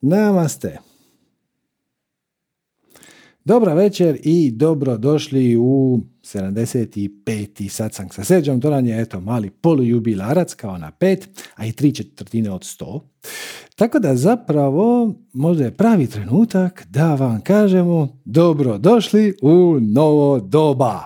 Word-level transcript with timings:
Namaste. 0.00 0.78
Dobra 3.44 3.74
večer 3.74 4.18
i 4.22 4.50
dobro 4.50 4.96
došli 4.96 5.56
u 5.56 6.00
75. 6.22 7.68
satsang 7.68 8.14
sa 8.14 8.24
seđom. 8.24 8.60
To 8.60 8.70
nam 8.70 8.86
je 8.86 9.00
eto, 9.00 9.20
mali 9.20 9.50
polujubilarac 9.50 10.54
kao 10.54 10.78
na 10.78 10.90
pet, 10.90 11.28
a 11.56 11.66
i 11.66 11.72
tri 11.72 11.94
četvrtine 11.94 12.50
od 12.50 12.64
sto. 12.64 13.08
Tako 13.74 13.98
da 13.98 14.16
zapravo 14.16 15.14
možda 15.32 15.64
je 15.64 15.76
pravi 15.76 16.06
trenutak 16.06 16.86
da 16.90 17.14
vam 17.14 17.40
kažemo 17.40 18.20
dobro 18.24 18.78
došli 18.78 19.34
u 19.42 19.78
novo 19.80 20.40
doba. 20.40 21.00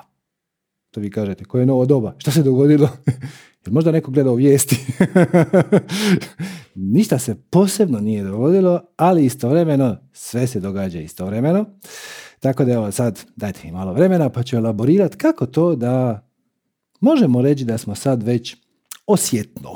To 0.91 1.01
vi 1.01 1.11
kažete, 1.11 1.45
koje 1.45 1.63
je 1.63 1.67
novo 1.67 1.87
doba? 1.87 2.15
Šta 2.19 2.31
se 2.31 2.43
dogodilo? 2.43 2.89
Jel 3.67 3.73
možda 3.73 3.93
neko 3.93 4.11
gledao 4.11 4.35
vijesti? 4.35 4.77
Ništa 6.75 7.19
se 7.19 7.35
posebno 7.35 8.01
nije 8.01 8.25
dogodilo, 8.25 8.81
ali 8.97 9.25
istovremeno 9.25 9.97
sve 10.13 10.47
se 10.47 10.61
događa 10.61 11.01
istovremeno. 11.01 11.65
Tako 12.41 12.65
da 12.65 12.73
evo 12.73 12.93
sad 12.93 13.25
dajte 13.37 13.61
mi 13.65 13.73
malo 13.73 13.93
vremena 13.93 14.29
pa 14.29 14.43
ću 14.43 14.57
elaborirati 14.57 15.17
kako 15.17 15.47
to 15.47 15.77
da 15.77 16.27
možemo 17.01 17.43
reći 17.43 17.65
da 17.65 17.79
smo 17.79 17.95
sad 17.95 18.23
već 18.23 18.57
osjetno 19.07 19.71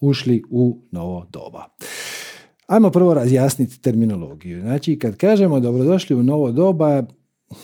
ušli 0.00 0.42
u 0.50 0.78
novo 0.90 1.26
doba. 1.30 1.64
Ajmo 2.66 2.90
prvo 2.90 3.14
razjasniti 3.14 3.80
terminologiju. 3.80 4.60
Znači, 4.60 4.98
kad 4.98 5.16
kažemo 5.16 5.60
dobrodošli 5.60 6.16
u 6.16 6.22
novo 6.22 6.52
doba, 6.52 7.02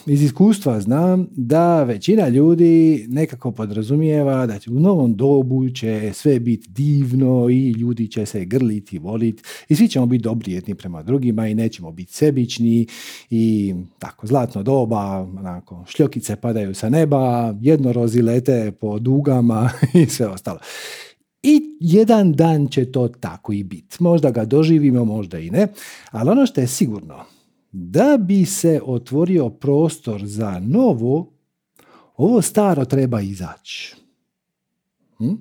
iz 0.07 0.23
iskustva 0.23 0.81
znam 0.81 1.27
da 1.37 1.83
većina 1.83 2.29
ljudi 2.29 3.07
nekako 3.09 3.53
podrazumijeva 3.53 4.47
da 4.47 4.59
će 4.59 4.71
u 4.71 4.81
novom 4.81 5.17
dobu 5.17 5.71
će 5.71 6.11
sve 6.15 6.41
biti 6.41 6.69
divno 6.71 7.49
i 7.51 7.71
ljudi 7.71 8.09
će 8.09 8.27
se 8.27 8.45
grliti, 8.45 8.99
voliti 8.99 9.43
i 9.69 9.77
svi 9.77 9.89
ćemo 9.89 10.07
biti 10.07 10.23
dobri 10.23 10.53
jedni 10.53 10.75
prema 10.75 11.03
drugima 11.03 11.49
i 11.49 11.55
nećemo 11.55 11.93
biti 11.93 12.13
sebični 12.13 12.87
i 13.31 13.75
tako 13.99 14.27
zlatno 14.27 14.63
doba, 14.63 15.21
onako, 15.39 15.85
šljokice 15.89 16.37
padaju 16.37 16.75
sa 16.75 16.89
neba, 16.89 17.55
jednorozi 17.61 18.23
lete 18.23 18.73
po 18.81 18.99
dugama 18.99 19.71
i 20.03 20.07
sve 20.07 20.27
ostalo. 20.27 20.59
I 21.43 21.61
jedan 21.81 22.33
dan 22.33 22.69
će 22.69 22.93
to 22.93 23.09
tako 23.09 23.53
i 23.53 23.65
biti. 23.65 23.97
Možda 24.01 24.31
ga 24.31 24.45
doživimo, 24.45 25.05
možda 25.05 25.39
i 25.39 25.51
ne, 25.51 25.67
ali 26.11 26.31
ono 26.31 26.47
što 26.47 26.61
je 26.61 26.67
sigurno, 26.67 27.25
da 27.73 28.17
bi 28.21 28.45
se 28.45 28.81
otvorio 28.85 29.49
prostor 29.49 30.27
za 30.27 30.61
novo, 30.61 31.33
ovo 32.17 32.43
staro 32.43 32.85
treba 32.85 33.21
izaći. 33.21 33.97
Hm? 35.19 35.35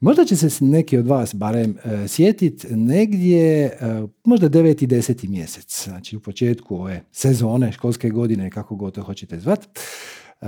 Možda 0.00 0.24
će 0.24 0.36
se 0.36 0.64
neki 0.64 0.98
od 0.98 1.06
vas 1.06 1.34
barem 1.34 1.76
e, 1.84 2.08
sjetiti 2.08 2.76
negdje, 2.76 3.64
e, 3.64 3.76
možda 4.24 4.48
9. 4.48 4.84
i 4.84 4.86
10. 4.86 5.28
mjesec, 5.28 5.84
znači 5.84 6.16
u 6.16 6.20
početku 6.20 6.76
ove 6.76 7.02
sezone, 7.12 7.72
školske 7.72 8.10
godine, 8.10 8.50
kako 8.50 8.76
god 8.76 8.94
to 8.94 9.02
hoćete 9.02 9.40
zvat. 9.40 9.60
E, 10.40 10.46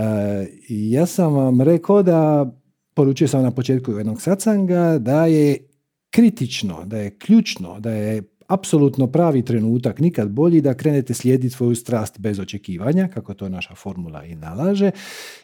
ja 0.69 1.07
sam 1.07 1.35
vam 1.35 1.61
rekao 1.61 2.03
da, 2.03 2.53
poručio 2.95 3.29
sam 3.29 3.43
na 3.43 3.51
početku 3.51 3.93
jednog 3.93 4.23
sacanga, 4.23 4.99
da 4.99 5.27
je 5.27 5.69
kritično, 6.11 6.85
da 6.85 6.99
je 6.99 7.19
ključno, 7.19 7.81
da 7.81 7.91
je 7.91 8.23
apsolutno 8.49 9.07
pravi 9.07 9.45
trenutak, 9.45 10.01
nikad 10.01 10.31
bolji 10.31 10.61
da 10.61 10.75
krenete 10.75 11.15
slijediti 11.15 11.55
svoju 11.55 11.75
strast 11.75 12.19
bez 12.19 12.39
očekivanja, 12.39 13.09
kako 13.09 13.35
to 13.35 13.49
naša 13.49 13.75
formula 13.75 14.25
i 14.25 14.35
nalaže, 14.35 14.91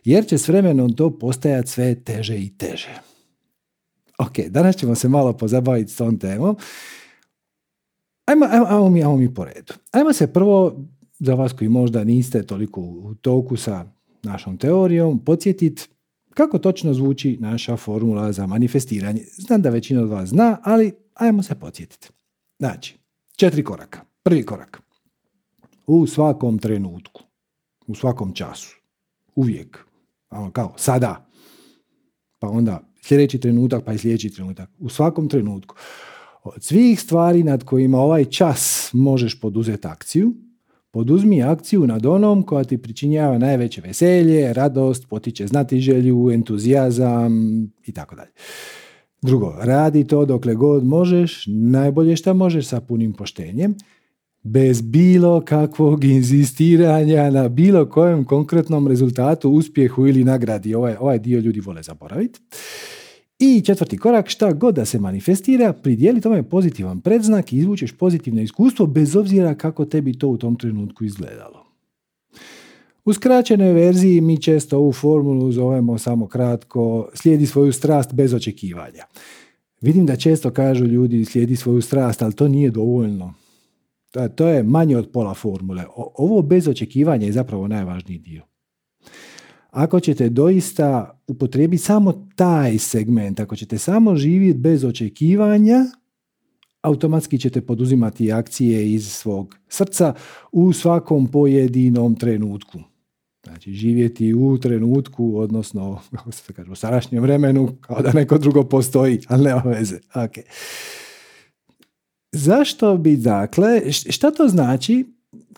jer 0.05 0.27
će 0.27 0.39
s 0.39 0.49
vremenom 0.49 0.97
to 0.97 1.19
postajati 1.19 1.69
sve 1.69 1.95
teže 1.95 2.39
i 2.39 2.57
teže. 2.59 3.01
Ok, 4.19 4.39
danas 4.49 4.77
ćemo 4.77 4.95
se 4.95 5.09
malo 5.09 5.33
pozabaviti 5.33 5.93
s 5.93 5.97
tom 5.97 6.19
temom. 6.19 6.57
Ajmo, 8.27 8.47
ajmo, 8.51 8.67
ajmo, 8.69 8.91
mi, 8.91 9.03
ajmo 9.03 9.17
mi 9.17 9.35
po 9.35 9.45
redu. 9.45 9.75
Ajmo 9.91 10.13
se 10.13 10.33
prvo, 10.33 10.77
za 11.19 11.35
vas 11.35 11.53
koji 11.53 11.69
možda 11.69 12.05
niste 12.05 12.43
toliko 12.43 12.81
u 12.81 13.15
toku 13.15 13.57
sa 13.57 13.87
našom 14.23 14.59
teorijom, 14.59 15.25
podsjetiti 15.25 15.83
kako 16.35 16.59
točno 16.59 16.95
zvuči 16.95 17.39
naša 17.41 17.77
formula 17.77 18.33
za 18.33 18.47
manifestiranje. 18.47 19.23
Znam 19.37 19.63
da 19.63 19.71
većina 19.71 20.03
od 20.03 20.09
vas 20.09 20.29
zna, 20.29 20.59
ali 20.63 20.93
ajmo 21.15 21.43
se 21.43 21.55
podsjetiti. 21.55 22.09
Znači, 22.63 22.99
četiri 23.37 23.65
koraka. 23.65 24.01
Prvi 24.23 24.47
korak. 24.47 24.83
U 25.87 26.07
svakom 26.07 26.59
trenutku, 26.59 27.23
u 27.87 27.95
svakom 27.95 28.35
času, 28.35 28.77
uvijek, 29.35 29.79
ono 30.31 30.51
kao 30.51 30.75
sada, 30.77 31.27
pa 32.39 32.49
onda 32.49 32.81
sljedeći 33.01 33.41
trenutak, 33.41 33.85
pa 33.85 33.93
i 33.93 33.99
sljedeći 33.99 34.31
trenutak, 34.31 34.71
u 34.79 34.89
svakom 34.89 35.29
trenutku. 35.29 35.75
Od 36.43 36.65
svih 36.65 37.01
stvari 37.01 37.43
nad 37.43 37.65
kojima 37.65 37.99
ovaj 37.99 38.25
čas 38.25 38.91
možeš 38.93 39.41
poduzeti 39.41 39.87
akciju, 39.87 40.35
poduzmi 40.91 41.43
akciju 41.43 41.87
nad 41.87 42.07
onom 42.07 42.43
koja 42.43 42.65
ti 42.65 42.83
pričinjava 42.83 43.39
najveće 43.39 43.81
veselje, 43.81 44.53
radost, 44.53 45.09
potiče 45.09 45.47
znati 45.47 45.81
želju, 45.81 46.31
entuzijazam 46.31 47.33
i 47.87 47.93
tako 47.93 48.17
dalje. 48.17 48.31
Drugo, 49.23 49.55
radi 49.59 50.07
to 50.07 50.25
dokle 50.25 50.55
god 50.55 50.85
možeš, 50.85 51.45
najbolje 51.47 52.17
što 52.17 52.35
možeš 52.35 52.67
sa 52.67 52.81
punim 52.81 53.13
poštenjem, 53.13 53.75
bez 54.43 54.83
bilo 54.83 55.41
kakvog 55.41 56.05
inzistiranja 56.05 57.31
na 57.31 57.49
bilo 57.49 57.87
kojem 57.87 58.25
konkretnom 58.25 58.89
rezultatu, 58.89 59.51
uspjehu 59.51 60.07
ili 60.07 60.25
nagradi. 60.25 60.75
Ovaj, 60.75 60.97
ovaj 61.01 61.19
dio 61.19 61.41
ljudi 61.41 61.61
vole 61.61 61.83
zaboraviti. 61.83 62.41
I 63.39 63.61
četvrti 63.61 63.99
korak, 63.99 64.29
šta 64.29 64.53
god 64.53 64.75
da 64.75 64.85
se 64.85 64.99
manifestira, 64.99 65.73
pridijeli 65.73 66.21
tome 66.21 66.43
pozitivan 66.43 67.01
predznak 67.01 67.53
i 67.53 67.57
izvučeš 67.57 67.93
pozitivno 67.93 68.43
iskustvo 68.43 68.87
bez 68.87 69.17
obzira 69.17 69.55
kako 69.55 69.85
tebi 69.85 70.19
to 70.19 70.29
u 70.29 70.37
tom 70.37 70.57
trenutku 70.57 71.05
izgledalo. 71.05 71.62
U 73.05 73.13
skraćenoj 73.13 73.73
verziji 73.73 74.21
mi 74.21 74.43
često 74.43 74.79
ovu 74.79 74.93
formulu 74.93 75.53
zovemo 75.53 75.99
samo 75.99 76.27
kratko 76.27 77.09
slijedi 77.15 77.47
svoju 77.47 77.73
strast 77.73 78.15
bez 78.15 78.35
očekivanja. 78.35 79.05
Vidim 79.81 80.07
da 80.07 80.17
često 80.17 80.51
kažu 80.51 80.85
ljudi 80.85 81.25
slijedi 81.25 81.57
svoju 81.57 81.83
strast, 81.83 82.23
ali 82.23 82.35
to 82.35 82.49
nije 82.49 82.71
dovoljno. 82.71 83.35
To 84.35 84.49
je 84.49 84.63
manje 84.63 84.97
od 84.97 85.11
pola 85.13 85.35
formule. 85.35 85.85
Ovo 85.97 86.43
bez 86.43 86.69
očekivanja 86.69 87.27
je 87.27 87.33
zapravo 87.33 87.69
najvažniji 87.69 88.19
dio. 88.19 88.43
Ako 89.71 90.01
ćete 90.01 90.29
doista 90.29 91.21
upotrijebiti 91.27 91.83
samo 91.83 92.29
taj 92.37 92.79
segment, 92.79 93.41
ako 93.41 93.57
ćete 93.57 93.79
samo 93.79 94.17
živjeti 94.17 94.59
bez 94.59 94.85
očekivanja, 94.85 95.85
automatski 96.83 97.39
ćete 97.39 97.61
poduzimati 97.61 98.33
akcije 98.33 98.93
iz 98.93 99.09
svog 99.09 99.57
srca 99.69 100.15
u 100.53 100.73
svakom 100.73 101.27
pojedinom 101.27 102.17
trenutku. 102.17 102.92
Znači, 103.45 103.73
živjeti 103.73 104.35
u 104.35 104.59
trenutku, 104.59 105.37
odnosno, 105.37 106.01
kako 106.11 106.33
se 106.33 106.53
kaže, 106.53 106.71
u 106.71 106.75
sadašnjem 106.75 107.23
vremenu, 107.23 107.77
kao 107.81 108.03
da 108.03 108.13
neko 108.13 108.39
drugo 108.39 108.65
postoji, 108.65 109.21
ali 109.29 109.45
nema 109.45 109.63
veze. 109.65 109.99
Okay. 110.15 110.43
Zašto 112.33 112.97
bi, 112.97 113.17
dakle, 113.17 113.93
šta 113.93 114.31
to 114.31 114.49
znači 114.49 115.05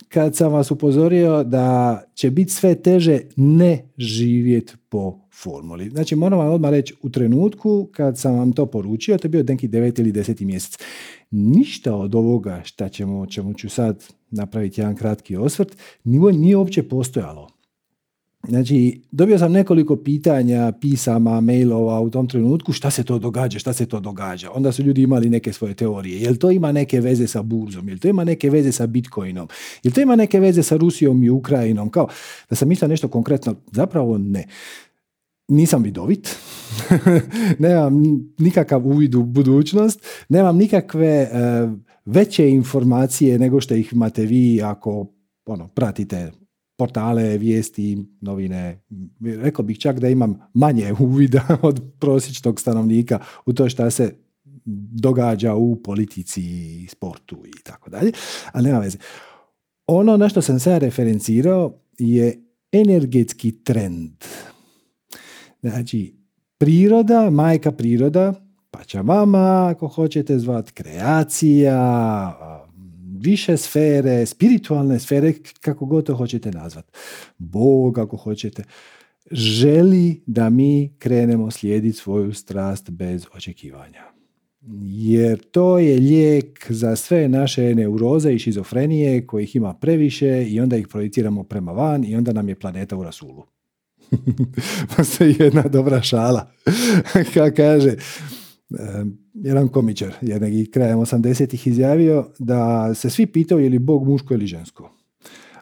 kad 0.09 0.37
sam 0.37 0.53
vas 0.53 0.71
upozorio 0.71 1.45
da 1.45 2.03
će 2.15 2.31
biti 2.31 2.53
sve 2.53 2.75
teže 2.75 3.21
ne 3.37 3.85
živjeti 3.99 4.73
po 4.89 5.19
formuli? 5.43 5.91
Znači, 5.91 6.17
moram 6.17 6.39
vam 6.39 6.49
odmah 6.49 6.71
reći, 6.71 6.95
u 7.03 7.11
trenutku 7.11 7.89
kad 7.93 8.19
sam 8.19 8.39
vam 8.39 8.53
to 8.53 8.67
poručio, 8.67 9.19
to 9.19 9.27
je 9.27 9.31
bio 9.31 9.45
neki 9.49 9.69
9 9.69 10.01
ili 10.01 10.13
10 10.13 10.45
mjesec. 10.45 10.79
Ništa 11.31 11.97
od 11.97 12.15
ovoga 12.15 12.63
šta 12.65 12.89
ćemo, 12.89 13.27
čemu 13.27 13.55
ću 13.55 13.69
sad 13.69 14.05
napraviti 14.31 14.81
jedan 14.81 14.97
kratki 14.97 15.37
osvrt, 15.37 15.77
nije 16.05 16.57
uopće 16.57 16.83
postojalo. 16.83 17.44
Znači, 18.49 19.01
dobio 19.11 19.39
sam 19.39 19.53
nekoliko 19.53 19.97
pitanja, 19.97 20.73
pisama, 20.81 21.41
mailova 21.41 22.01
u 22.01 22.11
tom 22.11 22.29
trenutku 22.29 22.73
šta 22.73 22.91
se 22.91 23.05
to 23.05 23.19
događa, 23.19 23.59
šta 23.59 23.73
se 23.73 23.87
to 23.87 24.01
događa. 24.01 24.51
Onda 24.51 24.73
su 24.73 24.83
ljudi 24.83 25.03
imali 25.03 25.31
neke 25.31 25.53
svoje 25.53 25.75
teorije. 25.75 26.21
Jel 26.21 26.37
to 26.37 26.51
ima 26.51 26.73
neke 26.73 27.01
veze 27.01 27.27
sa 27.27 27.43
burzom? 27.43 27.89
Jel 27.89 27.99
to 27.99 28.09
ima 28.09 28.25
neke 28.25 28.51
veze 28.51 28.73
sa 28.73 28.87
bitcoinom? 28.87 29.49
Jel 29.83 29.93
to 29.93 30.01
ima 30.01 30.17
neke 30.17 30.41
veze 30.41 30.63
sa 30.63 30.77
Rusijom 30.77 31.25
i 31.25 31.31
Ukrajinom? 31.31 31.91
Kao 31.91 32.09
da 32.51 32.57
sam 32.57 32.69
mislio 32.69 32.89
nešto 32.89 33.09
konkretno. 33.09 33.55
Zapravo 33.73 34.19
ne. 34.19 34.47
Nisam 35.49 35.83
vidovit, 35.83 36.37
nemam 37.59 38.03
nikakav 38.39 38.87
uvid 38.87 39.15
u 39.15 39.23
budućnost, 39.23 40.07
nemam 40.29 40.57
nikakve 40.57 41.07
e, 41.07 41.29
veće 42.05 42.51
informacije 42.51 43.39
nego 43.39 43.61
što 43.61 43.75
ih 43.75 43.93
imate 43.93 44.27
vi 44.27 44.63
ako 44.63 45.07
ono, 45.47 45.69
pratite 45.69 46.33
portale, 46.77 47.39
vijesti, 47.39 47.99
novine. 48.21 48.83
Rekao 49.21 49.65
bih 49.65 49.79
čak 49.79 50.01
da 50.01 50.09
imam 50.09 50.39
manje 50.55 50.93
uvida 51.01 51.59
od 51.63 51.83
prosječnog 51.99 52.61
stanovnika 52.61 53.19
u 53.47 53.53
to 53.53 53.69
šta 53.69 53.91
se 53.91 54.15
događa 55.01 55.55
u 55.55 55.77
politici, 55.77 56.87
sportu 56.89 57.37
i 57.47 57.63
tako 57.65 57.91
dalje, 57.91 58.13
ali 58.53 58.65
nema 58.65 58.79
veze. 58.79 58.99
Ono 59.87 60.17
na 60.17 60.29
što 60.29 60.43
sam 60.43 60.61
se 60.61 60.79
referencirao 60.79 61.75
je 61.99 62.45
energetski 62.73 63.53
trend. 63.65 64.13
Znači, 65.63 66.15
priroda, 66.59 67.31
majka 67.31 67.73
priroda, 67.73 68.35
pa 68.71 68.85
će 68.85 69.03
vama, 69.03 69.69
ako 69.71 69.89
hoćete 69.89 70.39
zvat, 70.39 70.71
kreacija, 70.71 71.75
više 73.25 73.57
sfere, 73.57 74.27
spiritualne 74.27 74.99
sfere, 74.99 75.33
kako 75.61 75.87
god 75.87 76.07
to 76.07 76.15
hoćete 76.15 76.51
nazvati. 76.51 76.93
Bog, 77.39 77.99
ako 77.99 78.17
hoćete, 78.17 78.65
želi 79.31 80.23
da 80.27 80.51
mi 80.51 80.93
krenemo 80.99 81.51
slijediti 81.51 81.99
svoju 81.99 82.33
strast 82.33 82.91
bez 82.91 83.27
očekivanja. 83.35 84.03
Jer 84.83 85.39
to 85.39 85.79
je 85.79 86.01
lijek 86.01 86.67
za 86.71 86.97
sve 86.97 87.29
naše 87.29 87.75
neuroze 87.75 88.33
i 88.33 88.39
šizofrenije 88.39 89.27
kojih 89.27 89.57
ima 89.57 89.75
previše 89.75 90.45
i 90.49 90.61
onda 90.61 90.77
ih 90.77 90.89
projiciramo 90.89 91.45
prema 91.45 91.73
van 91.73 92.05
i 92.05 92.17
onda 92.17 92.33
nam 92.33 92.49
je 92.49 92.55
planeta 92.55 92.97
u 92.97 93.03
rasulu. 93.03 93.45
Postoji 94.97 95.37
jedna 95.39 95.63
dobra 95.63 96.03
šala. 96.03 96.51
Kaže, 97.57 97.97
jedan 99.35 99.69
komičar 99.69 100.15
jednog 100.21 100.51
krajem 100.73 100.99
80-ih 100.99 101.67
izjavio 101.67 102.27
da 102.39 102.95
se 102.95 103.11
svi 103.11 103.27
pitaju 103.27 103.61
je 103.61 103.71
li 103.71 103.79
Bog 103.79 104.09
muško 104.09 104.35
ili 104.35 104.47
žensko. 104.47 104.91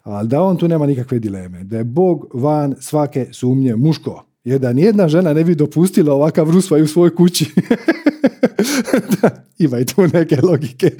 Ali 0.02 0.28
da 0.28 0.42
on 0.42 0.56
tu 0.56 0.68
nema 0.68 0.86
nikakve 0.86 1.18
dileme. 1.18 1.64
Da 1.64 1.78
je 1.78 1.84
Bog 1.84 2.26
van 2.34 2.74
svake 2.80 3.26
sumnje 3.32 3.76
muško. 3.76 4.24
Jer 4.44 4.60
da 4.60 4.72
nijedna 4.72 5.08
žena 5.08 5.32
ne 5.32 5.44
bi 5.44 5.54
dopustila 5.54 6.14
ovakav 6.14 6.50
rusvaj 6.50 6.82
u 6.82 6.86
svojoj 6.86 7.14
kući. 7.14 7.46
da, 9.22 9.44
ima 9.58 9.78
i 9.78 9.84
tu 9.84 10.06
neke 10.12 10.40
logike. 10.42 10.90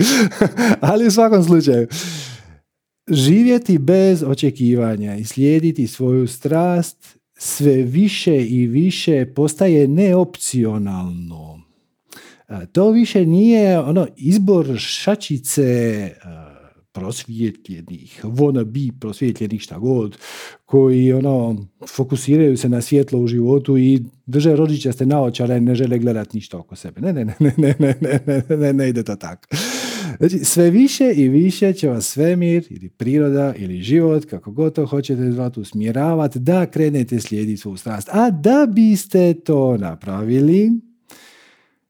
Ali 0.81 1.07
u 1.07 1.11
svakom 1.11 1.45
slučaju, 1.45 1.87
živjeti 3.09 3.79
bez 3.79 4.23
očekivanja 4.23 5.17
i 5.17 5.25
slijediti 5.25 5.87
svoju 5.87 6.27
strast 6.27 7.19
sve 7.39 7.73
više 7.73 8.47
i 8.47 8.67
više 8.67 9.27
postaje 9.35 9.89
neopcionalno. 9.89 11.52
To 12.73 12.91
više 12.91 13.27
nije 13.27 13.79
ono 13.79 14.07
izbor 14.17 14.79
šačice 14.79 16.11
prosvjetljenih, 16.93 18.21
wannabe 18.25 18.91
prosvjetljenih 19.01 19.61
šta 19.63 19.79
god, 19.79 20.17
koji 20.65 21.13
ono, 21.13 21.67
fokusiraju 21.97 22.57
se 22.57 22.69
na 22.69 22.81
svjetlo 22.81 23.21
u 23.21 23.27
životu 23.27 23.79
i 23.79 24.01
drže 24.27 24.57
rođićaste 24.57 25.07
naočare 25.07 25.57
i 25.57 25.61
ne 25.61 25.75
žele 25.75 25.99
gledati 25.99 26.37
ništa 26.37 26.59
oko 26.59 26.77
sebe. 26.77 27.01
Ne, 27.01 27.13
ne, 27.13 27.25
ne, 27.25 27.35
ne, 27.39 27.55
ne, 27.57 27.75
ne, 27.79 27.95
ne, 28.01 28.43
ne, 28.49 28.57
ne, 28.57 28.73
ne 28.73 28.89
ide 28.89 29.03
to 29.03 29.17
tako. 29.17 29.49
Znači, 30.19 30.39
sve 30.39 30.71
više 30.71 31.13
i 31.17 31.29
više 31.29 31.73
će 31.73 31.89
vas 31.89 32.07
svemir 32.07 32.67
ili 32.71 32.89
priroda 32.89 33.55
ili 33.57 33.83
život, 33.83 34.25
kako 34.25 34.51
god 34.51 34.75
to 34.75 34.87
hoćete 34.87 35.33
zvati, 35.33 35.61
usmjeravati 35.61 36.39
da 36.39 36.67
krenete 36.67 37.21
slijediti 37.21 37.61
svoju 37.61 37.77
strast. 37.77 38.09
A 38.13 38.31
da 38.31 38.67
biste 38.75 39.35
to 39.35 39.77
napravili, 39.77 40.71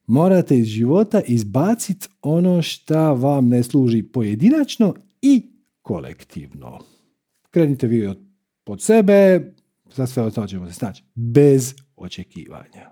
morate 0.06 0.58
iz 0.58 0.66
života 0.66 1.20
izbaciti 1.26 2.08
ono 2.22 2.62
što 2.62 3.14
vam 3.14 3.48
ne 3.48 3.62
služi 3.62 4.02
pojedinačno 4.02 4.94
i 5.22 5.46
kolektivno. 5.82 6.78
Krenite 7.50 7.86
vi 7.86 8.06
od, 8.06 8.18
pod 8.64 8.82
sebe, 8.82 9.52
za 9.94 10.06
sve 10.06 10.22
od 10.22 10.48
ćemo 10.48 10.66
se 10.68 10.74
snaći, 10.74 11.04
bez 11.14 11.74
očekivanja. 11.96 12.90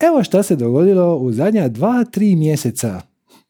Evo 0.00 0.24
šta 0.24 0.42
se 0.42 0.56
dogodilo 0.56 1.16
u 1.16 1.32
zadnja 1.32 1.68
dva, 1.68 2.04
tri 2.04 2.36
mjeseca. 2.36 3.00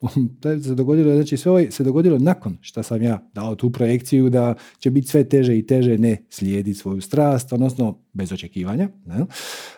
se 0.64 0.74
dogodilo, 0.74 1.14
znači 1.14 1.36
sve 1.36 1.52
ovo 1.52 1.60
se 1.70 1.84
dogodilo 1.84 2.18
nakon 2.18 2.58
što 2.60 2.82
sam 2.82 3.02
ja 3.02 3.30
dao 3.34 3.54
tu 3.54 3.72
projekciju 3.72 4.30
da 4.30 4.54
će 4.78 4.90
biti 4.90 5.08
sve 5.08 5.28
teže 5.28 5.58
i 5.58 5.66
teže 5.66 5.98
ne 5.98 6.16
slijediti 6.30 6.78
svoju 6.78 7.00
strast, 7.00 7.52
odnosno 7.52 7.98
bez 8.12 8.32
očekivanja, 8.32 8.88
ne? 9.06 9.24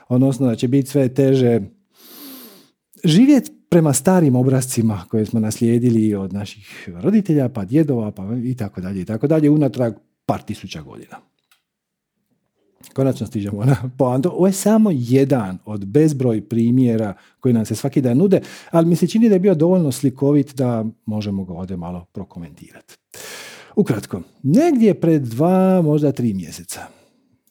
odnosno 0.09 0.47
da 0.47 0.57
će 0.57 0.69
biti 0.69 0.91
sve 0.91 1.09
teže 1.09 1.61
živjeti 3.05 3.51
prema 3.69 3.93
starim 3.93 4.37
obrazcima 4.37 5.05
koje 5.09 5.27
smo 5.27 5.41
naslijedili 5.41 6.15
od 6.15 6.33
naših 6.33 6.89
roditelja, 7.03 7.49
pa 7.49 7.65
djedova, 7.65 8.11
pa 8.11 8.29
i 8.45 8.55
tako 8.55 8.81
dalje, 8.81 9.01
i 9.01 9.05
tako 9.05 9.27
dalje, 9.27 9.51
unatrag 9.51 9.95
par 10.27 10.43
tisuća 10.43 10.83
godina. 10.83 11.17
Konačno 12.95 13.27
stižemo 13.27 13.65
na 13.65 13.77
poanto. 13.99 14.31
Ovo 14.31 14.47
je 14.47 14.53
samo 14.53 14.91
jedan 14.93 15.59
od 15.65 15.85
bezbroj 15.85 16.49
primjera 16.49 17.15
koji 17.41 17.55
nam 17.55 17.65
se 17.65 17.75
svaki 17.75 18.01
dan 18.01 18.17
nude, 18.17 18.41
ali 18.71 18.87
mi 18.87 18.97
se 18.97 19.07
čini 19.07 19.29
da 19.29 19.35
je 19.35 19.41
bio 19.41 19.55
dovoljno 19.55 19.93
slikovit 19.93 20.55
da 20.55 20.85
možemo 21.07 21.45
ga 21.45 21.53
ovdje 21.53 21.77
malo 21.77 22.07
prokomentirati. 22.13 22.95
Ukratko, 23.77 24.23
negdje 24.43 25.01
pred 25.01 25.23
dva, 25.23 25.83
možda 25.83 26.13
tri 26.13 26.35
mjeseca, 26.35 26.81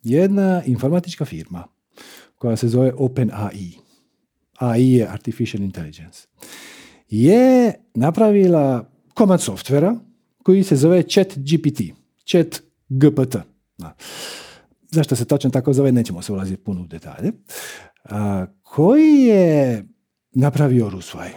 jedna 0.04 0.64
informatička 0.66 1.26
firma 1.26 1.64
koja 2.36 2.56
se 2.56 2.68
zove 2.68 2.94
OpenAI, 2.98 3.83
AI 4.60 4.92
je 4.92 5.08
Artificial 5.08 5.64
Intelligence, 5.64 6.28
je 7.10 7.74
napravila 7.94 8.90
komad 9.14 9.42
softvera 9.42 9.96
koji 10.44 10.64
se 10.64 10.76
zove 10.76 11.04
Chat 11.04 11.38
GPT, 11.38 11.82
Chat 12.26 12.62
GPT. 12.90 13.36
Zašto 14.92 15.16
se 15.16 15.26
točno 15.26 15.50
tako 15.50 15.74
zove, 15.74 15.92
nećemo 15.92 16.22
se 16.22 16.32
ulaziti 16.32 16.64
puno 16.64 16.82
u 16.82 16.88
detalje. 16.88 17.32
koji 18.62 19.14
je 19.14 19.86
napravio 20.32 20.90
Rusvaj. 20.90 21.30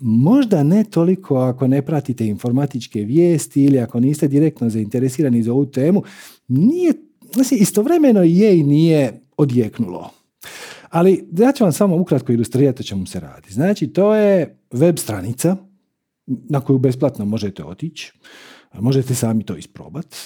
Možda 0.00 0.62
ne 0.62 0.84
toliko 0.84 1.36
ako 1.36 1.66
ne 1.66 1.82
pratite 1.82 2.26
informatičke 2.26 3.00
vijesti 3.00 3.64
ili 3.64 3.78
ako 3.78 4.00
niste 4.00 4.28
direktno 4.28 4.70
zainteresirani 4.70 5.42
za 5.42 5.52
ovu 5.52 5.66
temu, 5.66 6.02
nije, 6.48 6.92
znači, 7.34 7.54
istovremeno 7.54 8.22
je 8.22 8.58
i 8.58 8.62
nije 8.62 9.20
odjeknulo. 9.36 10.10
Ali 10.94 11.28
ja 11.38 11.52
ću 11.52 11.64
vam 11.64 11.72
samo 11.72 11.96
ukratko 11.96 12.32
ilustrirati 12.32 12.80
o 12.80 12.84
čemu 12.84 13.06
se 13.06 13.20
radi. 13.20 13.50
Znači, 13.50 13.86
to 13.86 14.14
je 14.14 14.58
web 14.72 14.98
stranica 14.98 15.56
na 16.26 16.60
koju 16.60 16.78
besplatno 16.78 17.24
možete 17.24 17.64
otići. 17.64 18.12
Možete 18.74 19.14
sami 19.14 19.44
to 19.44 19.56
isprobati. 19.56 20.16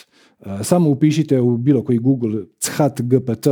Samo 0.63 0.91
upišite 0.91 1.41
u 1.41 1.57
bilo 1.57 1.85
koji 1.85 1.99
Google 1.99 2.43
chat 2.59 3.01
gpt 3.01 3.47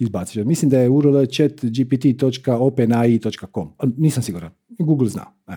izbacite. 0.00 0.44
Mislim 0.44 0.70
da 0.70 0.78
je 0.78 0.88
url 0.88 1.26
chatgpt.openai.com. 1.26 3.72
Nisam 3.96 4.22
siguran. 4.22 4.50
Google 4.78 5.08
zna. 5.08 5.26
E, 5.48 5.52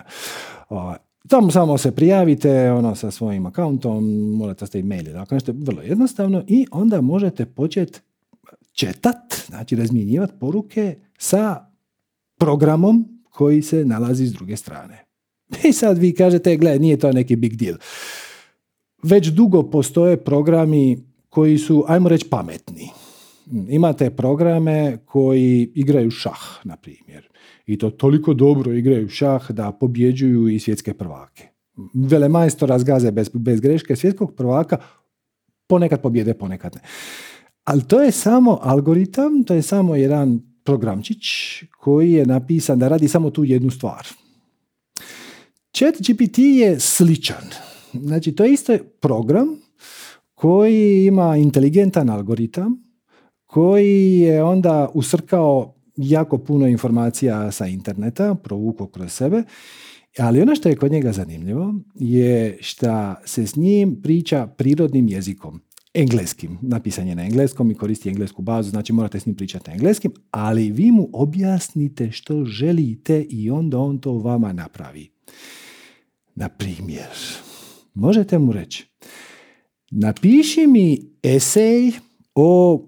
tamo 1.28 1.50
samo 1.50 1.78
se 1.78 1.92
prijavite 1.92 2.72
ono, 2.72 2.94
sa 2.94 3.10
svojim 3.10 3.46
akauntom, 3.46 4.04
morate 4.36 4.66
ste 4.66 4.78
e-mail, 4.78 5.12
dakle 5.12 5.34
nešto 5.34 5.52
vrlo 5.56 5.82
jednostavno 5.82 6.44
i 6.46 6.66
onda 6.70 7.00
možete 7.00 7.46
početi 7.46 8.00
četat, 8.74 9.34
znači 9.46 9.76
razmjenjivati 9.76 10.32
poruke 10.40 10.96
sa 11.18 11.66
programom 12.38 13.22
koji 13.30 13.62
se 13.62 13.84
nalazi 13.84 14.26
s 14.26 14.32
druge 14.32 14.56
strane. 14.56 15.04
I 15.68 15.72
sad 15.72 15.98
vi 15.98 16.14
kažete, 16.14 16.56
gle, 16.56 16.78
nije 16.78 16.96
to 16.96 17.12
neki 17.12 17.36
big 17.36 17.56
deal. 17.56 17.76
Već 19.02 19.28
dugo 19.28 19.62
postoje 19.70 20.24
programi 20.24 20.98
koji 21.28 21.58
su, 21.58 21.84
ajmo 21.88 22.08
reći, 22.08 22.30
pametni. 22.30 22.90
Imate 23.68 24.10
programe 24.10 24.98
koji 25.04 25.72
igraju 25.74 26.10
šah, 26.10 26.64
na 26.64 26.76
primjer. 26.76 27.28
I 27.66 27.78
to 27.78 27.90
toliko 27.90 28.34
dobro 28.34 28.72
igraju 28.72 29.08
šah 29.08 29.50
da 29.50 29.72
pobjeđuju 29.72 30.48
i 30.48 30.58
svjetske 30.58 30.94
prvake. 30.94 31.48
Velemajstora 31.94 32.78
zgaze 32.78 33.10
bez, 33.10 33.30
bez 33.34 33.60
greške 33.60 33.96
svjetskog 33.96 34.34
prvaka 34.36 34.78
ponekad 35.66 36.02
pobjede, 36.02 36.34
ponekad 36.34 36.74
ne. 36.74 36.80
Ali 37.64 37.84
to 37.84 38.02
je 38.02 38.12
samo 38.12 38.58
algoritam, 38.62 39.44
to 39.44 39.54
je 39.54 39.62
samo 39.62 39.96
jedan 39.96 40.40
programčić 40.64 41.24
koji 41.80 42.12
je 42.12 42.26
napisan 42.26 42.78
da 42.78 42.88
radi 42.88 43.08
samo 43.08 43.30
tu 43.30 43.44
jednu 43.44 43.70
stvar. 43.70 44.06
Chat 45.72 45.94
GPT 46.00 46.38
je 46.38 46.80
sličan. 46.80 47.44
Znači, 47.92 48.32
to 48.32 48.44
je 48.44 48.52
isto 48.52 48.78
program 49.00 49.48
koji 50.34 51.06
ima 51.06 51.36
inteligentan 51.36 52.10
algoritam 52.10 52.76
koji 53.46 54.18
je 54.18 54.42
onda 54.42 54.90
usrkao 54.94 55.74
jako 55.96 56.38
puno 56.38 56.66
informacija 56.66 57.52
sa 57.52 57.66
interneta, 57.66 58.34
provukao 58.34 58.86
kroz 58.86 59.12
sebe, 59.12 59.42
ali 60.18 60.40
ono 60.40 60.54
što 60.54 60.68
je 60.68 60.76
kod 60.76 60.92
njega 60.92 61.12
zanimljivo 61.12 61.74
je 61.94 62.58
što 62.60 63.14
se 63.24 63.46
s 63.46 63.56
njim 63.56 64.02
priča 64.02 64.46
prirodnim 64.46 65.08
jezikom 65.08 65.60
engleskim. 65.94 66.58
Napisan 66.62 67.08
je 67.08 67.14
na 67.14 67.24
engleskom 67.24 67.70
i 67.70 67.74
koristi 67.74 68.08
englesku 68.08 68.42
bazu, 68.42 68.70
znači 68.70 68.92
morate 68.92 69.20
s 69.20 69.26
njim 69.26 69.36
pričati 69.36 69.70
na 69.70 69.74
engleskim, 69.74 70.12
ali 70.30 70.70
vi 70.70 70.90
mu 70.90 71.10
objasnite 71.12 72.12
što 72.12 72.44
želite 72.44 73.22
i 73.22 73.50
onda 73.50 73.78
on 73.78 73.98
to 73.98 74.12
vama 74.12 74.52
napravi. 74.52 75.10
Na 76.34 76.48
primjer, 76.48 77.08
možete 77.94 78.38
mu 78.38 78.52
reći, 78.52 78.86
napiši 79.90 80.66
mi 80.66 81.10
esej 81.22 81.92
o 82.34 82.82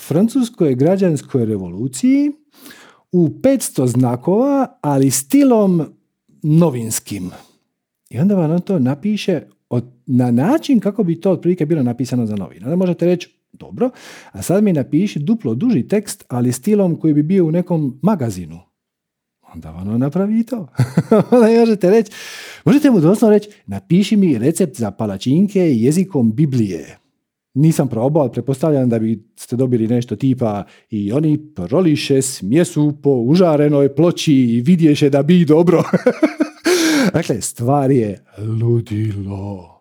francuskoj 0.00 0.74
građanskoj 0.74 1.44
revoluciji 1.44 2.32
u 3.12 3.28
500 3.28 3.86
znakova, 3.86 4.78
ali 4.80 5.10
stilom 5.10 5.82
novinskim. 6.42 7.30
I 8.10 8.18
onda 8.18 8.34
vam 8.34 8.50
on 8.50 8.60
to 8.60 8.78
napiše 8.78 9.42
na 10.06 10.30
način 10.30 10.80
kako 10.80 11.04
bi 11.04 11.20
to 11.20 11.30
otprilike 11.30 11.66
bilo 11.66 11.82
napisano 11.82 12.26
za 12.26 12.36
novine. 12.36 12.64
Onda 12.64 12.76
možete 12.76 13.06
reći, 13.06 13.28
dobro, 13.52 13.90
a 14.32 14.42
sad 14.42 14.64
mi 14.64 14.72
napiši 14.72 15.18
duplo 15.18 15.54
duži 15.54 15.88
tekst, 15.88 16.24
ali 16.28 16.52
stilom 16.52 16.96
koji 16.96 17.14
bi 17.14 17.22
bio 17.22 17.46
u 17.46 17.50
nekom 17.50 17.98
magazinu. 18.02 18.60
onda 19.54 19.74
ono 19.74 19.98
napravi 19.98 20.40
i 20.40 20.44
to. 20.44 20.68
onda 21.30 21.60
možete 21.60 21.90
reći, 21.90 22.12
možete 22.64 22.90
mu 22.90 23.00
doslovno 23.00 23.36
reći, 23.36 23.48
napiši 23.66 24.16
mi 24.16 24.38
recept 24.38 24.76
za 24.76 24.90
palačinke 24.90 25.60
jezikom 25.60 26.32
Biblije. 26.32 26.98
Nisam 27.54 27.88
probao, 27.88 28.22
ali 28.22 28.32
pretpostavljam 28.32 28.88
da 28.88 28.98
bi 28.98 29.24
ste 29.36 29.56
dobili 29.56 29.88
nešto 29.88 30.16
tipa 30.16 30.64
i 30.90 31.12
oni 31.12 31.38
proliše 31.54 32.22
smjesu 32.22 32.92
po 33.02 33.10
užarenoj 33.10 33.94
ploči 33.94 34.34
i 34.34 34.60
vidješe 34.60 35.10
da 35.10 35.22
bi 35.22 35.44
dobro. 35.44 35.82
dakle, 37.12 37.40
stvar 37.40 37.90
je 37.90 38.24
ludilo. 38.38 39.80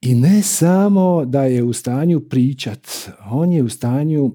I 0.00 0.14
ne 0.14 0.42
samo 0.42 1.24
da 1.24 1.42
je 1.42 1.62
u 1.62 1.72
stanju 1.72 2.20
pričat, 2.20 2.88
on 3.30 3.52
je 3.52 3.62
u 3.62 3.68
stanju 3.68 4.32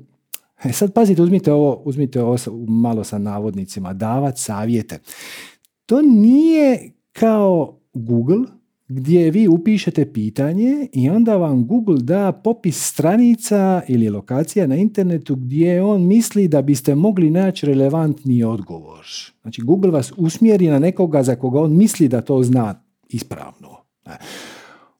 E 0.63 0.73
sad 0.73 0.93
pazite, 0.93 1.21
uzmite 1.21 1.53
ovo, 1.53 1.81
uzmite 1.85 2.21
ovo 2.21 2.37
malo 2.67 3.03
sa 3.03 3.17
navodnicima, 3.17 3.93
davat 3.93 4.37
savjete. 4.37 4.99
To 5.85 6.01
nije 6.01 6.91
kao 7.11 7.79
Google 7.93 8.45
gdje 8.87 9.31
vi 9.31 9.47
upišete 9.47 10.13
pitanje 10.13 10.87
i 10.93 11.09
onda 11.09 11.37
vam 11.37 11.67
Google 11.67 11.97
da 12.01 12.31
popis 12.31 12.87
stranica 12.87 13.81
ili 13.87 14.09
lokacija 14.09 14.67
na 14.67 14.75
internetu 14.75 15.35
gdje 15.35 15.83
on 15.83 16.07
misli 16.07 16.47
da 16.47 16.61
biste 16.61 16.95
mogli 16.95 17.29
naći 17.29 17.65
relevantni 17.65 18.43
odgovor. 18.43 19.05
Znači 19.41 19.61
Google 19.61 19.91
vas 19.91 20.13
usmjeri 20.17 20.67
na 20.67 20.79
nekoga 20.79 21.23
za 21.23 21.35
koga 21.35 21.59
on 21.59 21.77
misli 21.77 22.07
da 22.07 22.21
to 22.21 22.43
zna 22.43 22.83
ispravno. 23.09 23.69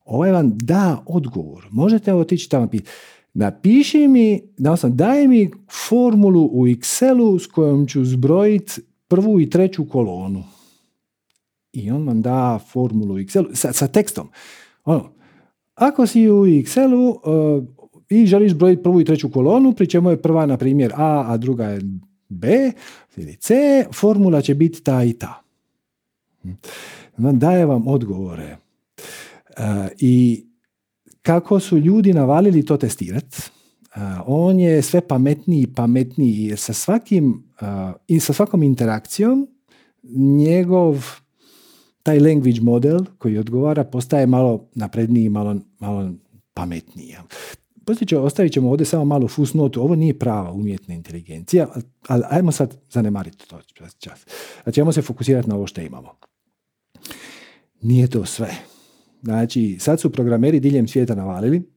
Ovaj 0.06 0.32
vam 0.32 0.58
da 0.58 1.04
odgovor. 1.06 1.68
Možete 1.72 2.14
otići 2.14 2.50
tamo 2.50 2.68
pitati 2.68 2.92
napiši 3.34 4.08
mi, 4.08 4.42
sam, 4.78 4.96
daj 4.96 5.28
mi 5.28 5.52
formulu 5.90 6.50
u 6.52 6.68
Excelu 6.68 7.40
s 7.40 7.48
kojom 7.48 7.88
ću 7.88 8.06
zbrojiti 8.06 8.82
prvu 9.08 9.42
i 9.42 9.50
treću 9.50 9.86
kolonu. 9.86 10.44
I 11.74 11.92
on 11.92 12.08
vam 12.08 12.22
da 12.22 12.60
formulu 12.72 13.16
u 13.16 13.18
Excelu 13.18 13.56
sa, 13.56 13.74
sa 13.74 13.88
tekstom. 13.88 14.30
Ono, 14.86 15.14
ako 15.76 16.08
si 16.08 16.30
u 16.30 16.46
Excelu 16.46 17.10
uh, 17.10 17.64
i 18.10 18.26
želiš 18.26 18.54
brojiti 18.54 18.84
prvu 18.84 19.02
i 19.02 19.06
treću 19.06 19.32
kolonu, 19.32 19.74
pri 19.74 19.90
čemu 19.90 20.10
je 20.10 20.22
prva, 20.22 20.46
na 20.46 20.58
primjer, 20.58 20.94
A, 20.96 21.26
a 21.28 21.38
druga 21.38 21.66
je 21.66 21.82
B 22.30 22.72
ili 23.18 23.36
C, 23.36 23.56
formula 23.94 24.42
će 24.42 24.56
biti 24.56 24.84
ta 24.84 25.04
i 25.04 25.14
ta. 25.14 25.42
Hm. 26.42 26.52
Daje 27.18 27.66
vam 27.66 27.88
odgovore. 27.88 28.58
Uh, 29.58 29.66
I 30.00 30.46
kako 31.22 31.60
su 31.60 31.78
ljudi 31.78 32.14
navalili 32.14 32.66
to 32.66 32.78
testirati, 32.78 33.38
on 34.26 34.60
je 34.60 34.82
sve 34.82 35.08
pametniji 35.08 35.62
i 35.62 35.74
pametniji 35.74 36.46
jer 36.48 36.60
sa 36.60 36.74
svakim 36.74 37.44
i 38.08 38.20
sa 38.20 38.34
svakom 38.34 38.64
interakcijom 38.64 39.48
njegov 40.38 41.06
taj 42.04 42.20
language 42.20 42.62
model 42.62 43.00
koji 43.18 43.38
odgovara 43.38 43.84
postaje 43.84 44.28
malo 44.28 44.70
napredniji, 44.76 45.30
malo, 45.30 45.56
malo 45.80 46.12
pametniji. 46.54 47.16
Poslije 47.86 48.20
ostavit 48.20 48.54
ćemo 48.54 48.70
ovdje 48.70 48.86
samo 48.86 49.06
malo 49.06 49.28
fusnotu, 49.28 49.82
ovo 49.82 49.96
nije 49.96 50.20
prava 50.20 50.52
umjetna 50.52 50.94
inteligencija, 50.94 51.68
ali 52.08 52.24
ajmo 52.30 52.52
sad 52.52 52.78
zanemariti 52.90 53.48
to 53.48 53.60
čas. 54.00 54.26
Znači, 54.64 54.82
ajmo 54.82 54.92
se 54.92 55.02
fokusirati 55.02 55.50
na 55.50 55.56
ovo 55.56 55.68
što 55.68 55.82
imamo. 55.82 56.10
Nije 57.82 58.08
to 58.08 58.26
sve. 58.26 58.56
Znači, 59.22 59.78
sad 59.80 60.00
su 60.00 60.12
programeri 60.12 60.60
diljem 60.60 60.88
svijeta 60.88 61.16
navalili 61.16 61.73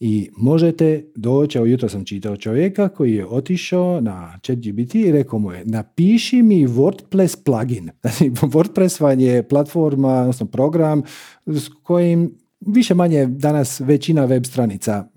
i 0.00 0.30
možete 0.36 1.04
doći, 1.16 1.58
evo 1.58 1.66
jutro 1.66 1.88
sam 1.88 2.04
čitao 2.04 2.36
čovjeka 2.36 2.88
koji 2.88 3.14
je 3.14 3.26
otišao 3.26 4.00
na 4.00 4.38
ChatGPT 4.42 4.94
i 4.94 5.12
rekao 5.12 5.38
mu 5.38 5.52
je 5.52 5.64
napiši 5.64 6.42
mi 6.42 6.66
WordPress 6.66 7.44
plugin. 7.44 7.90
Znači, 8.02 8.30
WordPress 8.30 9.02
vam 9.02 9.20
je 9.20 9.48
platforma, 9.48 10.20
odnosno 10.20 10.46
program 10.46 11.02
s 11.46 11.68
kojim 11.82 12.34
više 12.60 12.94
manje 12.94 13.26
danas 13.26 13.80
većina 13.80 14.24
web 14.24 14.44
stranica 14.44 15.08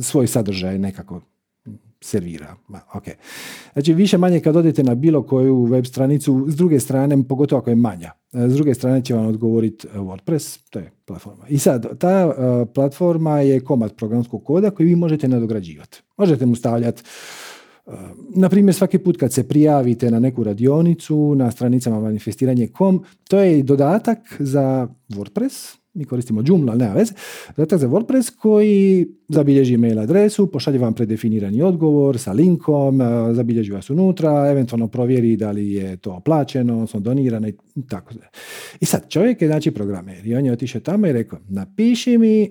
svoj 0.00 0.26
sadržaj 0.26 0.78
nekako 0.78 1.20
servira. 2.00 2.56
Okay. 2.68 3.14
Znači 3.72 3.94
više 3.94 4.18
manje 4.18 4.40
kad 4.40 4.56
odete 4.56 4.82
na 4.82 4.94
bilo 4.94 5.22
koju 5.22 5.64
web 5.64 5.84
stranicu, 5.84 6.46
s 6.48 6.56
druge 6.56 6.80
strane, 6.80 7.24
pogotovo 7.28 7.60
ako 7.60 7.70
je 7.70 7.76
manja, 7.76 8.12
s 8.32 8.54
druge 8.54 8.74
strane 8.74 9.04
će 9.04 9.14
vam 9.14 9.26
odgovoriti 9.26 9.86
e, 9.86 9.98
WordPress, 9.98 10.58
to 10.70 10.78
je 10.78 10.90
platforma. 11.04 11.48
I 11.48 11.58
sad, 11.58 11.98
ta 11.98 12.26
uh, 12.26 12.68
platforma 12.74 13.40
je 13.40 13.60
komad 13.60 13.96
programskog 13.96 14.44
koda 14.44 14.70
koji 14.70 14.86
vi 14.86 14.96
možete 14.96 15.28
nadograđivati. 15.28 16.02
Možete 16.16 16.46
mu 16.46 16.56
stavljati 16.56 17.02
na 18.34 18.48
primjer, 18.48 18.74
svaki 18.74 18.98
put 18.98 19.16
kad 19.16 19.32
se 19.32 19.48
prijavite 19.48 20.10
na 20.10 20.20
neku 20.20 20.44
radionicu 20.44 21.34
na 21.34 21.50
stranicama 21.50 22.00
manifestiranje.com, 22.00 23.04
to 23.28 23.38
je 23.38 23.62
dodatak 23.62 24.18
za 24.38 24.88
WordPress, 25.08 25.77
mi 25.98 26.04
koristimo 26.04 26.42
Joomla, 26.46 26.72
ali 26.72 26.78
nema 26.78 26.94
veze, 26.94 27.12
zadatak 27.56 27.80
za 27.80 27.88
WordPress 27.88 28.36
koji 28.36 29.08
zabilježi 29.28 29.76
mail 29.76 30.00
adresu, 30.00 30.46
pošalje 30.46 30.78
vam 30.78 30.94
predefinirani 30.94 31.62
odgovor 31.62 32.18
sa 32.18 32.32
linkom, 32.32 33.00
e, 33.00 33.34
zabilježi 33.34 33.72
vas 33.72 33.90
unutra, 33.90 34.50
eventualno 34.50 34.88
provjeri 34.88 35.36
da 35.36 35.50
li 35.50 35.72
je 35.72 35.96
to 35.96 36.20
plaćeno, 36.24 36.72
odnosno 36.72 37.00
donirano 37.00 37.48
i 37.48 37.54
tako. 37.88 38.14
I 38.80 38.84
sad, 38.84 39.10
čovjek 39.10 39.42
je 39.42 39.48
znači 39.48 39.70
programer 39.70 40.26
i 40.26 40.34
on 40.34 40.46
je 40.46 40.52
otišao 40.52 40.80
tamo 40.80 41.06
i 41.06 41.12
rekao, 41.12 41.38
napiši 41.48 42.18
mi 42.18 42.42
e, 42.42 42.50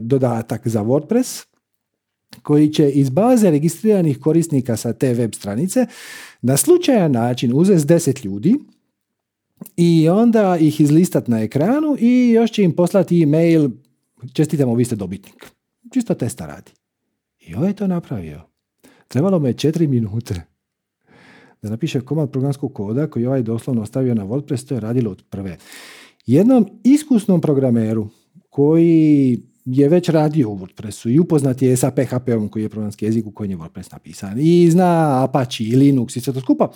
dodatak 0.00 0.68
za 0.68 0.82
WordPress 0.82 1.46
koji 2.42 2.68
će 2.68 2.90
iz 2.90 3.10
baze 3.10 3.50
registriranih 3.50 4.18
korisnika 4.18 4.76
sa 4.76 4.92
te 4.92 5.14
web 5.14 5.34
stranice 5.34 5.86
na 6.42 6.56
slučajan 6.56 7.12
način 7.12 7.52
uzeti 7.54 7.94
10 7.94 8.24
ljudi 8.24 8.54
i 9.76 10.08
onda 10.08 10.56
ih 10.60 10.80
izlistat 10.80 11.28
na 11.28 11.40
ekranu 11.40 11.96
i 11.98 12.30
još 12.30 12.50
će 12.50 12.62
im 12.62 12.72
poslati 12.72 13.22
e-mail 13.22 13.70
čestitamo, 14.32 14.74
vi 14.74 14.84
ste 14.84 14.96
dobitnik. 14.96 15.46
Čisto 15.92 16.14
testa 16.14 16.46
radi. 16.46 16.72
I 17.40 17.54
ovaj 17.54 17.70
je 17.70 17.76
to 17.76 17.86
napravio. 17.86 18.40
Trebalo 19.08 19.38
me 19.38 19.52
četiri 19.52 19.86
minute 19.86 20.42
da 21.62 21.70
napiše 21.70 22.00
komad 22.00 22.30
programskog 22.30 22.74
koda 22.74 23.06
koji 23.10 23.26
ovaj 23.26 23.42
doslovno 23.42 23.82
ostavio 23.82 24.14
na 24.14 24.24
WordPress, 24.24 24.68
to 24.68 24.74
je 24.74 24.80
radilo 24.80 25.10
od 25.10 25.22
prve. 25.30 25.56
Jednom 26.26 26.66
iskusnom 26.84 27.40
programeru 27.40 28.08
koji 28.50 29.42
je 29.64 29.88
već 29.88 30.08
radio 30.08 30.50
u 30.50 30.58
WordPressu 30.58 31.14
i 31.14 31.18
upoznat 31.18 31.62
je 31.62 31.76
sa 31.76 31.90
PHP-om 31.90 32.48
koji 32.48 32.62
je 32.62 32.68
programski 32.68 33.04
jezik 33.04 33.26
u 33.26 33.30
kojem 33.30 33.50
je 33.50 33.56
WordPress 33.56 33.92
napisan 33.92 34.38
i 34.40 34.70
zna 34.70 35.22
Apache 35.24 35.64
i 35.64 35.76
Linux 35.76 36.16
i 36.16 36.20
sve 36.20 36.32
to 36.32 36.40
skupa, 36.40 36.70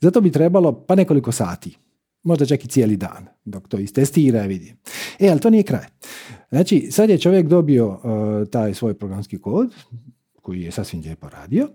zato 0.00 0.20
bi 0.20 0.32
trebalo 0.32 0.72
pa 0.72 0.94
nekoliko 0.94 1.32
sati 1.32 1.76
možda 2.22 2.46
čak 2.46 2.64
i 2.64 2.68
cijeli 2.68 2.96
dan 2.96 3.26
dok 3.44 3.68
to 3.68 3.78
istestira 3.78 4.44
i 4.44 4.48
vidi. 4.48 4.74
E, 5.18 5.28
ali 5.28 5.40
to 5.40 5.50
nije 5.50 5.62
kraj. 5.62 5.86
Znači, 6.50 6.88
sad 6.90 7.10
je 7.10 7.18
čovjek 7.18 7.46
dobio 7.46 7.88
uh, 7.88 8.48
taj 8.48 8.74
svoj 8.74 8.94
programski 8.94 9.38
kod, 9.38 9.74
koji 10.42 10.62
je 10.62 10.70
sasvim 10.70 11.02
lijepo 11.02 11.28
radio, 11.28 11.68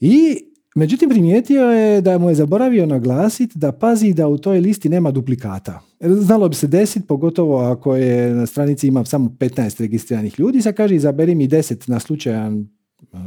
i 0.00 0.36
međutim 0.74 1.08
primijetio 1.10 1.62
je 1.62 2.00
da 2.00 2.18
mu 2.18 2.28
je 2.28 2.34
zaboravio 2.34 2.86
naglasiti 2.86 3.58
da 3.58 3.72
pazi 3.72 4.12
da 4.12 4.28
u 4.28 4.38
toj 4.38 4.60
listi 4.60 4.88
nema 4.88 5.10
duplikata. 5.10 5.80
Znalo 6.00 6.48
bi 6.48 6.54
se 6.54 6.66
desiti, 6.66 7.06
pogotovo 7.06 7.58
ako 7.58 7.96
je 7.96 8.34
na 8.34 8.46
stranici 8.46 8.88
ima 8.88 9.04
samo 9.04 9.36
15 9.38 9.80
registriranih 9.80 10.40
ljudi, 10.40 10.62
sad 10.62 10.74
kaže 10.74 10.94
izaberi 10.94 11.34
mi 11.34 11.48
10 11.48 11.90
na 11.90 12.00
slučajan 12.00 12.68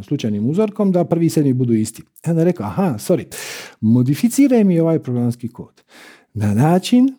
slučajnim 0.03 0.49
uzorkom 0.49 0.91
da 0.91 1.03
prvi 1.03 1.25
i 1.25 1.29
sedmi 1.29 1.53
budu 1.53 1.73
isti. 1.73 2.01
I 2.27 2.29
onda 2.29 2.43
rekao, 2.43 2.65
aha, 2.65 2.95
sorry, 2.97 3.25
modificiraj 3.81 4.63
mi 4.63 4.79
ovaj 4.79 4.99
programski 4.99 5.47
kod 5.47 5.81
na 6.33 6.53
način 6.53 7.15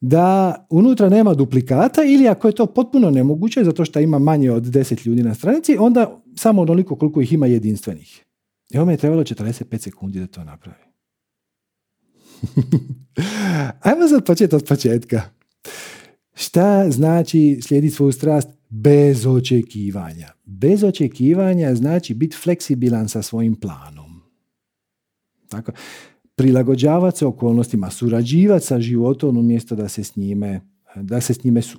da 0.00 0.54
unutra 0.70 1.08
nema 1.08 1.34
duplikata 1.34 2.02
ili 2.04 2.28
ako 2.28 2.48
je 2.48 2.54
to 2.54 2.66
potpuno 2.66 3.10
nemoguće 3.10 3.64
zato 3.64 3.84
što 3.84 4.00
ima 4.00 4.18
manje 4.18 4.50
od 4.50 4.62
10 4.62 5.06
ljudi 5.06 5.22
na 5.22 5.34
stranici, 5.34 5.76
onda 5.80 6.22
samo 6.36 6.62
onoliko 6.62 6.96
koliko 6.96 7.20
ih 7.20 7.32
ima 7.32 7.46
jedinstvenih. 7.46 8.24
I 8.70 8.78
ovo 8.78 8.90
je 8.90 8.96
trebalo 8.96 9.22
45 9.22 9.78
sekundi 9.78 10.20
da 10.20 10.26
to 10.26 10.44
napravi. 10.44 10.82
Ajmo 13.80 14.08
sad 14.08 14.26
početi 14.26 14.54
od 14.54 14.64
početka. 14.68 15.22
Šta 16.34 16.90
znači 16.90 17.60
slijediti 17.62 17.94
svoju 17.94 18.12
strast 18.12 18.48
bez 18.68 19.26
očekivanja? 19.26 20.28
Bez 20.44 20.84
očekivanja 20.84 21.74
znači 21.74 22.14
biti 22.14 22.36
fleksibilan 22.36 23.08
sa 23.08 23.22
svojim 23.22 23.54
planom. 23.54 24.22
Tako 25.48 25.72
prilagođavati 26.34 27.18
se 27.18 27.26
okolnostima, 27.26 27.90
surađivati 27.90 28.66
sa 28.66 28.80
životom 28.80 29.36
umjesto 29.36 29.76
da 29.76 29.88
se 29.88 30.04
s 30.04 30.16
njime, 30.16 30.60
da 30.96 31.20
se 31.20 31.34
s 31.34 31.44
njime 31.44 31.62
su, 31.62 31.78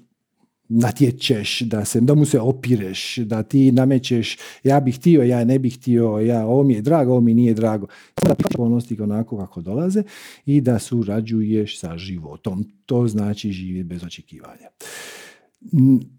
natječeš, 0.70 1.60
da, 1.60 1.86
se, 1.86 2.02
da 2.02 2.16
mu 2.16 2.26
se 2.26 2.40
opireš, 2.40 3.18
da 3.18 3.44
ti 3.44 3.72
namećeš 3.72 4.38
ja 4.64 4.80
bih 4.80 4.96
htio, 4.96 5.24
ja 5.24 5.46
ne 5.46 5.60
bih 5.60 5.78
htio, 5.78 6.20
ja, 6.20 6.46
ovo 6.46 6.64
mi 6.64 6.74
je 6.74 6.82
drago, 6.82 7.12
ovo 7.12 7.22
mi 7.22 7.34
nije 7.34 7.54
drago. 7.54 7.88
Da 8.24 8.36
okolnosti 8.54 9.02
onako 9.02 9.38
kako 9.38 9.62
dolaze 9.62 10.04
i 10.46 10.62
da 10.62 10.80
surađuješ 10.80 11.80
sa 11.80 11.98
životom. 11.98 12.66
To 12.86 13.08
znači 13.08 13.52
živjeti 13.52 13.88
bez 13.88 14.04
očekivanja. 14.04 14.68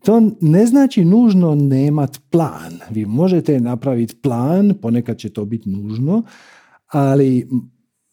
To 0.05 0.31
ne 0.41 0.67
znači 0.67 1.05
nužno 1.05 1.55
nemat 1.55 2.21
plan. 2.31 2.79
Vi 2.91 3.07
možete 3.07 3.61
napraviti 3.61 4.17
plan, 4.17 4.75
ponekad 4.83 5.19
će 5.19 5.31
to 5.31 5.45
biti 5.45 5.71
nužno, 5.71 6.23
Ali 6.87 7.49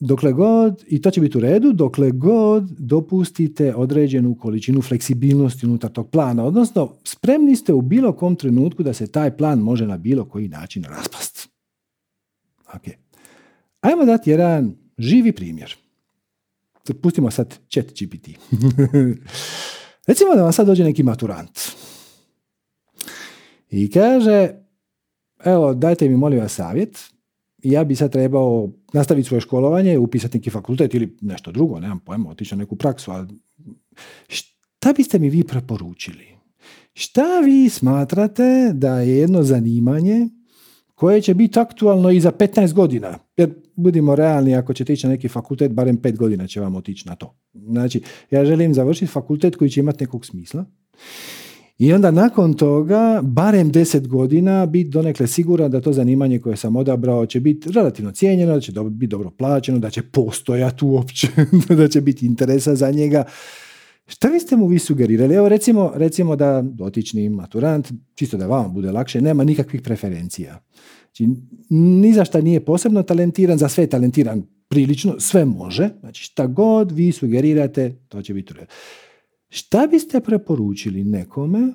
dokle 0.02 0.32
god, 0.34 0.84
i 0.88 1.02
to 1.02 1.12
će 1.12 1.22
biti 1.22 1.38
u 1.38 1.42
redu, 1.42 1.74
dokle 1.74 2.12
god 2.12 2.64
dopustite 2.64 3.76
određenu 3.76 4.36
količinu 4.36 4.82
fleksibilnosti 4.82 5.66
unutar 5.66 5.92
tog 5.92 6.10
plana, 6.10 6.44
odnosno 6.44 6.94
spremni 7.04 7.56
ste 7.56 7.74
u 7.74 7.82
bilo 7.82 8.14
kom 8.14 8.36
trenutku 8.36 8.84
da 8.84 8.94
se 8.94 9.08
taj 9.08 9.38
plan 9.38 9.60
može 9.60 9.88
na 9.88 9.98
bilo 9.98 10.26
koji 10.26 10.48
način 10.48 10.84
raspast. 10.84 11.50
Ok. 12.76 12.82
Ajmo 13.82 14.06
dati 14.06 14.30
jedan 14.30 14.76
živi 14.98 15.32
primjer. 15.32 15.76
Pustimo 17.02 17.32
sad 17.32 17.60
chat 17.70 17.86
GPT. 17.86 18.28
Recimo 20.08 20.36
da 20.36 20.44
vam 20.44 20.54
sad 20.54 20.68
dođe 20.68 20.84
neki 20.84 21.04
maturant 21.04 21.60
i 23.70 23.92
kaže, 23.92 24.50
evo 25.46 25.74
dajte 25.74 26.10
mi 26.10 26.18
molim 26.18 26.40
vas 26.40 26.54
savjet, 26.54 27.12
ja 27.64 27.84
bi 27.84 27.96
sad 27.96 28.12
trebao 28.12 28.70
nastaviti 28.94 29.28
svoje 29.28 29.42
školovanje, 29.42 29.98
upisati 29.98 30.38
neki 30.38 30.50
fakultet 30.50 30.94
ili 30.94 31.18
nešto 31.22 31.52
drugo, 31.52 31.80
nemam 31.80 32.00
pojma, 32.00 32.30
otići 32.30 32.56
na 32.56 32.60
neku 32.60 32.76
praksu, 32.76 33.12
ali 33.12 33.28
šta 34.28 34.94
biste 34.96 35.20
mi 35.20 35.30
vi 35.30 35.44
preporučili? 35.44 36.26
Šta 36.94 37.40
vi 37.40 37.70
smatrate 37.70 38.72
da 38.74 39.00
je 39.00 39.18
jedno 39.18 39.44
zanimanje 39.44 40.28
koje 40.96 41.22
će 41.22 41.34
biti 41.34 41.60
aktualno 41.60 42.10
i 42.10 42.20
za 42.20 42.32
15 42.32 42.74
godina? 42.74 43.20
Jer 43.38 43.54
budimo 43.76 44.16
realni, 44.16 44.56
ako 44.56 44.74
ćete 44.74 44.94
ići 44.94 45.08
na 45.08 45.14
neki 45.14 45.28
fakultet, 45.28 45.72
barem 45.72 45.98
5 45.98 46.18
godina 46.18 46.48
će 46.48 46.62
vam 46.62 46.76
otići 46.76 47.08
na 47.08 47.16
to. 47.16 47.36
Znači, 47.54 48.02
ja 48.32 48.46
želim 48.46 48.74
završiti 48.74 49.12
fakultet 49.12 49.56
koji 49.56 49.70
će 49.70 49.80
imati 49.80 50.04
nekog 50.04 50.26
smisla 50.26 50.66
i 51.82 51.94
onda 51.94 52.12
nakon 52.12 52.54
toga, 52.54 53.20
barem 53.24 53.72
deset 53.72 54.08
godina, 54.08 54.66
biti 54.66 54.90
donekle 54.90 55.28
siguran 55.28 55.72
da 55.72 55.82
to 55.82 55.94
zanimanje 55.94 56.40
koje 56.40 56.58
sam 56.58 56.76
odabrao 56.76 57.26
će 57.26 57.40
biti 57.40 57.72
relativno 57.72 58.12
cijenjeno, 58.12 58.54
da 58.54 58.60
će 58.60 58.72
biti 58.90 59.08
dobro 59.08 59.30
plaćeno, 59.30 59.80
da 59.80 59.90
će 59.90 60.02
postojati 60.02 60.86
uopće, 60.86 61.28
da 61.78 61.88
će 61.88 62.02
biti 62.02 62.26
interesa 62.26 62.76
za 62.76 62.92
njega. 62.92 63.24
Šta 64.08 64.30
biste 64.30 64.56
mu 64.56 64.68
vi 64.68 64.80
sugerirali? 64.80 65.36
Evo 65.36 65.50
recimo, 65.50 65.92
recimo 65.96 66.36
da 66.36 66.62
dotični 66.62 67.30
maturant, 67.30 67.92
čisto 68.16 68.38
da 68.38 68.48
vama 68.48 68.68
bude 68.68 68.92
lakše, 68.92 69.22
nema 69.22 69.44
nikakvih 69.44 69.82
preferencija. 69.82 70.60
Znači, 71.04 71.28
ni 71.70 72.14
za 72.14 72.26
šta 72.26 72.42
nije 72.42 72.66
posebno 72.66 73.04
talentiran, 73.04 73.58
za 73.58 73.70
sve 73.70 73.84
je 73.84 73.90
talentiran 73.90 74.44
prilično, 74.68 75.16
sve 75.20 75.46
može. 75.46 75.90
Znači 76.00 76.24
šta 76.24 76.48
god 76.48 76.92
vi 76.92 77.12
sugerirate, 77.12 77.96
to 78.10 78.22
će 78.22 78.34
biti 78.34 78.54
u. 78.54 78.66
Šta 79.54 79.88
biste 79.88 80.22
preporučili 80.22 81.04
nekome 81.04 81.74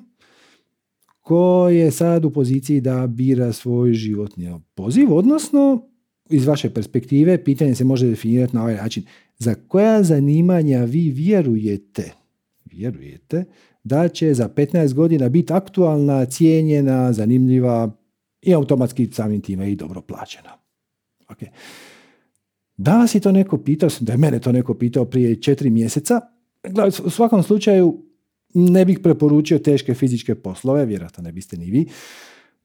ko 1.21 1.69
je 1.69 1.91
sad 1.91 2.25
u 2.25 2.29
poziciji 2.29 2.81
da 2.81 3.07
bira 3.07 3.53
svoj 3.53 3.93
životni 3.93 4.59
poziv, 4.75 5.13
odnosno 5.13 5.89
iz 6.29 6.47
vaše 6.47 6.69
perspektive 6.69 7.43
pitanje 7.43 7.75
se 7.75 7.83
može 7.83 8.07
definirati 8.07 8.55
na 8.55 8.61
ovaj 8.61 8.75
način. 8.75 9.03
Za 9.37 9.55
koja 9.55 10.03
zanimanja 10.03 10.83
vi 10.83 11.09
vjerujete, 11.09 12.11
vjerujete 12.65 13.43
da 13.83 14.07
će 14.07 14.33
za 14.33 14.49
15 14.49 14.93
godina 14.93 15.29
biti 15.29 15.53
aktualna, 15.53 16.25
cijenjena, 16.25 17.13
zanimljiva 17.13 17.91
i 18.41 18.53
automatski 18.53 19.09
samim 19.11 19.41
time 19.41 19.71
i 19.71 19.75
dobro 19.75 20.01
plaćena. 20.01 20.49
Okay. 21.27 21.47
Da 22.77 22.97
vas 22.97 23.15
je 23.15 23.19
to 23.19 23.31
neko 23.31 23.57
pitao, 23.57 23.89
da 23.99 24.11
je 24.11 24.17
mene 24.17 24.39
to 24.39 24.51
neko 24.51 24.73
pitao 24.73 25.05
prije 25.05 25.41
četiri 25.41 25.69
mjeseca, 25.69 26.21
u 27.03 27.09
svakom 27.09 27.43
slučaju 27.43 28.03
ne 28.53 28.85
bih 28.85 28.99
preporučio 29.03 29.59
teške 29.59 29.93
fizičke 29.93 30.35
poslove, 30.35 30.85
vjerojatno 30.85 31.23
ne 31.23 31.31
biste 31.31 31.57
ni 31.57 31.71
vi. 31.71 31.85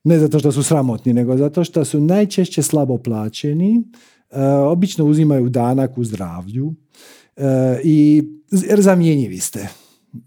Ne 0.04 0.18
zato 0.18 0.38
što 0.38 0.52
su 0.52 0.62
sramotni, 0.62 1.12
nego 1.12 1.36
zato 1.36 1.64
što 1.64 1.84
su 1.84 2.00
najčešće 2.00 2.62
slabo 2.62 2.98
plaćeni, 2.98 3.82
e, 4.30 4.42
obično 4.46 5.04
uzimaju 5.04 5.48
danak 5.48 5.98
u 5.98 6.04
zdravlju 6.04 6.74
e, 7.36 7.80
i 7.84 8.22
zamjenjivi 8.78 9.38
ste. 9.38 9.68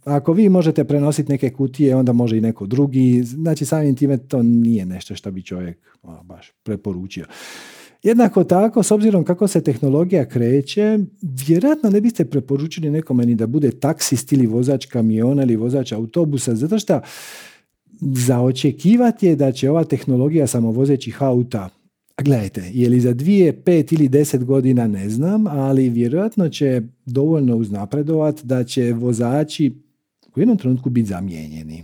Ako 0.03 0.33
vi 0.33 0.49
možete 0.49 0.83
prenositi 0.83 1.31
neke 1.31 1.49
kutije, 1.49 1.95
onda 1.95 2.13
može 2.13 2.37
i 2.37 2.41
neko 2.41 2.65
drugi. 2.65 3.23
Znači, 3.23 3.65
samim 3.65 3.95
time 3.95 4.17
to 4.17 4.43
nije 4.43 4.85
nešto 4.85 5.15
što 5.15 5.31
bi 5.31 5.43
čovjek 5.43 5.77
baš 6.23 6.51
preporučio. 6.63 7.25
Jednako 8.05 8.43
tako, 8.43 8.83
s 8.83 8.91
obzirom 8.91 9.23
kako 9.23 9.47
se 9.47 9.61
tehnologija 9.61 10.25
kreće, 10.25 10.99
vjerojatno 11.21 11.89
ne 11.89 12.01
biste 12.01 12.25
preporučili 12.25 12.89
nekome 12.89 13.25
ni 13.25 13.35
da 13.35 13.47
bude 13.47 13.71
taksist 13.71 14.33
ili 14.33 14.45
vozač 14.45 14.85
kamiona 14.85 15.43
ili 15.43 15.55
vozač 15.55 15.91
autobusa, 15.91 16.55
zato 16.55 16.79
što 16.79 17.01
za 18.01 18.41
očekivati 18.41 19.27
je 19.27 19.35
da 19.35 19.51
će 19.51 19.69
ova 19.69 19.83
tehnologija 19.83 20.47
samovozećih 20.47 21.23
auta 21.23 21.69
Gledajte, 22.23 22.63
je 22.73 22.89
li 22.89 22.99
za 22.99 23.13
dvije, 23.13 23.63
pet 23.63 23.91
ili 23.91 24.07
deset 24.07 24.43
godina 24.43 24.87
ne 24.87 25.09
znam, 25.09 25.47
ali 25.47 25.89
vjerojatno 25.89 26.49
će 26.49 26.81
dovoljno 27.05 27.55
uznapredovati 27.55 28.47
da 28.47 28.63
će 28.63 28.93
vozači 28.93 29.73
u 30.35 30.39
jednom 30.39 30.57
trenutku 30.57 30.89
biti 30.89 31.07
zamijenjeni. 31.07 31.83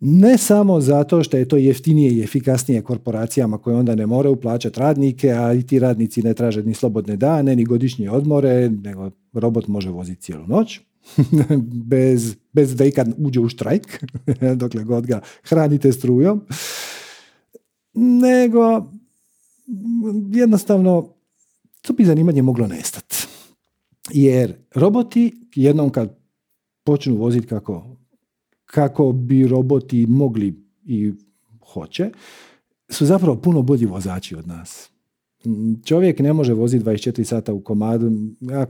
Ne 0.00 0.38
samo 0.38 0.80
zato 0.80 1.22
što 1.22 1.36
je 1.36 1.48
to 1.48 1.56
jeftinije 1.56 2.12
i 2.12 2.22
efikasnije 2.22 2.82
korporacijama 2.82 3.58
koje 3.58 3.76
onda 3.76 3.94
ne 3.94 4.06
moraju 4.06 4.36
plaćati 4.36 4.80
radnike, 4.80 5.30
a 5.30 5.52
i 5.52 5.62
ti 5.62 5.78
radnici 5.78 6.22
ne 6.22 6.34
traže 6.34 6.62
ni 6.62 6.74
slobodne 6.74 7.16
dane, 7.16 7.56
ni 7.56 7.64
godišnje 7.64 8.10
odmore, 8.10 8.70
nego 8.70 9.10
robot 9.32 9.68
može 9.68 9.90
voziti 9.90 10.22
cijelu 10.22 10.46
noć. 10.46 10.80
bez, 11.92 12.36
bez 12.52 12.76
da 12.76 12.84
ikad 12.84 13.14
uđe 13.18 13.40
u 13.40 13.48
štrajk, 13.48 14.04
dokle 14.60 14.84
god 14.84 15.06
ga 15.06 15.20
hranite 15.42 15.92
strujom. 15.92 16.46
Nego 17.94 18.86
jednostavno 20.32 21.08
to 21.82 21.92
bi 21.92 22.04
zanimanje 22.04 22.42
moglo 22.42 22.66
nestati. 22.66 23.26
Jer 24.12 24.54
roboti 24.74 25.32
jednom 25.54 25.90
kad 25.90 26.18
počnu 26.84 27.16
voziti 27.16 27.46
kako 27.46 27.96
kako 28.70 29.12
bi 29.12 29.46
roboti 29.46 30.06
mogli 30.06 30.54
i 30.84 31.12
hoće, 31.72 32.10
su 32.88 33.06
zapravo 33.06 33.36
puno 33.36 33.62
bolji 33.62 33.86
vozači 33.86 34.34
od 34.34 34.48
nas. 34.48 34.90
Čovjek 35.84 36.18
ne 36.18 36.32
može 36.32 36.54
voziti 36.54 36.84
24 36.84 37.24
sata 37.24 37.52
u 37.52 37.60
komadu, 37.60 38.10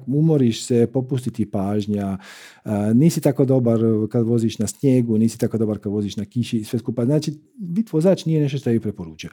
umoriš 0.07 0.67
se, 0.67 0.87
popustiti 0.93 1.51
pažnja, 1.51 2.19
nisi 2.95 3.21
tako 3.21 3.45
dobar 3.45 3.81
kad 4.11 4.27
voziš 4.27 4.59
na 4.59 4.67
snijegu, 4.67 5.19
nisi 5.19 5.39
tako 5.39 5.59
dobar 5.59 5.79
kad 5.79 5.93
voziš 5.93 6.17
na 6.17 6.25
kiši, 6.25 6.65
sve 6.65 6.79
skupa. 6.79 7.05
Znači, 7.05 7.33
bit 7.55 7.93
vozač 7.93 8.25
nije 8.25 8.43
nešto 8.43 8.59
što 8.59 8.71
bi 8.71 8.81
preporučio. 8.81 9.31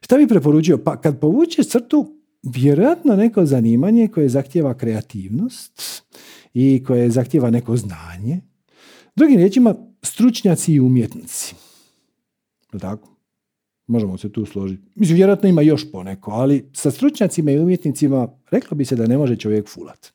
Šta 0.00 0.16
bi 0.16 0.28
preporučio? 0.28 0.78
Pa 0.78 1.00
kad 1.00 1.20
povučeš 1.20 1.68
crtu, 1.68 2.16
vjerojatno 2.42 3.16
neko 3.16 3.46
zanimanje 3.46 4.08
koje 4.08 4.28
zahtjeva 4.28 4.74
kreativnost 4.74 6.02
i 6.54 6.84
koje 6.86 7.10
zahtjeva 7.10 7.50
neko 7.50 7.76
znanje. 7.76 8.40
Drugim 9.16 9.36
riječima, 9.36 9.74
stručnjaci 10.04 10.74
i 10.74 10.80
umjetnici. 10.80 11.54
Tako? 12.80 13.08
Možemo 13.86 14.18
se 14.18 14.32
tu 14.32 14.46
složiti. 14.46 14.82
Mislim, 14.94 15.16
vjerojatno 15.16 15.48
ima 15.48 15.62
još 15.62 15.92
poneko, 15.92 16.30
ali 16.30 16.70
sa 16.72 16.90
stručnjacima 16.90 17.50
i 17.50 17.58
umjetnicima 17.58 18.28
reklo 18.50 18.74
bi 18.74 18.84
se 18.84 18.96
da 18.96 19.06
ne 19.06 19.18
može 19.18 19.36
čovjek 19.36 19.68
fulat. 19.68 20.12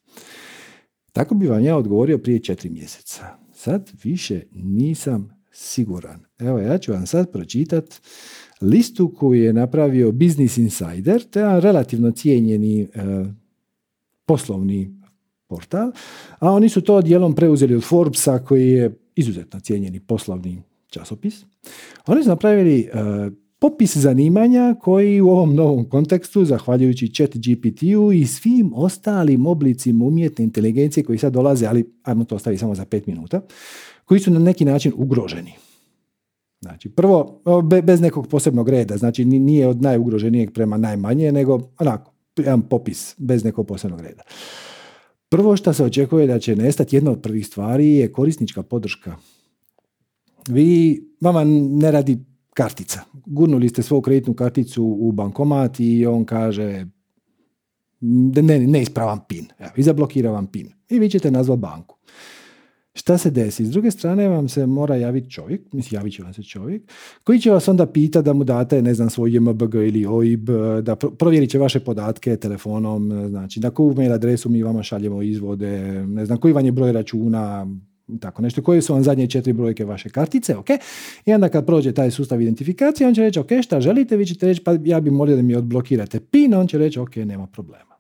Tako 1.12 1.36
bi 1.36 1.48
vam 1.48 1.64
ja 1.64 1.78
odgovorio 1.78 2.18
prije 2.18 2.40
četiri 2.40 2.70
mjeseca. 2.70 3.26
Sad 3.54 3.92
više 4.04 4.42
nisam 4.54 5.44
siguran. 5.52 6.20
Evo, 6.40 6.60
ja 6.60 6.78
ću 6.78 6.92
vam 6.92 7.08
sad 7.08 7.32
pročitat 7.32 8.02
listu 8.62 9.14
koju 9.18 9.44
je 9.44 9.54
napravio 9.54 10.12
Business 10.12 10.58
Insider, 10.58 11.24
to 11.24 11.40
je 11.40 11.62
relativno 11.62 12.12
cijenjeni 12.12 12.82
e, 12.82 12.88
poslovni 14.26 15.00
portal, 15.48 15.92
a 16.40 16.52
oni 16.52 16.70
su 16.70 16.82
to 16.82 17.02
dijelom 17.02 17.36
preuzeli 17.36 17.76
od 17.76 17.84
Forbesa 17.84 18.40
koji 18.40 18.70
je 18.70 18.98
izuzetno 19.20 19.60
cijenjeni 19.60 20.00
poslovni 20.00 20.62
časopis. 20.88 21.46
Oni 22.08 22.24
su 22.24 22.30
napravili 22.30 22.80
e, 22.80 22.90
popis 23.60 23.98
zanimanja 23.98 24.76
koji 24.82 25.22
u 25.22 25.30
ovom 25.30 25.56
novom 25.56 25.90
kontekstu, 25.90 26.46
zahvaljujući 26.46 27.14
chat 27.14 27.36
GPT-u 27.36 28.12
i 28.12 28.26
svim 28.26 28.72
ostalim 28.76 29.46
oblicima 29.46 30.06
umjetne 30.06 30.44
inteligencije 30.44 31.04
koji 31.04 31.18
sad 31.18 31.34
dolaze, 31.34 31.68
ali 31.68 31.94
ajmo 32.04 32.24
to 32.24 32.36
ostaviti 32.36 32.60
samo 32.60 32.76
za 32.76 32.86
pet 32.86 33.08
minuta, 33.08 33.42
koji 34.06 34.20
su 34.20 34.32
na 34.32 34.40
neki 34.40 34.66
način 34.66 34.94
ugroženi. 34.96 35.54
Znači, 36.62 36.90
prvo, 36.90 37.42
bez 37.84 38.02
nekog 38.02 38.28
posebnog 38.28 38.70
reda, 38.70 38.98
znači 38.98 39.26
nije 39.26 39.68
od 39.68 39.82
najugroženijeg 39.82 40.52
prema 40.54 40.78
najmanje, 40.78 41.32
nego 41.32 41.60
onako, 41.80 42.12
jedan 42.38 42.62
popis 42.62 43.16
bez 43.18 43.44
nekog 43.44 43.68
posebnog 43.68 44.02
reda. 44.02 44.24
Prvo 45.30 45.56
što 45.58 45.74
se 45.74 45.84
očekuje 45.84 46.28
da 46.28 46.40
će 46.40 46.56
nestati, 46.56 46.96
jedna 46.96 47.12
od 47.12 47.22
prvih 47.22 47.48
stvari 47.48 47.96
je 47.96 48.12
korisnička 48.12 48.64
podrška. 48.64 49.16
Vi, 50.48 51.00
vama 51.22 51.44
ne 51.44 51.92
radi 51.92 52.20
kartica. 52.54 53.02
Gurnuli 53.26 53.70
ste 53.70 53.84
svoju 53.84 54.02
kreditnu 54.02 54.34
karticu 54.34 54.84
u 55.00 55.12
bankomat 55.12 55.80
i 55.80 56.06
on 56.06 56.26
kaže 56.26 56.86
ne, 58.02 58.60
neispravan 58.60 59.20
pin. 59.28 59.48
Evo, 59.60 59.72
I 59.78 59.84
zablokira 59.84 60.32
vam 60.32 60.48
pin. 60.48 60.74
I 60.90 61.00
vi 61.00 61.10
ćete 61.10 61.32
nazvati 61.32 61.60
banku. 61.60 61.98
Šta 63.00 63.18
se 63.18 63.30
desi? 63.32 63.66
S 63.66 63.72
druge 63.72 63.92
strane 63.92 64.28
vam 64.28 64.48
se 64.50 64.66
mora 64.66 64.96
javiti 64.96 65.32
čovjek, 65.32 65.74
mislim 65.74 66.00
javit 66.00 66.14
će 66.14 66.24
vam 66.24 66.34
se 66.34 66.44
čovjek, 66.44 66.82
koji 67.24 67.40
će 67.40 67.52
vas 67.52 67.68
onda 67.68 67.86
pita 67.86 68.22
da 68.22 68.34
mu 68.34 68.44
date, 68.44 68.82
ne 68.82 68.94
znam, 68.94 69.10
svoj 69.10 69.36
JMBG 69.36 69.76
ili 69.76 70.06
OIB, 70.06 70.50
da 70.82 70.96
provjerit 70.96 71.50
će 71.50 71.60
vaše 71.60 71.80
podatke 71.80 72.36
telefonom, 72.36 73.28
znači 73.30 73.60
na 73.60 73.70
koju 73.70 73.94
mail 73.94 74.14
adresu 74.14 74.50
mi 74.50 74.64
vama 74.64 74.84
šaljemo 74.84 75.22
izvode, 75.22 76.04
ne 76.08 76.26
znam, 76.26 76.38
koji 76.38 76.54
vam 76.54 76.66
je 76.66 76.72
broj 76.72 76.92
računa, 76.92 77.68
tako 78.20 78.42
nešto, 78.42 78.62
koje 78.62 78.82
su 78.82 78.94
vam 78.94 79.04
zadnje 79.04 79.28
četiri 79.28 79.54
brojke 79.54 79.86
vaše 79.86 80.10
kartice, 80.10 80.56
ok? 80.56 80.70
I 81.26 81.34
onda 81.34 81.50
kad 81.50 81.66
prođe 81.66 81.92
taj 81.92 82.12
sustav 82.12 82.42
identifikacije, 82.42 83.08
on 83.08 83.16
će 83.16 83.22
reći, 83.22 83.40
ok, 83.40 83.50
šta 83.64 83.82
želite, 83.82 84.18
vi 84.18 84.26
ćete 84.26 84.48
reći, 84.48 84.64
pa 84.64 84.76
ja 84.84 85.00
bih 85.00 85.14
molio 85.14 85.36
da 85.36 85.42
mi 85.42 85.56
odblokirate 85.56 86.20
PIN, 86.20 86.54
on 86.54 86.68
će 86.68 86.78
reći, 86.78 87.00
ok, 87.00 87.16
nema 87.16 87.48
problema. 87.48 87.96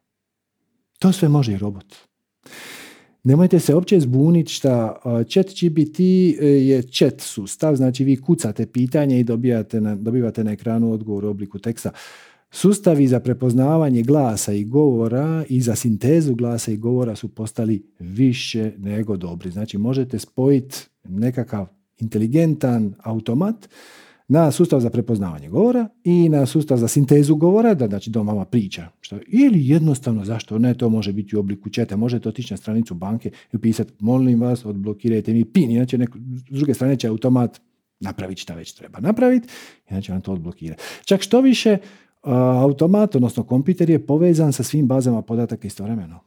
To 0.99 1.11
sve 1.11 1.29
može 1.29 1.53
i 1.53 1.57
robot. 1.57 1.95
Nemojte 3.29 3.59
se 3.59 3.75
uopće 3.75 3.99
zbuniti 3.99 4.51
šta 4.51 4.95
chat 5.29 5.45
GPT 5.45 5.99
e, 5.99 6.03
je 6.45 6.81
chat 6.81 7.21
sustav, 7.21 7.75
znači 7.75 8.03
vi 8.03 8.21
kucate 8.21 8.65
pitanje 8.65 9.19
i 9.19 9.23
dobijate 9.23 9.81
na, 9.81 9.95
dobivate 9.95 10.43
na 10.43 10.51
ekranu 10.51 10.91
odgovor 10.91 11.25
u 11.25 11.29
obliku 11.29 11.59
teksta. 11.59 11.91
Sustavi 12.51 13.07
za 13.07 13.19
prepoznavanje 13.19 14.01
glasa 14.01 14.53
i 14.53 14.63
govora 14.63 15.45
i 15.49 15.61
za 15.61 15.75
sintezu 15.75 16.35
glasa 16.35 16.71
i 16.71 16.77
govora 16.77 17.15
su 17.15 17.27
postali 17.27 17.83
više 17.99 18.71
nego 18.77 19.17
dobri. 19.17 19.51
Znači 19.51 19.77
možete 19.77 20.19
spojiti 20.19 20.77
nekakav 21.03 21.67
inteligentan 21.99 22.93
automat 23.03 23.69
na 24.29 24.51
sustav 24.51 24.79
za 24.79 24.89
prepoznavanje 24.89 25.49
govora 25.49 25.87
i 26.03 26.29
na 26.29 26.45
sustav 26.45 26.77
za 26.77 26.87
sintezu 26.87 27.35
govora, 27.35 27.73
da 27.73 27.87
znači 27.87 28.09
da 28.09 28.21
vama 28.21 28.45
priča. 28.45 28.87
Što, 29.01 29.17
ili 29.27 29.67
jednostavno, 29.67 30.25
zašto 30.25 30.59
ne, 30.59 30.73
to 30.73 30.89
može 30.89 31.13
biti 31.13 31.35
u 31.35 31.39
obliku 31.39 31.69
četa, 31.69 31.95
možete 31.95 32.29
otići 32.29 32.53
na 32.53 32.57
stranicu 32.57 32.93
banke 32.93 33.31
i 33.53 33.55
upisati, 33.55 33.93
molim 33.99 34.41
vas, 34.41 34.65
odblokirajte 34.65 35.33
mi 35.33 35.45
PIN, 35.45 35.71
inače 35.71 35.97
neko, 35.97 36.17
s 36.49 36.57
druge 36.57 36.73
strane 36.73 36.95
će 36.95 37.07
automat 37.07 37.61
napraviti 37.99 38.41
šta 38.41 38.55
već 38.55 38.73
treba 38.73 38.99
napraviti, 38.99 39.47
inače 39.89 40.11
vam 40.11 40.21
to 40.21 40.31
odblokira. 40.31 40.75
Čak 41.05 41.21
što 41.21 41.41
više, 41.41 41.77
automat, 42.23 43.15
odnosno 43.15 43.43
kompjuter 43.43 43.89
je 43.89 44.05
povezan 44.05 44.53
sa 44.53 44.63
svim 44.63 44.87
bazama 44.87 45.21
podataka 45.21 45.67
istovremeno. 45.67 46.19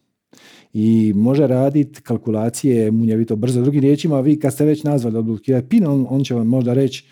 I 0.72 1.12
može 1.16 1.46
raditi 1.46 2.02
kalkulacije 2.02 2.90
munjevito 2.90 3.36
brzo. 3.36 3.62
Drugim 3.62 3.80
riječima, 3.80 4.20
vi 4.20 4.38
kad 4.38 4.52
ste 4.52 4.64
već 4.64 4.82
nazvali 4.82 5.18
odblokirati 5.18 5.68
PIN, 5.68 5.86
on, 5.86 6.06
on 6.08 6.24
će 6.24 6.34
vam 6.34 6.46
možda 6.46 6.74
reći 6.74 7.04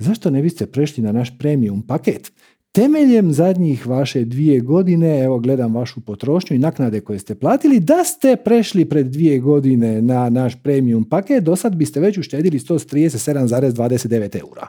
zašto 0.00 0.30
ne 0.30 0.42
biste 0.42 0.66
prešli 0.66 1.02
na 1.02 1.12
naš 1.12 1.38
premium 1.38 1.82
paket? 1.82 2.32
Temeljem 2.72 3.32
zadnjih 3.32 3.86
vaše 3.86 4.24
dvije 4.24 4.60
godine, 4.60 5.24
evo 5.24 5.38
gledam 5.38 5.74
vašu 5.74 6.00
potrošnju 6.00 6.56
i 6.56 6.58
naknade 6.58 7.00
koje 7.00 7.18
ste 7.18 7.34
platili, 7.34 7.80
da 7.80 8.04
ste 8.04 8.36
prešli 8.44 8.84
pred 8.84 9.06
dvije 9.06 9.38
godine 9.38 10.02
na 10.02 10.30
naš 10.30 10.62
premium 10.62 11.04
paket, 11.04 11.44
do 11.44 11.56
sad 11.56 11.76
biste 11.76 12.00
već 12.00 12.18
uštedili 12.18 12.58
137,29 12.58 14.40
eura. 14.40 14.66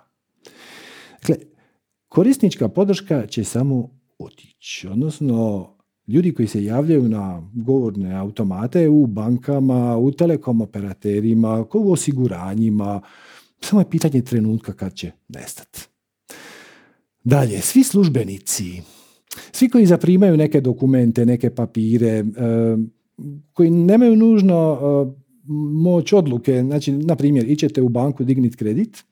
Dakle, 1.21 1.35
korisnička 2.07 2.69
podrška 2.69 3.27
će 3.27 3.43
samo 3.43 3.89
otići. 4.19 4.87
Odnosno, 4.87 5.67
ljudi 6.07 6.33
koji 6.33 6.47
se 6.47 6.63
javljaju 6.63 7.09
na 7.09 7.49
govorne 7.53 8.15
automate 8.15 8.89
u 8.89 9.07
bankama, 9.07 9.97
u 9.97 10.11
telekom 10.11 10.61
operaterima, 10.61 11.65
u 11.73 11.91
osiguranjima, 11.91 13.01
samo 13.61 13.81
je 13.81 13.89
pitanje 13.89 14.21
trenutka 14.21 14.73
kad 14.73 14.93
će 14.93 15.11
nestati. 15.29 15.79
Dalje, 17.23 17.61
svi 17.61 17.83
službenici, 17.83 18.81
svi 19.51 19.69
koji 19.69 19.85
zaprimaju 19.85 20.37
neke 20.37 20.61
dokumente, 20.61 21.25
neke 21.25 21.49
papire, 21.49 22.07
eh, 22.07 22.23
koji 23.53 23.69
nemaju 23.69 24.15
nužno 24.15 24.79
eh, 24.81 25.21
moć 25.83 26.13
odluke, 26.13 26.61
znači, 26.61 26.91
na 26.91 27.15
primjer, 27.15 27.51
ićete 27.51 27.81
u 27.81 27.89
banku 27.89 28.23
digniti 28.23 28.57
kredit 28.57 29.03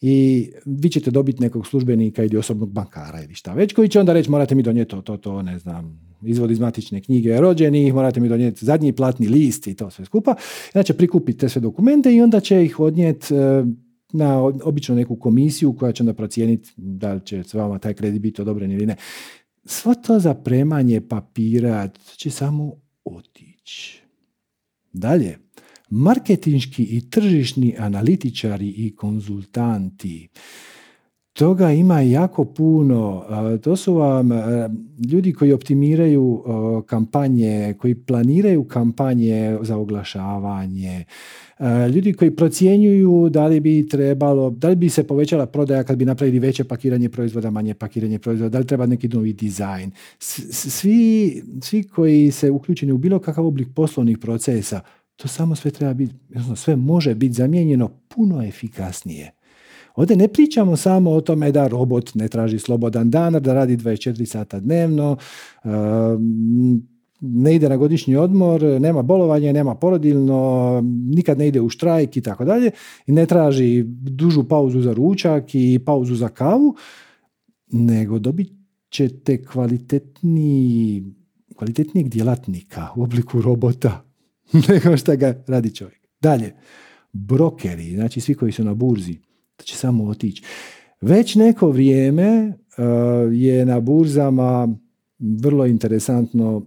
i 0.00 0.48
vi 0.64 0.88
ćete 0.88 1.10
dobiti 1.10 1.42
nekog 1.42 1.66
službenika 1.66 2.24
ili 2.24 2.36
osobnog 2.36 2.72
bankara 2.72 3.22
ili 3.24 3.34
šta 3.34 3.54
već, 3.54 3.72
koji 3.72 3.88
će 3.88 4.00
onda 4.00 4.12
reći 4.12 4.30
morate 4.30 4.54
mi 4.54 4.62
donijeti 4.62 4.90
to, 4.90 5.00
to, 5.02 5.16
to, 5.16 5.42
ne 5.42 5.58
znam, 5.58 6.00
izvod 6.22 6.50
iz 6.50 6.60
matične 6.60 7.00
knjige 7.00 7.40
rođenih, 7.40 7.94
morate 7.94 8.20
mi 8.20 8.28
donijeti 8.28 8.64
zadnji 8.64 8.92
platni 8.92 9.28
list 9.28 9.66
i 9.66 9.74
to 9.74 9.90
sve 9.90 10.04
skupa. 10.04 10.34
Znači 10.72 10.92
prikupiti 10.92 11.38
te 11.38 11.48
sve 11.48 11.60
dokumente 11.60 12.14
i 12.14 12.20
onda 12.22 12.40
će 12.40 12.64
ih 12.64 12.80
odnijeti 12.80 13.34
e, 13.34 13.64
na 14.12 14.42
obično 14.42 14.94
neku 14.94 15.16
komisiju 15.16 15.72
koja 15.72 15.92
će 15.92 16.02
onda 16.02 16.14
procijeniti 16.14 16.72
da 16.76 17.12
li 17.12 17.20
će 17.26 17.42
s 17.42 17.54
vama 17.54 17.78
taj 17.78 17.94
kredit 17.94 18.22
biti 18.22 18.42
odobren 18.42 18.72
ili 18.72 18.86
ne. 18.86 18.96
Svo 19.64 19.94
to 19.94 20.18
zapremanje 20.18 21.00
papira 21.00 21.88
će 22.16 22.30
samo 22.30 22.72
otići. 23.04 24.02
Dalje, 24.92 25.38
marketinški 25.90 26.82
i 26.82 27.10
tržišni 27.10 27.76
analitičari 27.78 28.68
i 28.68 28.96
konzultanti 28.96 30.28
toga 31.32 31.72
ima 31.72 32.00
jako 32.00 32.44
puno. 32.44 33.24
To 33.62 33.76
su 33.76 33.94
vam 33.94 34.30
ljudi 35.12 35.32
koji 35.32 35.52
optimiraju 35.52 36.44
kampanje, 36.86 37.74
koji 37.78 37.94
planiraju 37.94 38.64
kampanje 38.64 39.58
za 39.62 39.76
oglašavanje, 39.76 41.04
ljudi 41.94 42.12
koji 42.12 42.36
procjenjuju 42.36 43.28
da 43.28 43.46
li 43.46 43.60
bi 43.60 43.88
trebalo, 43.88 44.50
da 44.50 44.68
li 44.68 44.76
bi 44.76 44.88
se 44.88 45.06
povećala 45.06 45.46
prodaja 45.46 45.84
kad 45.84 45.98
bi 45.98 46.04
napravili 46.04 46.38
veće 46.38 46.64
pakiranje 46.64 47.08
proizvoda, 47.08 47.50
manje 47.50 47.74
pakiranje 47.74 48.18
proizvoda, 48.18 48.48
da 48.48 48.58
li 48.58 48.66
treba 48.66 48.86
neki 48.86 49.08
novi 49.08 49.32
dizajn. 49.32 49.90
Svi, 50.18 51.42
svi 51.62 51.82
koji 51.82 52.30
se 52.30 52.50
uključeni 52.50 52.92
u 52.92 52.98
bilo 52.98 53.18
kakav 53.18 53.46
oblik 53.46 53.68
poslovnih 53.74 54.18
procesa, 54.18 54.80
to 55.16 55.28
samo 55.28 55.54
sve 55.54 55.70
treba 55.70 55.94
biti, 55.94 56.14
sve 56.56 56.76
može 56.76 57.14
biti 57.14 57.32
zamijenjeno 57.32 57.88
puno 58.08 58.42
efikasnije. 58.42 59.30
Ovdje 59.94 60.16
ne 60.16 60.28
pričamo 60.28 60.76
samo 60.76 61.10
o 61.10 61.20
tome 61.20 61.52
da 61.52 61.68
robot 61.68 62.14
ne 62.14 62.28
traži 62.28 62.58
slobodan 62.58 63.10
dan, 63.10 63.32
da 63.32 63.54
radi 63.54 63.76
24 63.76 64.24
sata 64.24 64.60
dnevno, 64.60 65.16
ehm, 65.64 66.92
ne 67.20 67.54
ide 67.54 67.68
na 67.68 67.76
godišnji 67.76 68.16
odmor, 68.16 68.62
nema 68.62 69.02
bolovanje, 69.02 69.52
nema 69.52 69.74
porodiljno, 69.74 70.80
nikad 71.06 71.38
ne 71.38 71.48
ide 71.48 71.60
u 71.60 71.68
štrajk 71.68 72.16
i 72.16 72.20
tako 72.20 72.44
dalje 72.44 72.70
i 73.06 73.12
ne 73.12 73.26
traži 73.26 73.82
dužu 73.86 74.44
pauzu 74.44 74.80
za 74.80 74.92
ručak 74.92 75.54
i 75.54 75.80
pauzu 75.86 76.14
za 76.14 76.28
kavu, 76.28 76.74
nego 77.72 78.18
dobit 78.18 78.52
ćete 78.88 79.44
kvalitetni, 79.44 81.04
kvalitetnijeg 81.56 82.08
djelatnika 82.08 82.88
u 82.96 83.02
obliku 83.02 83.42
robota 83.42 84.04
nego 84.68 84.96
što 84.96 85.16
ga 85.16 85.44
radi 85.46 85.74
čovjek. 85.74 86.00
Dalje, 86.20 86.54
brokeri, 87.12 87.94
znači 87.94 88.20
svi 88.20 88.34
koji 88.34 88.52
su 88.52 88.64
na 88.64 88.74
burzi, 88.74 89.18
to 89.62 89.66
će 89.66 89.76
samo 89.76 90.04
otići. 90.04 90.42
Već 91.00 91.34
neko 91.34 91.70
vrijeme 91.70 92.48
uh, 92.48 92.84
je 93.32 93.66
na 93.66 93.80
burzama 93.80 94.68
vrlo 95.18 95.66
interesantno 95.66 96.66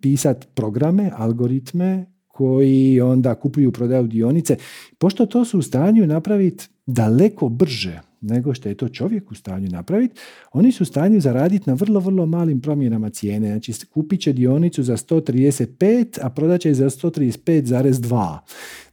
pisati 0.00 0.46
programe, 0.54 1.10
algoritme 1.16 2.06
koji 2.26 3.00
onda 3.00 3.34
kupuju, 3.34 3.72
prodaju 3.72 4.06
dionice. 4.06 4.56
Pošto 4.98 5.26
to 5.26 5.44
su 5.44 5.58
u 5.58 5.62
stanju 5.62 6.06
napraviti 6.06 6.66
daleko 6.86 7.48
brže 7.48 8.00
nego 8.20 8.54
što 8.54 8.68
je 8.68 8.74
to 8.74 8.88
čovjek 8.88 9.30
u 9.30 9.34
stanju 9.34 9.68
napraviti, 9.68 10.20
oni 10.52 10.72
su 10.72 10.82
u 10.82 10.86
stanju 10.86 11.20
zaraditi 11.20 11.70
na 11.70 11.74
vrlo, 11.74 12.00
vrlo 12.00 12.26
malim 12.26 12.60
promjenama 12.60 13.10
cijene. 13.10 13.48
Znači, 13.48 13.72
kupit 13.86 14.20
će 14.20 14.32
dionicu 14.32 14.82
za 14.82 14.96
135, 14.96 16.18
a 16.22 16.30
prodat 16.30 16.60
će 16.60 16.74
za 16.74 16.90
135,2. 16.90 18.38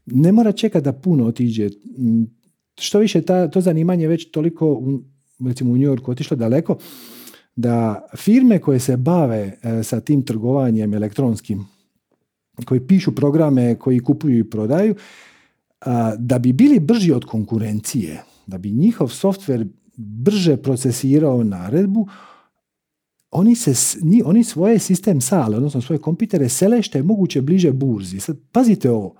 Ne 0.05 0.31
mora 0.31 0.51
čekati 0.51 0.83
da 0.83 0.93
puno 0.93 1.25
otiđe. 1.25 1.69
Što 2.81 2.99
više, 2.99 3.21
ta, 3.21 3.47
to 3.47 3.61
zanimanje 3.61 4.07
već 4.07 4.31
toliko, 4.31 4.81
recimo 5.45 5.71
u 5.71 5.77
New 5.77 5.85
Yorku, 5.85 6.11
otišlo 6.11 6.37
daleko, 6.37 6.77
da 7.55 8.07
firme 8.17 8.59
koje 8.59 8.79
se 8.79 8.97
bave 8.97 9.57
e, 9.63 9.83
sa 9.83 9.99
tim 9.99 10.25
trgovanjem 10.25 10.93
elektronskim, 10.93 11.65
koji 12.65 12.87
pišu 12.87 13.15
programe, 13.15 13.75
koji 13.75 13.99
kupuju 13.99 14.39
i 14.39 14.49
prodaju, 14.49 14.95
da 16.17 16.39
bi 16.39 16.53
bili 16.53 16.79
brži 16.79 17.11
od 17.11 17.25
konkurencije, 17.25 18.23
da 18.47 18.57
bi 18.57 18.71
njihov 18.71 19.07
softver 19.07 19.65
brže 19.97 20.57
procesirao 20.57 21.43
naredbu, 21.43 22.07
oni, 23.31 23.55
se, 23.55 23.99
oni 24.25 24.43
svoje 24.43 24.79
sistem 24.79 25.21
sale, 25.21 25.57
odnosno 25.57 25.81
svoje 25.81 25.99
kompitere 25.99 26.49
sele 26.49 26.81
što 26.81 26.97
je 26.97 27.03
moguće 27.03 27.41
bliže 27.41 27.71
burzi. 27.71 28.19
Sad, 28.19 28.37
pazite 28.51 28.91
ovo, 28.91 29.15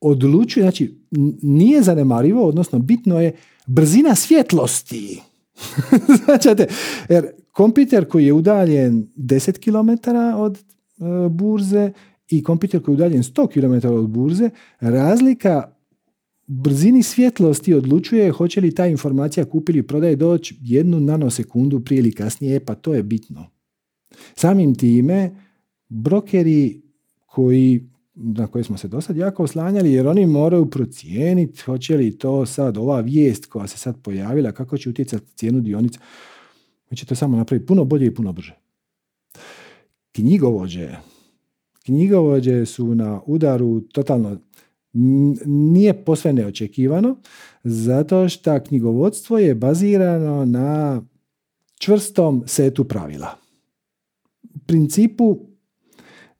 odlučuje, 0.00 0.64
znači 0.64 0.98
nije 1.42 1.82
zanemarivo, 1.82 2.48
odnosno 2.48 2.78
bitno 2.78 3.20
je 3.20 3.32
brzina 3.66 4.14
svjetlosti. 4.14 5.20
znači, 6.24 6.48
jer 7.08 7.26
kompiter 7.52 8.08
koji 8.08 8.26
je 8.26 8.32
udaljen 8.32 9.08
10 9.16 9.58
km 9.58 10.10
od 10.36 10.58
e, 10.58 11.28
burze 11.28 11.92
i 12.28 12.42
kompjuter 12.42 12.82
koji 12.82 12.92
je 12.92 12.96
udaljen 12.96 13.22
100 13.22 13.80
km 13.80 13.88
od 13.88 14.08
burze, 14.08 14.50
razlika 14.80 15.76
brzini 16.46 17.02
svjetlosti 17.02 17.74
odlučuje 17.74 18.30
hoće 18.30 18.60
li 18.60 18.74
ta 18.74 18.86
informacija 18.86 19.44
kupili 19.44 19.82
prodaje 19.82 20.16
doći 20.16 20.56
jednu 20.60 21.00
nanosekundu 21.00 21.80
prije 21.80 21.98
ili 21.98 22.12
kasnije, 22.12 22.60
pa 22.64 22.74
to 22.74 22.94
je 22.94 23.02
bitno. 23.02 23.46
Samim 24.34 24.74
time, 24.74 25.36
brokeri 25.88 26.82
koji 27.26 27.90
na 28.16 28.46
koje 28.46 28.64
smo 28.64 28.76
se 28.76 28.88
do 28.88 29.00
sad 29.00 29.16
jako 29.16 29.42
oslanjali, 29.42 29.92
jer 29.92 30.06
oni 30.06 30.26
moraju 30.26 30.70
procijeniti 30.70 31.62
hoće 31.62 31.96
li 31.96 32.18
to 32.18 32.46
sad, 32.46 32.76
ova 32.76 33.00
vijest 33.00 33.46
koja 33.46 33.66
se 33.66 33.78
sad 33.78 34.02
pojavila, 34.02 34.52
kako 34.52 34.78
će 34.78 34.90
utjecati 34.90 35.32
cijenu 35.34 35.60
dionica. 35.60 36.00
Mi 36.90 36.96
će 36.96 37.06
to 37.06 37.14
samo 37.14 37.36
napraviti 37.36 37.66
puno 37.66 37.84
bolje 37.84 38.06
i 38.06 38.14
puno 38.14 38.32
brže. 38.32 38.54
Knjigovođe. 40.12 40.96
Knjigovođe 41.84 42.66
su 42.66 42.94
na 42.94 43.20
udaru 43.26 43.80
totalno 43.80 44.38
nije 45.46 46.04
posve 46.04 46.32
neočekivano, 46.32 47.16
zato 47.64 48.28
što 48.28 48.60
knjigovodstvo 48.60 49.38
je 49.38 49.54
bazirano 49.54 50.44
na 50.44 51.02
čvrstom 51.78 52.42
setu 52.46 52.84
pravila. 52.84 53.38
U 54.54 54.58
principu 54.66 55.55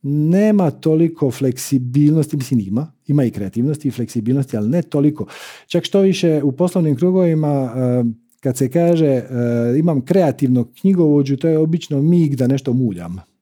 nema 0.09 0.71
toliko 0.71 1.31
fleksibilnosti, 1.31 2.37
mislim 2.37 2.61
ima, 2.61 2.93
ima 3.07 3.25
i 3.25 3.31
kreativnosti 3.31 3.89
i 3.89 3.91
fleksibilnosti, 3.91 4.57
ali 4.57 4.69
ne 4.69 4.83
toliko. 4.83 5.27
Čak 5.67 5.85
što 5.85 6.01
više 6.01 6.43
u 6.43 6.53
poslovnim 6.53 6.97
krugovima 6.97 7.73
eh, 7.77 8.05
kad 8.41 8.57
se 8.57 8.71
kaže 8.71 9.07
eh, 9.07 9.25
imam 9.79 10.05
kreativnog 10.05 10.71
knjigovođu, 10.81 11.37
to 11.37 11.49
je 11.49 11.59
obično 11.59 12.03
mig 12.03 12.37
da 12.37 12.47
nešto 12.47 12.73
muljam. 12.73 13.36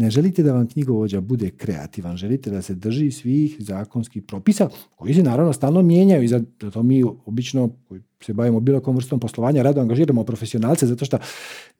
Ne 0.00 0.10
želite 0.10 0.42
da 0.42 0.52
vam 0.52 0.68
knjigovođa 0.68 1.20
bude 1.20 1.50
kreativan, 1.50 2.16
želite 2.16 2.50
da 2.50 2.62
se 2.62 2.74
drži 2.74 3.10
svih 3.10 3.56
zakonskih 3.58 4.22
propisa 4.22 4.68
koji 4.96 5.14
se 5.14 5.22
naravno 5.22 5.52
stalno 5.52 5.82
mijenjaju 5.82 6.22
i 6.22 6.28
zato 6.28 6.82
mi 6.82 7.04
obično 7.26 7.70
koji 7.88 8.00
se 8.22 8.32
bavimo 8.32 8.60
bilo 8.60 8.80
kom 8.80 8.96
vrstom 8.96 9.20
poslovanja 9.20 9.62
rado 9.62 9.80
angažiramo 9.80 10.24
profesionalce 10.24 10.86
zato 10.86 11.04
što 11.04 11.18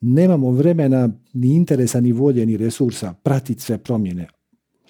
nemamo 0.00 0.50
vremena 0.50 1.08
ni 1.32 1.48
interesa 1.48 2.00
ni 2.00 2.12
volje 2.12 2.46
ni 2.46 2.56
resursa 2.56 3.14
pratiti 3.22 3.62
sve 3.62 3.78
promjene. 3.78 4.28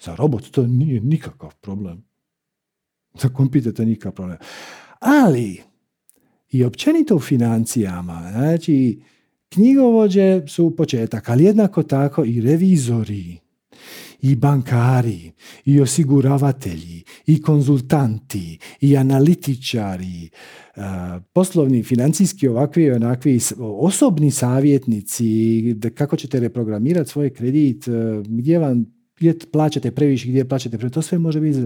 Za 0.01 0.15
robot 0.15 0.51
to 0.51 0.67
nije 0.67 1.01
nikakav 1.01 1.55
problem. 1.61 2.03
Za 3.21 3.29
kompjuter 3.29 3.73
to 3.73 3.85
nikakav 3.85 4.11
problem. 4.11 4.37
Ali 4.99 5.61
i 6.51 6.63
općenito 6.63 7.15
u 7.15 7.19
financijama, 7.19 8.29
znači 8.31 9.01
Knjigovođe 9.49 10.47
su 10.47 10.75
početak, 10.75 11.29
ali 11.29 11.43
jednako 11.43 11.83
tako 11.83 12.25
i 12.25 12.41
revizori, 12.41 13.37
i 14.21 14.35
bankari, 14.35 15.31
i 15.65 15.81
osiguravatelji, 15.81 17.03
i 17.25 17.41
konzultanti, 17.41 18.59
i 18.81 18.97
analitičari, 18.97 20.25
e, 20.25 20.29
poslovni, 21.33 21.83
financijski, 21.83 22.47
ovakvi 22.47 22.83
i 22.83 22.91
onakvi, 22.91 23.39
osobni 23.59 24.31
savjetnici, 24.31 25.25
kako 25.95 26.17
ćete 26.17 26.39
reprogramirati 26.39 27.09
svoj 27.09 27.33
kredit, 27.33 27.87
e, 27.87 27.91
gdje 28.27 28.59
vam 28.59 28.99
gdje 29.19 29.35
plaćate 29.51 29.91
previše, 29.91 30.27
gdje 30.29 30.47
plaćate 30.47 30.77
previše, 30.77 30.93
to 30.93 31.01
sve 31.01 31.17
može 31.17 31.41
biti 31.41 31.59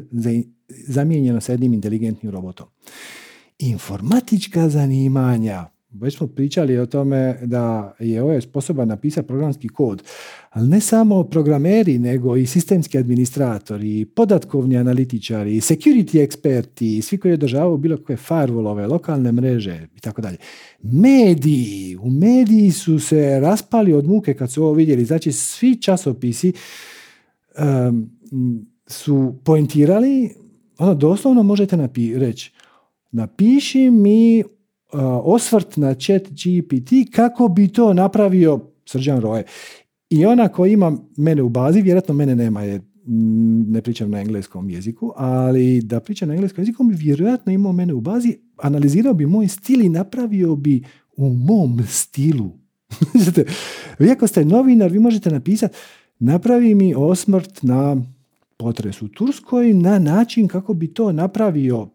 zamijenjeno 0.87 1.41
sa 1.41 1.51
jednim 1.51 1.73
inteligentnim 1.73 2.31
robotom. 2.31 2.67
Informatička 3.59 4.69
zanimanja, 4.69 5.65
već 5.93 6.17
smo 6.17 6.27
pričali 6.27 6.77
o 6.77 6.85
tome 6.85 7.37
da 7.45 7.95
je 7.99 8.23
ovaj 8.23 8.41
sposoban 8.41 8.87
napisati 8.87 9.27
programski 9.27 9.67
kod, 9.67 10.03
ali 10.49 10.69
ne 10.69 10.79
samo 10.79 11.23
programeri, 11.23 11.99
nego 11.99 12.37
i 12.37 12.45
sistemski 12.45 12.97
administratori, 12.97 14.05
podatkovni 14.05 14.77
analitičari, 14.77 15.61
security 15.61 16.23
eksperti, 16.23 17.01
svi 17.01 17.17
koji 17.17 17.33
održavaju 17.33 17.77
bilo 17.77 17.97
koje 17.97 18.17
firewallove, 18.17 18.87
lokalne 18.87 19.31
mreže 19.31 19.87
i 19.95 19.99
tako 19.99 20.21
dalje. 20.21 20.37
Mediji, 20.81 21.97
u 22.01 22.09
mediji 22.09 22.71
su 22.71 22.99
se 22.99 23.39
raspali 23.39 23.93
od 23.93 24.07
muke 24.07 24.33
kad 24.33 24.51
su 24.51 24.63
ovo 24.63 24.73
vidjeli. 24.73 25.05
Znači, 25.05 25.31
svi 25.31 25.81
časopisi 25.81 26.53
um, 27.87 28.09
su 28.87 29.35
pointirali, 29.43 30.29
ono 30.77 30.95
doslovno 30.95 31.43
možete 31.43 31.77
napi- 31.77 32.17
reći, 32.17 32.51
napiši 33.11 33.89
mi 33.89 34.43
osvrt 35.23 35.77
na 35.77 35.93
chat 35.93 36.23
GPT 36.29 37.13
kako 37.13 37.47
bi 37.47 37.67
to 37.67 37.93
napravio 37.93 38.59
Srđan 38.85 39.21
Roje. 39.21 39.43
I 40.09 40.25
ona 40.25 40.47
koja 40.47 40.71
ima 40.71 40.97
mene 41.17 41.41
u 41.41 41.49
bazi, 41.49 41.81
vjerojatno 41.81 42.13
mene 42.13 42.35
nema 42.35 42.63
jer 42.63 42.81
ne 43.67 43.81
pričam 43.81 44.11
na 44.11 44.19
engleskom 44.19 44.69
jeziku, 44.69 45.13
ali 45.15 45.81
da 45.81 45.99
pričam 45.99 46.27
na 46.27 46.33
engleskom 46.33 46.61
jeziku 46.61 46.83
bi 46.83 46.95
vjerojatno 46.95 47.51
imao 47.51 47.73
mene 47.73 47.93
u 47.93 48.01
bazi, 48.01 48.37
analizirao 48.57 49.13
bi 49.13 49.25
moj 49.25 49.47
stil 49.47 49.81
i 49.81 49.89
napravio 49.89 50.55
bi 50.55 50.83
u 51.17 51.29
mom 51.29 51.79
stilu. 51.87 52.51
vi 53.99 54.11
ako 54.11 54.27
ste 54.27 54.45
novinar, 54.45 54.91
vi 54.91 54.99
možete 54.99 55.29
napisati 55.29 55.75
napravi 56.19 56.75
mi 56.75 56.95
osmrt 56.95 57.63
na 57.63 57.97
potres 58.57 59.01
u 59.01 59.07
Turskoj 59.07 59.73
na 59.73 59.99
način 59.99 60.47
kako 60.47 60.73
bi 60.73 60.93
to 60.93 61.11
napravio 61.11 61.89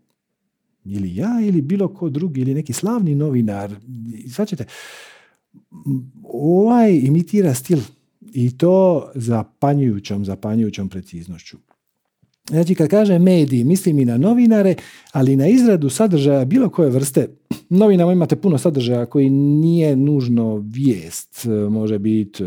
ili 0.91 1.17
ja 1.17 1.41
ili 1.43 1.63
bilo 1.63 1.89
ko 1.89 2.09
drugi 2.09 2.41
ili 2.41 2.55
neki 2.55 2.73
slavni 2.73 3.15
novinar. 3.15 3.75
Svačete, 4.35 4.65
ovaj 6.23 6.93
imitira 6.93 7.55
stil 7.55 7.79
i 8.33 8.59
to 8.59 9.11
zapanjujućom, 9.15 10.25
zapanjujućom 10.25 10.89
preciznošću. 10.89 11.57
Znači, 12.51 12.75
kad 12.75 12.89
kaže 12.89 13.19
mediji, 13.19 13.65
mislim 13.65 13.99
i 13.99 14.05
na 14.05 14.17
novinare, 14.17 14.75
ali 15.13 15.37
na 15.37 15.49
izradu 15.49 15.91
sadržaja 15.91 16.45
bilo 16.45 16.69
koje 16.69 16.91
vrste. 16.91 17.29
Novinama 17.69 18.13
imate 18.13 18.37
puno 18.37 18.59
sadržaja 18.59 19.07
koji 19.07 19.31
nije 19.31 19.97
nužno 19.97 20.57
vijest, 20.57 21.47
može 21.71 21.99
biti 21.99 22.45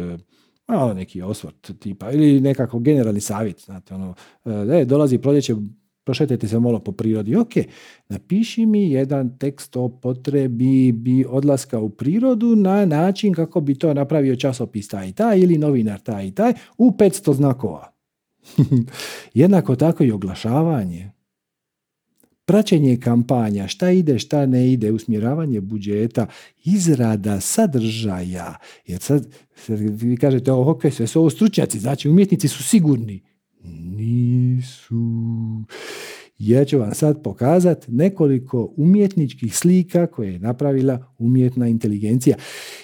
malo 0.67 0.93
neki 0.93 1.21
osvrt 1.21 1.79
tipa 1.79 2.11
ili 2.11 2.41
nekako 2.41 2.79
generalni 2.79 3.21
savjet, 3.21 3.61
znate, 3.65 3.93
ono, 3.93 4.13
e, 4.45 4.85
dolazi 4.85 5.17
proljeće, 5.17 5.55
prošetajte 6.11 6.47
se 6.47 6.59
malo 6.59 6.79
po 6.79 6.91
prirodi. 6.91 7.35
Ok, 7.35 7.53
napiši 8.09 8.65
mi 8.65 8.91
jedan 8.91 9.37
tekst 9.37 9.75
o 9.75 9.89
potrebi 9.89 10.91
bi 10.91 11.25
odlaska 11.29 11.79
u 11.79 11.89
prirodu 11.89 12.55
na 12.55 12.85
način 12.85 13.33
kako 13.33 13.61
bi 13.61 13.75
to 13.75 13.93
napravio 13.93 14.35
časopis 14.35 14.87
taj 14.87 15.09
i 15.09 15.13
taj 15.13 15.39
ili 15.39 15.57
novinar 15.57 15.99
taj 15.99 16.27
i 16.27 16.31
taj 16.31 16.53
u 16.77 16.91
500 16.91 17.33
znakova. 17.33 17.93
Jednako 19.33 19.75
tako 19.75 20.03
i 20.03 20.11
oglašavanje. 20.11 21.11
Praćenje 22.45 22.97
kampanja, 22.99 23.67
šta 23.67 23.91
ide, 23.91 24.19
šta 24.19 24.45
ne 24.45 24.71
ide, 24.73 24.91
usmjeravanje 24.91 25.61
budžeta, 25.61 26.27
izrada 26.63 27.39
sadržaja. 27.39 28.55
Jer 28.85 28.99
sad 28.99 29.27
vi 29.67 30.17
kažete, 30.17 30.51
ok, 30.51 30.81
sve 30.91 31.07
su 31.07 31.19
ovo 31.19 31.29
stručnjaci, 31.29 31.79
znači 31.79 32.09
umjetnici 32.09 32.47
su 32.47 32.63
sigurni. 32.63 33.30
Nisu. 33.63 34.95
Ja 36.37 36.65
ću 36.65 36.79
vam 36.79 36.93
sad 36.93 37.23
pokazati 37.23 37.91
nekoliko 37.91 38.73
umjetničkih 38.77 39.57
slika 39.57 40.07
koje 40.07 40.33
je 40.33 40.39
napravila 40.39 41.13
umjetna 41.17 41.67
inteligencija. 41.67 42.37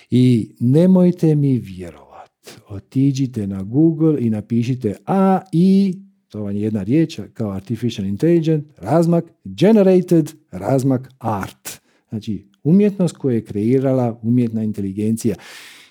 I 0.09 0.55
nemojte 0.59 1.35
mi 1.35 1.57
vjerovati. 1.57 2.51
Otiđite 2.69 3.47
na 3.47 3.63
Google 3.63 4.15
i 4.19 4.29
napišite 4.29 4.95
AI, 5.05 5.93
to 6.29 6.41
vam 6.41 6.55
je 6.55 6.61
jedna 6.61 6.83
riječ 6.83 7.19
kao 7.33 7.51
artificial 7.51 8.07
intelligence, 8.07 8.67
razmak 8.77 9.25
generated, 9.43 10.33
razmak 10.51 11.09
art. 11.17 11.81
Znači, 12.09 12.47
umjetnost 12.63 13.17
koju 13.17 13.35
je 13.35 13.45
kreirala 13.45 14.19
umjetna 14.23 14.63
inteligencija. 14.63 15.35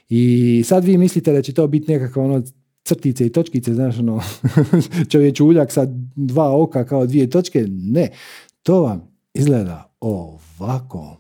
I 0.08 0.62
sad 0.64 0.84
vi 0.84 0.98
mislite 0.98 1.32
da 1.32 1.42
će 1.42 1.54
to 1.54 1.66
biti 1.66 1.92
nekakva 1.92 2.24
ono 2.24 2.42
crtice 2.86 3.26
i 3.26 3.32
točkice, 3.32 3.74
znaš 3.74 3.98
ono, 3.98 4.20
čovječuljak 5.10 5.72
sa 5.72 5.86
dva 6.16 6.56
oka 6.56 6.84
kao 6.84 7.06
dvije 7.06 7.30
točke. 7.30 7.66
Ne, 7.68 8.10
to 8.62 8.82
vam 8.82 9.08
izgleda 9.34 9.92
ovako. 10.00 11.16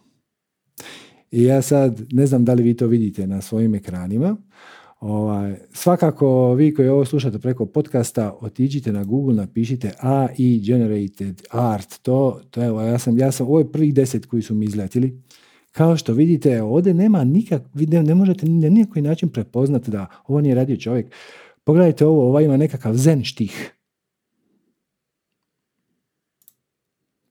I 1.30 1.44
ja 1.44 1.62
sad 1.62 2.02
ne 2.12 2.26
znam 2.26 2.44
da 2.44 2.54
li 2.54 2.62
vi 2.62 2.74
to 2.74 2.86
vidite 2.86 3.26
na 3.26 3.40
svojim 3.40 3.74
ekranima. 3.74 4.36
Ovaj, 5.00 5.56
svakako 5.72 6.54
vi 6.54 6.74
koji 6.74 6.88
ovo 6.88 7.04
slušate 7.04 7.38
preko 7.38 7.66
podcasta, 7.66 8.36
otiđite 8.40 8.92
na 8.92 9.04
Google, 9.04 9.34
napišite 9.34 9.92
AI 10.00 10.60
generated 10.66 11.42
art. 11.50 11.98
To, 12.02 12.40
to 12.50 12.64
evo, 12.64 12.82
ja 12.82 12.98
sam, 12.98 13.18
ja 13.18 13.32
sam, 13.32 13.46
ovo 13.46 13.58
je 13.58 13.72
prvih 13.72 13.94
deset 13.94 14.26
koji 14.26 14.42
su 14.42 14.54
mi 14.54 14.64
izletili. 14.64 15.22
Kao 15.72 15.96
što 15.96 16.12
vidite, 16.12 16.62
ovdje 16.62 16.94
nema 16.94 17.24
nikak, 17.24 17.62
ne, 17.74 18.02
ne 18.02 18.14
možete 18.14 18.46
na 18.46 18.68
nikakvi 18.68 19.02
način 19.02 19.28
prepoznati 19.28 19.90
da 19.90 20.06
ovo 20.26 20.40
nije 20.40 20.54
radio 20.54 20.76
čovjek. 20.76 21.06
Pogledajte 21.66 22.06
ovo, 22.06 22.28
ova 22.28 22.42
ima 22.42 22.56
nekakav 22.56 22.94
zen 22.94 23.24
štih. 23.24 23.72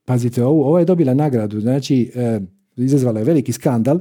Pazite, 0.05 0.43
ovo, 0.43 0.67
ova 0.67 0.79
je 0.79 0.85
dobila 0.85 1.13
nagradu, 1.13 1.59
znači 1.59 2.11
e, 2.15 2.39
izazvala 2.77 3.19
je 3.19 3.25
veliki 3.25 3.51
skandal, 3.51 3.99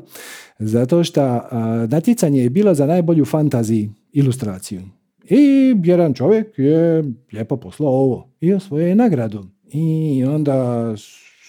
zato 0.59 1.05
što 1.05 1.41
natjecanje 1.89 2.43
je 2.43 2.51
bilo 2.51 2.75
za 2.75 2.87
najbolju 2.87 3.25
fantazi 3.25 3.89
ilustraciju. 4.13 4.83
I 5.31 5.75
jedan 5.85 6.15
čovjek 6.15 6.59
je 6.59 7.05
lijepo 7.33 7.57
poslao 7.57 7.93
ovo 7.93 8.31
i 8.41 8.53
osvojio 8.53 8.87
je 8.87 8.95
nagradu. 8.95 9.47
I 9.73 10.25
onda 10.25 10.89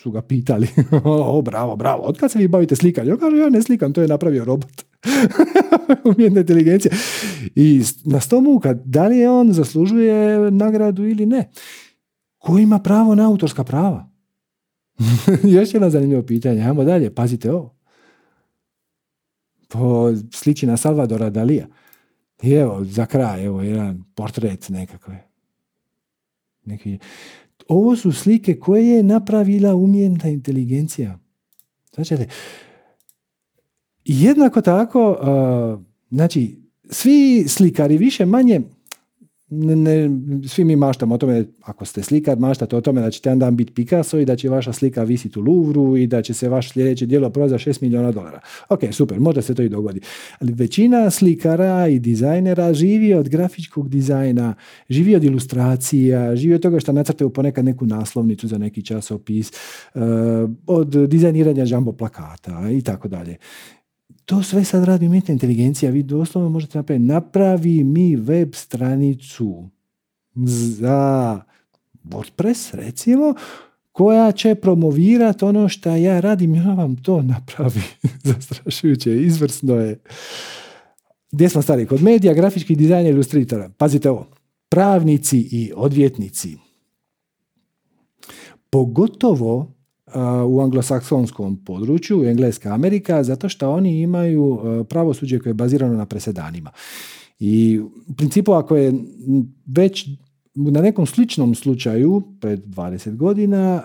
su 0.02 0.12
ga 0.12 0.22
pitali, 0.22 0.68
o 1.04 1.42
bravo, 1.42 1.76
bravo, 1.76 2.04
od 2.04 2.18
kad 2.18 2.32
se 2.32 2.40
vi 2.40 2.48
bavite 2.48 2.76
slikanjem? 2.76 3.18
kaže, 3.18 3.38
ja 3.38 3.50
ne 3.50 3.62
slikam, 3.62 3.94
to 3.94 4.02
je 4.02 4.08
napravio 4.08 4.46
robot. 4.46 4.95
umjetna 6.18 6.40
inteligencija. 6.40 6.92
I 7.56 7.84
na 8.06 8.20
sto 8.20 8.42
muka, 8.42 8.74
da 8.74 9.08
li 9.08 9.18
je 9.18 9.30
on 9.30 9.54
zaslužuje 9.54 10.52
nagradu 10.52 11.08
ili 11.08 11.26
ne. 11.26 11.50
Ko 12.38 12.58
ima 12.58 12.80
pravo 12.80 13.16
na 13.16 13.28
autorska 13.28 13.64
prava? 13.64 14.10
Još 15.56 15.74
jedno 15.74 15.90
zanimljivo 15.90 16.24
pitanje. 16.24 16.62
Ajmo 16.62 16.84
dalje, 16.84 17.16
pazite 17.16 17.52
ovo. 17.52 17.76
Po 19.68 20.14
sliči 20.32 20.68
na 20.68 20.78
Salvadora 20.78 21.30
Dalija. 21.30 21.68
I 22.44 22.52
evo, 22.52 22.86
za 22.86 23.06
kraj, 23.06 23.46
evo, 23.46 23.62
jedan 23.62 24.04
portret 24.16 24.70
nekakve. 24.70 25.24
Neki... 26.66 27.00
Ovo 27.68 27.96
su 27.96 28.12
slike 28.12 28.60
koje 28.60 28.88
je 28.88 29.04
napravila 29.04 29.76
umjetna 29.76 30.30
inteligencija. 30.30 31.20
Znači, 31.96 32.16
jednako 34.06 34.62
tako, 34.62 35.18
znači, 36.12 36.58
svi 36.90 37.46
slikari 37.48 37.98
više 37.98 38.26
manje 38.26 38.62
ne, 39.50 40.10
svi 40.48 40.64
mi 40.64 40.76
maštamo 40.76 41.16
o 41.16 41.18
tome, 41.18 41.46
ako 41.62 41.86
ste 41.86 42.04
slikar, 42.04 42.40
maštate 42.40 42.76
o 42.76 42.82
tome 42.82 43.02
da 43.02 43.12
ćete 43.12 43.30
jedan 43.30 43.40
dan 43.40 43.56
biti 43.56 43.74
Picasso 43.74 44.20
i 44.20 44.26
da 44.26 44.36
će 44.36 44.50
vaša 44.50 44.74
slika 44.74 45.04
visiti 45.04 45.40
u 45.40 45.42
Louvru 45.42 45.98
i 45.98 46.08
da 46.08 46.22
će 46.22 46.34
se 46.34 46.50
vaše 46.50 46.70
sljedeće 46.70 47.06
djelo 47.06 47.30
prodati 47.30 47.64
za 47.64 47.72
6 47.72 47.82
milijuna 47.82 48.12
dolara. 48.12 48.40
Ok, 48.70 48.80
super, 48.92 49.20
možda 49.20 49.42
se 49.42 49.56
to 49.56 49.64
i 49.64 49.70
dogodi. 49.70 50.00
Ali 50.40 50.54
većina 50.54 51.10
slikara 51.10 51.88
i 51.88 52.00
dizajnera 52.00 52.74
živi 52.74 53.14
od 53.14 53.30
grafičkog 53.30 53.90
dizajna, 53.90 54.54
živi 54.90 55.16
od 55.16 55.24
ilustracija, 55.24 56.36
živi 56.36 56.56
od 56.56 56.62
toga 56.62 56.80
što 56.80 56.92
nacrte 56.92 57.30
ponekad 57.30 57.66
neku 57.66 57.86
naslovnicu 57.86 58.48
za 58.48 58.58
neki 58.58 58.86
časopis, 58.86 59.52
uh, 59.94 60.02
od 60.68 61.08
dizajniranja 61.08 61.66
jumbo 61.68 61.92
plakata 61.92 62.70
i 62.72 62.82
tako 62.82 63.08
dalje. 63.08 63.38
To 64.26 64.44
sve 64.44 64.64
sad 64.66 64.84
radi 64.84 65.08
umjetna 65.08 65.32
inteligencija. 65.32 65.92
Vi 65.92 66.04
doslovno 66.04 66.50
možete 66.50 66.78
napraviti. 66.78 67.06
Napravi 67.06 67.84
mi 67.84 68.16
web 68.16 68.54
stranicu 68.54 69.70
za 70.36 71.42
WordPress, 72.04 72.74
recimo, 72.74 73.34
koja 73.92 74.32
će 74.32 74.56
promovirati 74.56 75.46
ono 75.46 75.70
što 75.70 75.96
ja 75.96 76.20
radim 76.20 76.54
ona 76.54 76.74
vam 76.74 76.96
to 76.96 77.22
napravi. 77.22 77.82
Zastrašujuće, 78.24 79.22
izvrsno 79.22 79.76
je. 79.76 80.00
Gdje 81.32 81.50
smo 81.50 81.62
stari? 81.62 81.86
Kod 81.86 82.02
medija, 82.02 82.34
grafičkih 82.34 82.78
dizajna, 82.78 83.10
ilustratora. 83.10 83.70
Pazite 83.78 84.10
ovo. 84.10 84.28
Pravnici 84.70 85.38
i 85.52 85.72
odvjetnici. 85.76 86.58
Pogotovo 88.70 89.75
u 90.48 90.62
anglosaksonskom 90.62 91.64
području, 91.66 92.24
Engleska 92.24 92.74
Amerika, 92.74 93.24
zato 93.24 93.50
što 93.50 93.72
oni 93.72 94.02
imaju 94.02 94.60
pravosuđe 94.90 95.40
koje 95.40 95.50
je 95.50 95.54
bazirano 95.54 95.98
na 95.98 96.06
presedanima. 96.06 96.72
I 97.40 97.80
u 98.10 98.14
principu 98.18 98.54
ako 98.54 98.76
je 98.76 98.94
već 99.66 100.08
na 100.56 100.82
nekom 100.82 101.06
sličnom 101.06 101.56
slučaju 101.56 102.24
pred 102.42 102.66
20 102.66 103.16
godina 103.16 103.84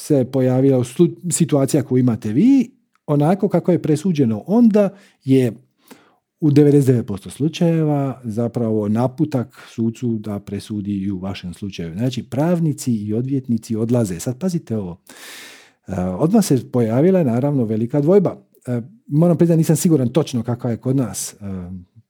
se 0.00 0.24
pojavila 0.24 0.84
situacija 1.30 1.82
koju 1.82 1.98
imate 1.98 2.32
vi, 2.32 2.70
onako 3.06 3.48
kako 3.48 3.72
je 3.72 3.82
presuđeno 3.82 4.44
onda 4.46 4.88
je 5.24 5.52
u 6.40 6.50
99% 6.50 7.30
slučajeva 7.30 8.20
zapravo 8.24 8.88
naputak 8.88 9.68
sucu 9.74 10.18
da 10.18 10.40
presudi 10.40 10.92
i 10.92 11.10
u 11.10 11.18
vašem 11.18 11.54
slučaju. 11.54 11.94
Znači 11.94 12.22
pravnici 12.22 12.92
i 12.92 13.14
odvjetnici 13.14 13.76
odlaze. 13.76 14.20
Sad 14.20 14.38
pazite 14.38 14.76
ovo. 14.76 15.00
E, 15.86 16.00
odmah 16.00 16.44
se 16.44 16.70
pojavila 16.70 17.22
naravno 17.22 17.64
velika 17.64 18.00
dvojba. 18.00 18.36
E, 18.66 18.80
moram 19.06 19.38
priznati 19.38 19.58
nisam 19.58 19.76
siguran 19.76 20.08
točno 20.08 20.42
kakva 20.42 20.70
je 20.70 20.76
kod 20.76 20.96
nas 20.96 21.32
e, 21.32 21.36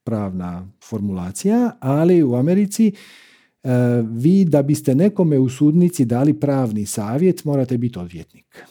pravna 0.04 0.68
formulacija, 0.88 1.70
ali 1.80 2.22
u 2.22 2.34
Americi 2.34 2.92
vi 4.10 4.44
da 4.44 4.62
biste 4.62 4.94
nekome 4.94 5.38
u 5.38 5.48
sudnici 5.48 6.04
dali 6.04 6.40
pravni 6.40 6.86
savjet 6.86 7.44
morate 7.44 7.78
biti 7.78 7.98
odvjetnik 7.98 8.64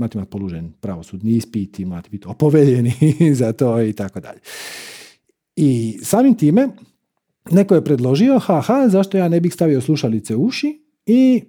morate 0.00 0.18
imati 0.18 0.30
polužen 0.30 0.72
pravosudni 0.80 1.32
ispit, 1.32 1.78
morate 1.78 2.10
biti 2.10 2.28
opoveljeni 2.28 2.92
za 3.40 3.52
to 3.52 3.82
i 3.82 3.92
tako 3.92 4.20
dalje. 4.20 4.40
I 5.56 5.98
samim 6.02 6.34
time 6.34 6.68
neko 7.50 7.74
je 7.74 7.84
predložio, 7.84 8.38
haha, 8.38 8.88
zašto 8.88 9.18
ja 9.18 9.28
ne 9.28 9.40
bih 9.40 9.54
stavio 9.54 9.80
slušalice 9.80 10.36
u 10.36 10.42
uši 10.42 10.80
i 11.06 11.42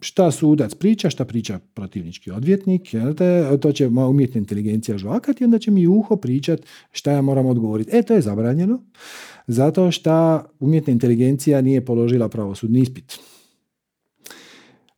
šta 0.00 0.30
sudac 0.30 0.74
priča, 0.74 1.10
šta 1.10 1.24
priča 1.24 1.58
protivnički 1.74 2.30
odvjetnik, 2.30 2.82
to 3.60 3.72
će 3.72 3.86
umjetna 3.86 4.38
inteligencija 4.38 4.98
žvakati 4.98 5.44
i 5.44 5.46
onda 5.46 5.58
će 5.58 5.70
mi 5.70 5.86
uho 5.86 6.16
pričat 6.16 6.60
šta 6.92 7.12
ja 7.12 7.22
moram 7.22 7.46
odgovoriti. 7.46 7.96
E, 7.96 8.02
to 8.02 8.14
je 8.14 8.20
zabranjeno, 8.20 8.82
zato 9.46 9.90
što 9.90 10.42
umjetna 10.60 10.92
inteligencija 10.92 11.60
nije 11.60 11.84
položila 11.84 12.28
pravosudni 12.28 12.80
ispit. 12.80 13.18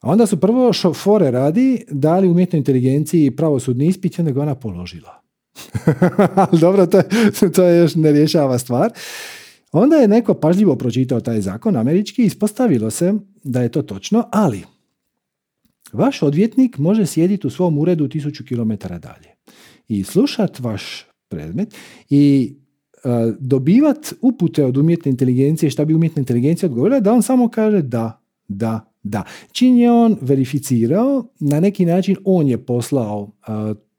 A 0.00 0.10
onda 0.10 0.26
su 0.26 0.40
prvo 0.40 0.72
šofore 0.72 1.30
radi 1.30 1.84
dali 1.90 2.28
umjetnoj 2.28 2.58
inteligenciji 2.58 3.30
pravosudni 3.30 3.86
ispit 3.86 4.18
i 4.18 4.20
onda 4.20 4.32
ga 4.32 4.42
ona 4.42 4.54
položila. 4.54 5.22
Ali 6.50 6.60
dobro, 6.60 6.86
to, 6.86 7.02
to 7.54 7.64
je 7.64 7.78
još 7.78 7.94
ne 7.94 8.12
rješava 8.12 8.58
stvar. 8.58 8.92
Onda 9.72 9.96
je 9.96 10.08
neko 10.08 10.34
pažljivo 10.34 10.76
pročitao 10.76 11.20
taj 11.20 11.40
zakon 11.40 11.76
američki 11.76 12.22
i 12.22 12.26
ispostavilo 12.26 12.90
se 12.90 13.14
da 13.44 13.62
je 13.62 13.68
to 13.68 13.82
točno, 13.82 14.28
ali 14.32 14.62
vaš 15.92 16.22
odvjetnik 16.22 16.78
može 16.78 17.06
sjediti 17.06 17.46
u 17.46 17.50
svom 17.50 17.78
uredu 17.78 18.08
tisuću 18.08 18.44
kilometara 18.44 18.98
dalje 18.98 19.28
i 19.88 20.04
slušat 20.04 20.60
vaš 20.60 21.06
predmet 21.28 21.74
i 22.10 22.54
uh, 23.04 23.34
dobivat 23.38 24.12
upute 24.20 24.64
od 24.64 24.76
umjetne 24.76 25.10
inteligencije 25.10 25.70
šta 25.70 25.84
bi 25.84 25.94
umjetna 25.94 26.20
inteligencija 26.20 26.68
odgovorila 26.68 27.00
da 27.00 27.12
on 27.12 27.22
samo 27.22 27.48
kaže 27.48 27.82
da, 27.82 28.22
da, 28.48 28.92
da. 29.08 29.22
Čim 29.52 29.78
je 29.78 29.92
on 29.92 30.16
verificirao, 30.20 31.24
na 31.40 31.60
neki 31.60 31.84
način 31.84 32.16
on 32.24 32.48
je 32.48 32.58
poslao 32.58 33.30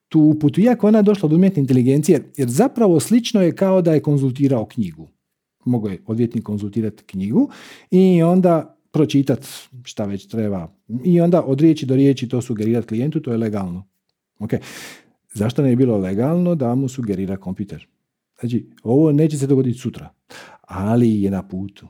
tu 0.10 0.22
uputu, 0.22 0.62
iako 0.62 0.88
ona 0.88 1.00
je 1.00 1.04
došla 1.04 1.28
od 1.28 1.34
umjetne 1.34 1.62
inteligencije, 1.62 2.32
jer 2.38 2.50
zapravo 2.50 3.00
slično 3.00 3.41
je 3.41 3.56
kao 3.56 3.82
da 3.82 3.93
je 3.93 4.00
konzultirao 4.00 4.65
knjigu. 4.65 5.08
Mogu 5.65 5.89
je 5.89 6.04
odvjetnik 6.06 6.43
konzultirati 6.43 7.04
knjigu 7.04 7.50
i 7.91 8.24
onda 8.24 8.78
pročitati 8.91 9.48
šta 9.84 10.06
već 10.06 10.28
treba. 10.28 10.74
I 11.04 11.22
onda 11.22 11.43
od 11.43 11.62
riječi 11.62 11.86
do 11.86 11.96
riječi 11.96 12.30
to 12.30 12.41
sugerirati 12.41 12.88
klijentu, 12.88 13.20
to 13.20 13.32
je 13.32 13.38
legalno. 13.38 13.88
Okay. 14.39 14.60
Zašto 15.34 15.62
ne 15.62 15.70
je 15.70 15.76
bilo 15.76 15.98
legalno 15.98 16.56
da 16.56 16.76
mu 16.76 16.88
sugerira 16.88 17.38
kompjuter? 17.38 17.88
Znači, 18.39 18.70
ovo 18.84 19.12
neće 19.12 19.38
se 19.38 19.48
dogoditi 19.48 19.80
sutra, 19.80 20.10
ali 20.62 21.22
je 21.22 21.32
na 21.32 21.48
putu. 21.48 21.88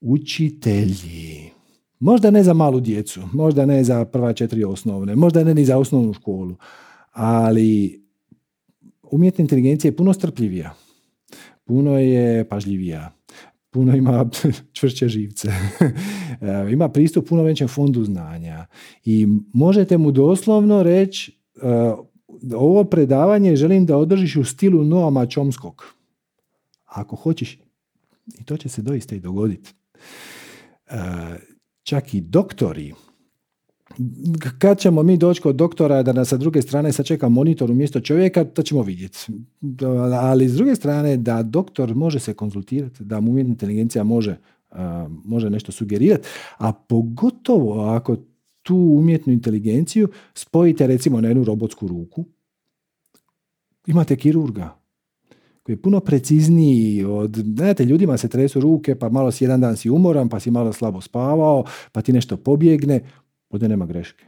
Učitelji 0.00 1.50
Možda 2.00 2.30
ne 2.30 2.42
za 2.42 2.52
malu 2.52 2.80
djecu, 2.80 3.20
možda 3.32 3.66
ne 3.66 3.84
za 3.84 4.04
prva 4.04 4.32
četiri 4.32 4.64
osnovne, 4.64 5.16
možda 5.16 5.44
ne 5.44 5.54
ni 5.54 5.64
za 5.64 5.78
osnovnu 5.78 6.12
školu, 6.12 6.56
ali 7.12 8.02
umjetna 9.02 9.42
inteligencija 9.42 9.88
je 9.88 9.96
puno 9.96 10.12
strpljivija, 10.12 10.74
puno 11.64 11.98
je 11.98 12.48
pažljivija, 12.48 13.12
puno 13.70 13.96
ima 13.96 14.30
čvršće 14.76 15.08
živce, 15.08 15.48
e, 16.40 16.70
ima 16.72 16.88
pristup 16.88 17.28
puno 17.28 17.42
većem 17.42 17.68
fondu 17.68 18.04
znanja 18.04 18.66
i 19.04 19.26
možete 19.52 19.98
mu 19.98 20.12
doslovno 20.12 20.82
reći 20.82 21.40
e, 21.62 21.92
ovo 22.54 22.84
predavanje 22.84 23.56
želim 23.56 23.86
da 23.86 23.96
održiš 23.96 24.36
u 24.36 24.44
stilu 24.44 24.84
Noama 24.84 25.26
Čomskog. 25.26 25.84
Ako 26.84 27.16
hoćeš, 27.16 27.58
i 28.40 28.44
to 28.44 28.56
će 28.56 28.68
se 28.68 28.82
doista 28.82 29.14
i 29.14 29.20
dogoditi. 29.20 29.74
Čak 31.88 32.14
i 32.14 32.20
doktori, 32.20 32.94
kad 34.58 34.78
ćemo 34.78 35.02
mi 35.02 35.16
doći 35.16 35.40
kod 35.40 35.56
doktora 35.56 36.02
da 36.02 36.12
nas 36.12 36.28
sa 36.28 36.36
druge 36.36 36.62
strane 36.62 36.92
sačeka 36.92 37.28
monitor 37.28 37.70
umjesto 37.70 38.00
čovjeka, 38.00 38.44
to 38.44 38.62
ćemo 38.62 38.82
vidjeti. 38.82 39.18
Ali 40.20 40.48
s 40.48 40.54
druge 40.54 40.74
strane 40.74 41.16
da 41.16 41.42
doktor 41.42 41.94
može 41.94 42.18
se 42.18 42.34
konzultirati, 42.34 43.04
da 43.04 43.20
mu 43.20 43.30
umjetna 43.30 43.52
inteligencija 43.52 44.04
može, 44.04 44.36
može 45.24 45.50
nešto 45.50 45.72
sugerirati, 45.72 46.28
a 46.58 46.72
pogotovo 46.72 47.80
ako 47.80 48.16
tu 48.62 48.76
umjetnu 48.76 49.32
inteligenciju 49.32 50.08
spojite 50.34 50.86
recimo 50.86 51.20
na 51.20 51.28
jednu 51.28 51.44
robotsku 51.44 51.88
ruku, 51.88 52.24
imate 53.86 54.16
kirurga, 54.16 54.78
koji 55.68 55.74
je 55.74 55.82
puno 55.82 56.00
precizniji 56.00 57.04
od, 57.04 57.36
znate, 57.36 57.84
ljudima 57.84 58.16
se 58.16 58.28
tresu 58.28 58.60
ruke, 58.60 58.94
pa 58.94 59.08
malo 59.08 59.30
si 59.30 59.44
jedan 59.44 59.60
dan 59.60 59.76
si 59.76 59.90
umoran, 59.90 60.28
pa 60.28 60.40
si 60.40 60.50
malo 60.50 60.72
slabo 60.72 61.00
spavao, 61.00 61.64
pa 61.92 62.02
ti 62.02 62.12
nešto 62.12 62.36
pobjegne, 62.36 63.00
ovdje 63.50 63.68
nema 63.68 63.86
greške. 63.86 64.24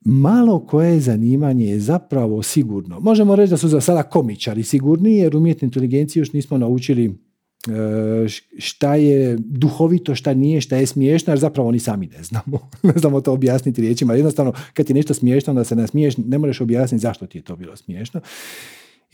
Malo 0.00 0.66
koje 0.66 1.00
zanimanje 1.00 1.66
je 1.66 1.80
zapravo 1.80 2.42
sigurno. 2.42 3.00
Možemo 3.00 3.36
reći 3.36 3.50
da 3.50 3.56
su 3.56 3.68
za 3.68 3.80
sada 3.80 4.02
komičari 4.02 4.62
sigurni, 4.62 5.16
jer 5.16 5.36
umjetnu 5.36 5.66
inteligenciju 5.66 6.20
još 6.20 6.32
nismo 6.32 6.58
naučili 6.58 7.04
e, 7.04 7.12
šta 8.58 8.94
je 8.94 9.36
duhovito, 9.38 10.14
šta 10.14 10.34
nije, 10.34 10.60
šta 10.60 10.76
je 10.76 10.86
smiješno, 10.86 11.32
jer 11.32 11.38
zapravo 11.38 11.70
ni 11.70 11.78
sami 11.78 12.06
ne 12.06 12.22
znamo. 12.22 12.70
ne 12.82 12.94
znamo 12.96 13.20
to 13.20 13.32
objasniti 13.32 13.80
riječima. 13.80 14.14
Jednostavno, 14.14 14.52
kad 14.72 14.90
je 14.90 14.94
nešto 14.94 15.14
smiješno, 15.14 15.50
onda 15.50 15.64
se 15.64 15.76
nasmiješ, 15.76 16.16
ne 16.16 16.38
možeš 16.38 16.60
objasniti 16.60 17.02
zašto 17.02 17.26
ti 17.26 17.38
je 17.38 17.42
to 17.42 17.56
bilo 17.56 17.76
smiješno. 17.76 18.20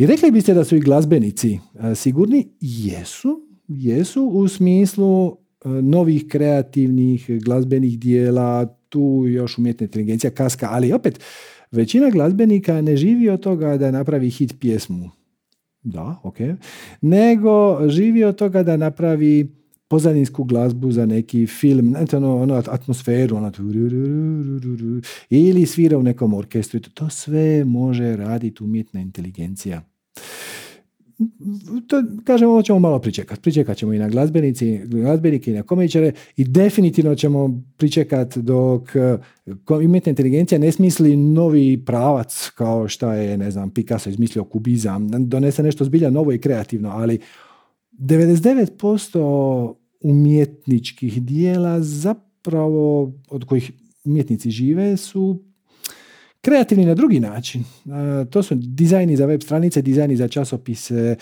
I 0.01 0.07
rekli 0.07 0.30
biste 0.30 0.55
da 0.55 0.64
su 0.64 0.76
i 0.76 0.80
glazbenici 0.80 1.59
e, 1.80 1.94
sigurni? 1.94 2.48
Jesu, 2.61 3.40
jesu 3.68 4.24
u 4.24 4.48
smislu 4.48 5.36
novih 5.64 6.24
kreativnih 6.28 7.30
glazbenih 7.44 7.98
dijela, 7.98 8.66
tu 8.88 9.24
još 9.26 9.59
umjetna 9.59 9.84
inteligencija 9.84 10.30
kaska, 10.30 10.68
ali 10.70 10.92
opet 10.92 11.20
većina 11.70 12.11
glazbenika 12.11 12.80
ne 12.80 12.96
živi 12.96 13.28
od 13.28 13.40
toga 13.40 13.76
da 13.76 13.90
napravi 13.90 14.30
hit 14.30 14.55
pjesmu. 14.61 15.11
Da, 15.82 16.20
ok. 16.22 16.36
Nego 17.01 17.88
živi 17.88 18.24
od 18.24 18.36
toga 18.36 18.62
da 18.62 18.76
napravi 18.76 19.57
pozadinsku 19.88 20.44
glazbu 20.44 20.92
za 20.92 21.07
neki 21.07 21.46
film, 21.46 21.96
ono, 22.12 22.36
ono 22.36 22.55
atmosferu, 22.55 23.36
ono, 23.36 23.53
ili 25.30 25.66
svira 25.66 25.98
u 25.98 26.03
nekom 26.03 26.34
orkestru. 26.34 26.80
To 26.80 27.11
sve 27.11 27.64
može 27.64 28.16
raditi 28.16 28.64
umjetna 28.64 29.01
inteligencija 29.01 29.89
to, 31.86 32.02
kažem, 32.24 32.48
ovo 32.48 32.62
ćemo 32.62 32.78
malo 32.78 32.98
pričekati. 32.98 33.40
Pričekat 33.40 33.76
ćemo 33.76 33.92
i 33.92 33.98
na 33.98 34.08
glazbenici, 34.08 34.80
glazbenike 34.84 35.50
i 35.50 35.54
na 35.54 35.62
komičare 35.62 36.12
i 36.36 36.44
definitivno 36.44 37.14
ćemo 37.14 37.62
pričekati 37.76 38.42
dok 38.42 38.96
eh, 38.96 39.18
umjetna 39.84 40.10
inteligencija 40.10 40.58
ne 40.58 40.72
smisli 40.72 41.16
novi 41.16 41.82
pravac 41.86 42.50
kao 42.54 42.88
što 42.88 43.12
je, 43.12 43.38
ne 43.38 43.50
znam, 43.50 43.70
Picasso 43.70 44.10
izmislio 44.10 44.44
kubizam, 44.44 45.08
donese 45.28 45.62
nešto 45.62 45.84
zbilja 45.84 46.10
novo 46.10 46.32
i 46.32 46.38
kreativno, 46.38 46.88
ali 46.88 47.18
99% 47.92 49.74
umjetničkih 50.00 51.22
dijela 51.22 51.80
zapravo 51.80 53.12
od 53.28 53.44
kojih 53.44 53.72
umjetnici 54.04 54.50
žive 54.50 54.96
su 54.96 55.49
kreativni 56.41 56.86
na 56.86 56.95
drugi 56.95 57.20
način. 57.20 57.64
To 58.30 58.43
su 58.43 58.55
dizajni 58.55 59.16
za 59.16 59.26
web 59.26 59.43
stranice, 59.43 59.82
dizajni 59.82 60.16
za 60.16 60.28
časopise, 60.28 61.16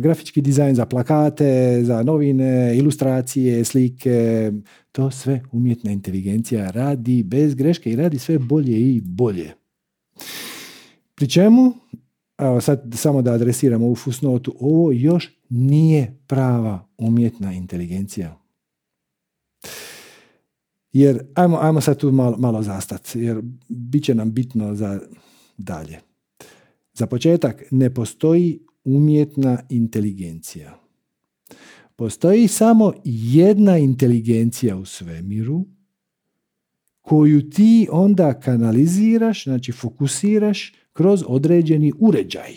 grafički 0.00 0.42
dizajn 0.42 0.74
za 0.74 0.86
plakate, 0.86 1.80
za 1.84 2.02
novine, 2.02 2.76
ilustracije, 2.76 3.64
slike. 3.64 4.52
To 4.92 5.10
sve 5.10 5.42
umjetna 5.52 5.90
inteligencija 5.90 6.70
radi 6.70 7.22
bez 7.22 7.54
greške 7.54 7.92
i 7.92 7.96
radi 7.96 8.18
sve 8.18 8.38
bolje 8.38 8.80
i 8.80 9.00
bolje. 9.04 9.52
Pri 11.14 11.28
čemu, 11.28 11.72
evo 12.38 12.60
sad 12.60 12.82
samo 12.94 13.22
da 13.22 13.32
adresiramo 13.32 13.86
ovu 13.86 13.94
fusnotu, 13.94 14.54
ovo 14.60 14.92
još 14.92 15.30
nije 15.48 16.18
prava 16.26 16.88
umjetna 16.98 17.52
inteligencija. 17.52 18.37
Jer, 20.92 21.26
ajmo, 21.34 21.58
ajmo 21.60 21.80
sad 21.80 21.98
tu 21.98 22.12
malo, 22.12 22.36
malo 22.36 22.62
zastati, 22.62 23.20
jer 23.20 23.40
bit 23.68 24.04
će 24.04 24.14
nam 24.14 24.32
bitno 24.32 24.74
za 24.74 25.00
dalje. 25.56 25.98
Za 26.94 27.06
početak, 27.06 27.64
ne 27.70 27.94
postoji 27.94 28.60
umjetna 28.84 29.62
inteligencija. 29.68 30.78
Postoji 31.96 32.48
samo 32.48 32.92
jedna 33.04 33.78
inteligencija 33.78 34.76
u 34.76 34.84
svemiru 34.84 35.64
koju 37.00 37.50
ti 37.50 37.88
onda 37.90 38.40
kanaliziraš, 38.40 39.44
znači 39.44 39.72
fokusiraš 39.72 40.74
kroz 40.92 41.24
određeni 41.26 41.92
uređaj. 41.98 42.56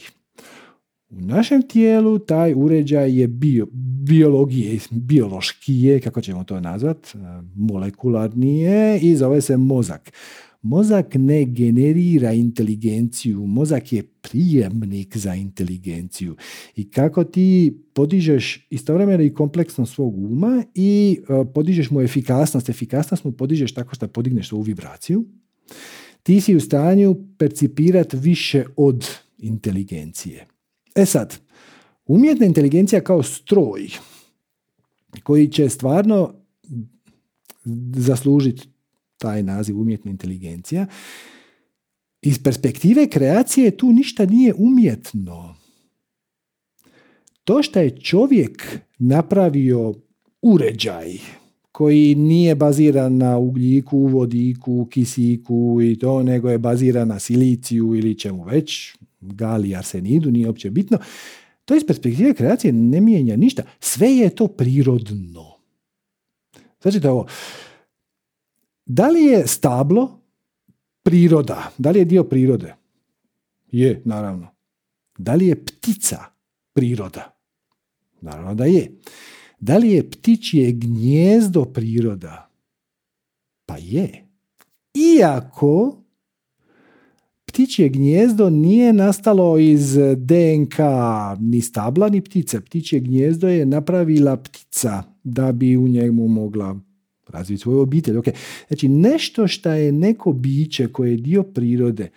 U 1.12 1.22
našem 1.22 1.62
tijelu 1.62 2.20
taj 2.20 2.53
uređaj 2.55 3.20
je 3.20 3.28
bio, 3.28 3.68
biologije, 4.03 4.80
biološki 4.91 5.74
je, 5.74 5.99
kako 5.99 6.22
ćemo 6.22 6.43
to 6.43 6.59
nazvat, 6.59 7.07
e, 7.07 7.18
molekularni 7.55 8.59
je 8.59 8.99
i 8.99 9.16
zove 9.16 9.41
se 9.41 9.57
mozak. 9.57 10.12
Mozak 10.62 11.16
ne 11.16 11.45
generira 11.45 12.34
inteligenciju, 12.34 13.47
mozak 13.47 13.93
je 13.93 14.03
prijemnik 14.03 15.18
za 15.18 15.36
inteligenciju. 15.36 16.36
I 16.76 16.89
kako 16.89 17.24
ti 17.24 17.78
podižeš 17.93 18.68
istovremeno 18.70 19.24
i 19.24 19.34
kompleksno 19.34 19.86
svog 19.86 20.18
uma 20.18 20.64
i 20.76 21.20
e, 21.30 21.53
podižeš 21.53 21.91
mu 21.91 22.01
efikasnost, 22.01 22.70
efikasnost 22.70 23.24
mu 23.24 23.32
podižeš 23.32 23.74
tako 23.74 23.95
što 23.95 24.07
podigneš 24.07 24.53
ovu 24.53 24.62
vibraciju, 24.62 25.26
ti 26.24 26.41
si 26.41 26.55
u 26.55 26.59
stanju 26.59 27.16
percipirati 27.38 28.18
više 28.18 28.66
od 28.76 29.07
inteligencije. 29.38 30.50
E 30.95 31.05
sad, 31.05 31.37
umjetna 32.05 32.45
inteligencija 32.45 33.01
kao 33.01 33.23
stroj 33.23 33.89
koji 35.23 35.47
će 35.47 35.69
stvarno 35.69 36.33
zaslužiti 37.95 38.67
taj 39.17 39.43
naziv 39.43 39.79
umjetna 39.79 40.11
inteligencija, 40.11 40.85
iz 42.21 42.43
perspektive 42.43 43.07
kreacije 43.07 43.77
tu 43.77 43.91
ništa 43.91 44.25
nije 44.25 44.53
umjetno. 44.57 45.55
To 47.43 47.63
što 47.63 47.79
je 47.79 47.99
čovjek 47.99 48.79
napravio 48.97 49.93
uređaj 50.41 51.17
koji 51.71 52.15
nije 52.15 52.55
baziran 52.55 53.17
na 53.17 53.37
ugljiku, 53.37 53.97
vodiku, 53.97 54.87
kisiku 54.91 55.79
i 55.83 55.99
to, 55.99 56.23
nego 56.23 56.49
je 56.49 56.57
baziran 56.57 57.07
na 57.07 57.19
siliciju 57.19 57.95
ili 57.95 58.19
čemu 58.19 58.43
već, 58.43 58.95
gali, 59.22 59.76
arsenidu, 59.76 60.32
nije 60.32 60.47
uopće 60.47 60.69
bitno. 60.69 60.97
To 61.65 61.76
iz 61.76 61.84
perspektive 61.88 62.34
kreacije 62.34 62.74
ne 62.74 63.01
mijenja 63.01 63.36
ništa. 63.36 63.63
Sve 63.80 64.07
je 64.07 64.36
to 64.36 64.47
prirodno. 64.47 65.51
Znači 66.82 67.07
ovo. 67.07 67.28
Da 68.86 69.09
li 69.09 69.24
je 69.24 69.47
stablo 69.47 70.19
priroda? 71.03 71.72
Da 71.78 71.91
li 71.91 71.99
je 71.99 72.05
dio 72.05 72.24
prirode? 72.24 72.76
Je, 73.72 74.01
naravno. 74.05 74.47
Da 75.17 75.34
li 75.34 75.47
je 75.47 75.65
ptica 75.65 76.19
priroda? 76.74 77.38
Naravno 78.22 78.55
da 78.55 78.65
je. 78.65 78.91
Da 79.59 79.78
li 79.78 79.91
je 79.91 80.09
ptičje 80.09 80.72
gnjezdo 80.72 81.65
priroda? 81.65 82.49
Pa 83.65 83.78
je. 83.78 84.28
Iako 84.93 86.00
ptičje 87.51 87.89
gnjezdo 87.89 88.49
nije 88.49 88.93
nastalo 88.93 89.57
iz 89.57 89.97
DNK 90.17 90.75
ni 91.39 91.61
stabla 91.61 92.09
ni 92.09 92.21
ptice. 92.21 92.61
Ptičje 92.61 92.99
gnjezdo 92.99 93.47
je 93.47 93.65
napravila 93.65 94.37
ptica 94.37 95.03
da 95.23 95.51
bi 95.51 95.77
u 95.77 95.87
njemu 95.87 96.27
mogla 96.27 96.79
razviti 97.27 97.61
svoju 97.61 97.79
obitelj. 97.79 98.15
Okay. 98.15 98.33
Znači 98.67 98.87
nešto 98.87 99.47
što 99.47 99.69
je 99.69 99.91
neko 99.91 100.33
biće 100.33 100.87
koje 100.87 101.11
je 101.11 101.17
dio 101.17 101.43
prirode 101.43 102.09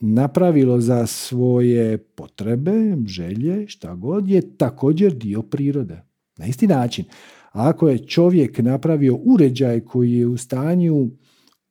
napravilo 0.00 0.80
za 0.80 1.06
svoje 1.06 1.98
potrebe, 1.98 2.96
želje, 3.06 3.68
šta 3.68 3.94
god, 3.94 4.28
je 4.28 4.56
također 4.56 5.14
dio 5.14 5.42
prirode. 5.42 6.02
Na 6.36 6.46
isti 6.46 6.66
način, 6.66 7.04
ako 7.52 7.88
je 7.88 8.06
čovjek 8.06 8.58
napravio 8.58 9.18
uređaj 9.24 9.80
koji 9.80 10.12
je 10.12 10.26
u 10.26 10.36
stanju 10.36 11.10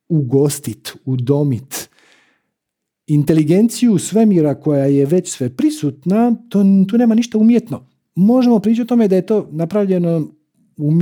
ugostit, 0.09 0.95
udomit, 1.05 1.88
inteligenciju 3.09 3.97
svemira 3.97 4.55
koja 4.55 4.85
je 4.85 5.05
već 5.05 5.29
sve 5.29 5.49
prisutna, 5.49 6.35
to, 6.49 6.63
tu 6.89 6.97
nema 6.97 7.15
ništa 7.15 7.37
umjetno. 7.37 7.87
Možemo 8.15 8.59
pričati 8.59 8.81
o 8.81 8.85
tome 8.85 9.07
da 9.07 9.15
je 9.15 9.25
to 9.25 9.47
napravljeno 9.51 10.27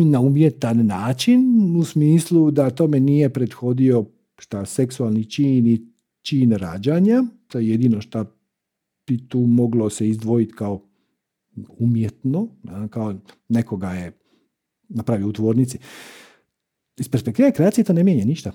na 0.05 0.19
umjetan 0.19 0.85
način, 0.85 1.41
u 1.77 1.83
smislu 1.83 2.51
da 2.51 2.69
tome 2.69 2.99
nije 2.99 3.29
prethodio 3.29 4.05
šta 4.37 4.65
seksualni 4.65 5.25
čin 5.25 5.67
i 5.67 5.81
čin 6.21 6.51
rađanja, 6.51 7.23
to 7.47 7.59
je 7.59 7.69
jedino 7.69 8.01
što 8.01 8.25
bi 9.07 9.27
tu 9.27 9.39
moglo 9.39 9.89
se 9.89 10.09
izdvojiti 10.09 10.53
kao 10.53 10.81
umjetno, 11.79 12.47
kao 12.89 13.15
nekoga 13.49 13.89
je 13.89 14.11
napravio 14.89 15.27
u 15.27 15.33
tvornici. 15.33 15.77
Iz 16.97 17.09
perspektive 17.09 17.51
kreacije 17.51 17.83
to 17.83 17.93
ne 17.93 18.03
mijenja 18.03 18.25
ništa. 18.25 18.51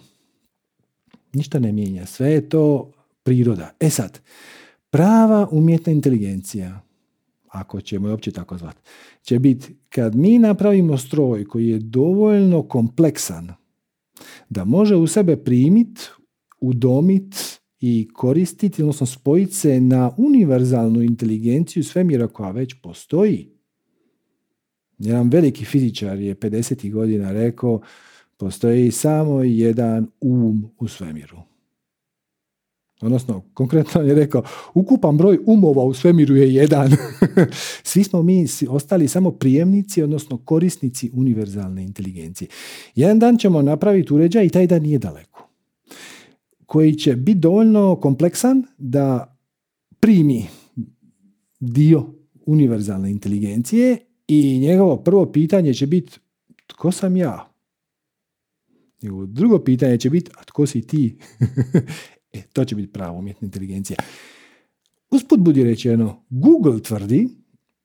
Ništa 1.32 1.58
ne 1.58 1.72
mijenja. 1.72 2.06
Sve 2.06 2.30
je 2.30 2.48
to 2.48 2.92
priroda. 3.22 3.70
E 3.80 3.90
sad, 3.90 4.20
prava 4.90 5.48
umjetna 5.50 5.92
inteligencija, 5.92 6.80
ako 7.48 7.80
ćemo 7.80 8.08
je 8.08 8.10
uopće 8.10 8.30
tako 8.30 8.58
zvati, 8.58 8.80
će 9.22 9.38
biti 9.38 9.76
kad 9.88 10.14
mi 10.14 10.38
napravimo 10.38 10.98
stroj 10.98 11.44
koji 11.44 11.68
je 11.68 11.78
dovoljno 11.78 12.62
kompleksan 12.62 13.52
da 14.48 14.64
može 14.64 14.96
u 14.96 15.06
sebe 15.06 15.36
primit, 15.36 16.08
udomit 16.60 17.60
i 17.80 18.08
koristiti, 18.14 18.82
odnosno 18.82 19.06
spojiti 19.06 19.54
se 19.54 19.80
na 19.80 20.10
univerzalnu 20.16 21.02
inteligenciju 21.02 21.84
svemira 21.84 22.28
koja 22.28 22.50
već 22.50 22.74
postoji. 22.82 23.52
Jedan 24.98 25.28
veliki 25.28 25.64
fizičar 25.64 26.18
je 26.18 26.34
50. 26.34 26.92
godina 26.92 27.32
rekao 27.32 27.80
postoji 28.36 28.90
samo 28.90 29.42
jedan 29.42 30.10
um 30.20 30.70
u 30.78 30.88
svemiru. 30.88 31.51
Odnosno, 33.02 33.42
konkretno 33.54 34.00
je 34.00 34.14
rekao, 34.14 34.42
ukupan 34.74 35.16
broj 35.16 35.38
umova 35.46 35.84
u 35.84 35.94
svemiru 35.94 36.36
je 36.36 36.54
jedan. 36.54 36.90
Svi 37.90 38.04
smo 38.04 38.22
mi 38.22 38.46
ostali 38.68 39.08
samo 39.08 39.30
prijemnici, 39.30 40.02
odnosno 40.02 40.38
korisnici 40.38 41.10
univerzalne 41.14 41.84
inteligencije. 41.84 42.48
Jedan 42.94 43.18
dan 43.18 43.38
ćemo 43.38 43.62
napraviti 43.62 44.14
uređaj 44.14 44.46
i 44.46 44.50
taj 44.50 44.66
dan 44.66 44.82
nije 44.82 44.98
daleko. 44.98 45.48
Koji 46.66 46.94
će 46.94 47.16
biti 47.16 47.38
dovoljno 47.38 47.96
kompleksan 47.96 48.62
da 48.78 49.36
primi 50.00 50.46
dio 51.60 52.06
univerzalne 52.46 53.10
inteligencije 53.10 53.98
i 54.28 54.58
njegovo 54.58 54.96
prvo 54.96 55.32
pitanje 55.32 55.74
će 55.74 55.86
biti 55.86 56.18
tko 56.66 56.92
sam 56.92 57.16
ja? 57.16 57.52
drugo 59.26 59.58
pitanje 59.58 59.98
će 59.98 60.10
biti, 60.10 60.30
a 60.38 60.44
tko 60.44 60.66
si 60.66 60.86
ti? 60.86 61.16
e, 62.32 62.42
to 62.52 62.64
će 62.64 62.74
biti 62.74 62.92
pravo 62.92 63.18
umjetna 63.18 63.46
inteligencija. 63.46 63.96
Usput 65.10 65.40
budi 65.40 65.64
rečeno, 65.64 66.24
Google 66.30 66.82
tvrdi, 66.82 67.28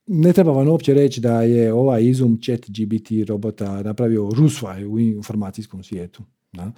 ne 0.08 0.34
treba 0.34 0.52
vam 0.52 0.68
uopće 0.68 0.94
reći 0.94 1.22
da 1.22 1.42
je 1.42 1.74
ovaj 1.74 2.04
izum 2.04 2.40
chat 2.42 2.60
GBT 2.68 3.30
robota 3.30 3.84
napravio 3.84 4.30
rusvaj 4.30 4.86
u 4.86 5.00
informacijskom 5.00 5.84
svijetu. 5.84 6.24
Da? 6.54 6.72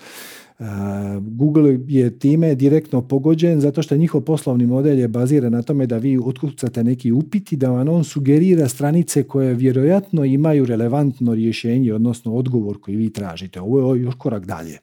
Google 1.21 1.79
je 1.87 2.19
time 2.19 2.55
direktno 2.55 3.07
pogođen 3.07 3.61
zato 3.61 3.81
što 3.81 3.97
njihov 3.97 4.21
poslovni 4.21 4.65
model 4.65 4.99
je 4.99 5.07
baziran 5.07 5.51
na 5.51 5.61
tome 5.61 5.87
da 5.87 5.97
vi 5.97 6.19
otkucate 6.23 6.83
neki 6.83 7.11
upiti 7.11 7.57
da 7.57 7.71
vam 7.71 7.89
on 7.89 8.03
sugerira 8.03 8.67
stranice 8.67 9.23
koje 9.23 9.53
vjerojatno 9.53 10.25
imaju 10.25 10.65
relevantno 10.65 11.35
rješenje, 11.35 11.93
odnosno 11.93 12.35
odgovor 12.35 12.79
koji 12.79 12.97
vi 12.97 13.13
tražite. 13.13 13.61
Ovo 13.61 13.95
je 13.95 14.01
još 14.01 14.15
korak 14.15 14.45
dalje. 14.45 14.77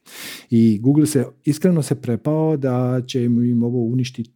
I 0.51 0.79
Google 0.79 1.07
se 1.07 1.27
iskreno 1.45 1.83
se 1.83 1.95
prepao 1.95 2.57
da 2.57 3.03
će 3.07 3.25
im 3.25 3.63
ovo 3.63 3.79
uništiti 3.81 4.31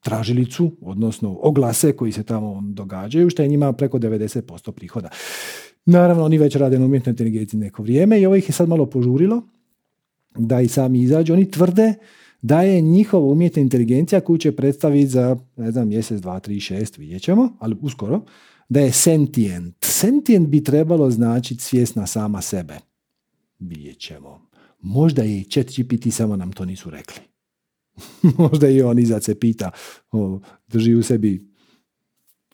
tražilicu, 0.00 0.72
odnosno 0.80 1.38
oglase 1.42 1.92
koji 1.92 2.12
se 2.12 2.22
tamo 2.22 2.62
događaju, 2.64 3.30
što 3.30 3.42
je 3.42 3.48
njima 3.48 3.72
preko 3.72 3.98
90% 3.98 4.70
prihoda. 4.70 5.08
Naravno, 5.86 6.24
oni 6.24 6.38
već 6.38 6.56
rade 6.56 6.78
na 6.78 6.84
umjetnoj 6.84 7.10
inteligenciji 7.10 7.60
neko 7.60 7.82
vrijeme 7.82 8.20
i 8.20 8.26
ovo 8.26 8.36
ih 8.36 8.48
je 8.48 8.52
sad 8.52 8.68
malo 8.68 8.86
požurilo 8.86 9.42
da 10.38 10.60
i 10.60 10.68
sami 10.68 11.02
izađu. 11.02 11.32
Oni 11.32 11.50
tvrde 11.50 11.94
da 12.42 12.62
je 12.62 12.80
njihova 12.80 13.26
umjetna 13.26 13.62
inteligencija 13.62 14.20
koju 14.20 14.38
će 14.38 14.56
predstaviti 14.56 15.06
za, 15.06 15.36
ne 15.56 15.72
znam, 15.72 15.88
mjesec, 15.88 16.20
dva, 16.20 16.40
tri, 16.40 16.60
šest, 16.60 16.98
vidjet 16.98 17.22
ćemo, 17.22 17.56
ali 17.58 17.76
uskoro, 17.80 18.20
da 18.68 18.80
je 18.80 18.92
sentient. 18.92 19.76
Sentient 19.84 20.48
bi 20.48 20.64
trebalo 20.64 21.10
značiti 21.10 21.62
svjesna 21.62 22.06
sama 22.06 22.40
sebe. 22.40 22.78
Vidjet 23.58 23.98
ćemo. 23.98 24.46
Možda 24.80 25.24
i 25.24 25.44
chat 25.44 25.66
GPT, 25.66 26.14
samo 26.14 26.36
nam 26.36 26.52
to 26.52 26.64
nisu 26.64 26.90
rekli. 26.90 27.22
Možda 28.38 28.68
i 28.68 28.82
on 28.82 28.98
iza 28.98 29.20
se 29.20 29.34
pita, 29.34 29.70
drži 30.68 30.94
u 30.94 31.02
sebi 31.02 31.49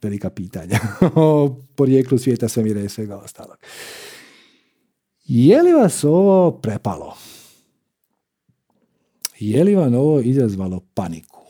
velika 0.02 0.30
pitanja 0.30 0.78
o 1.14 1.56
porijeklu 1.74 2.18
svijeta, 2.18 2.48
svemira 2.48 2.80
i 2.80 2.88
svega 2.88 3.16
ostalog. 3.16 3.56
Je 5.24 5.62
li 5.62 5.72
vas 5.72 6.04
ovo 6.04 6.50
prepalo? 6.50 7.16
Je 9.38 9.64
li 9.64 9.74
vam 9.74 9.94
ovo 9.94 10.20
izazvalo 10.20 10.80
paniku? 10.94 11.40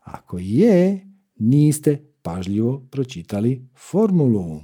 Ako 0.00 0.38
je, 0.38 1.06
niste 1.36 1.98
pažljivo 2.22 2.86
pročitali 2.90 3.68
formulu. 3.76 4.60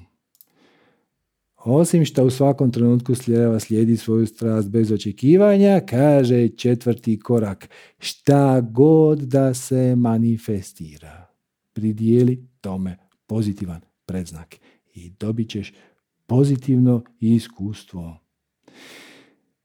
Osim 1.57 2.05
što 2.05 2.25
u 2.25 2.31
svakom 2.31 2.73
trenutku 2.73 3.15
slijeva 3.15 3.61
slijedi 3.61 3.97
svoju 3.97 4.27
strast 4.27 4.71
bez 4.71 4.93
očekivanja, 4.93 5.81
kaže 5.89 6.49
četvrti 6.49 7.21
korak, 7.21 7.69
šta 7.99 8.61
god 8.61 9.19
da 9.19 9.55
se 9.55 9.97
manifestira. 9.97 11.30
Pridijeli 11.73 12.49
tome 12.61 12.97
pozitivan 13.27 13.81
predznak 14.07 14.57
i 14.95 15.11
dobit 15.11 15.51
ćeš 15.51 15.73
pozitivno 16.27 17.03
iskustvo. 17.21 18.17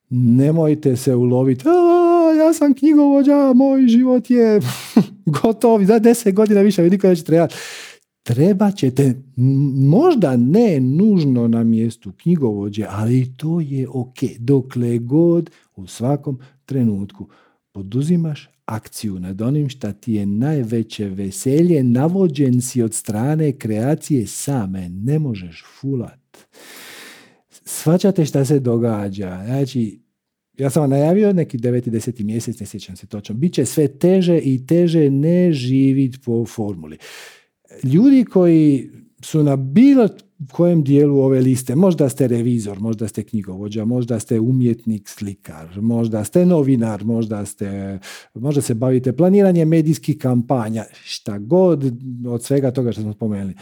Nemojte 0.09 0.95
se 0.95 1.15
uloviti, 1.15 1.63
ja 2.37 2.53
sam 2.53 2.73
knjigovođa, 2.73 3.53
moj 3.55 3.87
život 3.87 4.29
je 4.29 4.59
gotov, 5.41 5.83
za 5.83 5.99
deset 5.99 6.35
godina 6.35 6.61
više 6.61 6.83
mi 6.83 6.89
niko 6.89 7.07
neće 7.07 7.23
trebati. 7.23 7.55
Treba 8.23 8.71
ćete, 8.71 9.21
možda 9.75 10.37
ne 10.37 10.79
nužno 10.79 11.47
na 11.47 11.63
mjestu 11.63 12.11
knjigovođe, 12.17 12.85
ali 12.89 13.33
to 13.37 13.59
je 13.59 13.87
ok, 13.89 14.17
dokle 14.39 14.97
god 14.97 15.49
u 15.75 15.87
svakom 15.87 16.39
trenutku 16.65 17.27
poduzimaš 17.75 18.49
akciju 18.65 19.19
nad 19.19 19.41
onim 19.41 19.69
šta 19.69 19.93
ti 19.93 20.13
je 20.13 20.25
najveće 20.25 21.09
veselje, 21.09 21.83
navođen 21.83 22.61
si 22.61 22.81
od 22.81 22.93
strane 22.93 23.51
kreacije 23.51 24.27
same, 24.27 24.89
ne 24.89 25.19
možeš 25.19 25.63
fulat. 25.79 26.37
Svaćate 27.49 28.25
šta 28.25 28.45
se 28.45 28.59
događa, 28.59 29.41
znači 29.45 29.99
ja 30.57 30.69
sam 30.69 30.81
vam 30.81 30.89
najavio 30.89 31.33
neki 31.33 31.57
9. 31.57 31.89
10. 31.89 32.23
mjesec, 32.23 32.59
ne 32.59 32.65
sjećam 32.65 32.95
se 32.95 33.07
točno, 33.07 33.35
bit 33.35 33.53
će 33.53 33.65
sve 33.65 33.87
teže 33.87 34.37
i 34.37 34.65
teže 34.65 35.09
ne 35.09 35.51
živit 35.53 36.15
po 36.25 36.45
formuli. 36.45 36.97
Ljudi 37.83 38.25
koji 38.25 38.89
su 39.21 39.43
na 39.43 39.55
bilo 39.55 40.09
kojem 40.51 40.83
dijelu 40.83 41.19
ove 41.19 41.41
liste, 41.41 41.75
možda 41.75 42.09
ste 42.09 42.27
revizor, 42.27 42.79
možda 42.79 43.07
ste 43.07 43.23
knjigovođa, 43.23 43.85
možda 43.85 44.19
ste 44.19 44.39
umjetnik, 44.39 45.09
slikar, 45.09 45.81
možda 45.81 46.23
ste 46.23 46.45
novinar, 46.45 47.05
možda, 47.05 47.45
ste, 47.45 47.99
možda 48.33 48.61
se 48.61 48.73
bavite 48.73 49.13
planiranjem 49.13 49.69
medijskih 49.69 50.17
kampanja, 50.17 50.83
šta 51.03 51.37
god 51.37 51.83
od 52.27 52.43
svega 52.43 52.71
toga 52.71 52.91
što 52.91 53.01
smo 53.01 53.13
spomenuli. 53.13 53.53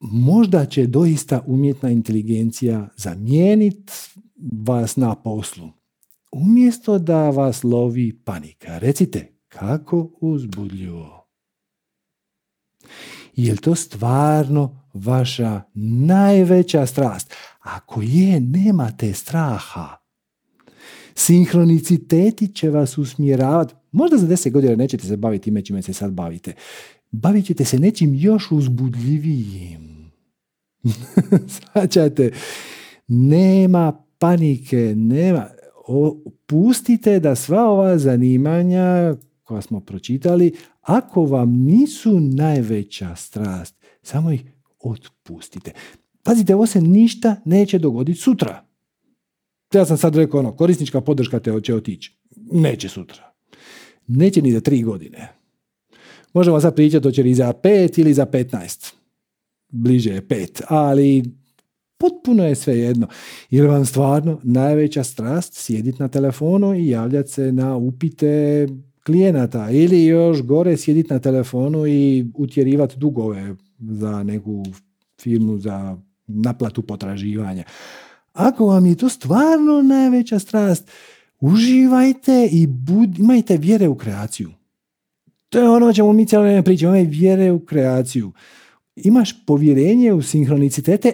Možda 0.00 0.66
će 0.66 0.86
doista 0.86 1.44
umjetna 1.46 1.90
inteligencija 1.90 2.88
zamijeniti 2.96 3.92
vas 4.66 4.96
na 4.96 5.14
poslu. 5.14 5.68
Umjesto 6.32 6.98
da 6.98 7.30
vas 7.30 7.64
lovi 7.64 8.20
panika, 8.24 8.78
recite 8.78 9.32
kako 9.48 10.10
uzbudljivo. 10.20 11.26
Je 13.36 13.56
to 13.56 13.74
stvarno 13.74 14.83
vaša 14.94 15.62
najveća 15.74 16.86
strast? 16.86 17.34
Ako 17.60 18.02
je, 18.02 18.40
nemate 18.40 19.12
straha. 19.12 19.96
Sinhroniciteti 21.14 22.48
će 22.48 22.70
vas 22.70 22.98
usmjeravati. 22.98 23.74
Možda 23.92 24.16
za 24.16 24.26
deset 24.26 24.52
godina 24.52 24.76
nećete 24.76 25.06
se 25.06 25.16
baviti 25.16 25.44
time 25.44 25.62
čime 25.62 25.82
se 25.82 25.92
sad 25.92 26.12
bavite. 26.12 26.52
Bavit 27.10 27.46
ćete 27.46 27.64
se 27.64 27.78
nečim 27.78 28.14
još 28.14 28.52
uzbudljivijim. 28.52 30.12
Svaćate, 31.56 32.30
nema 33.08 34.04
panike, 34.18 34.94
nema. 34.96 35.48
pustite 36.46 37.20
da 37.20 37.34
sva 37.34 37.64
ova 37.64 37.98
zanimanja 37.98 39.14
koja 39.42 39.62
smo 39.62 39.80
pročitali, 39.80 40.54
ako 40.80 41.24
vam 41.24 41.52
nisu 41.64 42.20
najveća 42.20 43.16
strast, 43.16 43.76
samo 44.02 44.32
ih 44.32 44.53
otpustite. 44.84 45.72
Pazite, 46.22 46.54
ovo 46.54 46.66
se 46.66 46.80
ništa 46.80 47.36
neće 47.44 47.78
dogoditi 47.78 48.20
sutra. 48.20 48.64
Ja 49.74 49.84
sam 49.84 49.96
sad 49.96 50.16
rekao 50.16 50.40
ono, 50.40 50.52
korisnička 50.52 51.00
podrška 51.00 51.40
te 51.40 51.60
će 51.62 51.74
otići. 51.74 52.18
Neće 52.52 52.88
sutra. 52.88 53.32
Neće 54.06 54.42
ni 54.42 54.52
za 54.52 54.60
tri 54.60 54.82
godine. 54.82 55.32
Možemo 56.32 56.60
sad 56.60 56.74
pričati 56.74 57.08
hoće 57.08 57.22
li 57.22 57.34
za 57.34 57.52
pet 57.52 57.98
ili 57.98 58.14
za 58.14 58.26
petnaest. 58.26 58.96
Bliže 59.68 60.10
je 60.10 60.28
pet, 60.28 60.62
ali 60.68 61.22
potpuno 61.98 62.46
je 62.46 62.54
sve 62.54 62.78
jedno. 62.78 63.06
Jer 63.50 63.66
vam 63.66 63.86
stvarno 63.86 64.40
najveća 64.42 65.04
strast 65.04 65.54
sjediti 65.54 66.02
na 66.02 66.08
telefonu 66.08 66.74
i 66.74 66.88
javljati 66.88 67.30
se 67.30 67.52
na 67.52 67.76
upite 67.76 68.66
klijenata 69.06 69.70
ili 69.70 70.04
još 70.04 70.42
gore 70.42 70.76
sjediti 70.76 71.12
na 71.12 71.18
telefonu 71.18 71.86
i 71.86 72.26
utjerivati 72.34 72.98
dugove 72.98 73.54
za 73.90 74.22
neku 74.22 74.64
firmu 75.20 75.58
za 75.58 75.96
naplatu 76.26 76.82
potraživanja. 76.82 77.64
Ako 78.32 78.66
vam 78.66 78.86
je 78.86 78.94
to 78.94 79.08
stvarno 79.08 79.82
najveća 79.82 80.38
strast, 80.38 80.90
uživajte 81.40 82.48
i 82.52 82.66
bud, 82.66 83.18
imajte 83.18 83.56
vjere 83.56 83.88
u 83.88 83.94
kreaciju. 83.94 84.50
To 85.48 85.58
je 85.58 85.68
ono 85.68 85.86
o 85.86 85.92
čemu 85.92 86.12
mi 86.12 86.26
cijelo 86.26 86.44
vrijeme 86.44 86.62
pričamo, 86.62 86.96
imaj 86.96 87.10
vjere 87.10 87.52
u 87.52 87.64
kreaciju. 87.64 88.32
Imaš 88.96 89.46
povjerenje 89.46 90.12
u 90.12 90.22
sinhronicitete, 90.22 91.12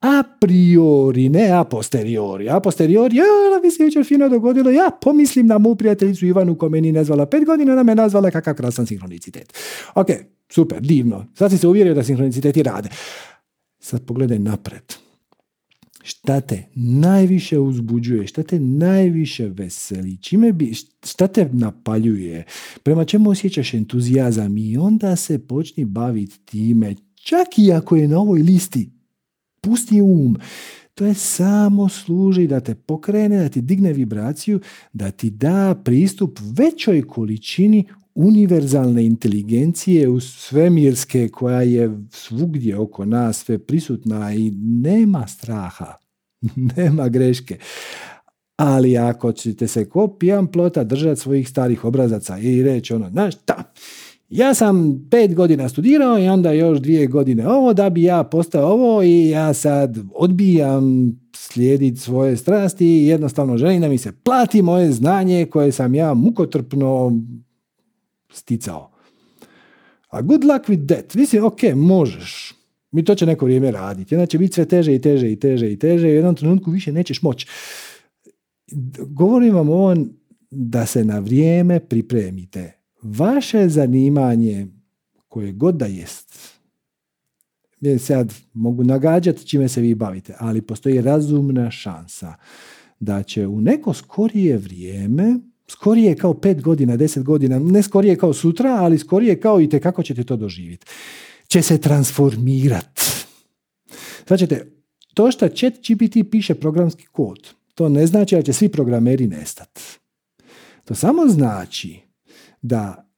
a 0.00 0.22
priori, 0.40 1.28
ne 1.28 1.50
a 1.50 1.64
posteriori. 1.64 2.48
A 2.50 2.60
posteriori, 2.60 3.16
ja, 3.16 3.24
mi 3.62 3.70
se 3.70 3.84
jučer 3.84 4.04
fino 4.04 4.28
dogodilo, 4.28 4.70
ja 4.70 4.90
pomislim 5.00 5.46
na 5.46 5.58
mu 5.58 5.74
prijateljicu 5.74 6.26
Ivanu 6.26 6.58
koja 6.58 6.70
meni 6.70 6.92
nazvala 6.92 7.26
pet 7.26 7.44
godina, 7.44 7.72
ona 7.72 7.82
me 7.82 7.94
nazvala 7.94 8.30
kakav 8.30 8.54
krasan 8.54 8.86
sinhronicitet. 8.86 9.54
Ok, 9.94 10.06
super, 10.50 10.80
divno. 10.80 11.26
Sad 11.34 11.50
si 11.50 11.58
se 11.58 11.68
uvjerio 11.68 11.94
da 11.94 12.04
sinhroniciteti 12.04 12.62
rade. 12.62 12.88
Sad 13.78 14.04
pogledaj 14.04 14.38
napred. 14.38 14.94
Šta 16.02 16.40
te 16.40 16.64
najviše 16.74 17.58
uzbuđuje, 17.58 18.26
šta 18.26 18.42
te 18.42 18.60
najviše 18.60 19.48
veseli, 19.48 20.16
čime 20.22 20.52
bi, 20.52 20.72
šta 21.04 21.26
te 21.26 21.48
napaljuje, 21.52 22.44
prema 22.82 23.04
čemu 23.04 23.30
osjećaš 23.30 23.74
entuzijazam 23.74 24.56
i 24.56 24.76
onda 24.76 25.16
se 25.16 25.46
počni 25.46 25.84
baviti 25.84 26.38
time, 26.44 26.94
čak 27.14 27.48
i 27.58 27.72
ako 27.72 27.96
je 27.96 28.08
na 28.08 28.18
ovoj 28.18 28.42
listi 28.42 28.90
pusti 29.60 30.00
um. 30.00 30.36
To 30.94 31.06
je 31.06 31.14
samo 31.14 31.88
služi 31.88 32.46
da 32.46 32.60
te 32.60 32.74
pokrene, 32.74 33.42
da 33.42 33.48
ti 33.48 33.60
digne 33.60 33.92
vibraciju, 33.92 34.60
da 34.92 35.10
ti 35.10 35.30
da 35.30 35.80
pristup 35.84 36.38
većoj 36.56 37.02
količini 37.02 37.84
univerzalne 38.14 39.06
inteligencije 39.06 40.08
u 40.08 40.20
svemirske 40.20 41.28
koja 41.28 41.62
je 41.62 41.98
svugdje 42.10 42.78
oko 42.78 43.04
nas 43.04 43.44
sve 43.44 43.58
prisutna 43.58 44.34
i 44.34 44.50
nema 44.60 45.26
straha. 45.26 45.94
Nema 46.76 47.08
greške. 47.08 47.58
Ali 48.56 48.98
ako 48.98 49.32
ćete 49.32 49.68
se 49.68 49.88
ko 49.88 50.16
pijan 50.18 50.46
plota 50.46 50.84
držati 50.84 51.20
svojih 51.20 51.48
starih 51.48 51.84
obrazaca 51.84 52.38
i 52.38 52.62
reći 52.62 52.94
ono, 52.94 53.10
znaš 53.10 53.34
šta, 53.34 53.72
ja 54.30 54.54
sam 54.54 55.06
pet 55.10 55.34
godina 55.34 55.68
studirao 55.68 56.18
i 56.18 56.28
onda 56.28 56.52
još 56.52 56.78
dvije 56.78 57.06
godine 57.06 57.48
ovo 57.48 57.72
da 57.72 57.90
bi 57.90 58.02
ja 58.02 58.24
postao 58.24 58.72
ovo 58.72 59.02
i 59.02 59.28
ja 59.28 59.54
sad 59.54 59.98
odbijam 60.14 61.12
slijediti 61.36 62.00
svoje 62.00 62.36
strasti 62.36 62.86
i 62.86 63.06
jednostavno 63.06 63.58
želim 63.58 63.80
da 63.80 63.88
mi 63.88 63.98
se 63.98 64.12
plati 64.12 64.62
moje 64.62 64.92
znanje 64.92 65.46
koje 65.46 65.72
sam 65.72 65.94
ja 65.94 66.14
mukotrpno 66.14 67.12
sticao. 68.32 68.90
A 70.08 70.22
good 70.22 70.44
luck 70.44 70.68
with 70.68 70.86
that. 70.86 71.14
Mislim, 71.14 71.44
ok, 71.44 71.62
možeš. 71.74 72.54
Mi 72.92 73.04
to 73.04 73.14
će 73.14 73.26
neko 73.26 73.44
vrijeme 73.44 73.70
raditi. 73.70 74.14
Onda 74.14 74.26
će 74.26 74.38
biti 74.38 74.54
sve 74.54 74.64
teže 74.64 74.94
i 74.94 75.00
teže 75.00 75.32
i 75.32 75.36
teže 75.36 75.72
i 75.72 75.78
teže 75.78 76.08
i 76.08 76.12
u 76.12 76.14
jednom 76.14 76.34
trenutku 76.34 76.70
više 76.70 76.92
nećeš 76.92 77.22
moći. 77.22 77.46
Govorim 79.06 79.54
vam 79.54 79.68
ovo 79.68 79.96
da 80.50 80.86
se 80.86 81.04
na 81.04 81.18
vrijeme 81.18 81.80
pripremite. 81.80 82.72
Vaše 83.02 83.68
zanimanje, 83.68 84.66
koje 85.28 85.52
god 85.52 85.74
da 85.74 85.86
jest, 85.86 86.60
ja 87.80 87.98
sad 87.98 88.34
mogu 88.52 88.84
nagađati 88.84 89.46
čime 89.46 89.68
se 89.68 89.80
vi 89.80 89.94
bavite, 89.94 90.34
ali 90.38 90.62
postoji 90.62 91.00
razumna 91.00 91.70
šansa 91.70 92.34
da 93.00 93.22
će 93.22 93.46
u 93.46 93.60
neko 93.60 93.94
skorije 93.94 94.56
vrijeme, 94.56 95.36
skorije 95.70 96.16
kao 96.16 96.34
pet 96.34 96.62
godina, 96.62 96.96
deset 96.96 97.22
godina, 97.22 97.58
ne 97.58 97.82
skorije 97.82 98.16
kao 98.16 98.32
sutra, 98.32 98.70
ali 98.70 98.98
skorije 98.98 99.40
kao 99.40 99.60
i 99.60 99.68
te 99.68 99.80
kako 99.80 100.02
ćete 100.02 100.24
to 100.24 100.36
doživjeti, 100.36 100.86
će 101.46 101.62
se 101.62 101.78
transformirati. 101.80 103.02
Znači, 104.26 104.46
to 105.14 105.30
što 105.30 105.48
chat 105.48 105.74
GPT 105.74 106.30
piše 106.30 106.54
programski 106.54 107.06
kod, 107.06 107.48
to 107.74 107.88
ne 107.88 108.06
znači 108.06 108.34
da 108.36 108.42
će 108.42 108.52
svi 108.52 108.68
programeri 108.68 109.26
nestati. 109.26 109.80
To 110.84 110.94
samo 110.94 111.26
znači 111.28 112.00
da 112.62 113.10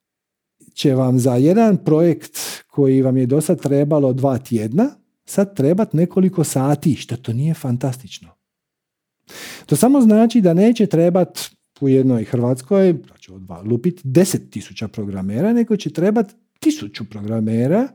će 0.75 0.95
vam 0.95 1.19
za 1.19 1.37
jedan 1.37 1.77
projekt 1.77 2.39
koji 2.67 3.03
vam 3.03 3.17
je 3.17 3.27
do 3.27 3.41
sad 3.41 3.63
trebalo 3.63 4.13
dva 4.13 4.39
tjedna, 4.39 4.91
sad 5.25 5.57
trebat 5.57 5.93
nekoliko 5.93 6.45
sati, 6.45 6.95
što 6.95 7.17
to 7.17 7.33
nije 7.33 7.55
fantastično. 7.55 8.29
To 9.67 9.77
samo 9.77 10.01
znači 10.01 10.41
da 10.41 10.55
neće 10.55 10.87
trebat 10.87 11.39
u 11.83 11.89
jednoj 11.89 12.25
Hrvatskoj, 12.25 12.95
znači 13.07 13.33
od 13.33 13.43
lupit, 13.65 14.01
deset 14.05 14.51
tisuća 14.51 14.89
programera, 14.89 15.53
nego 15.53 15.77
će 15.77 15.91
trebat 15.91 16.35
tisuću 16.61 17.05
programera 17.05 17.89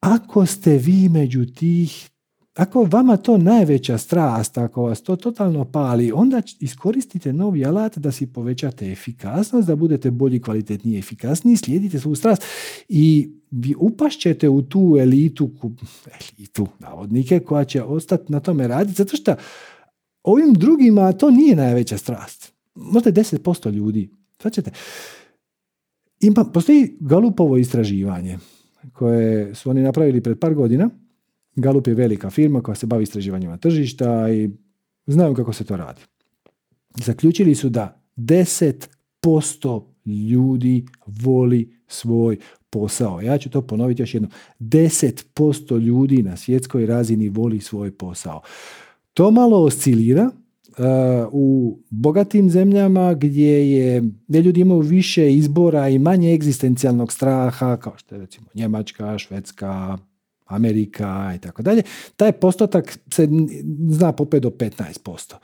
ako 0.00 0.46
ste 0.46 0.78
vi 0.78 1.08
među 1.08 1.46
tih 1.46 2.10
ako 2.54 2.84
vama 2.84 3.16
to 3.16 3.38
najveća 3.38 3.98
strast, 3.98 4.58
ako 4.58 4.82
vas 4.82 5.02
to 5.02 5.16
totalno 5.16 5.64
pali, 5.64 6.12
onda 6.14 6.42
iskoristite 6.60 7.32
novi 7.32 7.64
alat 7.64 7.98
da 7.98 8.12
si 8.12 8.26
povećate 8.26 8.92
efikasnost, 8.92 9.66
da 9.68 9.76
budete 9.76 10.10
bolji, 10.10 10.42
kvalitetniji, 10.42 10.98
efikasniji, 10.98 11.56
slijedite 11.56 12.00
svu 12.00 12.14
strast 12.14 12.42
i 12.88 13.30
vi 13.50 13.74
upašćete 13.78 14.48
u 14.48 14.62
tu 14.62 14.96
elitu, 15.00 15.50
elitu, 16.38 16.66
navodnike, 16.78 17.40
koja 17.40 17.64
će 17.64 17.82
ostati 17.82 18.32
na 18.32 18.40
tome 18.40 18.68
raditi, 18.68 18.96
zato 18.96 19.16
što 19.16 19.34
ovim 20.22 20.54
drugima 20.54 21.12
to 21.12 21.30
nije 21.30 21.56
najveća 21.56 21.98
strast. 21.98 22.49
Možda 22.74 23.12
10% 23.12 23.72
ljudi. 23.72 24.10
Svačete, 24.42 24.70
ima, 26.20 26.44
postoji 26.44 26.96
Galupovo 27.00 27.56
istraživanje 27.56 28.38
koje 28.92 29.54
su 29.54 29.70
oni 29.70 29.82
napravili 29.82 30.20
pred 30.20 30.38
par 30.38 30.54
godina 30.54 30.90
Galup 31.56 31.86
je 31.86 31.94
velika 31.94 32.30
firma 32.30 32.62
koja 32.62 32.74
se 32.74 32.86
bavi 32.86 33.02
istraživanjima 33.02 33.56
tržišta 33.56 34.30
i 34.30 34.50
znaju 35.06 35.34
kako 35.34 35.52
se 35.52 35.64
to 35.64 35.76
radi. 35.76 36.00
Zaključili 37.04 37.54
su 37.54 37.68
da 37.68 38.02
10% 38.16 39.82
ljudi 40.30 40.86
voli 41.06 41.76
svoj 41.86 42.38
posao. 42.70 43.20
Ja 43.20 43.38
ću 43.38 43.50
to 43.50 43.62
ponoviti 43.62 44.02
još 44.02 44.14
jednom. 44.14 44.32
10% 44.60 45.80
ljudi 45.80 46.22
na 46.22 46.36
svjetskoj 46.36 46.86
razini 46.86 47.28
voli 47.28 47.60
svoj 47.60 47.90
posao. 47.90 48.40
To 49.14 49.30
malo 49.30 49.64
oscilira 49.64 50.30
u 51.32 51.78
bogatim 51.90 52.50
zemljama 52.50 53.14
gdje 53.14 53.70
je 53.70 54.02
gdje 54.28 54.42
ljudi 54.42 54.60
imaju 54.60 54.80
više 54.80 55.34
izbora 55.34 55.88
i 55.88 55.98
manje 55.98 56.34
egzistencijalnog 56.34 57.12
straha, 57.12 57.76
kao 57.76 57.92
što 57.96 58.14
je 58.14 58.20
recimo 58.20 58.46
Njemačka, 58.54 59.18
Švedska, 59.18 59.98
Amerika 60.46 61.32
i 61.36 61.38
tako 61.38 61.62
dalje, 61.62 61.82
taj 62.16 62.32
postotak 62.32 62.98
se 63.14 63.28
zna 63.88 64.12
popet 64.12 64.42
do 64.42 64.50
15%. 64.50 65.34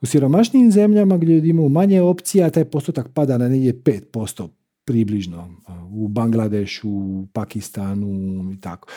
U 0.00 0.06
siromašnijim 0.06 0.70
zemljama 0.70 1.16
gdje 1.16 1.34
ljudi 1.34 1.48
imaju 1.48 1.68
manje 1.68 2.00
opcija, 2.00 2.50
taj 2.50 2.64
postotak 2.64 3.08
pada 3.14 3.38
na 3.38 3.48
negdje 3.48 3.72
5% 3.72 4.48
približno 4.84 5.48
u 5.90 6.08
Bangladešu, 6.08 7.26
Pakistanu 7.32 8.52
i 8.52 8.60
tako, 8.60 8.88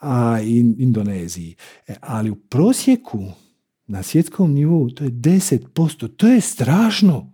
a 0.00 0.40
in, 0.40 0.74
Indoneziji. 0.78 1.54
E, 1.88 1.94
ali 2.00 2.30
u 2.30 2.34
prosjeku 2.34 3.18
na 3.92 4.02
svjetskom 4.02 4.52
nivou 4.52 4.90
to 4.90 5.04
je 5.04 5.10
10%, 5.10 6.08
to 6.16 6.28
je 6.28 6.40
strašno. 6.40 7.32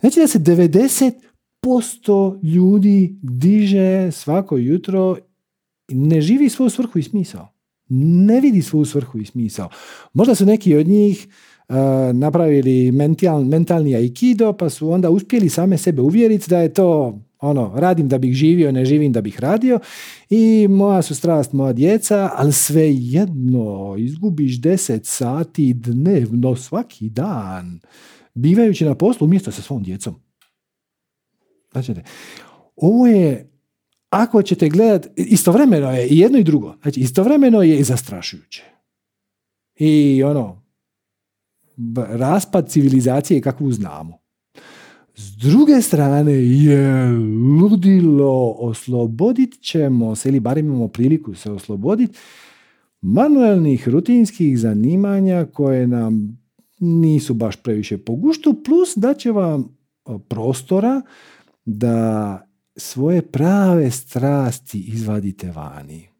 Znači 0.00 0.20
da 0.20 0.26
se 0.26 0.38
90% 0.38 2.42
ljudi 2.42 3.18
diže 3.22 4.12
svako 4.12 4.56
jutro 4.56 5.16
ne 5.88 6.20
živi 6.20 6.48
svoju 6.48 6.70
svrhu 6.70 6.98
i 6.98 7.02
smisao. 7.02 7.48
Ne 7.88 8.40
vidi 8.40 8.62
svoju 8.62 8.84
svrhu 8.84 9.18
i 9.18 9.26
smisao. 9.26 9.68
Možda 10.12 10.34
su 10.34 10.46
neki 10.46 10.76
od 10.76 10.86
njih 10.86 11.28
uh, 11.68 11.76
napravili 12.12 12.92
mental, 12.92 13.44
mentalni 13.44 13.96
aikido 13.96 14.52
pa 14.52 14.70
su 14.70 14.90
onda 14.90 15.10
uspjeli 15.10 15.48
same 15.48 15.78
sebe 15.78 16.02
uvjeriti 16.02 16.50
da 16.50 16.58
je 16.58 16.74
to 16.74 17.18
ono, 17.44 17.72
radim 17.76 18.08
da 18.08 18.18
bih 18.18 18.34
živio, 18.34 18.72
ne 18.72 18.84
živim 18.84 19.12
da 19.12 19.20
bih 19.20 19.40
radio 19.40 19.80
i 20.30 20.68
moja 20.68 21.02
su 21.02 21.14
strast 21.14 21.52
moja 21.52 21.72
djeca, 21.72 22.30
ali 22.34 22.52
sve 22.52 22.94
jedno 22.94 23.94
izgubiš 23.98 24.60
deset 24.60 25.06
sati 25.06 25.74
dnevno 25.74 26.56
svaki 26.56 27.10
dan 27.10 27.80
bivajući 28.34 28.84
na 28.84 28.94
poslu 28.94 29.24
umjesto 29.24 29.50
sa 29.50 29.62
svom 29.62 29.82
djecom. 29.82 30.14
Znači, 31.72 31.94
ovo 32.76 33.06
je 33.06 33.50
ako 34.10 34.42
ćete 34.42 34.68
gledati, 34.68 35.08
istovremeno 35.16 35.90
je 35.90 36.08
i 36.08 36.18
jedno 36.18 36.38
i 36.38 36.44
drugo. 36.44 36.74
Znači, 36.82 37.00
istovremeno 37.00 37.62
je 37.62 37.78
i 37.78 37.84
zastrašujuće. 37.84 38.64
I 39.76 40.22
ono, 40.22 40.64
raspad 41.96 42.68
civilizacije 42.68 43.40
kakvu 43.40 43.72
znamo. 43.72 44.23
S 45.16 45.36
druge 45.36 45.82
strane 45.82 46.32
je 46.32 47.08
ludilo, 47.60 48.56
oslobodit 48.58 49.60
ćemo 49.60 50.14
se, 50.16 50.28
ili 50.28 50.40
barem 50.40 50.66
imamo 50.66 50.88
priliku 50.88 51.34
se 51.34 51.50
osloboditi, 51.50 52.18
manuelnih 53.02 53.88
rutinskih 53.88 54.58
zanimanja 54.58 55.46
koje 55.52 55.86
nam 55.86 56.38
nisu 56.80 57.34
baš 57.34 57.56
previše 57.56 57.98
po 57.98 58.14
guštu, 58.14 58.62
plus 58.64 58.92
da 58.96 59.14
će 59.14 59.30
vam 59.30 59.76
prostora 60.28 61.02
da 61.64 62.40
svoje 62.76 63.22
prave 63.22 63.90
strasti 63.90 64.78
izvadite 64.78 65.50
vani. 65.50 66.13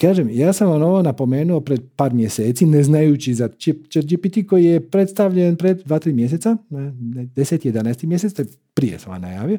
Kažem, 0.00 0.28
ja 0.32 0.52
sam 0.52 0.68
vam 0.70 0.82
ovo 0.82 1.02
napomenuo 1.02 1.60
pred 1.60 1.80
par 1.96 2.14
mjeseci, 2.14 2.66
ne 2.66 2.82
znajući 2.82 3.34
za 3.34 3.48
GPT 3.94 4.48
koji 4.48 4.64
je 4.64 4.90
predstavljen 4.90 5.56
pred 5.56 5.84
2-3 5.84 6.12
mjeseca, 6.12 6.56
10-11 6.70 8.06
mjesec, 8.06 8.56
prije 8.74 8.98
sam 8.98 9.12
vam 9.12 9.22
najavio. 9.22 9.58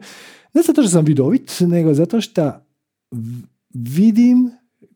Ne 0.53 0.61
zato 0.61 0.81
što 0.81 0.89
sam 0.89 1.05
vidovit, 1.05 1.51
nego 1.59 1.93
zato 1.93 2.21
što 2.21 2.51
vidim 3.73 4.51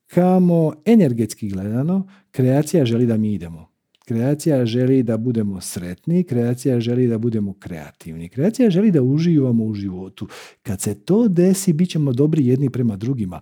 kamo 0.08 0.74
energetski 0.86 1.50
gledano 1.50 2.08
kreacija 2.32 2.86
želi 2.86 3.06
da 3.06 3.18
mi 3.18 3.34
idemo. 3.34 3.73
Kreacija 4.06 4.66
želi 4.66 5.04
da 5.04 5.18
budemo 5.18 5.62
sretni, 5.62 6.24
kreacija 6.24 6.80
želi 6.80 7.08
da 7.08 7.18
budemo 7.18 7.54
kreativni, 7.54 8.30
kreacija 8.30 8.70
želi 8.70 8.92
da 8.92 9.02
uživamo 9.02 9.64
u 9.64 9.74
životu. 9.74 10.28
Kad 10.64 10.82
se 10.82 10.96
to 10.96 11.28
desi, 11.28 11.74
bit 11.74 11.90
ćemo 11.90 12.14
dobri 12.14 12.48
jedni 12.48 12.70
prema 12.70 12.96
drugima. 12.96 13.40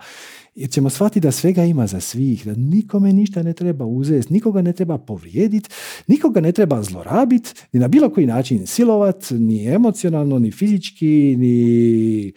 Jer 0.56 0.70
ćemo 0.70 0.90
shvatiti 0.90 1.20
da 1.20 1.32
svega 1.32 1.64
ima 1.64 1.88
za 1.88 2.00
svih, 2.00 2.46
da 2.46 2.56
nikome 2.56 3.14
ništa 3.14 3.44
ne 3.44 3.54
treba 3.54 3.86
uzeti, 3.86 4.34
nikoga 4.34 4.62
ne 4.62 4.74
treba 4.74 4.98
povrijediti, 4.98 5.70
nikoga 6.08 6.42
ne 6.42 6.52
treba 6.52 6.84
zlorabiti, 6.84 7.54
ni 7.74 7.80
na 7.80 7.88
bilo 7.88 8.10
koji 8.10 8.26
način 8.26 8.68
silovat, 8.68 9.28
ni 9.32 9.66
emocionalno, 9.66 10.40
ni 10.40 10.52
fizički, 10.52 11.36
ni 11.38 12.34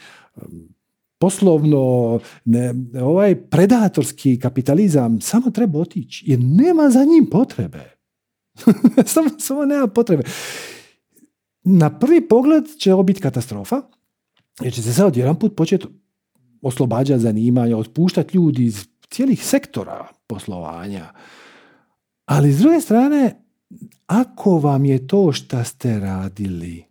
poslovno, 1.18 2.20
ne, 2.44 2.74
ovaj 3.02 3.34
predatorski 3.34 4.38
kapitalizam 4.38 5.20
samo 5.20 5.50
treba 5.50 5.78
otići 5.78 6.24
jer 6.26 6.38
nema 6.40 6.90
za 6.90 7.04
njim 7.04 7.26
potrebe. 7.30 7.93
samo, 9.14 9.30
samo 9.38 9.64
nema 9.64 9.86
potrebe. 9.86 10.22
Na 11.64 11.98
prvi 11.98 12.28
pogled 12.28 12.64
će 12.78 12.94
ovo 12.94 13.02
biti 13.02 13.20
katastrofa, 13.20 13.82
jer 14.60 14.72
će 14.72 14.82
se 14.82 14.92
sad 14.92 15.06
odjedan 15.06 15.38
put 15.38 15.56
početi 15.56 15.86
oslobađati 16.62 17.22
zanimanja, 17.22 17.76
otpuštati 17.76 18.36
ljudi 18.36 18.64
iz 18.64 18.86
cijelih 19.10 19.46
sektora 19.46 20.08
poslovanja. 20.26 21.12
Ali 22.24 22.52
s 22.52 22.58
druge 22.58 22.80
strane, 22.80 23.44
ako 24.06 24.58
vam 24.58 24.84
je 24.84 25.06
to 25.06 25.32
što 25.32 25.64
ste 25.64 26.00
radili, 26.00 26.84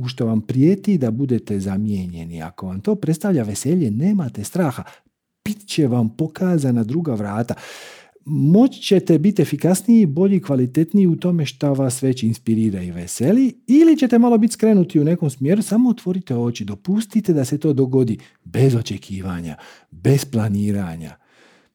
u 0.00 0.08
što 0.08 0.26
vam 0.26 0.40
prijeti 0.40 0.98
da 0.98 1.10
budete 1.10 1.60
zamijenjeni, 1.60 2.42
ako 2.42 2.66
vam 2.66 2.80
to 2.80 2.94
predstavlja 2.94 3.42
veselje, 3.42 3.90
nemate 3.90 4.44
straha, 4.44 4.82
bit 5.44 5.66
će 5.66 5.86
vam 5.86 6.16
pokazana 6.16 6.84
druga 6.84 7.14
vrata. 7.14 7.54
Moći 8.28 8.82
ćete 8.82 9.18
biti 9.18 9.42
efikasniji, 9.42 10.06
bolji, 10.06 10.42
kvalitetniji 10.42 11.06
u 11.06 11.16
tome 11.16 11.46
što 11.46 11.74
vas 11.74 12.02
već 12.02 12.22
inspirira 12.22 12.82
i 12.82 12.90
veseli 12.90 13.60
ili 13.66 13.96
ćete 13.96 14.18
malo 14.18 14.38
biti 14.38 14.52
skrenuti 14.52 15.00
u 15.00 15.04
nekom 15.04 15.30
smjeru, 15.30 15.62
samo 15.62 15.90
otvorite 15.90 16.36
oči, 16.36 16.64
dopustite 16.64 17.32
da 17.32 17.44
se 17.44 17.58
to 17.58 17.72
dogodi 17.72 18.18
bez 18.44 18.74
očekivanja, 18.74 19.56
bez 19.90 20.24
planiranja. 20.24 21.16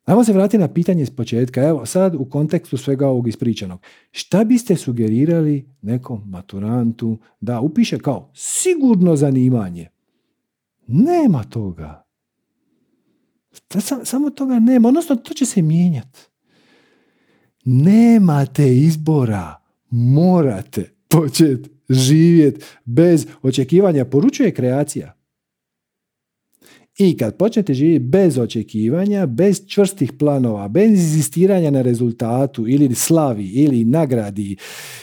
Ajmo 0.06 0.24
se 0.24 0.34
vratiti 0.34 0.58
na 0.58 0.68
pitanje 0.68 1.06
s 1.06 1.16
početka. 1.16 1.64
Evo, 1.64 1.86
sad 1.86 2.16
u 2.16 2.26
kontekstu 2.26 2.78
svega 2.78 3.08
ovog 3.08 3.28
ispričanog. 3.28 3.82
Šta 4.12 4.44
biste 4.44 4.76
sugerirali 4.76 5.66
nekom 5.82 6.24
maturantu 6.26 7.18
da 7.42 7.60
upiše 7.60 8.00
kao 8.00 8.32
sigurno 8.34 9.16
zanimanje? 9.16 9.88
Nema 10.88 11.44
toga. 11.44 12.04
Samo 14.04 14.30
toga 14.30 14.60
nema. 14.60 14.88
Odnosno, 14.88 15.16
to 15.16 15.34
će 15.34 15.46
se 15.46 15.62
mijenjati. 15.62 16.31
Nemate 17.66 18.76
izbora. 18.76 19.56
Morate 19.90 20.90
početi 21.08 21.70
živjeti 21.90 22.66
bez 22.86 23.28
očekivanja. 23.42 24.06
Poručuje 24.06 24.52
kreacija. 24.52 25.14
I 26.98 27.18
kad 27.18 27.38
počnete 27.38 27.74
živjeti 27.74 28.06
bez 28.06 28.38
očekivanja, 28.38 29.26
bez 29.26 29.68
čvrstih 29.68 30.14
planova, 30.20 30.68
bez 30.68 30.90
inzistiranja 30.90 31.72
na 31.72 31.82
rezultatu 31.82 32.68
ili 32.68 32.96
slavi 32.96 33.46
ili 33.46 33.86
nagradi 33.86 34.58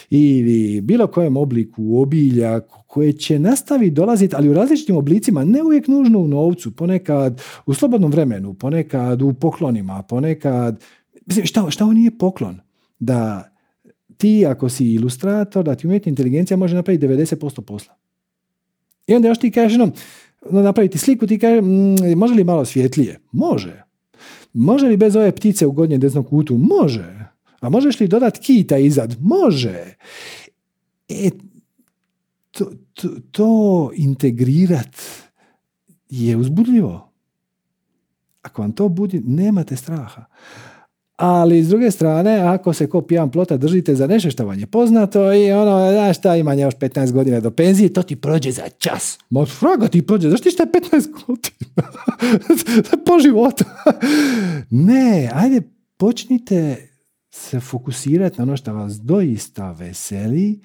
ili 0.09 0.81
bilo 0.81 1.07
kojem 1.07 1.37
obliku 1.37 2.01
obilja 2.01 2.59
koje 2.87 3.13
će 3.13 3.39
nastaviti 3.39 3.91
dolaziti, 3.91 4.35
ali 4.35 4.49
u 4.49 4.53
različitim 4.53 4.97
oblicima, 4.97 5.45
ne 5.45 5.63
uvijek 5.63 5.87
nužno 5.87 6.19
u 6.19 6.27
novcu, 6.27 6.75
ponekad 6.75 7.41
u 7.65 7.73
slobodnom 7.73 8.11
vremenu, 8.11 8.53
ponekad 8.53 9.21
u 9.21 9.33
poklonima, 9.33 10.03
ponekad... 10.03 10.83
Mislim, 11.29 11.45
šta, 11.45 11.71
šta 11.71 11.83
ovo 11.83 11.93
nije 11.93 12.17
poklon? 12.17 12.59
Da 12.99 13.51
ti, 14.17 14.45
ako 14.45 14.69
si 14.69 14.93
ilustrator, 14.93 15.65
da 15.65 15.75
ti 15.75 15.87
umjetna 15.87 16.09
inteligencija 16.09 16.57
može 16.57 16.75
napraviti 16.75 17.07
90% 17.07 17.61
posla. 17.61 17.93
I 19.07 19.15
onda 19.15 19.27
još 19.27 19.39
ti 19.39 19.51
kažeš, 19.51 19.77
no, 19.77 19.91
napraviti 20.61 20.97
sliku, 20.97 21.27
ti 21.27 21.39
kaže, 21.39 21.61
mm, 21.61 22.17
može 22.17 22.33
li 22.33 22.43
malo 22.43 22.65
svjetlije? 22.65 23.19
Može. 23.31 23.83
Može 24.53 24.87
li 24.87 24.97
bez 24.97 25.15
ove 25.15 25.31
ptice 25.31 25.65
u 25.65 25.71
gornjem 25.71 25.99
desnom 25.99 26.23
kutu? 26.23 26.57
Može. 26.57 27.29
A 27.59 27.69
možeš 27.69 27.99
li 27.99 28.07
dodati 28.07 28.39
kita 28.39 28.77
izad? 28.77 29.15
Može. 29.19 29.93
E, 31.09 31.29
to, 32.51 32.71
to, 32.93 33.09
to 33.31 33.91
integrirat 33.95 34.95
je 36.09 36.37
uzbudljivo. 36.37 37.11
Ako 38.41 38.61
vam 38.61 38.71
to 38.71 38.89
budi, 38.89 39.21
nemate 39.25 39.75
straha. 39.75 40.25
Ali 41.19 41.63
s 41.63 41.69
druge 41.69 41.91
strane, 41.91 42.39
ako 42.39 42.73
se 42.73 42.89
ko 42.89 43.01
pijan 43.01 43.31
plota 43.31 43.57
držite 43.57 43.95
za 43.95 44.07
nešto 44.07 44.31
što 44.31 44.45
vam 44.45 44.59
je 44.59 44.65
poznato 44.65 45.33
i 45.33 45.51
ono, 45.51 45.91
znaš 45.91 46.17
šta, 46.17 46.35
ima 46.35 46.53
još 46.53 46.75
15 46.75 47.11
godina 47.11 47.39
do 47.39 47.51
penzije, 47.51 47.93
to 47.93 48.03
ti 48.03 48.15
prođe 48.15 48.51
za 48.51 48.69
čas. 48.77 49.19
Ma 49.29 49.45
fraga 49.45 49.87
ti 49.87 50.01
prođe, 50.01 50.29
zašto 50.29 50.43
ti 50.43 50.51
šta 50.51 50.63
je 50.63 50.69
15 50.69 51.07
godina? 51.11 51.91
po 53.05 53.19
životu. 53.19 53.63
ne, 54.89 55.31
ajde, 55.33 55.61
počnite 55.97 56.89
se 57.31 57.59
fokusirati 57.59 58.37
na 58.37 58.43
ono 58.43 58.57
što 58.57 58.73
vas 58.73 58.93
doista 58.93 59.71
veseli 59.71 60.59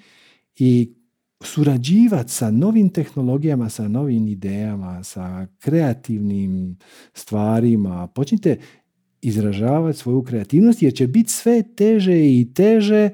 i 0.57 0.95
surađivati 1.41 2.33
sa 2.33 2.51
novim 2.51 2.89
tehnologijama, 2.89 3.69
sa 3.69 3.89
novim 3.89 4.29
idejama, 4.29 5.05
sa 5.05 5.47
kreativnim 5.59 6.79
stvarima. 7.15 8.07
Počnite 8.07 8.59
izražavati 9.25 9.99
svoju 9.99 10.23
kreativnost 10.23 10.83
jer 10.83 10.95
će 10.95 11.07
biti 11.07 11.31
sve 11.33 11.63
teže 11.77 12.19
i 12.21 12.53
teže 12.55 13.11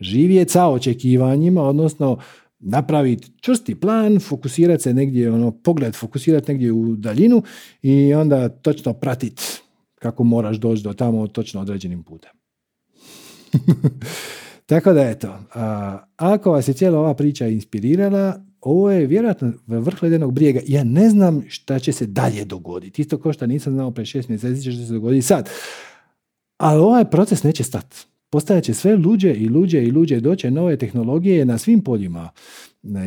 živjeti 0.00 0.52
sa 0.52 0.68
očekivanjima, 0.68 1.62
odnosno 1.62 2.18
napraviti 2.58 3.30
čvrsti 3.40 3.74
plan, 3.74 4.20
fokusirati 4.20 4.82
se 4.82 4.94
negdje, 4.94 5.32
ono, 5.32 5.50
pogled 5.50 5.94
fokusirati 5.94 6.52
negdje 6.52 6.72
u 6.72 6.96
daljinu 6.96 7.42
i 7.82 8.14
onda 8.14 8.48
točno 8.48 8.92
pratiti 8.92 9.42
kako 9.94 10.24
moraš 10.24 10.56
doći 10.56 10.82
do 10.82 10.92
tamo 10.92 11.26
točno 11.26 11.60
određenim 11.60 12.02
putem. 12.02 12.30
Tako 14.66 14.92
da 14.92 15.08
eto, 15.08 15.38
a, 15.54 15.98
ako 16.16 16.50
vas 16.50 16.68
je 16.68 16.74
cijela 16.74 16.98
ova 16.98 17.14
priča 17.14 17.46
inspirirala, 17.46 18.47
ovo 18.60 18.90
je 18.90 19.06
vjerojatno 19.06 19.52
vrh 19.66 20.02
ledenog 20.02 20.32
brijega. 20.32 20.60
Ja 20.66 20.84
ne 20.84 21.10
znam 21.10 21.44
šta 21.48 21.78
će 21.78 21.92
se 21.92 22.06
dalje 22.06 22.44
dogoditi. 22.44 23.02
Isto 23.02 23.18
kao 23.18 23.32
što 23.32 23.46
nisam 23.46 23.72
znao 23.72 23.90
pre 23.90 24.04
šest 24.04 24.28
mjeseci 24.28 24.62
će 24.62 24.86
se 24.86 24.92
dogoditi 24.92 25.26
sad. 25.26 25.50
Ali 26.56 26.80
ovaj 26.80 27.10
proces 27.10 27.42
neće 27.42 27.64
stati. 27.64 27.96
Postajat 28.30 28.64
će 28.64 28.74
sve 28.74 28.96
luđe 28.96 29.32
i 29.32 29.48
luđe 29.48 29.82
i 29.82 29.90
luđe 29.90 30.20
doće 30.20 30.50
nove 30.50 30.76
tehnologije 30.76 31.44
na 31.44 31.58
svim 31.58 31.80
poljima. 31.80 32.30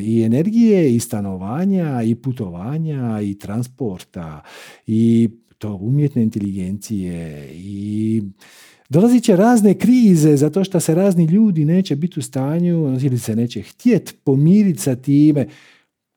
I 0.01 0.23
energije, 0.23 0.95
i 0.95 0.99
stanovanja, 0.99 2.01
i 2.03 2.15
putovanja, 2.15 3.21
i 3.21 3.39
transporta, 3.39 4.43
i 4.87 5.29
to 5.57 5.75
umjetne 5.75 6.23
inteligencije, 6.23 7.49
i 7.53 8.21
Dolazit 8.91 9.23
će 9.23 9.35
razne 9.35 9.73
krize 9.73 10.37
zato 10.37 10.63
što 10.63 10.79
se 10.79 10.95
razni 10.95 11.25
ljudi 11.25 11.65
neće 11.65 11.95
biti 11.95 12.19
u 12.19 12.23
stanju 12.23 12.97
ili 13.01 13.19
se 13.19 13.35
neće 13.35 13.61
htjet 13.61 14.15
pomiriti 14.23 14.79
sa 14.79 14.95
time. 14.95 15.47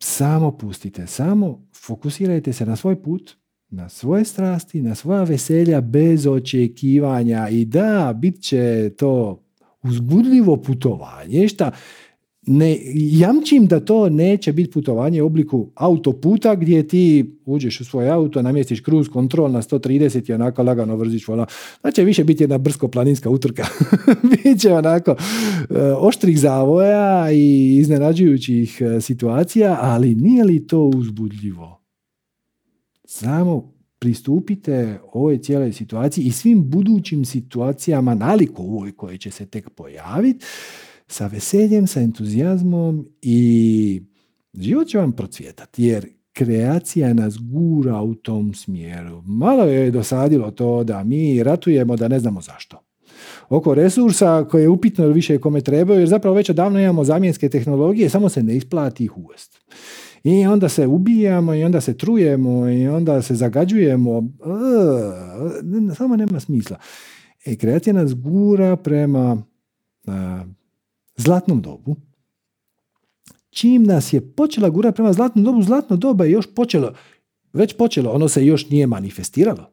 Samo 0.03 0.57
pustite, 0.57 1.07
samo 1.07 1.67
fokusirajte 1.77 2.53
se 2.53 2.67
na 2.67 2.77
svoj 2.77 3.03
put, 3.03 3.37
na 3.69 3.89
svoje 3.89 4.25
strasti, 4.25 4.83
na 4.83 4.95
svoja 4.95 5.23
veselja 5.23 5.81
bez 5.81 6.27
očekivanja. 6.27 7.49
I 7.49 7.65
da, 7.65 8.15
bit 8.17 8.43
će 8.43 8.91
to 8.97 9.43
uzbudljivo 9.83 10.57
putovanje, 10.57 11.49
šta 11.49 11.71
ne 12.47 12.79
jamčim 12.95 13.67
da 13.67 13.81
to 13.81 14.09
neće 14.09 14.53
biti 14.53 14.71
putovanje 14.71 15.23
u 15.23 15.27
obliku 15.27 15.71
autoputa 15.75 16.55
gdje 16.55 16.89
ti 16.89 17.37
uđeš 17.45 17.81
u 17.81 17.85
svoj 17.85 18.11
auto, 18.11 18.43
namjestiš 18.43 18.83
cruise 18.83 19.11
kontrol 19.11 19.51
na 19.51 19.63
130 19.63 20.31
i 20.31 20.33
onako 20.33 20.63
lagano 20.63 20.97
vrziš 20.97 21.29
vola. 21.29 21.47
Znači 21.81 22.05
više 22.05 22.25
biti 22.25 22.43
jedna 22.43 22.59
brsko-planinska 22.59 23.31
utrka. 23.31 23.67
Biće 24.45 24.73
onako 24.73 25.11
e, 25.11 25.17
oštrih 25.99 26.39
zavoja 26.39 27.33
i 27.33 27.77
iznenađujućih 27.77 28.81
e, 28.81 29.01
situacija, 29.01 29.79
ali 29.81 30.15
nije 30.15 30.45
li 30.45 30.67
to 30.67 30.85
uzbudljivo? 30.85 31.81
Samo 33.05 33.75
pristupite 33.99 34.99
ovoj 35.13 35.39
cijeloj 35.39 35.73
situaciji 35.73 36.25
i 36.25 36.33
svim 36.33 36.71
budućim 36.71 37.25
situacijama 37.25 38.15
naliko 38.15 38.63
ovoj 38.63 38.93
koje 38.93 39.19
će 39.19 39.31
se 39.31 39.47
tek 39.47 39.71
pojaviti 39.71 40.45
sa 41.07 41.27
veseljem, 41.27 41.87
sa 41.87 42.01
entuzijazmom 42.01 43.07
i 43.23 44.03
život 44.55 44.89
će 44.89 44.99
vam 44.99 45.13
procvjetati 45.13 45.85
jer 45.85 46.07
kreacija 46.33 47.15
nas 47.15 47.39
gura 47.39 48.03
u 48.03 48.15
tom 48.15 48.55
smjeru. 48.55 49.23
Malo 49.27 49.65
je 49.65 49.91
dosadilo 49.91 50.51
to 50.51 50.85
da 50.85 51.05
mi 51.05 51.43
ratujemo 51.43 51.97
da 51.97 52.09
ne 52.09 52.21
znamo 52.21 52.41
zašto. 52.41 52.81
Oko 53.49 53.75
resursa 53.75 54.45
koje 54.51 54.63
je 54.63 54.69
upitno 54.69 55.07
više 55.07 55.39
kome 55.39 55.61
trebaju, 55.61 56.01
jer 56.01 56.09
zapravo 56.09 56.37
već 56.37 56.51
odavno 56.51 56.81
imamo 56.81 57.05
zamjenske 57.05 57.49
tehnologije, 57.49 58.11
samo 58.11 58.29
se 58.29 58.43
ne 58.43 58.57
isplati 58.57 59.05
ih 59.05 59.19
uvesti. 59.19 59.59
I 60.25 60.47
onda 60.47 60.69
se 60.69 60.87
ubijamo 60.87 61.55
i 61.55 61.65
onda 61.65 61.81
se 61.81 61.97
trujemo 61.97 62.69
i 62.69 62.89
onda 62.89 63.23
se 63.23 63.35
zagađujemo. 63.35 64.23
samo 65.97 66.17
nema 66.17 66.41
smisla. 66.41 66.79
E, 67.47 67.57
kreacija 67.57 67.93
nas 67.93 68.15
gura 68.15 68.77
prema 68.77 69.43
zlatnom 71.17 71.63
dobu, 71.63 71.97
čim 73.51 73.83
nas 73.83 74.13
je 74.13 74.33
počela 74.35 74.69
gura 74.69 74.93
prema 74.93 75.13
zlatnom 75.13 75.45
dobu, 75.45 75.63
zlatno 75.63 75.97
doba 75.97 76.25
je 76.25 76.31
još 76.31 76.55
počelo, 76.55 76.95
već 77.53 77.77
počelo, 77.77 78.11
ono 78.11 78.29
se 78.29 78.47
još 78.47 78.71
nije 78.71 78.87
manifestiralo. 78.87 79.71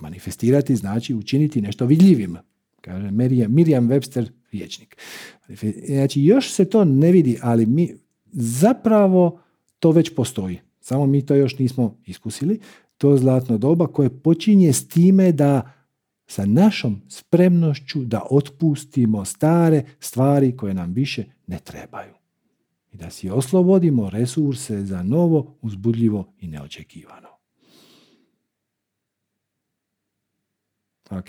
Manifestirati 0.00 0.76
znači 0.76 1.14
učiniti 1.14 1.60
nešto 1.60 1.86
vidljivim, 1.86 2.36
kaže 2.80 3.10
Miriam 3.48 3.88
Webster, 3.88 4.30
riječnik. 4.52 4.96
Znači, 5.86 6.24
još 6.24 6.50
se 6.52 6.64
to 6.64 6.84
ne 6.84 7.12
vidi, 7.12 7.38
ali 7.42 7.66
mi 7.66 7.94
zapravo 8.32 9.40
to 9.78 9.90
već 9.90 10.14
postoji. 10.14 10.58
Samo 10.80 11.06
mi 11.06 11.26
to 11.26 11.34
još 11.34 11.58
nismo 11.58 11.96
iskusili. 12.06 12.60
To 12.98 13.16
zlatno 13.16 13.58
doba 13.58 13.86
koje 13.86 14.10
počinje 14.10 14.72
s 14.72 14.88
time 14.88 15.32
da 15.32 15.72
sa 16.30 16.46
našom 16.46 17.02
spremnošću 17.08 18.04
da 18.04 18.22
otpustimo 18.30 19.24
stare 19.24 19.84
stvari 20.00 20.56
koje 20.56 20.74
nam 20.74 20.92
više 20.92 21.24
ne 21.46 21.58
trebaju. 21.58 22.14
I 22.92 22.96
da 22.96 23.10
si 23.10 23.30
oslobodimo 23.30 24.10
resurse 24.10 24.84
za 24.84 25.02
novo, 25.02 25.58
uzbudljivo 25.62 26.32
i 26.40 26.48
neočekivano. 26.48 27.28
Ok? 31.10 31.26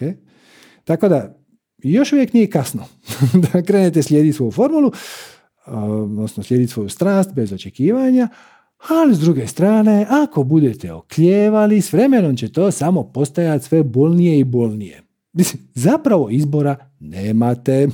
Tako 0.83 1.09
da, 1.09 1.37
još 1.77 2.13
uvijek 2.13 2.33
nije 2.33 2.49
kasno 2.49 2.85
da 3.53 3.61
krenete 3.61 4.03
slijediti 4.03 4.37
svoju 4.37 4.51
formulu, 4.51 4.91
odnosno 5.65 6.43
slijediti 6.43 6.73
svoju 6.73 6.89
strast 6.89 7.33
bez 7.33 7.53
očekivanja, 7.53 8.27
ali 8.89 9.15
s 9.15 9.19
druge 9.19 9.47
strane, 9.47 10.05
ako 10.09 10.43
budete 10.43 10.93
okljevali, 10.93 11.81
s 11.81 11.93
vremenom 11.93 12.37
će 12.37 12.51
to 12.51 12.71
samo 12.71 13.03
postajati 13.03 13.65
sve 13.65 13.83
bolnije 13.83 14.39
i 14.39 14.43
bolnije. 14.43 15.01
Mislim, 15.33 15.69
zapravo 15.73 16.29
izbora 16.29 16.75
nemate. 16.99 17.87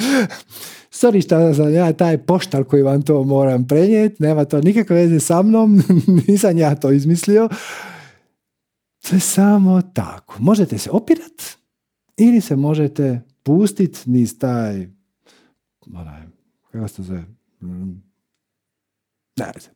Sorry 0.90 1.24
što 1.24 1.54
sam 1.54 1.74
ja 1.74 1.92
taj 1.92 2.18
poštar 2.18 2.64
koji 2.64 2.82
vam 2.82 3.02
to 3.02 3.24
moram 3.24 3.66
prenijeti, 3.66 4.22
nema 4.22 4.44
to 4.44 4.60
nikakve 4.60 4.96
veze 4.96 5.20
sa 5.20 5.42
mnom, 5.42 5.82
nisam 6.28 6.58
ja 6.58 6.74
to 6.74 6.92
izmislio. 6.92 7.48
Sve 8.98 9.20
samo 9.20 9.82
tako. 9.82 10.36
Možete 10.38 10.78
se 10.78 10.90
opirat 10.90 11.42
ili 12.16 12.40
se 12.40 12.56
možete 12.56 13.20
pustiti 13.42 14.10
niz 14.10 14.38
taj 14.38 14.88
onaj, 15.94 16.22
kako 16.72 16.88
se 16.88 17.02
zove, 17.02 17.24
mm, 17.60 18.02
ne 19.36 19.73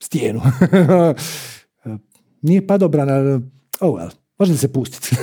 stijenu. 0.00 0.40
Nije 2.42 2.66
padobrana, 2.66 3.40
oh 3.80 3.94
well, 3.94 4.10
možete 4.38 4.58
se 4.58 4.72
pustiti. 4.72 5.16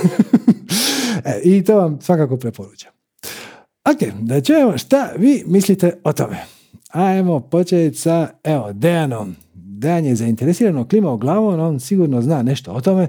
e, 1.26 1.42
I 1.44 1.64
to 1.64 1.78
vam 1.78 2.02
svakako 2.02 2.38
preporučam. 2.38 2.92
Ok, 3.86 4.14
da 4.22 4.42
čujemo 4.42 4.78
šta 4.78 5.12
vi 5.18 5.44
mislite 5.48 6.00
o 6.04 6.14
tome. 6.14 6.38
Ajmo 6.90 7.40
početi 7.40 7.98
sa, 7.98 8.30
evo, 8.44 8.74
Dejanom. 8.74 9.36
Dejan 9.54 10.06
je 10.06 10.16
zainteresirano 10.16 10.88
klimao 10.88 11.18
glavom, 11.18 11.60
on 11.60 11.80
sigurno 11.80 12.22
zna 12.22 12.44
nešto 12.44 12.72
o 12.72 12.82
tome. 12.82 13.08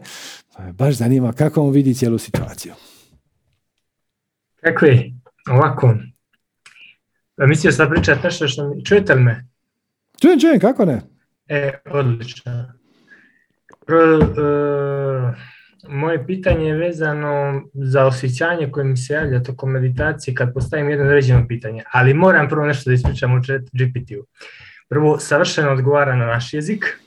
Baš 0.72 0.94
zanima 0.94 1.32
kako 1.32 1.62
on 1.62 1.70
vidi 1.70 1.94
cijelu 1.94 2.18
situaciju. 2.18 2.72
Kako 4.56 4.86
je? 4.86 5.12
Ovako. 5.50 5.94
Mislio 7.36 7.72
sam 7.72 7.90
pričati 7.90 8.20
nešto 8.24 8.48
što 8.48 8.68
mi... 8.68 8.84
Čujete 8.84 9.14
li 9.14 9.22
me? 9.22 9.49
Čujem, 10.20 10.40
čujem, 10.40 10.60
kako 10.60 10.84
ne? 10.84 11.00
E, 11.48 11.72
odlično. 11.90 12.52
E, 12.52 13.94
moje 15.88 16.26
pitanje 16.26 16.66
je 16.66 16.76
vezano 16.76 17.62
za 17.74 18.06
osjećanje 18.06 18.70
koje 18.70 18.84
mi 18.84 18.96
se 18.96 19.14
javlja 19.14 19.42
tokom 19.42 19.70
meditacije 19.70 20.34
kad 20.34 20.54
postavim 20.54 20.90
jedno 20.90 21.04
određeno 21.04 21.46
pitanje, 21.48 21.82
ali 21.92 22.14
moram 22.14 22.48
prvo 22.48 22.66
nešto 22.66 22.90
da 22.90 22.94
ispričam 22.94 23.34
u 23.34 23.40
GPT-u. 23.72 24.26
Prvo, 24.88 25.18
savršeno 25.18 25.70
odgovara 25.70 26.16
na 26.16 26.26
naš 26.26 26.54
jezik. 26.54 27.00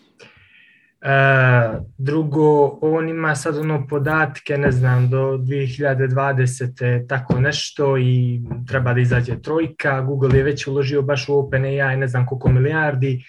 E, 1.04 1.80
drugo, 1.98 2.80
on 2.82 3.10
ima 3.10 3.36
sad 3.36 3.58
ono 3.58 3.88
podatke, 3.88 4.58
ne 4.58 4.72
znam, 4.72 5.10
do 5.10 5.38
2020. 5.38 7.08
tako 7.08 7.40
nešto 7.40 7.98
i 7.98 8.42
treba 8.68 8.94
da 8.94 9.00
izađe 9.00 9.42
trojka. 9.42 10.02
Google 10.02 10.38
je 10.38 10.44
već 10.44 10.68
uložio 10.68 11.02
baš 11.02 11.30
u 11.30 11.40
OpenAI 11.40 11.98
ne 11.98 12.08
znam 12.08 12.26
koliko 12.26 12.50
milijardi 12.50 13.24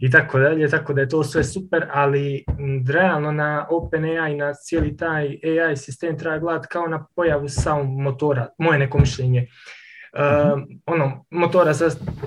i 0.00 0.10
tako 0.10 0.38
dalje, 0.38 0.68
tako 0.68 0.92
da 0.92 1.00
je 1.00 1.08
to 1.08 1.24
sve 1.24 1.44
super, 1.44 1.86
ali 1.92 2.44
realno 2.88 3.32
na 3.32 3.66
OpenAI, 3.70 4.36
na 4.36 4.54
cijeli 4.54 4.96
taj 4.96 5.24
AI 5.26 5.76
sistem 5.76 6.18
treba 6.18 6.38
gledati 6.38 6.68
kao 6.70 6.86
na 6.86 7.06
pojavu 7.16 7.48
samog 7.48 8.00
motora, 8.00 8.48
moje 8.58 8.78
neko 8.78 8.98
mišljenje. 8.98 9.46
Uh, 10.12 10.62
ono, 10.86 11.24
motora, 11.30 11.72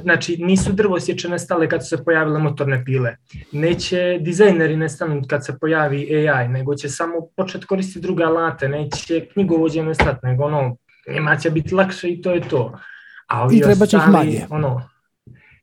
znači 0.02 0.38
nisu 0.40 0.72
drvosječe 0.74 1.38
stale 1.38 1.70
kad 1.70 1.84
su 1.84 1.98
se 1.98 2.04
pojavile 2.04 2.40
motorne 2.40 2.86
pile. 2.86 3.16
Neće 3.52 4.18
dizajneri 4.22 4.78
nestati 4.78 5.28
kad 5.28 5.46
se 5.46 5.60
pojavi 5.60 6.28
AI, 6.28 6.48
nego 6.48 6.76
će 6.76 6.90
samo 6.90 7.14
početi 7.36 7.66
koristiti 7.66 8.00
druga 8.00 8.24
alate, 8.24 8.70
neće 8.70 9.26
knjigovođe 9.34 9.84
nestati, 9.84 10.26
nego 10.26 10.44
ono, 10.44 10.78
njima 11.14 11.38
će 11.38 11.50
biti 11.50 11.76
lakše 11.76 12.10
i 12.10 12.22
to 12.22 12.32
je 12.32 12.42
to. 12.42 12.80
A 13.28 13.48
I 13.52 13.62
treba 13.62 13.86
će 13.86 13.98
ih 13.98 14.08
manje. 14.12 14.46
Ono, 14.50 14.90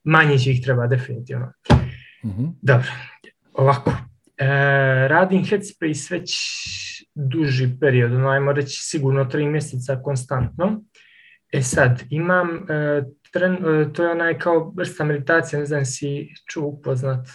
manje 0.05 0.39
će 0.39 0.51
ih 0.51 0.63
treba 0.63 0.87
definitivno. 0.87 1.53
mm 2.25 2.49
Dobro, 2.63 2.89
ovako. 3.53 3.93
E, 4.37 4.47
radim 5.09 5.45
Headspace 5.45 6.15
već 6.15 6.37
duži 7.15 7.69
period, 7.81 8.13
no 8.13 8.29
ajmo 8.29 8.53
reći 8.53 8.79
sigurno 8.83 9.25
tri 9.25 9.47
mjeseca 9.49 10.01
konstantno. 10.05 10.83
E 11.53 11.63
sad, 11.63 12.03
imam, 12.11 12.49
e, 12.49 13.03
tren, 13.33 13.53
e, 13.53 13.93
to 13.93 14.05
je 14.05 14.11
onaj 14.11 14.39
kao 14.39 14.73
vrsta 14.77 15.05
meditacije, 15.05 15.61
ne 15.61 15.67
znam 15.67 15.85
si 15.85 16.29
ču 16.49 16.65
upoznat. 16.65 17.29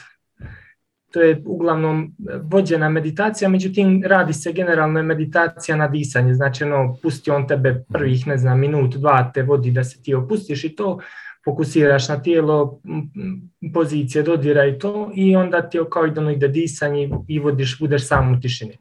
To 1.11 1.21
je 1.21 1.41
uglavnom 1.45 2.15
vođena 2.43 2.89
meditacija, 2.89 3.49
međutim 3.49 4.03
radi 4.05 4.33
se 4.33 4.53
generalno 4.53 5.03
meditacija 5.03 5.77
na 5.77 5.87
disanje, 5.87 6.33
znači 6.33 6.63
ono, 6.63 6.97
pusti 7.03 7.31
on 7.31 7.47
tebe 7.47 7.83
prvih, 7.93 8.27
ne 8.27 8.37
znam, 8.37 8.59
minut, 8.59 8.95
dva 8.95 9.31
te 9.33 9.43
vodi 9.43 9.71
da 9.71 9.83
se 9.83 10.03
ti 10.03 10.13
opustiš 10.13 10.63
i 10.63 10.75
to 10.75 10.99
fokusiraš 11.45 12.09
na 12.09 12.21
tijelo, 12.21 12.81
pozicije, 13.73 14.23
dodira 14.23 14.65
i 14.65 14.79
to 14.79 15.11
i 15.15 15.35
onda 15.35 15.69
ti 15.69 15.79
kao 15.91 16.05
ideno 16.05 16.31
ide 16.31 16.47
disanje 16.47 17.09
i 17.27 17.39
vodiš, 17.39 17.79
budeš 17.79 18.07
sam 18.07 18.33
u 18.33 18.39
tišini. 18.39 18.77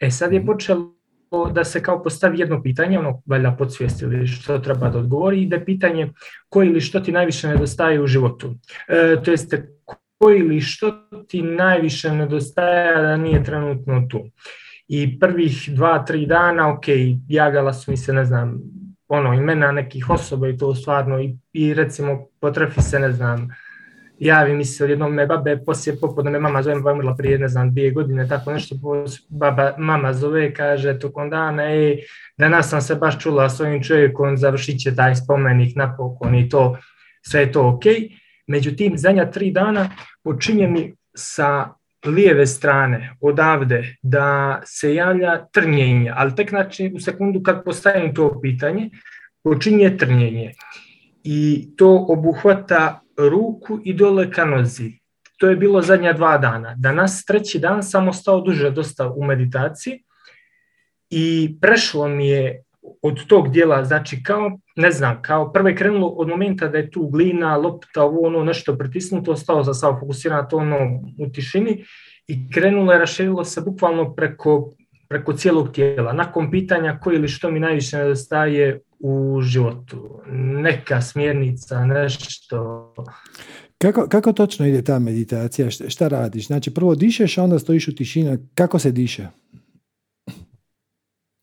E 0.00 0.10
sad 0.10 0.32
je 0.32 0.38
mhm. 0.38 0.46
počelo 0.46 0.94
da 1.52 1.64
se 1.64 1.82
kao 1.82 2.02
postavi 2.02 2.38
jedno 2.38 2.62
pitanje, 2.62 2.98
ono 2.98 3.22
valjda 3.26 3.56
podsvijesti 3.58 4.04
ili 4.04 4.26
što 4.26 4.58
treba 4.58 4.88
da 4.88 4.98
odgovori 4.98 5.42
i 5.42 5.46
da 5.46 5.56
je 5.56 5.64
pitanje 5.64 6.12
koji 6.48 6.68
ili 6.68 6.80
što 6.80 7.00
ti 7.00 7.12
najviše 7.12 7.48
nedostaje 7.48 8.00
u 8.00 8.06
životu. 8.06 8.54
E, 8.88 9.16
to 9.24 9.30
jeste 9.30 9.68
koji 10.18 10.38
ili 10.38 10.60
što 10.60 10.92
ti 11.28 11.42
najviše 11.42 12.10
nedostaje 12.10 13.02
da 13.02 13.16
nije 13.16 13.44
trenutno 13.44 14.06
tu. 14.10 14.20
I 14.88 15.18
prvih 15.20 15.68
dva, 15.72 16.04
tri 16.04 16.26
dana, 16.26 16.72
ok, 16.72 16.84
javljala 17.28 17.72
su 17.72 17.90
mi 17.90 17.96
se, 17.96 18.12
ne 18.12 18.24
znam, 18.24 18.60
ono, 19.08 19.34
imena 19.34 19.72
nekih 19.72 20.10
osoba 20.10 20.48
i 20.48 20.56
to 20.56 20.74
stvarno 20.74 21.20
i, 21.20 21.36
i 21.52 21.74
recimo 21.74 22.26
potrefi 22.40 22.82
se, 22.82 22.98
ne 22.98 23.12
znam, 23.12 23.48
javi 24.18 24.54
mi 24.54 24.64
se 24.64 24.84
jednom 24.84 25.14
me 25.14 25.26
babe, 25.26 25.58
poslije 25.66 25.96
popodne 26.00 26.30
me 26.30 26.38
mama 26.38 26.62
zove, 26.62 26.92
umrla 26.92 27.14
prije, 27.16 27.38
ne 27.38 27.48
znam, 27.48 27.70
dvije 27.70 27.90
godine, 27.90 28.28
tako 28.28 28.52
nešto, 28.52 28.74
baba, 29.28 29.74
mama 29.78 30.12
zove, 30.12 30.54
kaže 30.54 30.98
tokom 30.98 31.30
dana, 31.30 31.72
ej, 31.72 31.98
danas 32.38 32.70
sam 32.70 32.80
se 32.80 32.94
baš 32.94 33.18
čula 33.18 33.48
s 33.50 33.60
ovim 33.60 33.82
čovjekom, 33.82 34.36
završit 34.36 34.80
će 34.80 34.94
taj 34.96 35.14
spomenik 35.14 35.76
napokon 35.76 36.34
i 36.34 36.48
to, 36.48 36.76
sve 37.22 37.40
je 37.40 37.52
to 37.52 37.68
ok. 37.68 37.84
Međutim, 38.46 38.98
zadnja 38.98 39.30
tri 39.30 39.50
dana 39.50 39.90
počinje 40.22 40.66
mi 40.66 40.94
sa 41.14 41.68
lijeve 42.06 42.46
strane, 42.46 43.16
odavde, 43.20 43.96
da 44.02 44.60
se 44.64 44.94
javlja 44.94 45.46
trnjenje, 45.52 46.12
ali 46.16 46.34
tek 46.34 46.50
znači 46.50 46.92
u 46.94 47.00
sekundu 47.00 47.42
kad 47.42 47.64
postavim 47.64 48.14
to 48.14 48.40
pitanje, 48.40 48.90
počinje 49.44 49.96
trnjenje. 49.96 50.52
I 51.24 51.68
to 51.76 52.06
obuhvata 52.08 53.03
ruku 53.18 53.80
i 53.84 53.94
dole 53.94 54.30
ka 54.30 54.44
nozi. 54.44 54.92
To 55.38 55.48
je 55.48 55.56
bilo 55.56 55.82
zadnja 55.82 56.12
dva 56.12 56.38
dana. 56.38 56.74
Danas, 56.78 57.24
treći 57.24 57.58
dan, 57.58 57.82
sam 57.82 58.08
ostao 58.08 58.40
duže 58.40 58.70
dosta 58.70 59.10
u 59.10 59.24
meditaciji 59.24 60.04
i 61.10 61.56
prešlo 61.60 62.08
mi 62.08 62.28
je 62.28 62.62
od 63.02 63.26
tog 63.26 63.50
dijela, 63.50 63.84
znači 63.84 64.22
kao, 64.22 64.58
ne 64.76 64.90
znam, 64.90 65.22
kao 65.22 65.52
prvo 65.52 65.68
je 65.68 65.76
krenulo 65.76 66.08
od 66.08 66.28
momenta 66.28 66.68
da 66.68 66.78
je 66.78 66.90
tu 66.90 67.08
glina, 67.08 67.56
lopta, 67.56 68.02
ovo 68.02 68.26
ono 68.26 68.44
nešto 68.44 68.78
pritisnuto, 68.78 69.32
ostao 69.32 69.64
sam 69.64 69.74
samo 69.74 70.00
fokusiran 70.00 70.46
to 70.50 70.56
ono 70.56 70.76
u 71.18 71.28
tišini 71.32 71.84
i 72.26 72.50
krenulo 72.50 72.92
je, 72.92 72.98
raširilo 72.98 73.44
se 73.44 73.60
bukvalno 73.60 74.14
preko, 74.14 74.70
preko 75.08 75.32
cijelog 75.32 75.72
tijela. 75.72 76.12
Nakon 76.12 76.50
pitanja 76.50 76.98
koji 77.02 77.16
ili 77.16 77.28
što 77.28 77.50
mi 77.50 77.60
najviše 77.60 77.96
nedostaje 77.98 78.80
u 79.06 79.42
životu, 79.42 80.20
neka 80.62 81.00
smjernica, 81.00 81.84
nešto. 81.86 82.94
Kako, 83.78 84.08
kako 84.08 84.32
točno 84.32 84.66
ide 84.66 84.82
ta 84.82 84.98
meditacija? 84.98 85.70
Šta, 85.70 86.08
radiš? 86.08 86.46
Znači 86.46 86.74
prvo 86.74 86.94
dišeš, 86.94 87.38
a 87.38 87.42
onda 87.42 87.58
stojiš 87.58 87.88
u 87.88 87.94
tišini. 87.94 88.38
Kako 88.54 88.78
se 88.78 88.92
diše? 88.92 89.26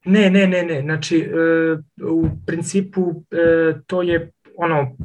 Ne, 0.06 0.30
ne, 0.30 0.48
ne, 0.48 0.64
ne. 0.64 0.82
Znači, 0.82 1.18
e, 1.18 2.04
u 2.06 2.30
principu 2.46 3.24
e, 3.32 3.74
to 3.88 4.02
je 4.02 4.32
ono, 4.58 4.98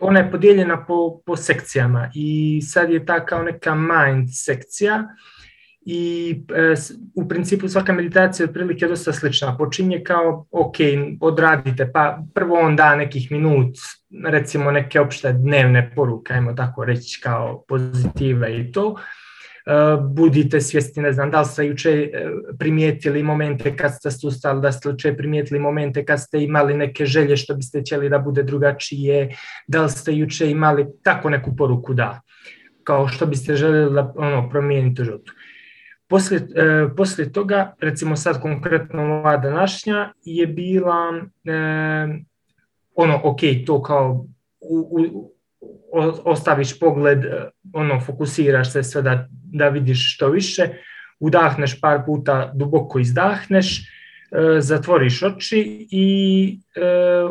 ona 0.00 0.18
je 0.18 0.30
podijeljena 0.30 0.84
po, 0.86 1.20
po 1.26 1.36
sekcijama 1.36 2.10
i 2.14 2.60
sad 2.62 2.90
je 2.90 3.06
ta 3.06 3.26
kao 3.26 3.42
neka 3.42 3.74
mind 3.74 4.28
sekcija 4.32 5.08
i 5.86 6.34
e, 6.56 6.74
u 7.14 7.28
principu 7.28 7.68
svaka 7.68 7.92
meditacija 7.92 8.44
je 8.44 8.48
otprilike 8.48 8.86
dosta 8.86 9.12
slična. 9.12 9.56
Počinje 9.56 10.02
kao, 10.04 10.46
ok, 10.50 10.76
odradite, 11.20 11.90
pa 11.92 12.18
prvo 12.34 12.58
on 12.58 12.76
da 12.76 12.96
nekih 12.96 13.32
minut, 13.32 13.76
recimo 14.26 14.70
neke 14.70 15.00
opšte 15.00 15.32
dnevne 15.32 15.92
poruke, 15.94 16.32
ajmo 16.32 16.52
tako 16.52 16.84
reći, 16.84 17.20
kao 17.22 17.64
pozitive 17.68 18.60
i 18.60 18.72
to. 18.72 18.96
E, 19.66 19.72
budite 20.14 20.60
svjesni, 20.60 21.02
ne 21.02 21.12
znam, 21.12 21.30
da 21.30 21.40
li 21.40 21.46
ste 21.46 21.66
juče 21.66 21.90
e, 21.90 22.26
primijetili 22.58 23.22
momente 23.22 23.76
kad 23.76 23.94
ste 23.94 24.10
sustali, 24.10 24.60
da 24.60 24.72
ste 24.72 24.88
juče 24.88 25.16
primijetili 25.16 25.60
momente 25.60 26.04
kad 26.04 26.20
ste 26.20 26.42
imali 26.42 26.74
neke 26.74 27.06
želje 27.06 27.36
što 27.36 27.54
biste 27.54 27.80
htjeli 27.80 28.08
da 28.08 28.18
bude 28.18 28.42
drugačije, 28.42 29.36
da 29.66 29.82
li 29.82 29.90
ste 29.90 30.14
juče 30.14 30.50
imali 30.50 30.86
tako 31.02 31.30
neku 31.30 31.56
poruku 31.56 31.94
da, 31.94 32.20
kao 32.84 33.08
što 33.08 33.26
biste 33.26 33.56
željeli 33.56 33.94
da 33.94 34.12
ono, 34.16 34.50
promijeniti 34.50 35.02
u 35.02 35.04
životu 35.04 35.32
poslije, 36.10 36.40
e, 36.40 36.88
poslije 36.96 37.32
toga, 37.32 37.74
recimo 37.80 38.16
sad 38.16 38.42
konkretno 38.42 39.02
ova 39.02 39.36
današnja, 39.36 40.12
je 40.24 40.46
bila 40.46 41.12
e, 41.44 41.52
ono, 42.94 43.20
ok, 43.24 43.40
to 43.66 43.82
kao 43.82 44.26
u, 44.60 44.78
u, 44.90 45.32
ostaviš 46.24 46.78
pogled, 46.78 47.24
e, 47.24 47.50
ono, 47.72 48.00
fokusiraš 48.00 48.72
se 48.72 48.82
sve 48.82 49.02
da, 49.02 49.28
da 49.30 49.68
vidiš 49.68 50.14
što 50.14 50.28
više, 50.28 50.68
udahneš 51.20 51.80
par 51.80 52.02
puta, 52.06 52.52
duboko 52.54 52.98
izdahneš, 52.98 53.82
E, 54.30 54.60
zatvoriš 54.60 55.22
oči 55.22 55.86
i 55.90 56.58
e, 56.76 56.84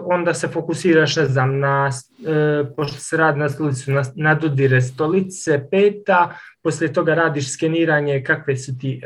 onda 0.04 0.34
se 0.34 0.48
fokusiraš 0.48 1.16
ne 1.16 1.26
znam, 1.26 1.60
na, 1.60 1.90
e, 2.28 2.64
pošto 2.76 2.98
se 2.98 3.18
radi 3.18 3.40
na 3.40 3.50
stolicu, 3.50 3.92
na, 3.92 4.04
na 4.16 4.36
dodire 4.36 4.82
stolice, 4.82 5.68
peta, 5.72 6.36
poslije 6.64 6.94
toga 6.94 7.14
radiš 7.14 7.54
skeniranje 7.54 8.24
kakve 8.24 8.58
su 8.58 8.78
ti 8.78 9.02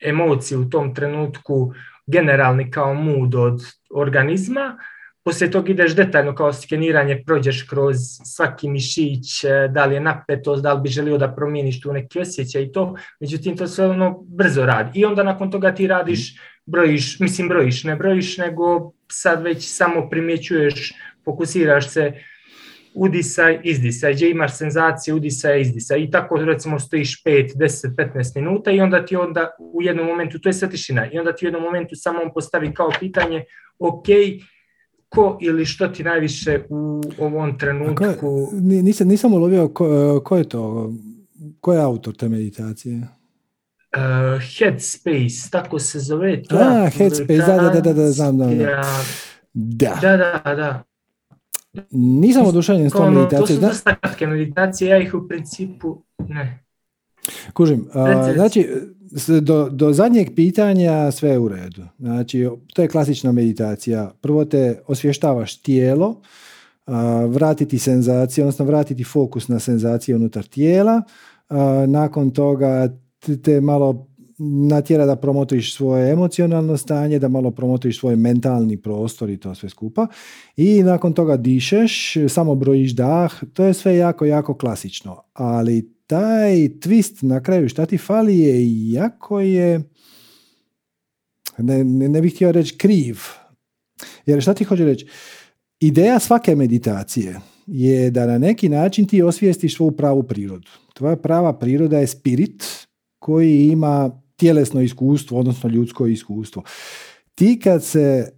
emocije 0.00 0.58
u 0.58 0.70
tom 0.70 0.94
trenutku, 0.94 1.72
generalni 2.06 2.70
kao 2.70 2.94
mood 2.94 3.34
od 3.34 3.60
organizma, 3.94 4.78
poslije 5.24 5.50
toga 5.50 5.70
ideš 5.70 5.94
detaljno 5.96 6.34
kao 6.34 6.52
skeniranje, 6.52 7.22
prođeš 7.26 7.62
kroz 7.62 7.96
svaki 8.24 8.68
mišić, 8.68 9.44
da 9.70 9.86
li 9.86 9.94
je 9.94 10.00
napetost, 10.00 10.62
da 10.62 10.72
li 10.72 10.80
bi 10.80 10.88
želio 10.88 11.18
da 11.18 11.34
promijeniš 11.34 11.80
tu 11.80 11.92
neki 11.92 12.20
osjećaj 12.20 12.62
i 12.62 12.72
to, 12.72 12.96
međutim 13.20 13.56
to 13.56 13.66
sve 13.66 13.86
ono 13.86 14.24
brzo 14.28 14.66
radi. 14.66 15.00
I 15.00 15.04
onda 15.04 15.22
nakon 15.22 15.50
toga 15.50 15.74
ti 15.74 15.86
radiš 15.86 16.36
brojiš, 16.66 17.20
mislim 17.20 17.48
brojiš, 17.48 17.84
ne 17.84 17.96
brojiš, 17.96 18.38
nego 18.38 18.92
sad 19.08 19.42
već 19.42 19.68
samo 19.68 20.10
primjećuješ, 20.10 20.94
fokusiraš 21.24 21.88
se, 21.88 22.12
udisaj, 22.94 23.60
izdisaj, 23.64 24.14
gdje 24.14 24.30
imaš 24.30 24.56
senzacije, 24.56 25.14
udisaj, 25.14 25.60
izdisaj. 25.60 26.02
I 26.02 26.10
tako 26.10 26.36
recimo 26.36 26.78
stojiš 26.78 27.24
5, 27.24 27.56
10, 27.56 27.94
15 27.96 28.40
minuta 28.40 28.70
i 28.70 28.80
onda 28.80 29.04
ti 29.04 29.16
onda 29.16 29.50
u 29.58 29.82
jednom 29.82 30.06
momentu, 30.06 30.38
to 30.38 30.48
je 30.48 30.52
sve 30.52 30.70
tišina, 30.70 31.10
i 31.12 31.18
onda 31.18 31.32
ti 31.32 31.44
u 31.44 31.48
jednom 31.48 31.62
momentu 31.62 31.96
samo 31.96 32.20
on 32.22 32.30
postavi 32.34 32.74
kao 32.74 32.90
pitanje, 33.00 33.44
ok, 33.78 34.06
ko 35.08 35.38
ili 35.40 35.64
što 35.64 35.88
ti 35.88 36.04
najviše 36.04 36.60
u 36.70 37.00
ovom 37.18 37.58
trenutku... 37.58 38.04
nisam, 38.62 39.08
nisam 39.08 39.32
ulovio 39.32 39.68
ko, 39.68 40.20
ko 40.24 40.36
je 40.36 40.48
to, 40.48 40.92
ko 41.60 41.72
je 41.72 41.80
autor 41.80 42.16
te 42.16 42.28
meditacije? 42.28 43.00
uh, 43.96 44.42
Headspace, 44.58 45.50
tako 45.50 45.78
se 45.78 45.98
zove. 45.98 46.42
To 46.42 46.56
A, 46.56 46.90
Headspace, 46.90 47.36
da, 47.36 47.70
da, 47.74 47.80
da, 47.80 47.92
da, 47.92 48.10
znam, 48.10 48.38
da. 48.38 48.46
Da, 49.54 49.96
da, 50.00 50.16
da. 50.44 50.54
da. 50.54 50.82
Nisam 51.90 52.46
oduševljen 52.46 52.90
s 52.90 52.92
tom 52.92 53.14
meditacijom. 53.14 53.46
To 53.46 53.54
su 53.54 53.60
dosta 53.60 53.96
kratke 53.96 54.26
meditacije, 54.26 54.88
ja 54.88 54.98
ih 54.98 55.14
u 55.14 55.28
principu 55.28 56.02
ne. 56.28 56.64
Kužim. 57.52 57.88
A, 57.92 58.32
znači, 58.32 58.68
do, 59.42 59.68
do 59.70 59.92
zadnjeg 59.92 60.28
pitanja 60.36 61.10
sve 61.10 61.30
je 61.30 61.38
u 61.38 61.48
redu. 61.48 61.82
Znači, 61.98 62.48
to 62.74 62.82
je 62.82 62.88
klasična 62.88 63.32
meditacija. 63.32 64.12
Prvo 64.20 64.44
te 64.44 64.80
osvještavaš 64.86 65.62
tijelo, 65.62 66.20
a, 66.86 67.24
vratiti 67.28 67.78
senzacije, 67.78 68.44
odnosno 68.44 68.64
vratiti 68.64 69.04
fokus 69.04 69.48
na 69.48 69.58
senzacije 69.58 70.16
unutar 70.16 70.44
tijela. 70.44 71.02
A, 71.48 71.84
nakon 71.88 72.30
toga 72.30 72.88
te 73.42 73.60
malo 73.60 74.06
natjera 74.38 75.06
da 75.06 75.16
promotriš 75.16 75.76
svoje 75.76 76.12
emocionalno 76.12 76.76
stanje, 76.76 77.18
da 77.18 77.28
malo 77.28 77.50
promotriš 77.50 77.98
svoj 78.00 78.16
mentalni 78.16 78.76
prostor 78.76 79.30
i 79.30 79.36
to 79.36 79.54
sve 79.54 79.68
skupa. 79.68 80.06
I 80.56 80.82
nakon 80.82 81.12
toga 81.12 81.36
dišeš, 81.36 82.14
samo 82.28 82.54
brojiš 82.54 82.92
dah, 82.92 83.32
to 83.52 83.64
je 83.64 83.74
sve 83.74 83.96
jako, 83.96 84.24
jako 84.24 84.54
klasično. 84.54 85.22
Ali 85.32 85.94
taj 86.06 86.54
twist 86.54 87.24
na 87.24 87.42
kraju 87.42 87.68
šta 87.68 87.86
ti 87.86 87.98
fali 87.98 88.38
je 88.38 88.90
jako 88.92 89.40
je, 89.40 89.82
ne, 91.58 91.84
ne 91.84 92.20
bih 92.20 92.34
htio 92.34 92.52
reći 92.52 92.78
kriv. 92.78 93.18
Jer 94.26 94.42
šta 94.42 94.54
ti 94.54 94.64
hoće 94.64 94.84
reći? 94.84 95.06
Ideja 95.80 96.18
svake 96.18 96.56
meditacije 96.56 97.40
je 97.66 98.10
da 98.10 98.26
na 98.26 98.38
neki 98.38 98.68
način 98.68 99.06
ti 99.06 99.22
osvijestiš 99.22 99.76
svoju 99.76 99.90
pravu 99.90 100.22
prirodu. 100.22 100.68
Tvoja 100.94 101.16
prava 101.16 101.58
priroda 101.58 101.98
je 101.98 102.06
spirit, 102.06 102.64
koji 103.18 103.68
ima 103.68 104.21
tjelesno 104.42 104.80
iskustvo, 104.80 105.38
odnosno 105.38 105.70
ljudsko 105.70 106.06
iskustvo. 106.06 106.62
Ti 107.34 107.60
kad 107.62 107.84
se 107.84 108.32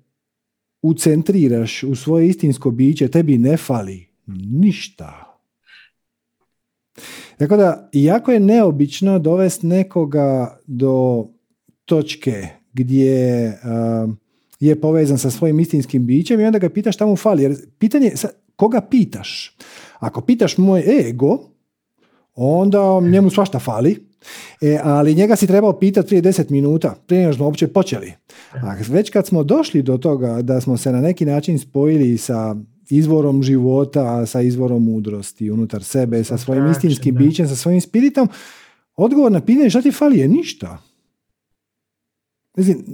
ucentriraš 0.82 1.82
u 1.82 1.94
svoje 1.94 2.28
istinsko 2.28 2.70
biće, 2.70 3.08
tebi 3.08 3.38
ne 3.38 3.56
fali 3.56 4.06
ništa. 4.26 5.40
Tako 7.38 7.56
da, 7.56 7.88
jako 7.92 8.32
je 8.32 8.40
neobično 8.40 9.18
dovesti 9.18 9.66
nekoga 9.66 10.60
do 10.66 11.26
točke 11.84 12.48
gdje 12.72 13.52
je 14.60 14.80
povezan 14.80 15.18
sa 15.18 15.30
svojim 15.30 15.60
istinskim 15.60 16.06
bićem 16.06 16.40
i 16.40 16.44
onda 16.44 16.58
ga 16.58 16.68
pitaš 16.68 16.94
šta 16.94 17.06
mu 17.06 17.16
fali. 17.16 17.42
Jer 17.42 17.56
pitanje, 17.78 18.12
koga 18.56 18.80
pitaš? 18.80 19.56
Ako 19.98 20.20
pitaš 20.20 20.58
moj 20.58 21.08
ego, 21.08 21.38
onda 22.34 23.00
njemu 23.00 23.30
svašta 23.30 23.58
fali, 23.58 24.06
E, 24.60 24.78
ali 24.82 25.14
njega 25.14 25.36
si 25.36 25.46
trebao 25.46 25.78
pitati 25.78 26.06
prije 26.06 26.22
10 26.22 26.50
minuta, 26.50 26.94
prije 27.06 27.22
nego 27.22 27.34
smo 27.34 27.44
uopće 27.44 27.68
počeli. 27.68 28.12
A 28.52 28.76
već 28.88 29.10
kad 29.10 29.26
smo 29.26 29.44
došli 29.44 29.82
do 29.82 29.98
toga 29.98 30.42
da 30.42 30.60
smo 30.60 30.76
se 30.76 30.92
na 30.92 31.00
neki 31.00 31.24
način 31.24 31.58
spojili 31.58 32.18
sa 32.18 32.56
izvorom 32.90 33.42
života, 33.42 34.26
sa 34.26 34.40
izvorom 34.40 34.84
mudrosti 34.84 35.50
unutar 35.50 35.84
sebe, 35.84 36.24
sa 36.24 36.38
svojim 36.38 36.70
istinskim 36.70 37.14
bićem, 37.14 37.48
sa 37.48 37.56
svojim 37.56 37.80
spiritom, 37.80 38.28
odgovor 38.96 39.32
na 39.32 39.40
pitanje 39.40 39.70
šta 39.70 39.82
ti 39.82 39.92
fali 39.92 40.18
je 40.18 40.28
ništa. 40.28 40.78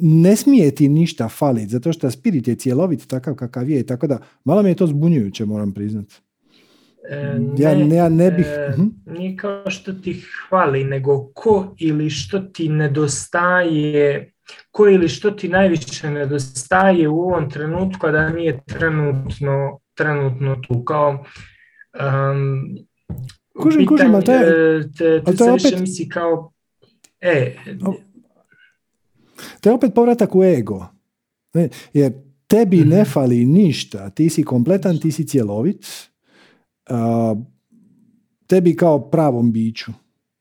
ne 0.02 0.36
smije 0.36 0.74
ti 0.74 0.88
ništa 0.88 1.28
faliti, 1.28 1.68
zato 1.68 1.92
što 1.92 2.10
spirit 2.10 2.48
je 2.48 2.54
cjelovit 2.54 3.06
takav 3.06 3.34
kakav 3.34 3.70
je, 3.70 3.86
tako 3.86 4.06
da 4.06 4.18
malo 4.44 4.62
mi 4.62 4.68
je 4.68 4.74
to 4.74 4.86
zbunjujuće, 4.86 5.44
moram 5.44 5.72
priznati. 5.72 6.14
E, 7.08 7.38
ja, 7.58 7.74
ne, 7.74 7.96
ja 7.96 8.08
ne 8.08 8.30
bih... 8.30 8.46
E, 8.46 8.70
mhm. 8.70 8.86
Nije 9.06 9.36
kao 9.36 9.70
što 9.70 9.92
ti 9.92 10.22
hvali, 10.48 10.84
nego 10.84 11.30
ko 11.34 11.74
ili 11.78 12.10
što 12.10 12.38
ti 12.38 12.68
nedostaje, 12.68 14.32
ko 14.70 14.88
ili 14.88 15.08
što 15.08 15.30
ti 15.30 15.48
najviše 15.48 16.10
nedostaje 16.10 17.08
u 17.08 17.20
ovom 17.20 17.50
trenutku, 17.50 18.06
a 18.06 18.10
da 18.10 18.28
nije 18.28 18.60
trenutno, 18.66 19.78
trenutno 19.94 20.56
tu. 20.56 20.84
Kao, 20.84 21.24
um, 22.30 22.76
kužim, 23.62 23.86
kužim, 23.86 24.14
ali 24.14 24.24
to 24.24 24.32
je, 24.32 24.82
te, 24.98 25.22
te 25.24 25.36
to 25.36 25.44
je 25.44 25.52
opet... 25.52 25.80
misli 25.80 26.08
kao, 26.08 26.52
e, 27.20 27.56
to 29.60 29.68
je 29.68 29.74
opet 29.74 29.94
povratak 29.94 30.34
u 30.34 30.44
ego. 30.44 30.86
Jer 31.92 32.12
tebi 32.46 32.76
ne 32.76 33.02
mhm. 33.02 33.10
fali 33.10 33.44
ništa, 33.44 34.10
ti 34.10 34.30
si 34.30 34.42
kompletan, 34.42 35.00
ti 35.00 35.12
si 35.12 35.26
cjelovit, 35.26 36.09
tebi 38.46 38.76
kao 38.76 39.10
pravom 39.10 39.52
biću. 39.52 39.92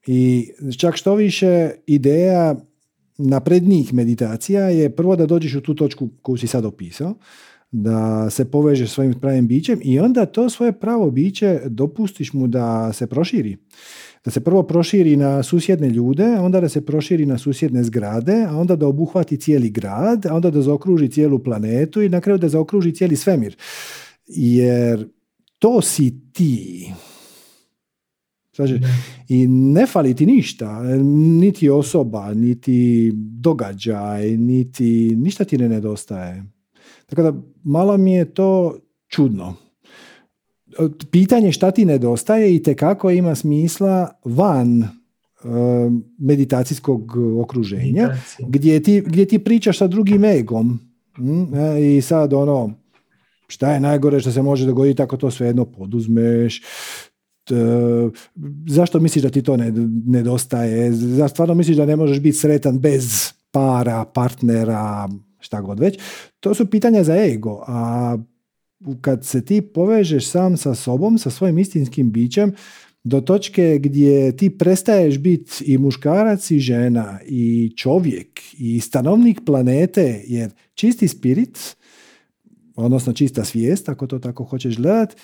I 0.08 0.48
čak 0.78 0.96
što 0.96 1.16
više 1.16 1.72
ideja 1.88 2.56
naprednijih 3.18 3.94
meditacija 3.94 4.62
je 4.62 4.96
prvo 4.96 5.16
da 5.16 5.26
dođeš 5.26 5.56
u 5.56 5.62
tu 5.62 5.76
točku 5.76 6.10
koju 6.22 6.38
si 6.38 6.48
sad 6.48 6.66
opisao, 6.66 7.14
da 7.72 8.30
se 8.30 8.46
povežeš 8.46 8.92
svojim 8.92 9.14
pravim 9.14 9.48
bićem 9.48 9.80
i 9.84 10.00
onda 10.00 10.26
to 10.26 10.50
svoje 10.50 10.72
pravo 10.72 11.12
biće 11.12 11.60
dopustiš 11.66 12.34
mu 12.34 12.48
da 12.48 12.94
se 12.94 13.08
proširi. 13.08 13.58
Da 14.26 14.32
se 14.32 14.40
prvo 14.40 14.64
proširi 14.64 15.16
na 15.16 15.44
susjedne 15.44 15.90
ljude, 15.90 16.26
onda 16.26 16.62
da 16.62 16.70
se 16.70 16.86
proširi 16.86 17.26
na 17.26 17.38
susjedne 17.38 17.84
zgrade, 17.84 18.46
a 18.50 18.58
onda 18.58 18.76
da 18.76 18.88
obuhvati 18.88 19.38
cijeli 19.38 19.70
grad, 19.70 20.26
a 20.26 20.36
onda 20.36 20.52
da 20.52 20.62
zaokruži 20.62 21.10
cijelu 21.10 21.40
planetu 21.40 22.02
i 22.02 22.10
na 22.10 22.22
kraju 22.22 22.38
da 22.38 22.50
zaokruži 22.50 22.96
cijeli 22.96 23.16
svemir. 23.16 23.56
Jer 24.28 25.08
to 25.60 25.82
si 25.82 26.32
ti. 26.34 26.92
Znači, 28.56 28.80
I 29.28 29.48
ne 29.48 29.86
fali 29.86 30.16
ti 30.16 30.26
ništa, 30.26 30.84
niti 31.40 31.70
osoba, 31.70 32.34
niti 32.34 33.12
događaj, 33.16 34.38
niti 34.38 35.16
ništa 35.16 35.44
ti 35.44 35.58
ne 35.58 35.70
nedostaje. 35.70 36.44
Tako 37.06 37.24
da 37.24 37.34
malo 37.64 37.98
mi 37.98 38.14
je 38.14 38.26
to 38.26 38.78
čudno. 39.08 39.56
Pitanje 41.12 41.52
šta 41.52 41.72
ti 41.72 41.86
nedostaje 41.86 42.56
i 42.56 42.64
kako 42.76 43.10
ima 43.10 43.36
smisla 43.36 44.12
van 44.26 45.00
meditacijskog 46.18 47.16
okruženja 47.42 48.10
gdje 48.40 48.84
ti, 48.84 49.04
gdje 49.06 49.26
ti 49.26 49.40
pričaš 49.40 49.78
sa 49.78 49.88
drugim 49.88 50.26
egom 50.26 50.80
hm, 51.16 51.54
e, 51.54 51.96
i 51.98 52.02
sad 52.02 52.34
ono 52.34 52.74
Šta 53.50 53.74
je 53.74 53.80
najgore 53.80 54.20
što 54.20 54.32
se 54.32 54.42
može 54.42 54.66
dogoditi 54.66 55.02
ako 55.02 55.18
to 55.18 55.32
svejedno 55.32 55.66
poduzmeš? 55.66 56.62
zašto 58.68 59.00
misliš 59.00 59.24
da 59.24 59.30
ti 59.30 59.42
to 59.42 59.58
nedostaje? 60.06 60.92
Zašto 60.92 61.34
stvarno 61.34 61.54
misliš 61.54 61.78
da 61.78 61.86
ne 61.86 61.96
možeš 61.96 62.20
biti 62.20 62.38
sretan 62.38 62.80
bez 62.80 63.34
para, 63.52 64.06
partnera, 64.06 65.10
šta 65.40 65.62
god 65.62 65.80
već? 65.80 66.00
To 66.40 66.54
su 66.54 66.66
pitanja 66.66 67.04
za 67.04 67.16
ego. 67.16 67.64
A 67.68 68.18
kad 69.02 69.26
se 69.26 69.46
ti 69.46 69.62
povežeš 69.62 70.28
sam 70.28 70.58
sa 70.58 70.76
sobom, 70.76 71.18
sa 71.18 71.30
svojim 71.30 71.58
istinskim 71.58 72.12
bićem, 72.12 72.54
do 73.04 73.22
točke 73.22 73.80
gdje 73.84 74.38
ti 74.38 74.58
prestaješ 74.58 75.18
biti 75.18 75.64
i 75.66 75.78
muškarac 75.78 76.52
i 76.52 76.60
žena 76.60 77.20
i 77.26 77.74
čovjek 77.78 78.40
i 78.58 78.80
stanovnik 78.80 79.42
planete 79.46 80.24
jer 80.28 80.52
čisti 80.74 81.08
spirit 81.08 81.76
odnosno 82.86 83.14
čista 83.14 83.46
svijest 83.46 83.90
ako 83.90 84.08
to 84.08 84.20
tako 84.20 84.44
hoćeš 84.44 84.78
gledat 84.78 85.16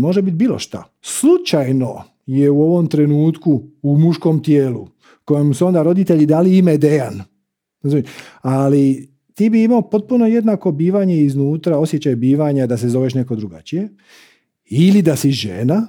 može 0.00 0.22
biti 0.22 0.36
bilo 0.36 0.58
šta. 0.58 0.84
Slučajno 1.02 2.02
je 2.26 2.50
u 2.50 2.62
ovom 2.62 2.86
trenutku 2.86 3.62
u 3.82 3.98
muškom 3.98 4.42
tijelu 4.42 4.88
kojem 5.24 5.54
su 5.54 5.66
onda 5.66 5.82
roditelji 5.82 6.26
dali 6.26 6.58
ime 6.58 6.78
Dejan. 6.78 7.22
Ali 8.40 9.10
ti 9.34 9.50
bi 9.50 9.62
imao 9.62 9.82
potpuno 9.82 10.26
jednako 10.26 10.72
bivanje 10.72 11.16
iznutra, 11.16 11.78
osjećaj 11.78 12.16
bivanja 12.16 12.66
da 12.66 12.76
se 12.76 12.88
zoveš 12.88 13.14
neko 13.14 13.36
drugačije, 13.36 13.88
ili 14.64 15.02
da 15.02 15.16
si 15.16 15.30
žena, 15.30 15.86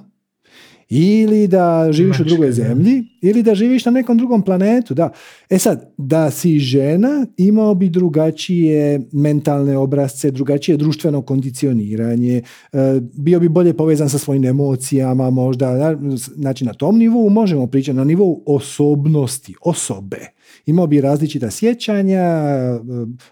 ili 0.94 1.48
da 1.48 1.88
živiš 1.90 2.20
u 2.20 2.24
drugoj 2.24 2.52
zemlji, 2.52 3.04
ili 3.22 3.42
da 3.42 3.54
živiš 3.54 3.84
na 3.84 3.92
nekom 3.92 4.18
drugom 4.18 4.42
planetu. 4.42 4.94
Da. 4.94 5.10
E 5.50 5.58
sad, 5.58 5.92
da 5.98 6.30
si 6.30 6.58
žena, 6.58 7.26
imao 7.36 7.74
bi 7.74 7.88
drugačije 7.88 9.00
mentalne 9.12 9.76
obrazce, 9.76 10.30
drugačije 10.30 10.76
društveno 10.76 11.22
kondicioniranje, 11.22 12.42
e, 12.72 13.00
bio 13.14 13.40
bi 13.40 13.48
bolje 13.48 13.72
povezan 13.74 14.08
sa 14.08 14.18
svojim 14.18 14.44
emocijama, 14.44 15.30
možda, 15.30 15.98
znači 16.36 16.64
na 16.64 16.74
tom 16.74 16.98
nivou 16.98 17.30
možemo 17.30 17.66
pričati, 17.66 17.96
na 17.96 18.04
nivou 18.04 18.42
osobnosti, 18.46 19.54
osobe. 19.62 20.18
Imao 20.66 20.86
bi 20.86 21.00
različita 21.00 21.50
sjećanja, 21.50 22.20
e, 22.20 22.80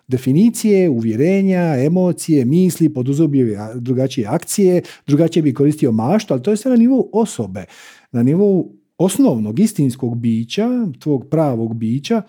definicije, 0.09 0.89
uvjerenja, 0.89 1.77
emocije, 1.85 2.45
misli, 2.45 2.95
poduzeo 2.95 3.27
bi 3.27 3.57
drugačije 3.75 4.27
akcije, 4.27 4.83
drugačije 5.07 5.43
bi 5.43 5.55
koristio 5.55 5.93
maštu, 5.93 6.35
ali 6.35 6.43
to 6.43 6.51
je 6.51 6.57
sve 6.57 6.71
na 6.71 6.77
nivou 6.77 7.11
osobe. 7.13 7.65
Na 8.13 8.23
nivou 8.23 8.73
osnovnog 8.99 9.61
istinskog 9.61 10.19
bića, 10.19 10.69
tvog 10.99 11.29
pravog 11.31 11.75
bića, 11.75 12.23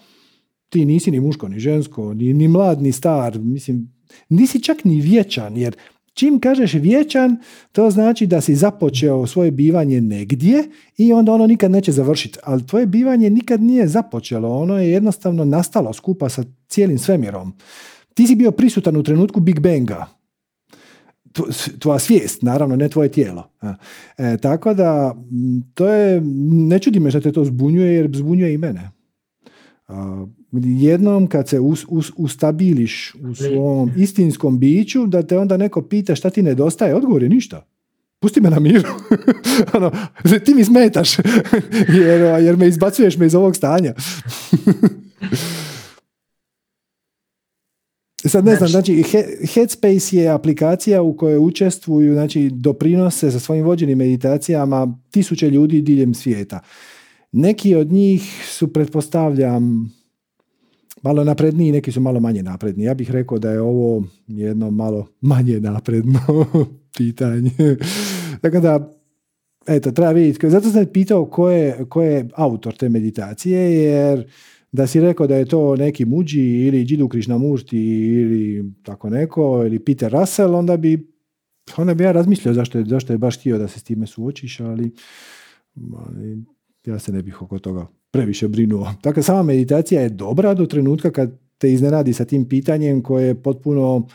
ti 0.70 0.86
nisi 0.86 1.12
ni 1.12 1.20
muško, 1.20 1.48
ni 1.48 1.60
žensko, 1.60 2.14
ni, 2.14 2.34
ni 2.34 2.48
mlad, 2.48 2.82
ni 2.82 2.92
star, 2.92 3.40
mislim, 3.40 3.94
nisi 4.30 4.64
čak 4.64 4.86
ni 4.86 5.02
vječan, 5.02 5.58
jer 5.58 5.76
Čim 6.14 6.40
kažeš 6.40 6.74
vječan, 6.74 7.38
to 7.72 7.90
znači 7.90 8.28
da 8.28 8.42
si 8.42 8.56
započeo 8.56 9.28
svoje 9.28 9.52
bivanje 9.52 10.02
negdje 10.02 10.64
i 10.98 11.14
onda 11.14 11.34
ono 11.34 11.48
nikad 11.48 11.72
neće 11.72 11.92
završiti. 11.92 12.40
Ali 12.44 12.68
tvoje 12.68 12.86
bivanje 12.86 13.30
nikad 13.30 13.62
nije 13.62 13.88
započelo, 13.88 14.58
ono 14.58 14.78
je 14.78 14.92
jednostavno 14.92 15.46
nastalo 15.46 15.94
skupa 15.94 16.30
sa 16.30 16.44
cijelim 16.68 16.98
svemirom. 16.98 17.54
Ti 18.14 18.28
si 18.28 18.36
bio 18.36 18.52
prisutan 18.52 18.98
u 18.98 19.04
trenutku 19.04 19.40
Big 19.40 19.60
Banga. 19.60 20.06
Tvoja 21.80 22.00
svijest, 22.00 22.42
naravno, 22.42 22.76
ne 22.76 22.90
tvoje 22.90 23.12
tijelo. 23.12 23.52
E, 24.18 24.38
tako 24.38 24.74
da, 24.74 25.16
to 25.74 25.88
je, 25.88 26.22
ne 26.52 26.80
čudi 26.80 27.00
me 27.00 27.10
što 27.10 27.20
te 27.20 27.32
to 27.32 27.46
zbunjuje, 27.46 27.94
jer 27.94 28.12
zbunjuje 28.16 28.54
i 28.54 28.58
mene 28.58 29.01
jednom 30.64 31.28
kad 31.28 31.50
se 31.50 31.60
us, 31.60 31.86
us, 31.90 32.12
ustabiliš 32.18 33.16
u 33.16 33.36
svom 33.36 33.92
istinskom 33.98 34.60
biću, 34.60 35.08
da 35.08 35.24
te 35.24 35.38
onda 35.38 35.58
neko 35.58 35.82
pita 35.82 36.16
šta 36.16 36.30
ti 36.30 36.42
nedostaje, 36.42 36.96
odgovor 36.96 37.24
je 37.24 37.30
ništa. 37.30 37.66
Pusti 38.20 38.42
me 38.42 38.50
na 38.50 38.60
miru. 38.60 38.90
ono, 39.74 39.92
ti 40.46 40.56
mi 40.56 40.64
smetaš 40.64 41.18
jer, 42.00 42.44
jer 42.44 42.58
me 42.58 42.68
izbacuješ 42.68 43.18
me 43.18 43.26
iz 43.26 43.36
ovog 43.36 43.56
stanja. 43.56 43.94
Sad 48.26 48.46
ne 48.46 48.56
znam, 48.56 48.70
znači 48.70 49.04
Headspace 49.54 50.18
je 50.18 50.30
aplikacija 50.30 51.02
u 51.02 51.18
kojoj 51.18 51.38
učestvuju, 51.38 52.14
znači 52.14 52.50
doprinose 52.54 53.32
sa 53.32 53.40
svojim 53.40 53.66
vođenim 53.66 53.98
meditacijama 53.98 55.00
tisuće 55.12 55.50
ljudi 55.50 55.82
diljem 55.82 56.14
svijeta. 56.14 56.60
Neki 57.32 57.76
od 57.76 57.92
njih 57.92 58.46
su, 58.48 58.74
pretpostavljam, 58.74 59.92
malo 61.02 61.24
napredniji, 61.24 61.72
neki 61.72 61.92
su 61.92 62.02
malo 62.02 62.20
manje 62.20 62.44
napredni. 62.44 62.84
Ja 62.84 62.94
bih 62.94 63.12
rekao 63.12 63.40
da 63.40 63.52
je 63.52 63.62
ovo 63.62 64.04
jedno 64.28 64.72
malo 64.72 65.08
manje 65.22 65.60
napredno 65.60 66.20
pitanje. 66.98 67.52
Tako 68.42 68.60
da, 68.60 68.92
eto, 69.68 69.92
treba 69.92 70.12
vidjeti. 70.12 70.50
Zato 70.50 70.70
sam 70.70 70.86
pitao 70.94 71.26
ko 71.26 71.50
je, 71.50 71.86
ko 71.90 72.02
je 72.02 72.30
autor 72.36 72.76
te 72.76 72.90
meditacije, 72.90 73.74
jer 73.74 74.32
da 74.72 74.88
si 74.88 75.02
rekao 75.02 75.28
da 75.28 75.36
je 75.36 75.46
to 75.46 75.76
neki 75.76 76.06
muđi 76.06 76.42
ili 76.42 76.86
Džidu 76.86 77.08
Krišnamurti 77.08 77.78
ili 78.06 78.74
tako 78.84 79.10
neko, 79.10 79.64
ili 79.66 79.80
Peter 79.80 80.12
Russell, 80.12 80.56
onda 80.56 80.78
bi 80.78 81.12
onda 81.78 81.94
bi 81.94 82.04
ja 82.04 82.12
razmislio 82.12 82.54
zašto 82.54 82.78
je, 82.78 82.86
zašto 82.86 83.14
je 83.14 83.18
baš 83.18 83.40
htio 83.40 83.58
da 83.58 83.68
se 83.68 83.80
s 83.80 83.84
time 83.84 84.08
suočiš, 84.08 84.60
ali, 84.60 84.92
ali 85.96 86.44
ja 86.86 87.00
se 87.00 87.12
ne 87.12 87.22
bih 87.22 87.42
oko 87.42 87.60
toga 87.60 87.88
previše 88.12 88.48
brinuo. 88.48 88.94
Dakle, 89.04 89.24
sama 89.24 89.44
meditacija 89.44 90.02
je 90.02 90.10
dobra 90.10 90.54
do 90.54 90.66
trenutka 90.66 91.12
kad 91.12 91.32
te 91.58 91.74
iznenadi 91.74 92.14
sa 92.14 92.26
tim 92.26 92.50
pitanjem 92.50 93.04
koje 93.04 93.28
je 93.28 93.42
potpuno 93.44 94.08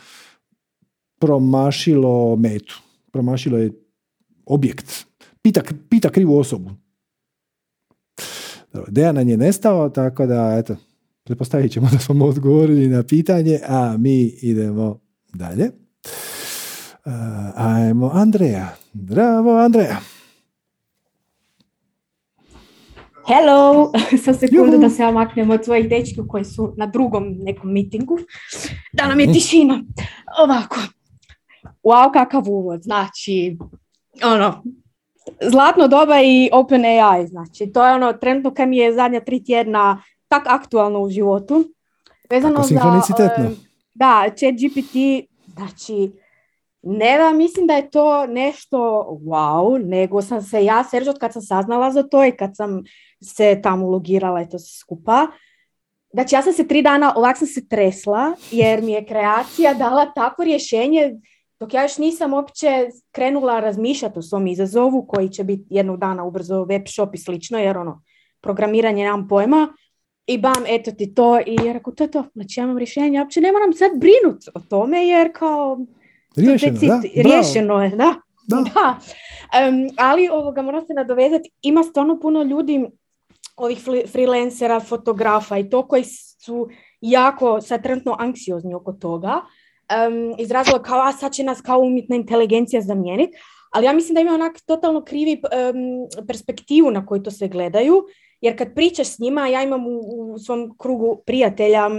promašilo 1.19 2.35
metu. 2.35 2.81
Promašilo 3.11 3.57
je 3.57 3.71
objekt. 4.45 5.05
Pita, 5.41 5.61
pita 5.89 6.09
krivu 6.09 6.37
osobu. 6.37 6.71
Dejan 8.87 9.29
je 9.29 9.37
nestao, 9.37 9.89
tako 9.89 10.25
da, 10.25 10.55
eto, 10.57 10.75
pretpostavit 11.23 11.71
ćemo 11.71 11.87
da 11.91 11.99
smo 11.99 12.25
odgovorili 12.25 12.87
na 12.87 13.03
pitanje, 13.03 13.59
a 13.67 13.97
mi 13.97 14.21
idemo 14.23 14.99
dalje. 15.33 15.71
Uh, 17.05 17.13
ajmo 17.55 18.11
Andreja. 18.13 18.75
Bravo, 18.93 19.57
Andreja. 19.57 19.99
Hello, 23.27 23.91
sa 24.25 24.33
sekundu 24.33 24.77
da 24.77 24.89
se 24.89 25.03
ja 25.03 25.11
maknemo 25.11 25.53
od 25.53 25.65
svojih 25.65 25.89
dečki 25.89 26.21
koji 26.27 26.45
su 26.45 26.73
na 26.77 26.85
drugom 26.85 27.35
nekom 27.39 27.73
mitingu, 27.73 28.17
da 28.93 29.07
nam 29.07 29.19
je 29.19 29.33
tišina. 29.33 29.83
Ovako, 30.43 30.75
wow, 31.83 32.13
kakav 32.13 32.49
uvod, 32.49 32.81
znači, 32.83 33.57
ono, 34.23 34.63
zlatno 35.41 35.87
doba 35.87 36.21
i 36.21 36.49
open 36.53 36.85
AI, 36.85 37.27
znači, 37.27 37.71
to 37.73 37.87
je 37.87 37.93
ono, 37.93 38.13
trenutno 38.13 38.53
kaj 38.53 38.65
mi 38.65 38.77
je 38.77 38.93
zadnja 38.93 39.19
tri 39.19 39.43
tjedna 39.43 40.03
tak 40.27 40.43
aktualno 40.47 40.99
u 40.99 41.09
životu. 41.09 41.63
Vezano 42.29 42.63
za, 42.63 43.01
da, 43.93 44.25
chat 44.37 44.53
GPT, 44.53 44.93
znači, 45.53 46.11
ne 46.81 47.17
da 47.17 47.33
mislim 47.33 47.67
da 47.67 47.73
je 47.73 47.89
to 47.89 48.27
nešto 48.27 48.77
wow, 49.25 49.87
nego 49.87 50.21
sam 50.21 50.41
se 50.41 50.65
ja, 50.65 50.83
Seržot, 50.83 51.17
kad 51.17 51.33
sam 51.33 51.41
saznala 51.41 51.91
za 51.91 52.03
to 52.03 52.25
i 52.25 52.31
kad 52.31 52.55
sam 52.55 52.83
se 53.23 53.59
tamo 53.63 53.89
logirala 53.89 54.41
i 54.41 54.49
to 54.49 54.59
se 54.59 54.77
skupa, 54.77 55.27
znači 56.13 56.35
ja 56.35 56.41
sam 56.41 56.53
se 56.53 56.67
tri 56.67 56.81
dana, 56.81 57.13
ovak 57.15 57.37
sam 57.37 57.47
se 57.47 57.67
tresla 57.67 58.35
jer 58.51 58.81
mi 58.81 58.91
je 58.91 59.05
kreacija 59.05 59.73
dala 59.73 60.11
takvo 60.13 60.43
rješenje 60.45 61.15
dok 61.59 61.73
ja 61.73 61.81
još 61.81 61.97
nisam 61.97 62.33
uopće 62.33 62.89
krenula 63.11 63.59
razmišljati 63.59 64.19
o 64.19 64.21
svom 64.21 64.47
izazovu 64.47 65.05
koji 65.07 65.29
će 65.29 65.43
biti 65.43 65.65
jednog 65.69 65.99
dana 65.99 66.23
ubrzo 66.23 66.63
web 66.63 66.81
shop 66.87 67.15
i 67.15 67.17
slično 67.17 67.59
jer 67.59 67.77
ono, 67.77 68.03
programiranje 68.41 69.03
nemam 69.03 69.27
pojma 69.27 69.67
i 70.27 70.37
bam, 70.37 70.63
eto 70.67 70.91
ti 70.91 71.13
to 71.13 71.39
i 71.39 71.57
ja 71.65 71.73
rekao, 71.73 71.93
to 71.93 72.03
je 72.03 72.11
to, 72.11 72.23
znači 72.33 72.59
ja 72.59 72.63
imam 72.63 72.77
rješenje, 72.77 73.21
uopće 73.21 73.41
ne 73.41 73.51
moram 73.51 73.73
sad 73.73 73.91
brinut 73.91 74.43
o 74.53 74.59
tome 74.69 75.07
jer 75.07 75.31
kao 75.33 75.79
Riješeno, 76.35 76.79
da? 76.79 77.01
Riješeno 77.15 77.83
je, 77.83 77.89
da. 77.89 78.15
da. 78.47 78.63
da. 78.73 78.99
ali 79.97 80.29
ovoga, 80.29 80.61
moram 80.61 80.85
se 80.85 80.93
nadovezati, 80.93 81.49
ima 81.61 81.83
stvarno 81.83 82.19
puno 82.19 82.43
ljudi, 82.43 82.85
ovih 83.57 83.79
freelancera, 84.11 84.79
fotografa 84.79 85.57
i 85.57 85.69
to 85.69 85.87
koji 85.87 86.03
su 86.45 86.67
jako 87.01 87.61
sad 87.61 87.83
trenutno 87.83 88.15
anksiozni 88.19 88.73
oko 88.73 88.93
toga. 88.93 89.41
Um, 90.07 90.35
izrazilo 90.37 90.79
kao, 90.79 91.01
a 91.01 91.11
sad 91.11 91.33
će 91.33 91.43
nas 91.43 91.61
kao 91.61 91.79
umjetna 91.79 92.15
inteligencija 92.15 92.81
zamijeniti. 92.81 93.37
Ali 93.71 93.85
ja 93.85 93.93
mislim 93.93 94.15
da 94.15 94.21
ima 94.21 94.33
onak 94.33 94.61
totalno 94.65 95.03
krivi 95.03 95.41
perspektivu 96.27 96.91
na 96.91 97.05
koju 97.05 97.23
to 97.23 97.31
sve 97.31 97.47
gledaju. 97.47 98.03
Jer 98.41 98.57
kad 98.57 98.73
pričaš 98.75 99.07
s 99.07 99.19
njima, 99.19 99.47
ja 99.47 99.63
imam 99.63 99.87
u, 99.87 99.99
u 100.33 100.39
svom 100.39 100.75
krugu 100.77 101.23
prijatelja 101.25 101.89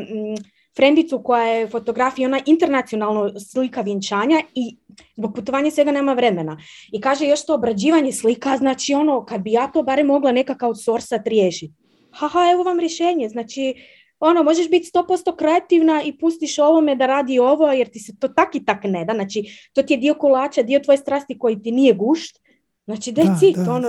frendicu 0.76 1.22
koja 1.22 1.44
je 1.44 1.68
fotografija, 1.68 2.28
ona 2.28 2.40
internacionalno 2.46 3.40
slika 3.40 3.80
vjenčanja 3.80 4.42
i 4.54 4.76
zbog 5.16 5.34
putovanja 5.34 5.70
svega 5.70 5.92
nema 5.92 6.12
vremena. 6.12 6.58
I 6.92 7.00
kaže 7.00 7.26
još 7.26 7.46
to 7.46 7.54
obrađivanje 7.54 8.12
slika, 8.12 8.56
znači 8.56 8.94
ono, 8.94 9.24
kad 9.24 9.40
bi 9.40 9.52
ja 9.52 9.66
to 9.66 9.82
barem 9.82 10.06
mogla 10.06 10.32
nekakav 10.32 10.68
outsourcat 10.68 11.26
riješiti. 11.26 11.74
Haha, 12.10 12.50
evo 12.52 12.62
vam 12.62 12.80
rješenje, 12.80 13.28
znači 13.28 13.74
ono, 14.20 14.42
možeš 14.42 14.70
biti 14.70 14.90
100% 14.94 15.36
kreativna 15.36 16.02
i 16.02 16.18
pustiš 16.18 16.58
ovome 16.58 16.94
da 16.94 17.06
radi 17.06 17.38
ovo, 17.38 17.72
jer 17.72 17.88
ti 17.88 17.98
se 17.98 18.18
to 18.18 18.28
tak 18.28 18.54
i 18.54 18.64
tak 18.64 18.84
ne 18.84 19.04
da. 19.04 19.14
Znači, 19.14 19.44
to 19.72 19.82
ti 19.82 19.92
je 19.92 19.96
dio 19.96 20.14
kolača, 20.14 20.62
dio 20.62 20.80
tvoje 20.80 20.96
strasti 20.96 21.38
koji 21.38 21.62
ti 21.62 21.72
nije 21.72 21.94
gušt. 21.94 22.38
Znači, 22.84 23.12
daj 23.12 23.24
da, 23.24 23.72
ono, 23.72 23.88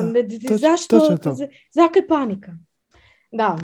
zašto, 0.49 1.18
zakaj 1.72 2.07
panika? 2.07 2.52
Da, 3.31 3.57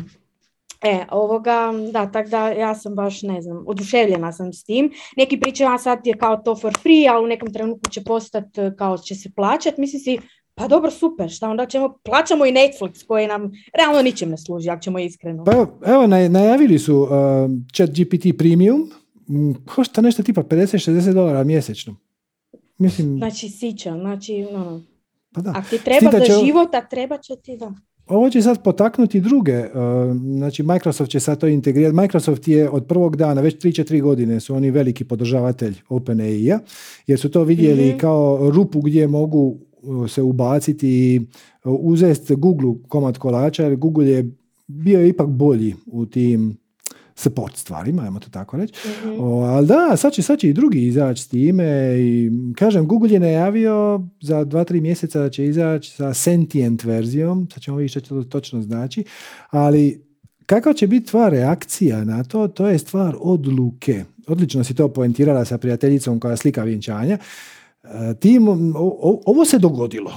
E, 0.82 1.06
ovoga, 1.12 1.72
da, 1.92 2.12
tako 2.12 2.30
da 2.30 2.48
ja 2.48 2.76
sam 2.76 2.96
baš, 2.96 3.22
ne 3.22 3.42
znam, 3.42 3.64
oduševljena 3.68 4.32
sam 4.32 4.54
s 4.54 4.64
tim. 4.64 4.92
Neki 5.18 5.40
pričaju, 5.40 5.70
a 5.70 5.78
sad 5.78 6.08
je 6.08 6.14
kao 6.14 6.38
to 6.38 6.56
for 6.56 6.74
free, 6.82 7.08
ali 7.10 7.24
u 7.24 7.28
nekom 7.28 7.54
trenutku 7.54 7.90
će 7.90 8.04
postati, 8.04 8.62
kao 8.78 8.98
će 8.98 9.16
se 9.16 9.30
plaćati. 9.36 9.82
Mislim 9.82 10.00
si, 10.00 10.20
pa 10.56 10.68
dobro, 10.68 10.92
super, 10.92 11.30
šta 11.30 11.50
onda 11.50 11.66
ćemo, 11.66 11.98
plaćamo 12.04 12.46
i 12.46 12.52
Netflix 12.52 13.06
koji 13.08 13.28
nam 13.28 13.52
realno 13.74 14.02
ničem 14.02 14.30
ne 14.30 14.38
služi, 14.38 14.70
ako 14.70 14.82
ćemo 14.82 15.00
iskreno. 15.00 15.44
Pa 15.44 15.52
evo, 15.86 16.08
najavili 16.30 16.80
su 16.80 16.98
uh, 16.98 17.10
chat 17.74 17.90
GPT 17.90 18.38
premium, 18.38 18.92
košta 19.66 20.02
nešto 20.02 20.24
tipa 20.24 20.44
50-60 20.44 21.14
dolara 21.14 21.44
mjesečno. 21.44 21.96
Mislim... 22.78 23.18
Znači 23.18 23.50
sića, 23.50 23.92
znači 23.92 24.48
ono, 24.52 24.82
pa 25.34 25.42
da. 25.42 25.54
Ako 25.56 25.70
ti 25.70 25.84
treba 25.84 26.12
za 26.12 26.20
će... 26.20 26.34
života, 26.46 26.88
treba 26.88 27.18
će 27.18 27.34
ti 27.36 27.58
da. 27.58 27.74
Ovo 28.08 28.30
će 28.30 28.42
sad 28.42 28.64
potaknuti 28.64 29.22
druge, 29.22 29.60
uh, 29.60 29.66
znači 30.38 30.64
Microsoft 30.64 31.12
će 31.12 31.20
sad 31.20 31.40
to 31.40 31.48
integrirati. 31.48 31.96
Microsoft 31.96 32.48
je 32.48 32.70
od 32.70 32.86
prvog 32.86 33.16
dana, 33.16 33.42
već 33.42 33.56
3-4 33.56 34.02
godine 34.02 34.40
su 34.40 34.56
oni 34.56 34.72
veliki 34.72 35.04
podržavatelj 35.04 35.76
OpenAI-a, 35.90 36.60
jer 37.08 37.20
su 37.20 37.32
to 37.32 37.44
vidjeli 37.44 37.94
mm 37.94 37.98
kao 37.98 38.50
rupu 38.52 38.82
gdje 38.82 39.08
mogu 39.08 39.58
uh, 39.82 40.10
se 40.10 40.22
ubaciti 40.22 40.90
i 40.90 41.20
uh, 41.64 41.74
uzeti 41.80 42.36
Google 42.36 42.74
komad 42.88 43.18
kolača, 43.18 43.64
jer 43.64 43.76
Google 43.76 44.08
je 44.08 44.32
bio 44.68 45.06
ipak 45.08 45.28
bolji 45.28 45.76
u 45.86 46.06
tim 46.06 46.58
support 47.16 47.58
stvarima, 47.58 48.04
ajmo 48.04 48.20
to 48.20 48.30
tako 48.30 48.58
reći. 48.58 48.74
mm 49.06 49.24
ali 49.44 49.68
da, 49.68 49.98
sad 49.98 50.14
će, 50.14 50.22
sad 50.22 50.40
će 50.40 50.50
i 50.50 50.54
drugi 50.54 50.88
izaći 50.88 51.24
s 51.24 51.28
time 51.28 51.96
i 52.00 52.32
kažem, 52.56 52.88
Google 52.88 53.10
je 53.10 53.20
najavio 53.20 54.02
za 54.22 54.44
dva, 54.44 54.64
tri 54.64 54.82
mjeseca 54.82 55.20
da 55.20 55.30
će 55.30 55.46
izaći 55.46 55.92
sa 55.92 56.14
sentient 56.14 56.84
verzijom, 56.84 57.48
sad 57.54 57.64
ćemo 57.64 57.78
vidjeti 57.78 58.06
što 58.06 58.16
to 58.16 58.30
točno 58.30 58.62
znači, 58.62 59.04
ali 59.50 60.06
kakva 60.46 60.74
će 60.74 60.88
biti 60.88 61.08
tva 61.08 61.30
reakcija 61.30 62.04
na 62.04 62.24
to, 62.24 62.48
to 62.48 62.68
je 62.68 62.78
stvar 62.78 63.16
odluke. 63.20 64.04
Odlično 64.28 64.64
si 64.64 64.76
to 64.76 64.88
poentirala 64.88 65.46
sa 65.46 65.58
prijateljicom 65.58 66.20
koja 66.20 66.38
slika 66.38 66.64
vjenčanja. 66.64 67.18
E, 67.84 68.14
tim, 68.20 68.48
ovo 69.26 69.46
se 69.46 69.60
dogodilo. 69.60 70.12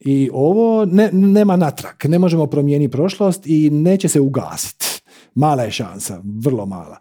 I 0.00 0.30
ovo 0.32 0.84
ne, 0.84 1.10
nema 1.12 1.56
natrag, 1.56 1.94
ne 2.04 2.18
možemo 2.18 2.46
promijeniti 2.46 2.92
prošlost 2.92 3.46
i 3.46 3.70
neće 3.70 4.08
se 4.08 4.20
ugasiti 4.20 4.89
mala 5.34 5.62
je 5.62 5.70
šansa, 5.70 6.22
vrlo 6.24 6.66
mala. 6.66 6.98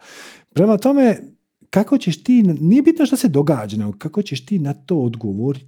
Prema 0.53 0.77
tome, 0.77 1.17
kako 1.69 1.97
ćeš 1.97 2.23
ti, 2.23 2.43
nije 2.43 2.81
bitno 2.81 3.05
što 3.05 3.15
se 3.15 3.27
događa, 3.27 3.77
nego 3.77 3.91
kako 3.97 4.21
ćeš 4.21 4.45
ti 4.45 4.59
na 4.59 4.73
to 4.73 4.97
odgovoriti. 4.97 5.65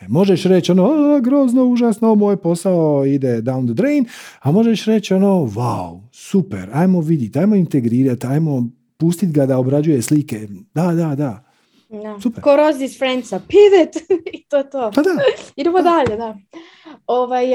E, 0.00 0.08
možeš 0.08 0.42
reći 0.44 0.72
ono, 0.72 1.20
grozno, 1.20 1.64
užasno, 1.64 2.14
moj 2.14 2.36
posao 2.36 3.06
ide 3.06 3.42
down 3.42 3.66
the 3.66 3.74
drain, 3.74 4.04
a 4.40 4.52
možeš 4.52 4.84
reći 4.84 5.14
ono, 5.14 5.28
wow, 5.28 6.00
super, 6.12 6.70
ajmo 6.72 7.00
vidjeti, 7.00 7.38
ajmo 7.38 7.54
integrirati, 7.54 8.26
ajmo 8.26 8.68
pustiti 8.96 9.32
ga 9.32 9.46
da 9.46 9.58
obrađuje 9.58 10.02
slike. 10.02 10.48
Da, 10.74 10.94
da, 10.94 11.14
da. 11.14 11.47
Da. 11.88 12.20
Super. 12.20 12.42
Ko 12.42 12.50
Rosie's 12.50 12.98
Friendsa, 12.98 13.40
pivot 13.48 13.96
i 14.34 14.44
to 14.48 14.62
to. 14.62 14.90
Pa 14.94 15.02
da. 15.02 15.10
Idemo 15.56 15.82
dalje, 15.82 16.16
da. 16.16 16.36
Ovaj, 17.06 17.46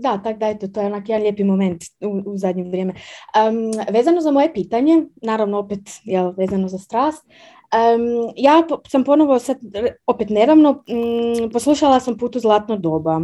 da, 0.00 0.22
tak 0.22 0.38
da, 0.38 0.48
eto, 0.48 0.68
to 0.68 0.80
je 0.80 0.86
onak 0.86 1.08
jedan 1.08 1.22
lijepi 1.22 1.44
moment 1.44 1.84
u, 2.00 2.32
u 2.32 2.36
zadnje 2.38 2.64
vrijeme. 2.64 2.92
Um, 2.92 3.84
vezano 3.94 4.20
za 4.20 4.30
moje 4.30 4.54
pitanje, 4.54 5.04
naravno 5.22 5.58
opet 5.58 5.80
jel, 6.04 6.32
vezano 6.36 6.68
za 6.68 6.78
strast, 6.78 7.24
um, 7.24 8.32
ja 8.36 8.62
sam 8.88 9.04
ponovo 9.04 9.38
sad, 9.38 9.56
opet 10.06 10.28
nedavno, 10.30 10.70
um, 10.70 11.50
poslušala 11.50 12.00
sam 12.00 12.18
Put 12.18 12.36
u 12.36 12.40
zlatno 12.40 12.76
doba 12.76 13.20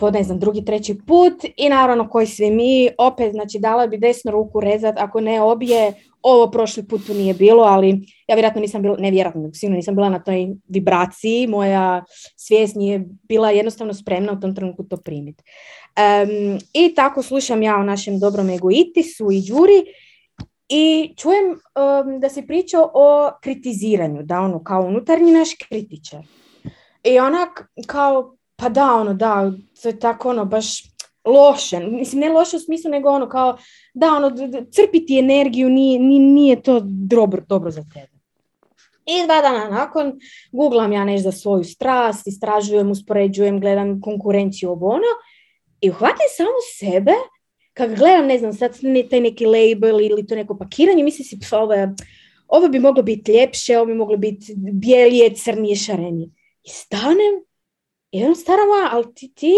po 0.00 0.10
ne 0.10 0.22
znam, 0.22 0.38
drugi, 0.38 0.64
treći 0.64 0.98
put 1.06 1.44
i 1.56 1.68
naravno 1.68 2.08
koji 2.08 2.26
svi 2.26 2.50
mi, 2.50 2.88
opet 2.98 3.32
znači 3.32 3.58
dala 3.58 3.86
bi 3.86 3.98
desnu 3.98 4.30
ruku 4.30 4.60
rezat, 4.60 4.94
ako 4.98 5.20
ne 5.20 5.42
obje, 5.42 5.92
ovo 6.22 6.50
prošli 6.50 6.88
put 6.88 7.06
tu 7.06 7.14
nije 7.14 7.34
bilo, 7.34 7.62
ali 7.62 7.88
ja 8.28 8.34
vjerojatno 8.34 8.60
nisam 8.60 8.82
bila, 8.82 8.96
ne 8.98 9.10
vjerojatno, 9.10 9.50
sigurno 9.54 9.76
nisam 9.76 9.94
bila 9.94 10.08
na 10.08 10.22
toj 10.22 10.48
vibraciji, 10.68 11.46
moja 11.46 12.04
svijest 12.36 12.76
nije 12.76 13.04
bila 13.22 13.50
jednostavno 13.50 13.94
spremna 13.94 14.32
u 14.32 14.40
tom 14.40 14.54
trenutku 14.54 14.84
to 14.84 14.96
primiti. 14.96 15.42
Um, 15.96 16.58
I 16.72 16.94
tako 16.94 17.22
slušam 17.22 17.62
ja 17.62 17.76
o 17.76 17.82
našem 17.82 18.18
dobrom 18.18 18.50
egoitisu 18.50 19.30
i 19.32 19.42
đuri 19.48 19.84
i 20.68 21.14
čujem 21.16 21.50
um, 21.50 22.20
da 22.20 22.28
se 22.28 22.46
priča 22.46 22.78
o 22.94 23.30
kritiziranju, 23.42 24.22
da 24.22 24.40
ono 24.40 24.64
kao 24.64 24.82
unutarnji 24.82 25.32
naš 25.32 25.48
kritičar. 25.68 26.24
I 27.04 27.18
onak 27.18 27.70
kao, 27.86 28.36
pa 28.60 28.68
da, 28.68 28.94
ono, 28.94 29.14
da, 29.14 29.52
to 29.82 29.88
je 29.88 29.98
tako 29.98 30.30
ono, 30.30 30.44
baš 30.44 30.82
loše, 31.24 31.80
mislim 31.80 32.20
ne 32.20 32.28
loše 32.28 32.56
u 32.56 32.60
smislu 32.60 32.90
nego 32.90 33.08
ono 33.08 33.28
kao 33.28 33.58
da 33.94 34.06
ono 34.06 34.30
crpiti 34.72 35.18
energiju 35.18 35.68
nije, 35.68 35.98
nije 36.20 36.62
to 36.62 36.80
dobro, 36.84 37.42
dobro 37.48 37.70
za 37.70 37.84
tebe. 37.94 38.20
I 39.06 39.26
dva 39.26 39.40
dana 39.40 39.68
nakon 39.70 40.12
googlam 40.52 40.92
ja 40.92 41.04
nešto 41.04 41.30
za 41.30 41.36
svoju 41.36 41.64
strast, 41.64 42.26
istražujem, 42.26 42.90
uspoređujem, 42.90 43.60
gledam 43.60 44.00
konkurenciju 44.00 44.70
ovo 44.70 44.88
ono 44.88 45.12
i 45.80 45.90
uhvatim 45.90 46.26
samo 46.36 46.50
sebe 46.78 47.12
kad 47.74 47.94
gledam, 47.94 48.26
ne 48.26 48.38
znam, 48.38 48.52
sad 48.52 48.78
taj 49.10 49.20
neki 49.20 49.46
label 49.46 50.00
ili 50.00 50.26
to 50.26 50.34
neko 50.34 50.58
pakiranje, 50.58 51.04
mislim 51.04 51.24
si, 51.24 51.38
ovo, 51.52 51.74
ovo 52.48 52.68
bi 52.68 52.78
moglo 52.78 53.02
biti 53.02 53.32
ljepše, 53.32 53.78
ovo 53.78 53.86
bi 53.86 53.94
moglo 53.94 54.16
biti 54.16 54.54
bijelije, 54.56 55.34
crnije, 55.34 55.76
šarenije. 55.76 56.28
I 56.64 56.68
stanem 56.68 57.49
i 58.12 58.24
ono 58.24 58.34
starama, 58.34 58.88
ali 58.92 59.14
ti, 59.14 59.32
ti, 59.34 59.54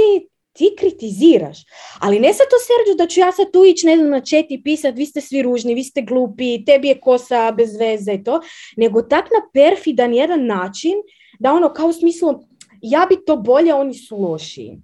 ti 0.53 0.75
kritiziraš. 0.79 1.59
Ali 2.01 2.21
ne 2.21 2.35
sad 2.35 2.47
to 2.51 2.57
Serđu 2.59 2.97
da 2.99 3.07
ću 3.07 3.21
ja 3.21 3.33
sad 3.33 3.53
tu 3.53 3.65
ići 3.65 3.87
ne 3.87 3.97
znam 3.97 4.11
na 4.11 4.21
chat 4.21 4.45
i 4.49 4.63
pisat 4.63 4.97
vi 4.97 5.07
ste 5.07 5.21
svi 5.21 5.43
ružni, 5.43 5.75
vi 5.75 5.85
ste 5.85 6.03
glupi, 6.03 6.65
tebi 6.65 6.89
je 6.89 7.01
kosa 7.01 7.53
bez 7.53 7.77
veze 7.77 8.13
i 8.13 8.25
to, 8.25 8.41
nego 8.77 9.03
tak 9.03 9.25
na 9.25 9.49
perfidan 9.53 10.15
jedan 10.15 10.47
način 10.47 10.95
da 11.39 11.53
ono 11.53 11.73
kao 11.73 11.89
u 11.89 11.93
smislu 11.93 12.29
ja 12.83 13.07
bi 13.09 13.25
to 13.27 13.37
bolje, 13.37 13.75
oni 13.75 13.95
su 13.95 14.17
lošiji. 14.17 14.79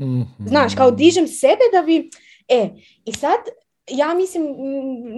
mm 0.00 0.22
Znaš, 0.46 0.74
kao 0.74 0.90
dižem 0.90 1.28
sebe 1.28 1.62
da 1.72 1.82
bi... 1.82 2.10
E, 2.48 2.68
i 3.04 3.12
sad 3.12 3.38
ja 3.90 4.14
mislim, 4.14 4.44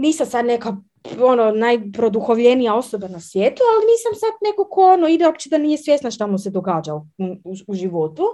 nisam 0.01 0.27
sad 0.27 0.47
neka 0.47 0.77
ono, 1.23 1.51
najproduhovljenija 1.51 2.75
osoba 2.75 3.09
na 3.09 3.21
svijetu, 3.21 3.63
ali 3.75 3.87
nisam 3.93 4.21
sad 4.21 4.31
neko 4.43 4.69
ko 4.71 4.93
ono, 4.93 5.09
ide 5.09 5.27
uopće 5.27 5.51
da 5.51 5.59
nije 5.59 5.79
svjesna 5.79 6.11
šta 6.11 6.27
mu 6.27 6.39
se 6.39 6.51
događa 6.51 6.95
u, 6.95 7.03
u, 7.19 7.55
u 7.67 7.75
životu. 7.75 8.25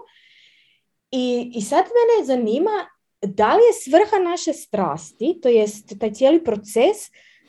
I, 1.11 1.53
I 1.55 1.63
sad 1.63 1.85
mene 1.85 2.27
zanima 2.27 2.71
da 3.23 3.57
li 3.57 3.63
je 3.63 3.73
svrha 3.73 4.31
naše 4.31 4.53
strasti, 4.53 5.39
to 5.43 5.49
jest 5.49 5.99
taj 6.01 6.13
cijeli 6.13 6.45
proces, 6.45 6.97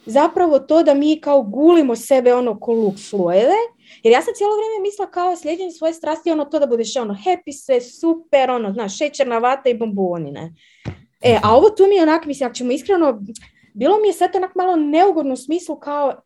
zapravo 0.06 0.60
to 0.60 0.84
da 0.84 0.94
mi 0.94 1.22
kao 1.22 1.42
gulimo 1.42 1.96
sebe 1.96 2.34
ono 2.34 2.60
ko 2.60 2.74
luk 2.74 3.00
slojeve, 3.00 3.56
jer 4.04 4.14
ja 4.14 4.22
sam 4.22 4.34
cijelo 4.34 4.54
vrijeme 4.56 4.82
mislila 4.82 5.12
kao 5.12 5.36
sljeđenje 5.36 5.72
svoje 5.72 5.94
strasti 5.94 6.32
ono 6.32 6.46
to 6.46 6.60
da 6.60 6.68
budeš 6.68 6.96
ono 6.96 7.14
happy 7.26 7.52
se, 7.66 7.82
super, 7.82 8.52
ono, 8.52 8.74
znaš, 8.74 8.98
šećerna 8.98 9.38
vata 9.38 9.70
i 9.70 9.78
bombonine. 9.78 10.54
E, 11.22 11.40
a 11.44 11.56
ovo 11.56 11.70
tu 11.70 11.84
mi 11.90 11.96
je 11.96 12.04
onak, 12.04 12.26
mislim, 12.26 12.48
ako 12.48 12.56
ćemo 12.56 12.72
iskreno, 12.72 13.22
bilo 13.74 13.98
mi 14.02 14.08
je 14.08 14.14
sad 14.14 14.36
onak 14.36 14.56
malo 14.56 14.76
neugodno 14.76 15.34
u 15.34 15.38
smislu 15.38 15.76
kao, 15.76 16.22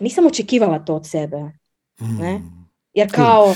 nisam 0.00 0.26
očekivala 0.26 0.78
to 0.78 0.94
od 0.94 1.06
sebe. 1.06 1.36
Ne? 2.00 2.38
Mm. 2.38 2.68
Jer 2.92 3.14
kao, 3.14 3.54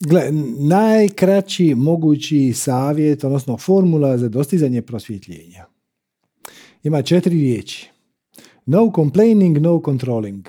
Gle, 0.00 0.30
najkraći 0.58 1.74
mogući 1.74 2.52
savjet, 2.52 3.24
odnosno 3.24 3.56
formula 3.56 4.18
za 4.18 4.28
dostizanje 4.28 4.82
prosvjetljenja. 4.82 5.66
Ima 6.82 7.02
četiri 7.02 7.34
riječi. 7.34 7.90
No 8.66 8.92
complaining, 8.94 9.58
no 9.58 9.82
controlling. 9.84 10.48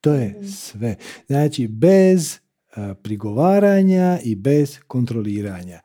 To 0.00 0.12
je 0.12 0.28
mhm. 0.28 0.46
sve. 0.46 0.96
Znači, 1.26 1.68
bez 1.68 2.38
prigovaranja 3.02 4.18
i 4.24 4.34
bez 4.34 4.78
kontroliranja. 4.86 5.80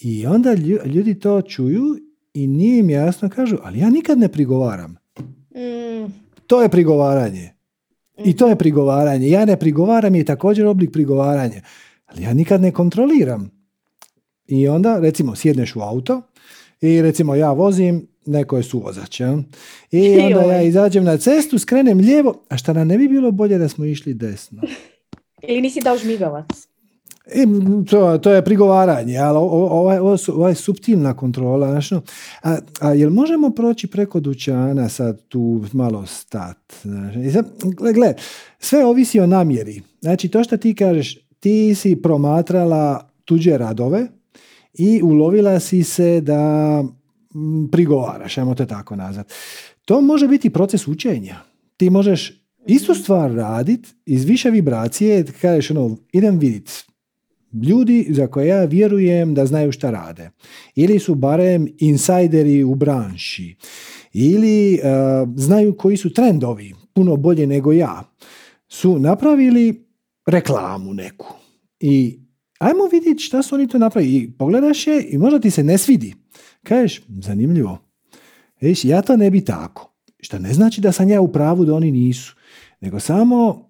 I 0.00 0.26
onda 0.26 0.54
ljudi 0.84 1.20
to 1.20 1.42
čuju 1.42 1.96
i 2.42 2.46
nije 2.46 2.78
im 2.78 2.90
jasno 2.90 3.28
kažu, 3.28 3.56
ali 3.62 3.78
ja 3.78 3.90
nikad 3.90 4.18
ne 4.18 4.28
prigovaram. 4.28 4.96
Mm. 5.54 6.12
To 6.46 6.62
je 6.62 6.68
prigovaranje. 6.68 7.52
I 8.24 8.36
to 8.36 8.48
je 8.48 8.56
prigovaranje. 8.56 9.28
Ja 9.28 9.44
ne 9.44 9.56
prigovaram 9.56 10.14
je 10.14 10.24
također 10.24 10.66
oblik 10.66 10.92
prigovaranja 10.92 11.62
ali 12.12 12.22
ja 12.22 12.34
nikad 12.34 12.60
ne 12.60 12.72
kontroliram. 12.72 13.50
I 14.46 14.68
onda, 14.68 14.98
recimo, 14.98 15.36
sjedneš 15.36 15.76
u 15.76 15.80
auto 15.80 16.22
i 16.80 17.02
recimo 17.02 17.34
ja 17.34 17.52
vozim, 17.52 18.08
neko 18.26 18.56
je 18.56 18.62
suvozač. 18.62 19.20
Ja? 19.20 19.38
I 19.90 20.18
onda 20.18 20.40
ja 20.40 20.62
izađem 20.62 21.04
na 21.04 21.16
cestu, 21.16 21.58
skrenem 21.58 21.98
lijevo, 21.98 22.42
a 22.48 22.56
šta 22.56 22.72
nam 22.72 22.88
ne 22.88 22.98
bi 22.98 23.08
bilo 23.08 23.30
bolje 23.30 23.58
da 23.58 23.68
smo 23.68 23.84
išli 23.84 24.14
desno? 24.14 24.62
Ili 25.48 25.60
nisi 25.60 25.80
dao 25.80 25.98
žmigavac? 25.98 26.69
I, 27.26 27.46
to, 27.90 28.18
to 28.18 28.32
je 28.32 28.44
prigovaranje, 28.44 29.18
ali 29.18 29.38
ovo, 29.38 29.90
ovo, 30.28 30.48
je 30.48 30.54
subtilna 30.54 31.16
kontrola. 31.16 31.70
Znači, 31.70 31.94
a, 32.42 32.56
a 32.80 32.92
jel 32.92 33.10
možemo 33.10 33.50
proći 33.50 33.86
preko 33.86 34.20
dućana 34.20 34.88
sad 34.88 35.22
tu 35.28 35.64
malo 35.72 36.06
stat? 36.06 36.74
Gle, 37.62 37.92
gle, 37.92 38.14
sve 38.58 38.84
ovisi 38.84 39.20
o 39.20 39.26
namjeri. 39.26 39.82
Znači, 40.00 40.28
to 40.28 40.44
što 40.44 40.56
ti 40.56 40.74
kažeš, 40.74 41.18
ti 41.40 41.74
si 41.74 42.02
promatrala 42.02 43.10
tuđe 43.24 43.58
radove 43.58 44.06
i 44.74 45.00
ulovila 45.02 45.60
si 45.60 45.82
se 45.84 46.20
da 46.20 46.84
prigovaraš, 47.72 48.38
ajmo 48.38 48.54
te 48.54 48.66
tako 48.66 48.96
nazvat. 48.96 49.32
To 49.84 50.00
može 50.00 50.28
biti 50.28 50.50
proces 50.50 50.88
učenja. 50.88 51.36
Ti 51.76 51.90
možeš 51.90 52.42
istu 52.66 52.94
stvar 52.94 53.32
radit 53.32 53.94
iz 54.06 54.24
više 54.24 54.50
vibracije, 54.50 55.24
kažeš 55.40 55.70
ono, 55.70 55.96
idem 56.12 56.38
vidit, 56.38 56.89
ljudi 57.52 58.06
za 58.10 58.26
koje 58.26 58.46
ja 58.46 58.64
vjerujem 58.64 59.34
da 59.34 59.46
znaju 59.46 59.72
šta 59.72 59.90
rade. 59.90 60.30
Ili 60.74 60.98
su 60.98 61.14
barem 61.14 61.68
insajderi 61.78 62.62
u 62.64 62.74
branši. 62.74 63.56
Ili 64.12 64.74
uh, 64.74 65.28
znaju 65.36 65.76
koji 65.76 65.96
su 65.96 66.12
trendovi, 66.12 66.74
puno 66.94 67.16
bolje 67.16 67.46
nego 67.46 67.72
ja. 67.72 68.14
Su 68.68 68.98
napravili 68.98 69.86
reklamu 70.26 70.94
neku. 70.94 71.34
I 71.80 72.20
ajmo 72.58 72.84
vidjeti 72.92 73.22
šta 73.22 73.42
su 73.42 73.54
oni 73.54 73.68
to 73.68 73.78
napravili. 73.78 74.16
I 74.16 74.32
pogledaš 74.38 74.86
je 74.86 75.06
i 75.10 75.18
možda 75.18 75.40
ti 75.40 75.50
se 75.50 75.64
ne 75.64 75.78
svidi. 75.78 76.14
Kažeš, 76.62 77.02
zanimljivo. 77.08 77.78
Viš, 78.60 78.84
ja 78.84 79.02
to 79.02 79.16
ne 79.16 79.30
bi 79.30 79.44
tako. 79.44 79.94
Što 80.20 80.38
ne 80.38 80.52
znači 80.52 80.80
da 80.80 80.92
sam 80.92 81.08
ja 81.08 81.20
u 81.20 81.32
pravu 81.32 81.64
da 81.64 81.74
oni 81.74 81.90
nisu. 81.90 82.36
Nego 82.80 83.00
samo 83.00 83.69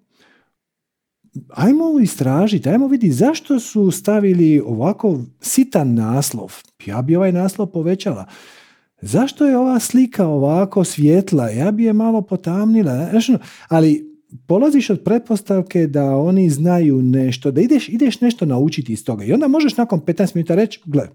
ajmo 1.48 2.00
istražiti, 2.02 2.68
ajmo 2.68 2.88
vidjeti 2.88 3.14
zašto 3.14 3.60
su 3.60 3.90
stavili 3.90 4.60
ovako 4.66 5.18
sitan 5.40 5.94
naslov. 5.94 6.54
Ja 6.86 7.02
bi 7.02 7.16
ovaj 7.16 7.32
naslov 7.32 7.66
povećala. 7.66 8.26
Zašto 9.02 9.46
je 9.46 9.56
ova 9.56 9.80
slika 9.80 10.26
ovako 10.26 10.84
svjetla? 10.84 11.48
Ja 11.48 11.70
bi 11.70 11.84
je 11.84 11.92
malo 11.92 12.22
potamnila. 12.22 13.08
Ono, 13.28 13.38
ali 13.68 14.10
polaziš 14.46 14.90
od 14.90 15.02
pretpostavke 15.04 15.86
da 15.86 16.16
oni 16.16 16.50
znaju 16.50 17.02
nešto, 17.02 17.50
da 17.50 17.60
ideš, 17.60 17.88
ideš 17.88 18.20
nešto 18.20 18.46
naučiti 18.46 18.92
iz 18.92 19.04
toga. 19.04 19.24
I 19.24 19.32
onda 19.32 19.48
možeš 19.48 19.76
nakon 19.76 20.00
15 20.00 20.36
minuta 20.36 20.54
reći, 20.54 20.80
gle, 20.84 21.08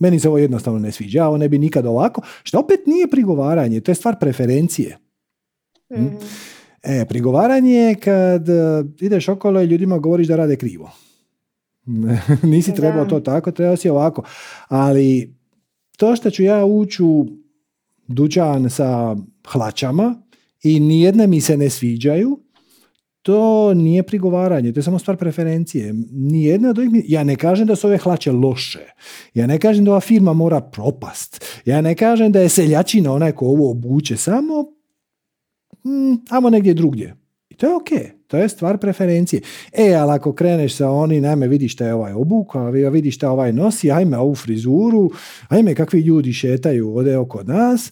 meni 0.00 0.20
se 0.20 0.28
ovo 0.28 0.38
jednostavno 0.38 0.78
ne 0.78 0.92
sviđa, 0.92 1.26
ovo 1.26 1.36
ne 1.36 1.48
bi 1.48 1.58
nikad 1.58 1.86
ovako, 1.86 2.22
što 2.42 2.58
opet 2.58 2.80
nije 2.86 3.10
prigovaranje, 3.10 3.80
to 3.80 3.90
je 3.90 3.94
stvar 3.94 4.18
preferencije. 4.20 4.98
Mm. 5.92 6.06
E, 6.88 7.04
prigovaranje 7.04 7.72
je 7.72 7.94
kad 7.94 8.48
e, 8.48 8.84
ideš 9.00 9.28
okolo 9.28 9.62
i 9.62 9.66
ljudima 9.66 9.98
govoriš 9.98 10.28
da 10.28 10.36
rade 10.36 10.56
krivo. 10.56 10.90
Nisi 12.42 12.74
trebao 12.74 13.04
to 13.04 13.20
tako, 13.20 13.50
trebao 13.50 13.76
si 13.76 13.88
ovako. 13.88 14.22
Ali 14.68 15.34
to 15.96 16.16
što 16.16 16.30
ću 16.30 16.42
ja 16.42 16.64
ući 16.64 17.02
u 17.02 17.26
dućan 18.08 18.70
sa 18.70 19.16
hlačama 19.48 20.22
i 20.62 20.80
nijedne 20.80 21.26
mi 21.26 21.40
se 21.40 21.56
ne 21.56 21.70
sviđaju, 21.70 22.38
to 23.22 23.74
nije 23.74 24.02
prigovaranje, 24.02 24.72
to 24.72 24.78
je 24.78 24.84
samo 24.84 24.98
stvar 24.98 25.16
preferencije. 25.16 25.94
Nijedna 26.12 26.70
od 26.70 26.78
ovih, 26.78 26.90
ja 27.08 27.24
ne 27.24 27.36
kažem 27.36 27.66
da 27.66 27.76
su 27.76 27.86
ove 27.86 27.98
hlače 27.98 28.32
loše. 28.32 28.92
Ja 29.34 29.46
ne 29.46 29.58
kažem 29.58 29.84
da 29.84 29.90
ova 29.90 30.00
firma 30.00 30.32
mora 30.32 30.60
propast. 30.60 31.44
Ja 31.64 31.80
ne 31.80 31.94
kažem 31.94 32.32
da 32.32 32.40
je 32.40 32.48
seljačina 32.48 33.12
onaj 33.12 33.32
ko 33.32 33.46
ovo 33.46 33.70
obuče. 33.70 34.16
Samo 34.16 34.75
mm, 35.86 36.24
amo 36.30 36.50
negdje 36.50 36.74
drugdje. 36.74 37.14
I 37.50 37.54
to 37.54 37.66
je 37.66 37.74
ok. 37.74 38.16
To 38.26 38.36
je 38.36 38.48
stvar 38.48 38.78
preferencije. 38.78 39.42
E, 39.72 39.94
ali 39.94 40.12
ako 40.12 40.32
kreneš 40.32 40.76
sa 40.76 40.90
oni, 40.90 41.20
najme 41.20 41.48
vidi 41.48 41.68
šta 41.68 41.86
je 41.86 41.94
ovaj 41.94 42.12
obuk, 42.12 42.56
a 42.56 42.68
vidi 42.68 43.10
šta 43.10 43.30
ovaj 43.30 43.52
nosi, 43.52 43.90
ajme 43.90 44.18
ovu 44.18 44.34
frizuru, 44.34 45.10
ajme 45.48 45.74
kakvi 45.74 46.00
ljudi 46.00 46.32
šetaju 46.32 46.96
ovdje 46.96 47.18
oko 47.18 47.42
nas, 47.42 47.90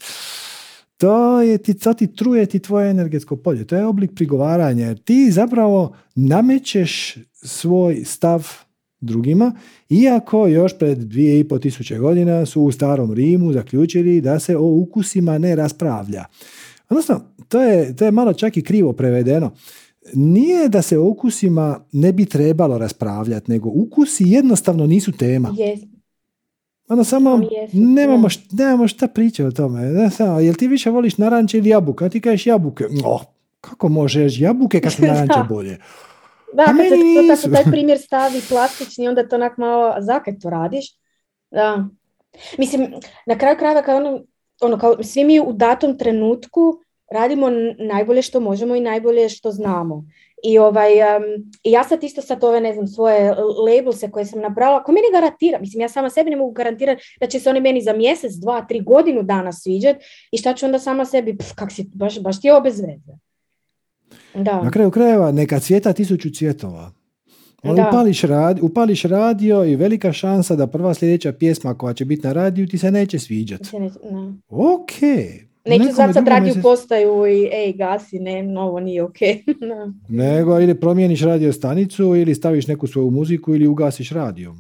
to 0.97 1.41
je 1.41 1.59
ti, 1.59 1.75
to 1.75 1.95
ti 1.95 2.07
truje 2.07 2.47
ti 2.47 2.59
tvoje 2.59 2.91
energetsko 2.91 3.37
polje. 3.37 3.67
To 3.67 3.77
je 3.77 3.87
oblik 3.87 4.11
prigovaranja. 4.15 4.95
Ti 4.95 5.31
zapravo 5.31 5.97
namećeš 6.15 7.17
svoj 7.33 8.05
stav 8.05 8.49
drugima, 9.01 9.53
iako 9.89 10.47
još 10.47 10.79
pred 10.79 10.99
dvije 10.99 11.41
i 11.41 11.49
po 11.49 11.59
tisuće 11.59 11.99
godina 11.99 12.47
su 12.47 12.63
u 12.63 12.73
starom 12.73 13.13
Rimu 13.13 13.53
zaključili 13.53 14.21
da 14.21 14.39
se 14.39 14.57
o 14.57 14.67
ukusima 14.67 15.39
ne 15.39 15.57
raspravlja. 15.57 16.25
Odnosno, 16.89 17.21
to 17.55 17.63
je, 17.63 17.97
to 17.97 18.05
je 18.05 18.11
malo 18.11 18.33
čak 18.33 18.57
i 18.57 18.63
krivo 18.63 18.93
prevedeno. 18.93 19.53
Nije 20.15 20.69
da 20.69 20.83
se 20.83 20.99
o 20.99 21.05
ukusima 21.05 21.81
ne 21.93 22.13
bi 22.13 22.25
trebalo 22.25 22.79
raspravljati, 22.79 23.51
nego 23.51 23.71
ukusi 23.75 24.25
jednostavno 24.27 24.87
nisu 24.87 25.13
tema. 25.13 25.49
Yes. 25.49 25.87
Ono 26.89 27.05
samo 27.05 27.41
nemamo, 27.73 28.29
šta, 28.29 28.43
nemamo 28.53 28.89
šta 28.89 29.09
pričati 29.09 29.43
o 29.43 29.51
tome. 29.51 29.81
Ne, 29.81 30.11
samo, 30.11 30.41
jel 30.41 30.55
ti 30.55 30.69
više 30.69 30.91
voliš 30.91 31.19
naranče 31.19 31.59
ili 31.59 31.69
jabuke? 31.69 32.05
A 32.05 32.09
ti 32.09 32.21
kažeš 32.21 32.47
jabuke. 32.47 32.85
Oh, 33.05 33.23
kako 33.61 33.89
možeš 33.89 34.41
jabuke 34.41 34.81
kad 34.81 34.93
su 34.93 35.03
naranče 35.07 35.41
bolje? 35.49 35.79
Da, 36.53 36.65
kad 36.65 36.77
se 36.77 37.41
to 37.41 37.49
tako 37.49 37.55
taj 37.55 37.73
primjer 37.75 37.99
stavi 37.99 38.41
plastični, 38.49 39.09
onda 39.09 39.29
to 39.29 39.37
onak 39.37 39.59
malo, 39.59 39.95
zakaj 40.01 40.39
to 40.39 40.51
radiš? 40.51 40.87
Da. 41.51 41.89
Mislim, 42.59 42.87
na 43.27 43.39
kraju 43.39 43.57
krajeva 43.59 43.83
kao 43.83 43.97
ono, 43.97 44.21
ono, 44.61 44.79
kao 44.79 45.03
svi 45.03 45.25
mi 45.25 45.41
u 45.41 45.53
datom 45.53 45.99
trenutku 45.99 46.84
radimo 47.15 47.51
najbolje 47.79 48.23
što 48.23 48.41
možemo 48.41 48.75
i 48.75 48.81
najbolje 48.81 49.29
što 49.29 49.51
znamo. 49.51 50.05
I 50.45 50.59
ovaj, 50.59 50.91
ja 51.65 51.85
sad 51.85 52.05
isto 52.05 52.23
sad 52.23 52.45
ove, 52.45 52.61
ne 52.61 52.73
znam, 52.75 52.87
svoje 52.87 53.35
labelse 53.67 54.11
koje 54.11 54.25
sam 54.25 54.41
napravila, 54.41 54.85
ko 54.85 54.93
meni 54.93 55.07
garantira, 55.13 55.59
mislim, 55.59 55.81
ja 55.81 55.89
sama 55.89 56.11
sebi 56.11 56.31
ne 56.31 56.37
mogu 56.37 56.53
garantirati 56.53 57.03
da 57.21 57.27
će 57.27 57.41
se 57.41 57.51
oni 57.51 57.61
meni 57.61 57.81
za 57.81 57.93
mjesec, 57.93 58.33
dva, 58.33 58.67
tri 58.69 58.81
godinu 58.81 59.23
dana 59.23 59.53
sviđati 59.53 60.05
i 60.33 60.39
šta 60.39 60.55
ću 60.55 60.67
onda 60.67 60.79
sama 60.79 61.05
sebi, 61.05 61.37
pf, 61.37 61.53
kak 61.55 61.73
si, 61.73 61.91
baš, 61.95 62.21
baš 62.21 62.41
ti 62.41 62.47
je 62.47 62.61
bez 62.65 62.81
veze. 62.81 63.19
Da. 64.35 64.63
Na 64.63 64.71
kraju 64.71 64.91
krajeva, 64.91 65.33
neka 65.33 65.61
cvjeta 65.61 65.93
tisuću 65.93 66.31
cvjetova. 66.31 66.93
Upališ, 67.89 68.23
radio, 68.23 68.65
upališ 68.65 69.03
radio 69.03 69.65
i 69.65 69.77
velika 69.77 70.13
šansa 70.13 70.57
da 70.57 70.67
prva 70.67 70.95
sljedeća 70.95 71.33
pjesma 71.33 71.75
koja 71.75 71.95
će 71.95 72.05
biti 72.05 72.27
na 72.27 72.33
radiju 72.33 72.67
ti 72.67 72.79
se 72.79 72.91
neće 72.91 73.19
sviđati. 73.19 73.69
Ok, 74.49 74.91
Neću 75.67 75.85
sad 75.97 76.15
sad 76.15 76.29
radio 76.29 76.55
postaju 76.63 77.27
i 77.27 77.49
ej 77.53 77.73
gasi, 77.73 78.19
ne, 78.19 78.59
ovo 78.59 78.81
nije 78.81 79.03
ok. 79.03 79.17
Nego 80.09 80.61
ili 80.61 80.81
promijeniš 80.81 81.21
radio 81.21 81.53
stanicu 81.53 82.17
ili 82.17 82.35
staviš 82.35 82.67
neku 82.67 82.87
svoju 82.87 83.11
muziku 83.11 83.55
ili 83.55 83.67
ugasiš 83.67 84.11
radio. 84.11 84.55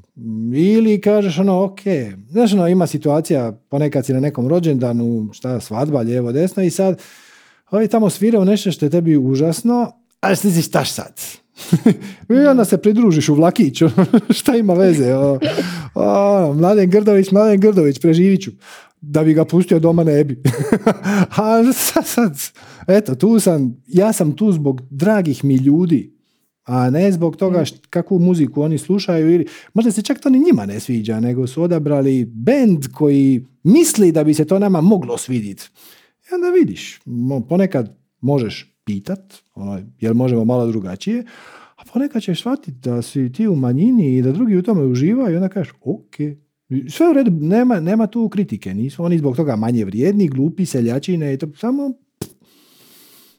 Ili 0.54 1.00
kažeš 1.00 1.38
ono 1.38 1.64
ok. 1.64 1.80
Znaš 2.28 2.52
ono 2.52 2.68
ima 2.68 2.86
situacija, 2.86 3.52
ponekad 3.68 4.06
si 4.06 4.12
na 4.12 4.20
nekom 4.20 4.48
rođendanu, 4.48 5.28
šta 5.32 5.60
svadba, 5.60 6.00
lijevo, 6.00 6.32
desno 6.32 6.62
i 6.62 6.70
sad 6.70 7.02
ovi 7.70 7.88
tamo 7.88 8.10
svirao 8.10 8.44
nešto 8.44 8.72
što 8.72 8.86
je 8.86 8.90
tebi 8.90 9.16
užasno, 9.16 9.92
ali 10.20 10.36
si 10.36 10.62
šta 10.62 10.84
sad? 10.84 11.20
I 12.42 12.46
onda 12.46 12.64
se 12.64 12.78
pridružiš 12.78 13.28
u 13.28 13.34
vlakiću, 13.34 13.88
šta 14.38 14.56
ima 14.56 14.74
veze? 14.74 15.14
O, 15.14 15.38
o, 15.94 16.52
Mladen 16.54 16.90
Grdović, 16.90 17.30
Mladen 17.30 17.60
Grdović, 17.60 18.00
preživit 18.00 18.42
ću 18.42 18.50
da 19.06 19.24
bi 19.24 19.34
ga 19.34 19.44
pustio 19.44 19.78
doma 19.78 20.04
ne 20.04 20.24
bi. 20.24 20.42
A 21.36 21.72
sad, 21.72 22.06
sad, 22.06 22.32
eto, 22.88 23.14
tu 23.14 23.40
sam, 23.40 23.82
ja 23.86 24.12
sam 24.12 24.36
tu 24.36 24.52
zbog 24.52 24.80
dragih 24.90 25.44
mi 25.44 25.56
ljudi, 25.56 26.14
a 26.64 26.90
ne 26.90 27.12
zbog 27.12 27.36
toga 27.36 27.64
št, 27.64 27.86
kakvu 27.90 28.18
muziku 28.18 28.62
oni 28.62 28.78
slušaju 28.78 29.34
ili 29.34 29.46
možda 29.74 29.92
se 29.92 30.02
čak 30.02 30.20
to 30.20 30.30
ni 30.30 30.38
njima 30.38 30.66
ne 30.66 30.80
sviđa, 30.80 31.20
nego 31.20 31.46
su 31.46 31.62
odabrali 31.62 32.24
bend 32.24 32.86
koji 32.92 33.46
misli 33.62 34.12
da 34.12 34.24
bi 34.24 34.34
se 34.34 34.44
to 34.44 34.58
nama 34.58 34.80
moglo 34.80 35.18
svidjeti. 35.18 35.70
I 36.30 36.34
onda 36.34 36.50
vidiš, 36.50 37.00
ponekad 37.48 37.98
možeš 38.20 38.76
pitat, 38.84 39.34
ono, 39.54 39.80
jel 40.00 40.14
možemo 40.14 40.44
malo 40.44 40.66
drugačije, 40.66 41.24
a 41.76 41.82
ponekad 41.92 42.22
ćeš 42.22 42.40
shvatiti 42.40 42.78
da 42.82 43.02
si 43.02 43.32
ti 43.32 43.48
u 43.48 43.56
manjini 43.56 44.16
i 44.16 44.22
da 44.22 44.32
drugi 44.32 44.56
u 44.56 44.62
tome 44.62 44.82
uživaju 44.82 45.32
i 45.32 45.36
onda 45.36 45.48
kažeš, 45.48 45.72
ok, 45.80 46.16
sve 46.88 47.08
u 47.10 47.12
redu, 47.12 47.30
nema, 47.30 47.80
nema 47.80 48.06
tu 48.06 48.28
kritike, 48.28 48.74
nisu 48.74 49.04
oni 49.04 49.18
zbog 49.18 49.36
toga 49.36 49.56
manje 49.56 49.84
vrijedni, 49.84 50.28
glupi, 50.28 50.66
seljačine, 50.66 51.36
to 51.36 51.46
samo 51.56 51.92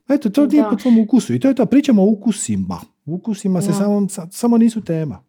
Eto, 0.09 0.29
to 0.29 0.45
nije 0.45 0.63
po 0.69 0.75
tvom 0.75 0.99
ukusu. 0.99 1.33
I 1.33 1.39
to 1.39 1.47
je 1.47 1.55
to, 1.55 1.65
pričamo 1.65 2.01
o 2.01 2.05
ukusima. 2.05 2.81
Ukusima 3.05 3.61
se 3.61 3.73
samo, 3.73 4.07
samo 4.31 4.57
nisu 4.57 4.81
tema. 4.81 5.23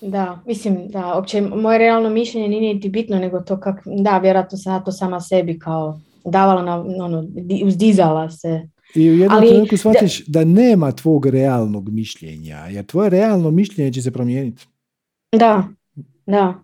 Da, 0.00 0.38
mislim, 0.46 0.88
da, 0.88 1.14
opće, 1.14 1.40
moje 1.40 1.78
realno 1.78 2.10
mišljenje 2.10 2.48
nije 2.48 2.74
niti 2.74 2.88
bitno, 2.88 3.18
nego 3.18 3.40
to 3.40 3.60
kak, 3.60 3.82
da, 3.86 4.18
vjerojatno 4.18 4.58
sam 4.58 4.84
to 4.84 4.92
sama 4.92 5.20
sebi 5.20 5.58
kao 5.58 6.00
davala, 6.24 6.62
na, 6.62 6.84
ono, 7.04 7.26
uzdizala 7.64 8.30
se. 8.30 8.68
I 8.94 9.10
u 9.10 9.14
jednom 9.14 9.38
Ali, 9.38 9.48
trenutku 9.48 9.76
shvatiš 9.76 10.26
da, 10.26 10.38
da 10.38 10.44
nema 10.44 10.92
tvog 10.92 11.26
realnog 11.26 11.90
mišljenja, 11.90 12.56
jer 12.56 12.86
tvoje 12.86 13.10
realno 13.10 13.50
mišljenje 13.50 13.92
će 13.92 14.02
se 14.02 14.10
promijeniti. 14.10 14.66
Da, 15.38 15.64
da. 16.26 16.62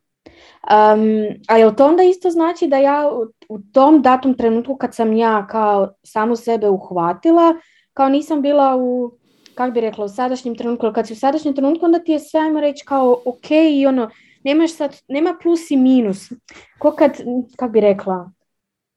Um, 0.66 1.36
a 1.48 1.59
jel 1.59 1.74
to 1.74 1.86
onda 1.86 2.02
isto 2.02 2.30
znači 2.30 2.66
da 2.66 2.76
ja 2.76 3.10
u, 3.48 3.59
tom 3.59 4.02
datom 4.02 4.34
trenutku 4.34 4.76
kad 4.76 4.94
sam 4.94 5.12
ja 5.12 5.47
kao 5.47 5.94
samu 6.02 6.36
sebe 6.36 6.68
uhvatila, 6.68 7.55
kao 7.93 8.09
nisam 8.09 8.43
bila 8.43 8.76
u, 8.76 9.12
kako 9.55 9.72
bi 9.72 9.80
rekla, 9.80 10.05
u 10.05 10.09
sadašnjem 10.09 10.56
trenutku, 10.56 10.86
ali 10.86 10.94
kad 10.94 11.06
si 11.06 11.12
u 11.12 11.16
sadašnjem 11.16 11.55
trenutku 11.55 11.84
onda 11.84 11.98
ti 11.98 12.12
je 12.12 12.20
sve 12.20 12.40
ajmo 12.40 12.60
reći 12.60 12.84
kao 12.84 13.22
ok 13.24 13.51
i 13.51 13.86
ono, 13.86 14.10
nemaš 14.44 14.74
sad, 14.74 14.97
nema 15.09 15.36
plus 15.43 15.70
i 15.70 15.76
minus. 15.76 16.32
Ko 16.78 16.90
kad, 16.90 17.12
kako 17.56 17.72
bi 17.72 17.80
rekla, 17.80 18.30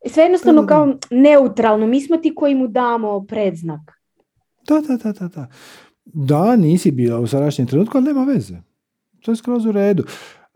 sve 0.07 0.23
jednostavno 0.23 0.67
kao 0.67 0.93
neutralno, 1.09 1.87
mi 1.87 2.01
smo 2.01 2.17
ti 2.17 2.35
koji 2.35 2.55
mu 2.55 2.67
damo 2.67 3.25
predznak. 3.27 3.81
Da, 4.67 4.81
da, 4.81 4.97
da, 4.97 5.11
da. 5.11 5.27
Da, 5.29 5.47
da 6.13 6.55
nisi 6.55 6.91
bila 6.91 7.19
u 7.19 7.27
sadašnjem 7.27 7.67
trenutku, 7.67 7.97
ali 7.97 8.05
nema 8.05 8.23
veze. 8.23 8.55
To 9.21 9.31
je 9.31 9.35
skroz 9.35 9.65
u 9.65 9.71
redu 9.71 10.03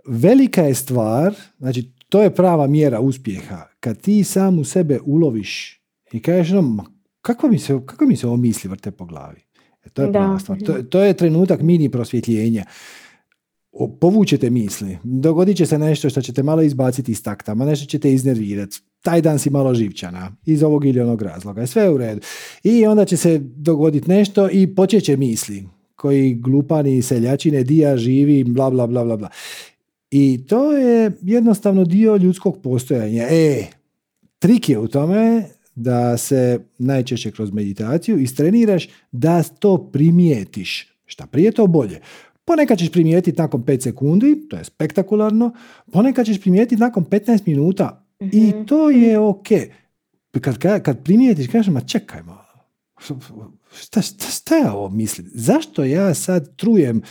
velika 0.08 0.62
je 0.62 0.76
stvar, 0.76 1.36
znači 1.58 1.92
to 2.10 2.22
je 2.22 2.36
prava 2.36 2.68
mjera 2.68 3.00
uspjeha, 3.00 3.68
kad 3.80 4.02
ti 4.02 4.24
sam 4.24 4.60
u 4.60 4.64
sebe 4.64 5.00
uloviš 5.06 5.82
i 6.12 6.22
kažeš 6.22 6.58
ono, 6.58 6.86
kako 7.22 7.48
mi 7.48 7.60
se, 7.60 7.80
kako 7.86 8.06
mi 8.06 8.16
se 8.16 8.28
ovo 8.28 8.38
misli 8.38 8.70
vrte 8.70 8.92
po 8.92 9.06
glavi. 9.06 9.42
E, 9.86 9.90
to 9.90 10.02
je 10.02 10.12
prava 10.12 10.40
stvar. 10.40 10.60
To, 10.60 10.84
to, 10.84 11.04
je 11.04 11.14
trenutak 11.14 11.62
mini 11.62 11.90
prosvjetljenja. 11.90 12.66
povučete 14.00 14.50
misli, 14.50 14.98
dogodit 15.04 15.58
će 15.58 15.66
se 15.66 15.78
nešto 15.78 16.10
što 16.10 16.22
ćete 16.22 16.44
malo 16.44 16.62
izbaciti 16.62 17.12
iz 17.12 17.24
taktama, 17.24 17.66
nešto 17.66 17.86
ćete 17.86 18.14
iznervirati, 18.14 18.78
taj 19.02 19.22
dan 19.22 19.40
si 19.40 19.50
malo 19.50 19.74
živčana 19.74 20.32
iz 20.46 20.64
ovog 20.64 20.86
ili 20.86 21.00
onog 21.00 21.22
razloga, 21.22 21.68
sve 21.68 21.84
je 21.84 21.90
u 21.90 21.98
redu. 21.98 22.22
I 22.64 22.86
onda 22.86 23.06
će 23.06 23.18
se 23.18 23.40
dogoditi 23.44 24.10
nešto 24.10 24.50
i 24.52 24.76
počeće 24.76 25.18
misli 25.18 25.68
koji 25.96 26.34
glupani 26.34 27.02
seljačine 27.02 27.64
dija 27.64 27.98
živi, 27.98 28.44
bla, 28.44 28.70
bla, 28.70 28.88
bla, 28.88 29.04
bla, 29.04 29.18
bla. 29.18 29.30
I 30.16 30.46
to 30.48 30.72
je 30.72 31.12
jednostavno 31.22 31.84
dio 31.84 32.16
ljudskog 32.16 32.62
postojanja. 32.62 33.24
E, 33.30 33.66
trik 34.40 34.70
je 34.70 34.80
u 34.80 34.88
tome 34.88 35.44
da 35.76 36.18
se 36.18 36.60
najčešće 36.78 37.32
kroz 37.32 37.52
meditaciju 37.52 38.20
istreniraš 38.20 38.90
da 39.12 39.44
to 39.44 39.90
primijetiš. 39.92 40.88
Šta 41.06 41.26
prije 41.26 41.52
to 41.52 41.68
bolje. 41.68 42.00
Ponekad 42.46 42.78
ćeš 42.78 42.92
primijetiti 42.92 43.42
nakon 43.42 43.64
5 43.64 43.82
sekundi, 43.84 44.48
to 44.50 44.58
je 44.58 44.64
spektakularno, 44.64 45.54
ponekad 45.92 46.26
ćeš 46.26 46.42
primijetiti 46.42 46.82
nakon 46.82 47.06
15 47.06 47.42
minuta 47.46 48.06
i 48.20 48.42
mhm. 48.42 48.64
to 48.64 48.90
je 48.90 49.20
ok. 49.20 49.48
Kad, 50.42 50.58
kad 50.84 51.04
primijetiš, 51.04 51.48
kažeš, 51.48 51.74
ma 51.74 51.82
čekaj 51.82 52.24
malo, 52.24 52.46
šta, 53.80 54.02
šta, 54.02 54.26
šta 54.32 54.58
ja 54.58 54.74
ovo 54.74 54.90
mislim? 54.90 55.28
Zašto 55.34 55.84
ja 55.84 56.14
sad 56.14 56.56
trujem 56.56 57.02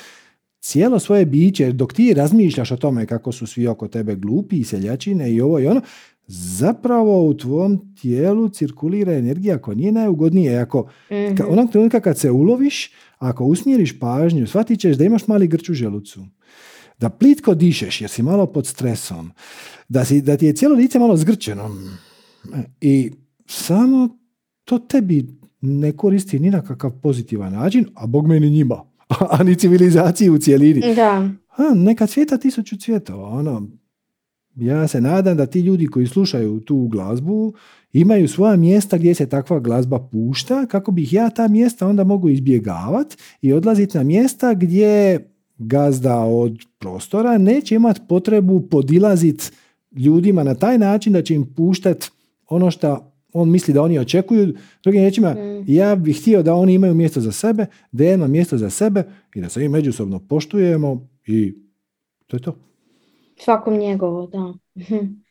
cijelo 0.62 0.98
svoje 0.98 1.26
biće, 1.26 1.72
dok 1.72 1.92
ti 1.92 2.14
razmišljaš 2.14 2.70
o 2.70 2.76
tome 2.76 3.06
kako 3.06 3.32
su 3.32 3.46
svi 3.46 3.66
oko 3.66 3.88
tebe 3.88 4.14
glupi 4.14 4.56
i 4.56 4.64
seljačine 4.64 5.32
i 5.32 5.40
ovo 5.40 5.60
i 5.60 5.66
ono, 5.66 5.80
zapravo 6.26 7.26
u 7.26 7.34
tvom 7.34 7.94
tijelu 8.00 8.48
cirkulira 8.48 9.12
energija 9.12 9.58
koja 9.58 9.74
nije 9.74 9.92
najugodnije. 9.92 10.58
Ako, 10.58 10.88
mm 11.10 11.14
onog 11.48 11.70
trenutka 11.72 12.00
kad 12.00 12.18
se 12.18 12.30
uloviš, 12.30 12.90
ako 13.18 13.44
usmjeriš 13.44 13.98
pažnju, 13.98 14.46
shvatit 14.46 14.80
ćeš 14.80 14.96
da 14.96 15.04
imaš 15.04 15.26
mali 15.26 15.46
grč 15.46 15.68
u 15.68 15.74
želucu. 15.74 16.20
Da 16.98 17.10
plitko 17.10 17.54
dišeš 17.54 18.00
jer 18.00 18.10
si 18.10 18.22
malo 18.22 18.46
pod 18.46 18.66
stresom. 18.66 19.30
Da, 19.88 20.04
si, 20.04 20.20
da 20.20 20.36
ti 20.36 20.46
je 20.46 20.52
cijelo 20.52 20.74
lice 20.74 20.98
malo 20.98 21.16
zgrčeno. 21.16 21.70
I 22.80 23.10
samo 23.46 24.18
to 24.64 24.78
tebi 24.78 25.26
ne 25.60 25.92
koristi 25.96 26.38
ni 26.38 26.50
na 26.50 26.62
kakav 26.62 26.90
pozitivan 26.90 27.52
način, 27.52 27.86
a 27.94 28.06
bog 28.06 28.26
meni 28.26 28.50
njima. 28.50 28.91
a 29.38 29.42
ni 29.42 29.54
civilizaciji 29.54 30.30
u 30.30 30.38
cijelini. 30.38 30.94
Da. 30.94 31.28
A, 31.56 31.74
neka 31.74 32.06
cvijeta 32.06 32.36
tisuću 32.38 32.76
cvjetova. 32.76 33.28
Ono, 33.28 33.68
ja 34.54 34.88
se 34.88 35.00
nadam 35.00 35.36
da 35.36 35.46
ti 35.46 35.60
ljudi 35.60 35.86
koji 35.86 36.06
slušaju 36.06 36.60
tu 36.60 36.88
glazbu 36.88 37.52
imaju 37.92 38.28
svoja 38.28 38.56
mjesta 38.56 38.98
gdje 38.98 39.14
se 39.14 39.28
takva 39.28 39.60
glazba 39.60 39.98
pušta, 39.98 40.66
kako 40.66 40.92
bih 40.92 41.12
ja 41.12 41.30
ta 41.30 41.48
mjesta 41.48 41.86
onda 41.86 42.04
mogu 42.04 42.28
izbjegavati 42.28 43.16
i 43.42 43.52
odlaziti 43.52 43.98
na 43.98 44.04
mjesta 44.04 44.54
gdje 44.54 45.18
gazda 45.58 46.18
od 46.18 46.58
prostora 46.78 47.38
neće 47.38 47.74
imati 47.74 48.00
potrebu 48.08 48.60
podilaziti 48.60 49.50
ljudima 49.92 50.42
na 50.42 50.54
taj 50.54 50.78
način 50.78 51.12
da 51.12 51.22
će 51.22 51.34
im 51.34 51.54
puštati 51.54 52.10
ono 52.48 52.70
što 52.70 53.11
on 53.32 53.50
misli 53.50 53.74
da 53.74 53.82
oni 53.82 53.98
očekuju. 53.98 54.54
Drugim 54.82 55.00
riječima, 55.00 55.30
mm. 55.30 55.64
ja 55.66 55.96
bih 55.96 56.20
htio 56.20 56.42
da 56.42 56.54
oni 56.54 56.74
imaju 56.74 56.94
mjesto 56.94 57.20
za 57.20 57.32
sebe, 57.32 57.66
da 57.92 58.04
ja 58.04 58.14
imam 58.14 58.30
mjesto 58.30 58.58
za 58.58 58.70
sebe 58.70 59.04
i 59.34 59.40
da 59.40 59.48
se 59.48 59.60
mi 59.60 59.68
međusobno 59.68 60.18
poštujemo 60.28 61.08
i 61.26 61.54
to 62.26 62.36
je 62.36 62.42
to. 62.42 62.56
Svakom 63.38 63.76
njegovo, 63.76 64.26
da. 64.26 64.54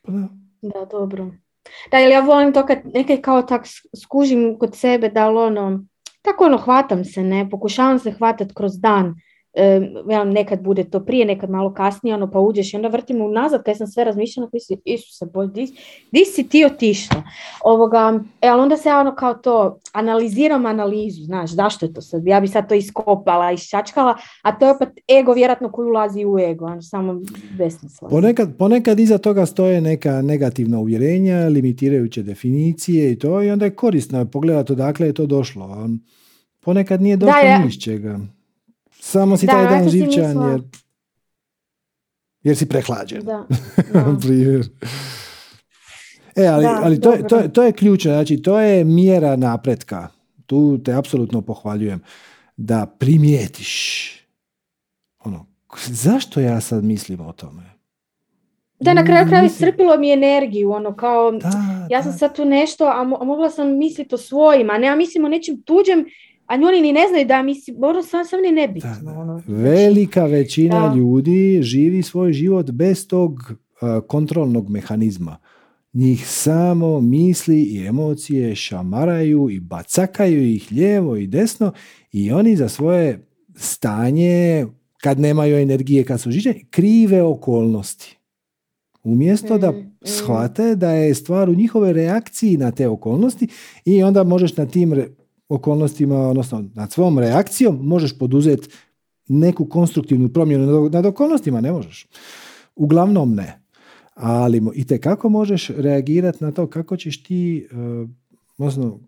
Pa 0.01 0.11
da. 0.11 0.27
da, 0.73 0.85
dobro. 0.91 1.31
Da, 1.91 1.99
ili 1.99 2.11
ja 2.11 2.19
volim 2.19 2.53
to 2.53 2.65
kad 2.65 2.77
nekaj 2.93 3.21
kao 3.21 3.41
tak 3.41 3.65
skužim 4.03 4.57
kod 4.59 4.75
sebe, 4.75 5.09
da 5.09 5.29
ono, 5.29 5.85
tako 6.21 6.45
ono, 6.45 6.57
hvatam 6.57 7.05
se, 7.05 7.23
ne, 7.23 7.49
pokušavam 7.49 7.99
se 7.99 8.11
hvatati 8.11 8.53
kroz 8.53 8.79
dan 8.79 9.15
ja, 10.09 10.23
nekad 10.23 10.61
bude 10.61 10.83
to 10.83 11.05
prije, 11.05 11.25
nekad 11.25 11.49
malo 11.49 11.73
kasnije, 11.73 12.15
ono, 12.15 12.31
pa 12.31 12.39
uđeš 12.39 12.73
i 12.73 12.75
onda 12.75 12.87
vrtim 12.87 13.21
unazad, 13.21 13.63
kad 13.63 13.77
sam 13.77 13.87
sve 13.87 14.03
razmišljala, 14.03 14.49
koji 14.49 14.61
si, 14.61 14.77
Isuse, 14.85 15.25
di, 15.53 15.67
di 16.11 16.25
si 16.25 16.49
ti 16.49 16.65
otišla? 16.65 17.23
Ovoga, 17.63 18.19
e, 18.41 18.47
ali 18.47 18.61
onda 18.61 18.77
se 18.77 18.89
ja 18.89 18.99
ono 18.99 19.15
kao 19.15 19.33
to, 19.33 19.79
analiziram 19.91 20.65
analizu, 20.65 21.23
znaš, 21.23 21.51
zašto 21.51 21.85
je 21.85 21.93
to 21.93 22.01
sad? 22.01 22.27
Ja 22.27 22.39
bi 22.39 22.47
sad 22.47 22.69
to 22.69 22.75
iskopala, 22.75 23.51
iščačkala, 23.51 24.15
a 24.41 24.59
to 24.59 24.65
je 24.65 24.71
opet 24.71 24.89
ego 25.19 25.33
vjerojatno 25.33 25.71
koji 25.71 25.89
ulazi 25.89 26.25
u 26.25 26.39
ego, 26.39 26.65
ono, 26.65 26.81
samo 26.81 27.21
besmisla. 27.57 28.09
Ponekad, 28.09 28.57
ponekad 28.57 28.99
iza 28.99 29.17
toga 29.17 29.45
stoje 29.45 29.81
neka 29.81 30.21
negativna 30.21 30.79
uvjerenja, 30.79 31.47
limitirajuće 31.47 32.23
definicije 32.23 33.11
i 33.11 33.19
to, 33.19 33.43
i 33.43 33.51
onda 33.51 33.65
je 33.65 33.75
korisno 33.75 34.25
pogledati 34.25 34.71
odakle 34.71 35.07
je 35.07 35.13
to 35.13 35.25
došlo. 35.25 35.89
Ponekad 36.59 37.01
nije 37.01 37.17
došlo 37.17 37.41
da, 37.43 37.65
ni 37.65 37.79
čega. 37.79 38.19
Samo 39.03 39.37
si 39.37 39.45
da, 39.45 39.51
taj 39.51 39.65
dan 39.65 39.89
živčan 39.89 40.51
jer, 40.51 40.61
jer 42.43 42.57
si 42.57 42.69
prehlađen. 42.69 43.23
Da, 43.23 43.47
e, 46.43 46.47
ali, 46.47 46.65
ali 46.65 47.01
to, 47.01 47.13
je, 47.13 47.27
to, 47.27 47.47
to 47.47 47.63
je 47.63 47.71
ključno, 47.71 48.11
znači 48.11 48.41
to 48.41 48.59
je 48.59 48.83
mjera 48.83 49.35
napretka. 49.35 50.07
Tu 50.45 50.79
te 50.83 50.93
apsolutno 50.93 51.41
pohvaljujem. 51.41 52.01
Da 52.57 52.85
primijetiš 52.99 54.11
ono, 55.19 55.45
zašto 55.87 56.39
ja 56.39 56.61
sad 56.61 56.83
mislim 56.83 57.21
o 57.21 57.31
tome? 57.33 57.63
Da, 58.79 58.93
na 58.93 59.05
kraju 59.05 59.27
kraju 59.27 59.45
iscrpilo 59.45 59.97
mi 59.97 60.11
energiju, 60.11 60.71
ono 60.71 60.95
kao, 60.95 61.33
ja 61.89 62.03
sam 62.03 62.13
sad 62.13 62.35
tu 62.35 62.45
nešto, 62.45 62.85
a, 62.85 63.03
mogla 63.03 63.49
sam 63.49 63.77
misliti 63.77 64.15
o 64.15 64.17
svojima, 64.17 64.77
ne, 64.77 64.87
a 64.87 64.95
mislim 64.95 65.25
o 65.25 65.29
nečem 65.29 65.61
tuđem 65.61 66.05
a 66.51 66.55
oni 66.67 66.81
ni 66.81 66.93
ne 66.93 67.07
znaju 67.09 67.25
da 67.25 67.43
mislim, 67.43 67.83
ono 67.83 68.03
sam, 68.03 68.25
sam 68.25 68.41
ni 68.41 68.51
nebitno. 68.51 69.13
Ono. 69.17 69.41
Velika 69.47 70.25
većina 70.25 70.93
ljudi 70.95 71.59
živi 71.61 72.03
svoj 72.03 72.33
život 72.33 72.71
bez 72.71 73.07
tog 73.07 73.53
kontrolnog 74.07 74.69
mehanizma. 74.69 75.37
Njih 75.93 76.27
samo 76.27 77.01
misli 77.01 77.61
i 77.61 77.85
emocije 77.87 78.55
šamaraju 78.55 79.49
i 79.49 79.59
bacakaju 79.59 80.43
ih 80.43 80.67
lijevo 80.71 81.15
i 81.15 81.27
desno 81.27 81.71
i 82.11 82.31
oni 82.31 82.55
za 82.55 82.69
svoje 82.69 83.27
stanje, 83.55 84.65
kad 85.01 85.19
nemaju 85.19 85.57
energije, 85.57 86.03
kad 86.03 86.21
su 86.21 86.31
žičani, 86.31 86.65
krive 86.69 87.23
okolnosti. 87.23 88.17
Umjesto 89.03 89.57
da 89.57 89.71
mm, 89.71 89.75
mm. 89.75 89.91
shvate 90.03 90.75
da 90.75 90.91
je 90.91 91.15
stvar 91.15 91.49
u 91.49 91.55
njihove 91.55 91.93
reakciji 91.93 92.57
na 92.57 92.71
te 92.71 92.87
okolnosti 92.87 93.47
i 93.85 94.03
onda 94.03 94.23
možeš 94.23 94.57
na 94.57 94.65
tim 94.65 94.93
okolnostima, 95.55 96.17
odnosno 96.17 96.65
nad 96.75 96.91
svom 96.91 97.19
reakcijom 97.19 97.79
možeš 97.83 98.17
poduzeti 98.17 98.69
neku 99.27 99.65
konstruktivnu 99.65 100.29
promjenu 100.29 100.89
nad 100.89 101.05
okolnostima, 101.05 101.61
ne 101.61 101.71
možeš. 101.71 102.07
Uglavnom 102.75 103.35
ne. 103.35 103.61
Ali 104.13 104.61
i 104.75 104.87
te 104.87 104.97
kako 104.97 105.29
možeš 105.29 105.69
reagirati 105.69 106.43
na 106.43 106.51
to 106.51 106.67
kako 106.67 106.97
ćeš 106.97 107.23
ti, 107.23 107.67
uh, 107.71 108.09
odnosno, 108.57 108.99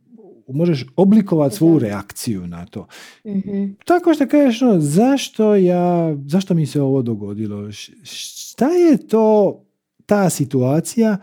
možeš 0.48 0.86
oblikovati 0.96 1.56
svoju 1.56 1.80
reakciju 1.80 2.48
na 2.48 2.66
to. 2.66 2.88
mm 3.26 3.76
Tako 3.86 4.14
što 4.14 4.28
kažeš, 4.28 4.62
no, 4.62 4.80
zašto 4.80 5.56
ja, 5.56 6.16
zašto 6.28 6.54
mi 6.54 6.66
se 6.66 6.82
ovo 6.82 7.02
dogodilo? 7.02 7.72
Šta 8.04 8.68
je 8.68 9.08
to 9.08 9.60
ta 10.06 10.30
situacija 10.30 11.18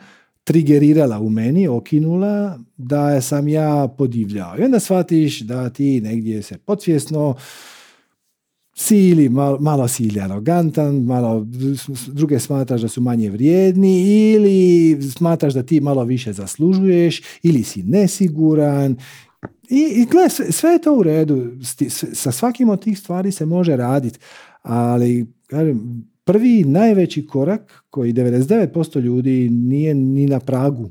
trigerirala 0.44 1.18
u 1.18 1.30
meni, 1.30 1.68
okinula, 1.68 2.58
da 2.76 3.20
sam 3.20 3.48
ja 3.48 3.88
podivljao. 3.98 4.58
I 4.58 4.62
onda 4.62 4.80
shvatiš 4.80 5.40
da 5.40 5.70
ti 5.70 6.00
negdje 6.00 6.42
se 6.42 6.58
podsvjesno 6.58 7.34
si 8.76 9.28
malo, 9.28 9.58
malo 9.60 9.88
si 9.88 10.04
ili 10.04 10.20
arogantan, 10.20 10.96
malo 10.96 11.46
druge 12.06 12.38
smatraš 12.38 12.80
da 12.80 12.88
su 12.88 13.00
manje 13.00 13.30
vrijedni 13.30 14.02
ili 14.32 14.98
smatraš 15.02 15.54
da 15.54 15.62
ti 15.62 15.80
malo 15.80 16.04
više 16.04 16.32
zaslužuješ 16.32 17.22
ili 17.42 17.62
si 17.62 17.82
nesiguran 17.82 18.96
i, 19.70 19.92
i 19.96 20.06
gle, 20.06 20.28
sve, 20.28 20.70
je 20.70 20.80
to 20.80 20.94
u 20.94 21.02
redu. 21.02 21.52
Sa 22.12 22.32
svakim 22.32 22.68
od 22.68 22.82
tih 22.82 22.98
stvari 22.98 23.32
se 23.32 23.46
može 23.46 23.76
raditi, 23.76 24.18
ali 24.62 25.26
kažem, 25.46 26.04
prvi 26.30 26.64
najveći 26.64 27.26
korak 27.26 27.84
koji 27.90 28.12
99% 28.12 29.00
ljudi 29.00 29.48
nije 29.50 29.94
ni 29.94 30.26
na 30.26 30.40
pragu 30.40 30.90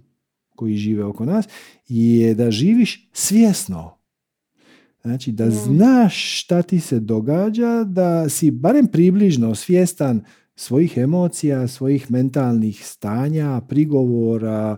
koji 0.55 0.75
žive 0.75 1.03
oko 1.03 1.25
nas 1.25 1.45
je 1.87 2.33
da 2.33 2.51
živiš 2.51 3.09
svjesno. 3.13 3.97
Znači 5.01 5.31
da 5.31 5.49
znaš 5.49 6.41
šta 6.41 6.61
ti 6.61 6.79
se 6.79 6.99
događa, 6.99 7.83
da 7.83 8.29
si 8.29 8.51
barem 8.51 8.87
približno 8.87 9.55
svjestan 9.55 10.23
svojih 10.55 10.97
emocija, 10.97 11.67
svojih 11.67 12.11
mentalnih 12.11 12.85
stanja, 12.85 13.61
prigovora 13.69 14.77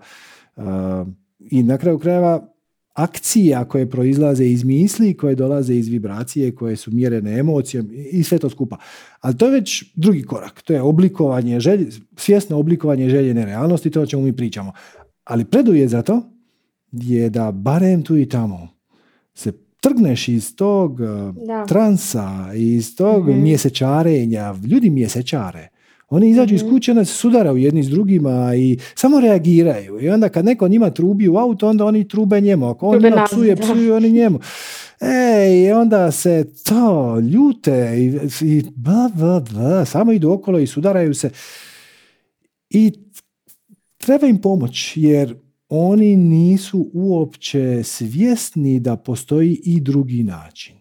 i 1.40 1.64
na 1.64 1.78
kraju 1.78 2.00
krajeva 2.00 2.52
akcija 2.94 3.66
koje 3.66 3.90
proizlaze 3.90 4.46
iz 4.46 4.64
misli, 4.64 5.18
koje 5.18 5.36
dolaze 5.36 5.76
iz 5.76 5.88
vibracije, 5.88 6.56
koje 6.56 6.76
su 6.76 6.92
mjerene 6.92 7.40
emocijom 7.40 7.90
i 8.12 8.24
sve 8.24 8.38
to 8.38 8.50
skupa. 8.50 8.78
Ali 9.22 9.38
to 9.38 9.46
je 9.46 9.52
već 9.52 9.84
drugi 9.96 10.24
korak. 10.24 10.62
To 10.62 10.74
je 10.74 10.82
oblikovanje 10.82 11.60
želje, 11.60 11.88
svjesno 12.16 12.60
oblikovanje 12.60 13.10
željene 13.10 13.46
realnosti, 13.46 13.92
to 13.92 14.02
o 14.02 14.06
čemu 14.06 14.24
mi 14.24 14.36
pričamo. 14.36 14.72
Ali 15.24 15.46
preduvjet 15.46 15.90
za 15.90 16.02
to 16.02 16.22
je 16.92 17.30
da 17.30 17.52
barem 17.52 18.04
tu 18.04 18.18
i 18.18 18.30
tamo 18.30 18.68
se 19.34 19.52
trgneš 19.82 20.28
iz 20.28 20.56
tog 20.56 21.00
da. 21.48 21.66
transa, 21.66 22.52
iz 22.56 22.96
tog 22.96 23.30
mm 23.30 23.42
mjesečarenja, 23.42 24.56
ljudi 24.72 24.90
mjesečare. 24.90 25.68
Oni 26.10 26.30
izađu 26.30 26.56
iz 26.56 26.64
mhm. 26.64 26.72
kuće, 26.72 26.92
onda 26.92 27.06
se 27.06 27.14
sudaraju 27.14 27.58
jedni 27.58 27.84
s 27.84 27.90
drugima 27.90 28.56
i 28.56 28.78
samo 28.96 29.20
reagiraju. 29.20 30.02
I 30.02 30.10
onda 30.10 30.30
kad 30.30 30.46
neko 30.46 30.68
njima 30.68 30.90
trubi 30.90 31.28
u 31.28 31.38
auto, 31.38 31.68
onda 31.68 31.86
oni 31.86 32.08
trube 32.08 32.42
njemu. 32.42 32.70
Ako 32.70 32.88
on 32.88 33.04
njima 33.04 33.26
psuje, 33.26 33.56
psuju 33.56 33.96
oni 33.96 34.12
njemu. 34.12 34.40
Ej, 35.02 35.74
onda 35.74 36.12
se 36.12 36.54
to 36.66 37.20
ljute 37.20 37.96
i, 37.98 38.20
i 38.48 38.64
samo 39.86 40.12
idu 40.12 40.32
okolo 40.32 40.60
i 40.60 40.68
sudaraju 40.68 41.14
se. 41.14 41.30
I 42.70 42.94
treba 43.98 44.28
im 44.28 44.42
pomoć, 44.42 44.94
jer 44.96 45.36
oni 45.70 46.16
nisu 46.16 46.90
uopće 46.94 47.84
svjesni 47.84 48.80
da 48.80 48.96
postoji 48.96 49.62
i 49.64 49.80
drugi 49.80 50.24
način. 50.24 50.76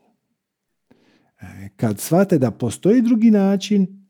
E, 1.40 1.68
kad 1.76 2.00
shvate 2.00 2.38
da 2.38 2.50
postoji 2.50 3.02
drugi 3.02 3.30
način, 3.30 4.06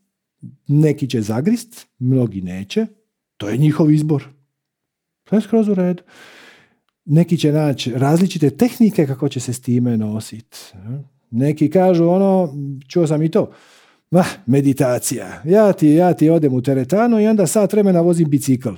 neki 0.67 1.09
će 1.11 1.21
zagrist, 1.23 1.87
mnogi 1.99 2.41
neće, 2.41 2.87
to 3.37 3.49
je 3.49 3.59
njihov 3.59 3.91
izbor. 3.91 4.25
To 5.25 5.37
je 5.37 5.43
skroz 5.43 5.69
u 5.69 5.75
redu. 5.75 6.03
Neki 7.05 7.39
će 7.39 7.53
naći 7.53 7.93
različite 7.93 8.51
tehnike 8.51 9.07
kako 9.07 9.29
će 9.29 9.41
se 9.41 9.53
s 9.53 9.61
time 9.61 9.97
nositi. 9.97 10.59
Neki 11.31 11.71
kažu 11.71 12.09
ono, 12.09 12.55
čuo 12.89 13.07
sam 13.07 13.23
i 13.23 13.31
to, 13.31 13.51
Ma, 14.11 14.25
meditacija. 14.47 15.43
Ja 15.45 15.73
ti, 15.73 15.89
ja 15.89 16.15
ti 16.15 16.31
odem 16.31 16.55
u 16.55 16.63
teretanu 16.63 17.21
i 17.21 17.27
onda 17.27 17.47
sat 17.47 17.73
vremena 17.73 18.01
vozim 18.01 18.31
bicikl. 18.31 18.69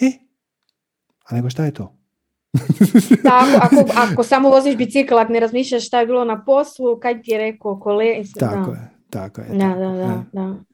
E, 0.00 0.10
a 1.24 1.34
nego 1.34 1.50
šta 1.50 1.64
je 1.64 1.70
to? 1.70 1.94
Tako, 3.22 3.58
ako, 3.60 3.90
ako 3.96 4.22
samo 4.22 4.50
voziš 4.50 4.76
bicikl, 4.76 5.18
ako 5.18 5.32
ne 5.32 5.40
razmišljaš 5.40 5.86
šta 5.86 6.00
je 6.00 6.06
bilo 6.06 6.24
na 6.24 6.44
poslu, 6.44 6.98
kaj 7.00 7.22
ti 7.22 7.30
je 7.30 7.38
rekao 7.38 7.80
kole... 7.80 8.04
Tako 8.38 8.70
je, 8.70 8.90
tako 9.10 9.40
je. 9.40 9.48
Da, 9.48 9.68
da, 9.68 9.74
da, 9.74 10.24
da, 10.32 10.56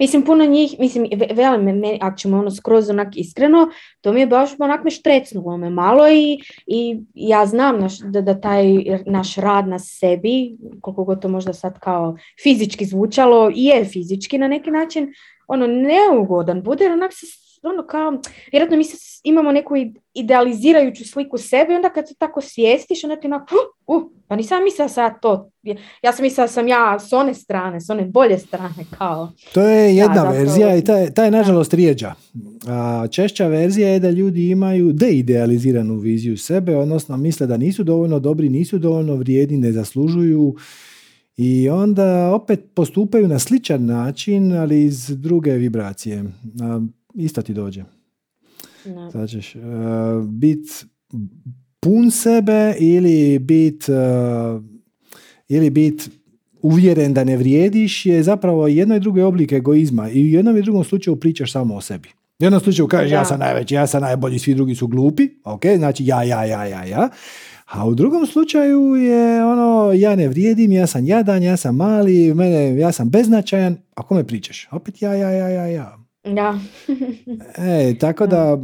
Mislim, 0.00 0.24
puno 0.24 0.46
njih, 0.46 0.74
mislim, 0.78 1.06
velim 1.34 1.78
me, 1.78 1.98
ako 2.00 2.16
ćemo 2.16 2.38
ono 2.38 2.50
skroz 2.50 2.90
onak 2.90 3.08
iskreno, 3.16 3.68
to 4.00 4.12
mi 4.12 4.20
je 4.20 4.26
baš 4.26 4.50
onak 4.58 4.84
me 4.84 4.90
štrecnulo 4.90 5.56
me 5.56 5.70
malo 5.70 6.08
i, 6.08 6.40
i 6.66 7.00
ja 7.14 7.46
znam 7.46 7.80
naš, 7.80 7.98
da, 7.98 8.20
da 8.20 8.40
taj 8.40 8.64
naš 9.06 9.36
rad 9.36 9.68
na 9.68 9.78
sebi, 9.78 10.56
koliko 10.80 11.04
god 11.04 11.22
to 11.22 11.28
možda 11.28 11.52
sad 11.52 11.78
kao 11.78 12.16
fizički 12.42 12.84
zvučalo, 12.84 13.50
je 13.54 13.84
fizički 13.84 14.38
na 14.38 14.48
neki 14.48 14.70
način, 14.70 15.12
ono 15.48 15.66
neugodan 15.66 16.62
bude, 16.62 16.92
onak 16.92 17.12
se 17.12 17.26
ono 17.62 17.86
kao, 17.86 18.12
vjerojatno 18.52 18.76
mi 18.76 18.84
imamo 19.22 19.52
neku 19.52 19.74
idealizirajuću 20.14 21.04
sliku 21.04 21.38
sebe 21.38 21.72
i 21.72 21.76
onda 21.76 21.90
kad 21.90 22.08
se 22.08 22.14
tako 22.14 22.40
svijestiš, 22.40 23.04
onda 23.04 23.16
ti 23.16 23.26
onako, 23.26 23.54
uh, 23.86 23.96
uh, 23.96 24.10
pa 24.28 24.36
nisam 24.36 24.64
mislila 24.64 24.88
sad 24.88 25.12
to, 25.22 25.50
ja 26.02 26.12
sam 26.12 26.22
mislila 26.22 26.48
sam 26.48 26.68
ja 26.68 26.98
s 26.98 27.12
one 27.12 27.34
strane, 27.34 27.80
s 27.80 27.90
one 27.90 28.04
bolje 28.04 28.38
strane, 28.38 28.84
kao. 28.98 29.32
To 29.54 29.62
je 29.62 29.96
jedna 29.96 30.30
verzija 30.30 30.76
i 30.76 30.84
taj, 30.84 31.10
taj 31.10 31.30
nažalost 31.30 31.74
rijeđa. 31.74 32.14
A 32.68 33.06
češća 33.10 33.46
verzija 33.46 33.88
je 33.88 34.00
da 34.00 34.10
ljudi 34.10 34.50
imaju 34.50 34.92
deidealiziranu 34.92 35.96
viziju 35.96 36.36
sebe, 36.36 36.76
odnosno 36.76 37.16
misle 37.16 37.46
da 37.46 37.56
nisu 37.56 37.84
dovoljno 37.84 38.18
dobri, 38.18 38.48
nisu 38.48 38.78
dovoljno 38.78 39.14
vrijedni, 39.14 39.56
ne 39.56 39.72
zaslužuju 39.72 40.54
i 41.36 41.68
onda 41.68 42.34
opet 42.34 42.60
postupaju 42.74 43.28
na 43.28 43.38
sličan 43.38 43.86
način, 43.86 44.52
ali 44.52 44.84
iz 44.84 45.06
druge 45.16 45.52
vibracije 45.52 46.24
isto 47.14 47.42
ti 47.42 47.54
dođe. 47.54 47.84
No. 48.86 49.10
Znači, 49.10 49.38
uh, 49.38 50.24
bit 50.28 50.86
pun 51.80 52.10
sebe 52.10 52.74
ili 52.78 53.38
bit 53.38 53.88
uh, 53.88 54.62
ili 55.48 55.70
bit 55.70 56.10
uvjeren 56.62 57.14
da 57.14 57.24
ne 57.24 57.36
vrijediš 57.36 58.06
je 58.06 58.22
zapravo 58.22 58.68
jedno 58.68 58.96
i 58.96 59.00
drugo 59.00 59.26
oblik 59.26 59.52
egoizma 59.52 60.10
i 60.10 60.22
u 60.22 60.28
jednom 60.28 60.56
i 60.56 60.62
drugom 60.62 60.84
slučaju 60.84 61.16
pričaš 61.16 61.52
samo 61.52 61.74
o 61.74 61.80
sebi. 61.80 62.08
U 62.40 62.44
jednom 62.44 62.60
slučaju 62.60 62.88
kažeš 62.88 63.12
ja 63.12 63.24
sam 63.24 63.38
najveći, 63.38 63.74
ja 63.74 63.86
sam 63.86 64.02
najbolji, 64.02 64.38
svi 64.38 64.54
drugi 64.54 64.74
su 64.74 64.86
glupi, 64.86 65.28
ok, 65.44 65.62
znači 65.76 66.06
ja, 66.06 66.22
ja, 66.22 66.44
ja, 66.44 66.64
ja, 66.64 66.84
ja. 66.84 67.08
A 67.66 67.86
u 67.86 67.94
drugom 67.94 68.26
slučaju 68.26 68.94
je 68.94 69.44
ono, 69.44 69.92
ja 69.92 70.16
ne 70.16 70.28
vrijedim, 70.28 70.72
ja 70.72 70.86
sam 70.86 71.06
jadan, 71.06 71.42
ja 71.42 71.56
sam 71.56 71.76
mali, 71.76 72.34
mene, 72.34 72.78
ja 72.78 72.92
sam 72.92 73.10
beznačajan, 73.10 73.76
a 73.94 74.02
kome 74.02 74.26
pričaš? 74.26 74.68
Opet 74.70 75.02
ja, 75.02 75.14
ja, 75.14 75.30
ja, 75.30 75.48
ja, 75.48 75.66
ja. 75.66 75.99
Da. 76.24 76.58
e, 77.88 77.98
tako 77.98 78.26
da 78.26 78.58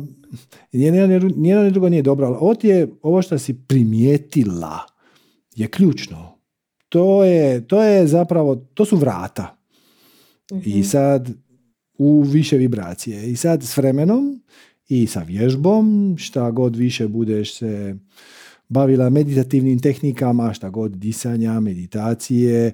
nijedno 0.72 1.64
ni 1.64 1.70
drugo 1.70 1.88
nije 1.88 2.02
dobro, 2.02 2.26
ali 2.26 2.36
ovo, 2.40 2.54
je, 2.62 2.88
ovo 3.02 3.22
što 3.22 3.38
si 3.38 3.54
primijetila 3.66 4.78
je 5.54 5.68
ključno. 5.68 6.38
To 6.88 7.24
je, 7.24 7.66
to 7.66 7.82
je 7.82 8.06
zapravo, 8.06 8.56
to 8.56 8.84
su 8.84 8.96
vrata. 8.96 9.56
I 10.50 10.78
mhm. 10.78 10.82
sad 10.82 11.30
u 11.98 12.22
više 12.22 12.56
vibracije. 12.56 13.30
I 13.30 13.36
sad 13.36 13.62
s 13.62 13.76
vremenom 13.76 14.42
i 14.88 15.06
sa 15.06 15.22
vježbom, 15.22 16.16
šta 16.18 16.50
god 16.50 16.76
više 16.76 17.08
budeš 17.08 17.54
se 17.54 17.96
bavila 18.68 19.10
meditativnim 19.10 19.78
tehnikama, 19.78 20.52
šta 20.52 20.70
god 20.70 20.92
disanja, 20.92 21.60
meditacije, 21.60 22.72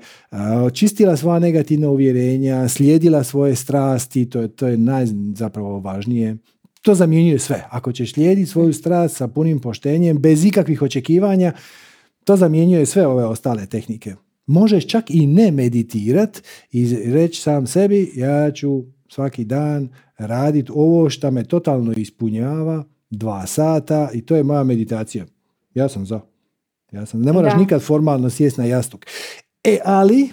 očistila 0.65 1.17
sva 1.17 1.39
negativna 1.39 1.89
uvjerenja, 1.89 2.69
slijedila 2.69 3.25
svoje 3.25 3.57
strasti, 3.57 4.31
to 4.31 4.41
je, 4.41 4.49
to 4.49 4.67
je 4.67 4.77
naj 4.77 5.07
zapravo 5.35 5.81
važnije. 5.81 6.37
To 6.83 6.95
zamjenjuje 6.95 7.39
sve. 7.39 7.65
Ako 7.71 7.93
ćeš 7.93 8.13
slijediti 8.13 8.51
svoju 8.51 8.73
strast 8.73 9.17
sa 9.17 9.29
punim 9.29 9.61
poštenjem, 9.61 10.19
bez 10.19 10.45
ikakvih 10.45 10.83
očekivanja, 10.83 11.53
to 12.25 12.37
zamjenjuje 12.37 12.87
sve 12.87 13.07
ove 13.07 13.25
ostale 13.25 13.67
tehnike. 13.67 14.15
Možeš 14.47 14.87
čak 14.87 15.11
i 15.11 15.27
ne 15.27 15.51
meditirat 15.51 16.43
i 16.71 16.97
reći 17.13 17.41
sam 17.41 17.67
sebi, 17.67 18.13
ja 18.15 18.51
ću 18.51 18.83
svaki 19.09 19.45
dan 19.45 19.89
raditi 20.19 20.73
ovo 20.75 21.11
što 21.11 21.31
me 21.31 21.45
totalno 21.45 21.93
ispunjava, 21.93 22.85
dva 23.11 23.47
sata 23.47 24.11
i 24.15 24.21
to 24.27 24.37
je 24.37 24.43
moja 24.43 24.65
meditacija. 24.65 25.27
Ja 25.75 25.89
sam 25.89 26.07
za. 26.07 26.21
Ja 26.93 27.07
sam. 27.07 27.23
Ne 27.23 27.33
moraš 27.33 27.53
nikad 27.59 27.83
formalno 27.83 28.31
sjesti 28.31 28.61
na 28.61 28.67
jastuk. 28.67 29.07
E, 29.65 29.79
ali 29.85 30.31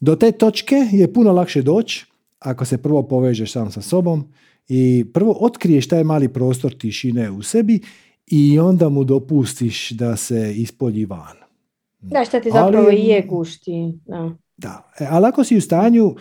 do 0.00 0.16
te 0.16 0.32
točke 0.32 0.76
je 0.92 1.12
puno 1.12 1.32
lakše 1.32 1.62
doći 1.62 2.06
ako 2.38 2.64
se 2.64 2.78
prvo 2.78 3.02
povežeš 3.02 3.52
sam 3.52 3.70
sa 3.70 3.80
sobom 3.80 4.32
i 4.68 5.04
prvo 5.14 5.36
otkriješ 5.40 5.88
taj 5.88 6.04
mali 6.04 6.28
prostor 6.28 6.74
tišine 6.74 7.30
u 7.30 7.42
sebi 7.42 7.80
i 8.26 8.58
onda 8.58 8.88
mu 8.88 9.04
dopustiš 9.04 9.90
da 9.90 10.16
se 10.16 10.54
ispolji 10.56 11.04
van. 11.04 11.36
Da, 12.00 12.24
šta 12.24 12.40
ti 12.40 12.50
zapravo 12.50 12.86
ali, 12.86 13.04
je 13.04 13.22
gušti. 13.22 13.72
Da. 14.06 14.30
da. 14.56 14.90
E, 15.00 15.06
ali 15.10 15.26
ako 15.26 15.44
si 15.44 15.56
u 15.56 15.60
stanju 15.60 16.06
uh, 16.06 16.16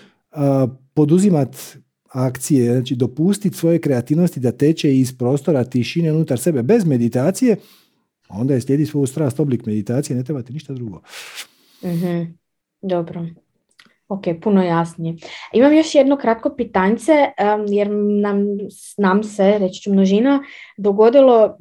poduzimat 0.94 1.78
akcije, 2.10 2.74
znači 2.74 2.96
dopustiti 2.96 3.58
svoje 3.58 3.82
kreativnosti 3.82 4.40
da 4.40 4.52
teče 4.52 4.98
iz 4.98 5.18
prostora 5.18 5.64
tišine 5.64 6.14
unutar 6.14 6.40
sebe 6.40 6.64
bez 6.64 6.86
meditacije, 6.86 7.56
onda 8.30 8.54
je 8.54 8.62
slijedi 8.62 8.86
svoju 8.86 9.08
strast 9.08 9.40
oblik 9.40 9.66
meditacije, 9.66 10.16
ne 10.16 10.24
trebate 10.24 10.54
ništa 10.54 10.74
drugo. 10.74 11.02
mm 11.84 12.38
Dobro. 12.82 13.26
Ok, 14.10 14.24
puno 14.42 14.64
jasnije. 14.64 15.16
Imam 15.54 15.74
još 15.74 15.96
jedno 15.96 16.18
kratko 16.18 16.50
pitanjce, 16.58 17.14
jer 17.68 17.88
nam, 18.22 18.38
nam 18.98 19.24
se, 19.24 19.58
reći 19.58 19.82
ću 19.82 19.94
množina, 19.94 20.44
dogodilo, 20.78 21.58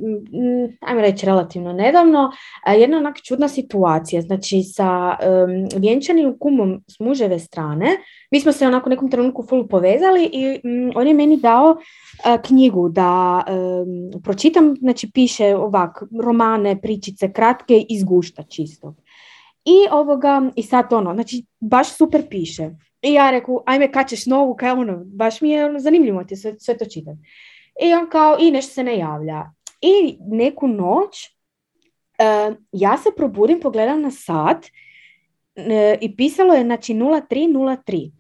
ajmo 0.81 1.01
reći 1.01 1.27
relativno 1.27 1.73
nedavno, 1.73 2.31
jedna 2.79 2.97
onak 2.97 3.23
čudna 3.23 3.49
situacija. 3.49 4.23
Znači, 4.23 4.63
sa 4.63 5.09
um, 5.09 5.81
vjenčanim 5.81 6.37
kumom 6.39 6.85
s 6.89 7.01
muževe 7.01 7.39
strane, 7.39 7.87
mi 8.31 8.41
smo 8.41 8.53
se 8.53 8.67
onako 8.67 8.91
nekom 8.91 9.11
trenutku 9.11 9.45
full 9.49 9.69
povezali 9.69 10.31
i 10.33 10.61
on 10.95 11.07
je 11.07 11.15
meni 11.15 11.37
dao 11.37 11.77
knjigu 12.47 12.89
da 12.89 13.45
pročitam, 14.25 14.75
znači 14.81 15.11
piše 15.15 15.57
ovak, 15.57 16.03
romane, 16.23 16.81
pričice, 16.81 17.33
kratke, 17.33 17.85
izgušta 17.89 18.43
čisto. 18.43 18.95
I 19.67 19.91
ovoga, 19.91 20.51
i 20.57 20.63
sad 20.63 20.93
ono, 20.93 21.15
znači 21.15 21.45
baš 21.61 21.97
super 21.97 22.29
piše. 22.29 22.71
I 23.03 23.13
ja 23.13 23.31
reku, 23.31 23.63
ajme 23.67 23.93
kad 23.93 24.09
ćeš 24.09 24.27
novu, 24.27 24.55
kaj 24.55 24.71
ono, 24.71 25.03
baš 25.05 25.41
mi 25.41 25.51
je 25.51 25.65
ono, 25.65 25.79
zanimljivo 25.79 26.25
ti 26.25 26.37
sve, 26.37 26.55
sve 26.59 26.79
to 26.79 26.85
čitati. 26.85 27.19
I 27.83 27.95
on 27.95 28.11
kao, 28.11 28.37
i 28.41 28.51
nešto 28.51 28.75
se 28.75 28.83
ne 28.83 28.99
javlja. 28.99 29.53
I 29.81 30.19
neku 30.21 30.69
noć 30.69 31.37
uh, 32.19 32.57
ja 32.73 32.99
se 32.99 33.11
probudim, 33.17 33.61
pogledam 33.61 34.01
na 34.01 34.11
sat 34.11 34.65
uh, 34.65 35.63
i 36.01 36.17
pisalo 36.17 36.55
je 36.55 36.65
znači 36.65 36.95
0303. 36.95 38.11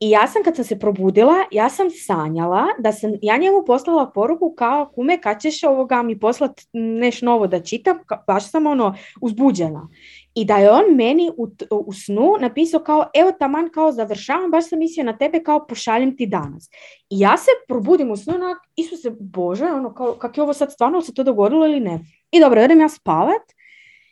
I 0.00 0.10
ja 0.10 0.26
sam 0.26 0.42
kad 0.42 0.56
sam 0.56 0.64
se 0.64 0.78
probudila, 0.78 1.34
ja 1.50 1.68
sam 1.68 1.90
sanjala 1.90 2.66
da 2.78 2.92
sam 2.92 3.10
ja 3.22 3.36
njemu 3.36 3.64
poslala 3.66 4.10
poruku 4.10 4.54
kao 4.56 4.90
kume 4.94 5.20
kad 5.20 5.40
ćeš 5.40 5.62
ovoga 5.62 6.02
mi 6.02 6.20
poslat 6.20 6.60
nešto 6.72 7.26
novo 7.26 7.46
da 7.46 7.62
čitam, 7.62 7.98
baš 8.26 8.50
sam 8.50 8.66
ono 8.66 8.94
uzbuđena. 9.20 9.88
I 10.34 10.44
da 10.44 10.56
je 10.56 10.70
on 10.70 10.94
meni 10.94 11.30
u, 11.36 11.48
u 11.70 11.92
snu 11.92 12.34
napisao 12.40 12.80
kao, 12.80 13.04
evo 13.14 13.32
taman 13.32 13.70
kao 13.70 13.92
završavam, 13.92 14.50
baš 14.50 14.68
sam 14.68 14.78
mislio 14.78 15.04
na 15.04 15.18
tebe 15.18 15.42
kao 15.42 15.66
pošaljem 15.66 16.16
ti 16.16 16.26
danas. 16.26 16.68
I 17.10 17.20
ja 17.20 17.36
se 17.36 17.50
probudim 17.68 18.10
u 18.10 18.16
snu, 18.16 18.34
onak, 18.34 18.58
Isuse 18.76 19.10
Bože, 19.20 19.64
ono, 19.64 19.94
kao, 19.94 20.12
kak 20.12 20.36
je 20.36 20.42
ovo 20.42 20.52
sad 20.52 20.72
stvarno 20.72 21.00
se 21.00 21.14
to 21.14 21.22
dogodilo 21.22 21.66
ili 21.66 21.80
ne. 21.80 22.00
I 22.30 22.40
dobro, 22.40 22.64
idem 22.64 22.80
ja 22.80 22.88
spavat 22.88 23.42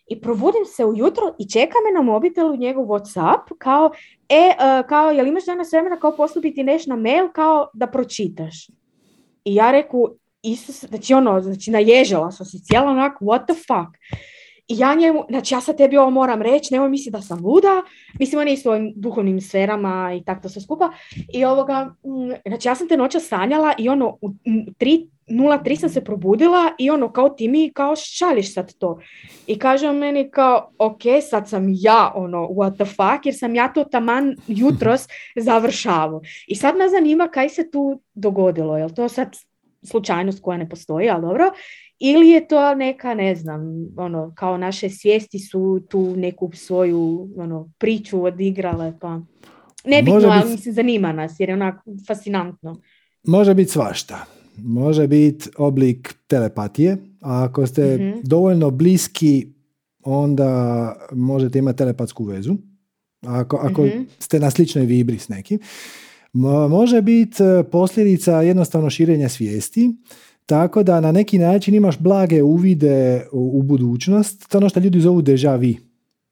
i 0.06 0.20
probudim 0.20 0.64
se 0.64 0.84
ujutro 0.84 1.34
i 1.38 1.48
čeka 1.48 1.74
me 1.86 1.98
na 1.98 2.12
mobitelu 2.12 2.56
njegov 2.56 2.86
Whatsapp 2.86 3.42
kao, 3.58 3.90
e, 4.28 4.34
e 4.34 4.82
kao, 4.88 5.10
jel 5.10 5.26
imaš 5.26 5.44
danas 5.44 5.72
vremena 5.72 6.00
kao 6.00 6.16
postupiti 6.16 6.62
neš 6.62 6.86
na 6.86 6.96
mail 6.96 7.28
kao 7.32 7.70
da 7.74 7.86
pročitaš. 7.86 8.68
I 9.44 9.54
ja 9.54 9.70
reku, 9.70 10.08
Isus, 10.42 10.84
znači 10.84 11.14
ono, 11.14 11.40
znači 11.40 11.70
naježala 11.70 12.30
sam 12.30 12.46
se 12.46 12.58
cijela 12.58 12.90
onak, 12.90 13.20
what 13.20 13.44
the 13.46 13.54
fuck. 13.54 13.98
I 14.68 14.78
ja 14.78 14.94
njemu, 14.94 15.24
znači 15.28 15.54
ja 15.54 15.60
sad 15.60 15.76
tebi 15.76 15.96
ovo 15.96 16.10
moram 16.10 16.42
reći, 16.42 16.74
nemoj 16.74 16.88
misli 16.88 17.12
da 17.12 17.20
sam 17.20 17.44
luda, 17.44 17.82
mislim 18.18 18.40
on 18.40 18.48
je 18.48 18.54
u 18.54 18.56
svojim 18.56 18.92
duhovnim 18.96 19.40
sferama 19.40 20.14
i 20.20 20.24
tako 20.24 20.42
to 20.42 20.48
sve 20.48 20.62
skupa. 20.62 20.90
I 21.32 21.44
ovoga, 21.44 21.84
mm, 21.84 22.32
znači 22.46 22.68
ja 22.68 22.74
sam 22.74 22.88
te 22.88 22.96
noća 22.96 23.20
sanjala 23.20 23.74
i 23.78 23.88
ono, 23.88 24.18
u 24.20 24.28
3.03 24.28 25.76
sam 25.76 25.88
se 25.88 26.04
probudila 26.04 26.72
i 26.78 26.90
ono, 26.90 27.12
kao 27.12 27.28
ti 27.28 27.48
mi 27.48 27.72
kao 27.74 27.96
šališ 27.96 28.54
sad 28.54 28.74
to. 28.78 29.00
I 29.46 29.58
kaže 29.58 29.88
on 29.88 29.96
meni 29.96 30.30
kao, 30.30 30.70
ok, 30.78 31.02
sad 31.30 31.48
sam 31.48 31.66
ja 31.68 32.12
ono, 32.14 32.38
what 32.38 32.74
the 32.74 32.84
fuck, 32.84 33.26
jer 33.26 33.34
sam 33.38 33.54
ja 33.54 33.72
to 33.72 33.84
taman 33.84 34.36
jutros 34.46 35.08
završavao. 35.46 36.20
I 36.46 36.54
sad 36.54 36.76
me 36.76 36.88
zanima 36.88 37.28
kaj 37.28 37.48
se 37.48 37.70
tu 37.70 38.00
dogodilo, 38.14 38.76
jel 38.76 38.90
to 38.90 39.08
sad 39.08 39.36
slučajnost 39.82 40.42
koja 40.42 40.58
ne 40.58 40.68
postoji, 40.68 41.10
ali 41.10 41.22
dobro, 41.22 41.50
ili 42.04 42.28
je 42.28 42.48
to 42.48 42.74
neka, 42.74 43.14
ne 43.14 43.34
znam, 43.34 43.60
ono, 43.96 44.32
kao 44.34 44.56
naše 44.56 44.90
svijesti 44.90 45.38
su 45.38 45.80
tu 45.88 46.16
neku 46.16 46.50
svoju 46.54 47.28
ono, 47.36 47.70
priču 47.78 48.24
odigrale, 48.24 48.92
pa 49.00 49.20
nebitno, 49.84 50.28
ali 50.28 50.50
mislim, 50.50 50.74
zanima 50.74 51.12
nas, 51.12 51.40
jer 51.40 51.48
je 51.48 51.54
onako 51.54 51.90
fascinantno. 52.06 52.80
Može 53.26 53.54
biti 53.54 53.70
svašta. 53.70 54.24
Može 54.56 55.06
biti 55.06 55.50
oblik 55.56 56.14
telepatije, 56.26 56.96
a 57.20 57.44
ako 57.44 57.66
ste 57.66 57.96
mhm. 57.96 58.18
dovoljno 58.22 58.70
bliski, 58.70 59.46
onda 60.04 60.94
možete 61.12 61.58
imati 61.58 61.78
telepatsku 61.78 62.24
vezu. 62.24 62.56
Ako, 63.26 63.56
ako 63.56 63.84
mhm. 63.84 64.02
ste 64.18 64.40
na 64.40 64.50
sličnoj 64.50 64.84
vibri 64.84 65.18
s 65.18 65.28
nekim. 65.28 65.58
Može 66.70 67.02
biti 67.02 67.42
e, 67.42 67.62
posljedica 67.62 68.42
jednostavno 68.42 68.90
širenja 68.90 69.28
svijesti, 69.28 69.90
tako 70.52 70.82
da 70.82 71.00
na 71.00 71.12
neki 71.12 71.38
način 71.38 71.74
imaš 71.74 71.98
blage 71.98 72.42
uvide 72.42 73.26
u, 73.32 73.62
budućnost. 73.62 74.48
To 74.48 74.56
je 74.56 74.60
ono 74.60 74.68
što 74.68 74.80
ljudi 74.80 75.00
zovu 75.00 75.22
deja 75.22 75.56
vu 75.56 75.74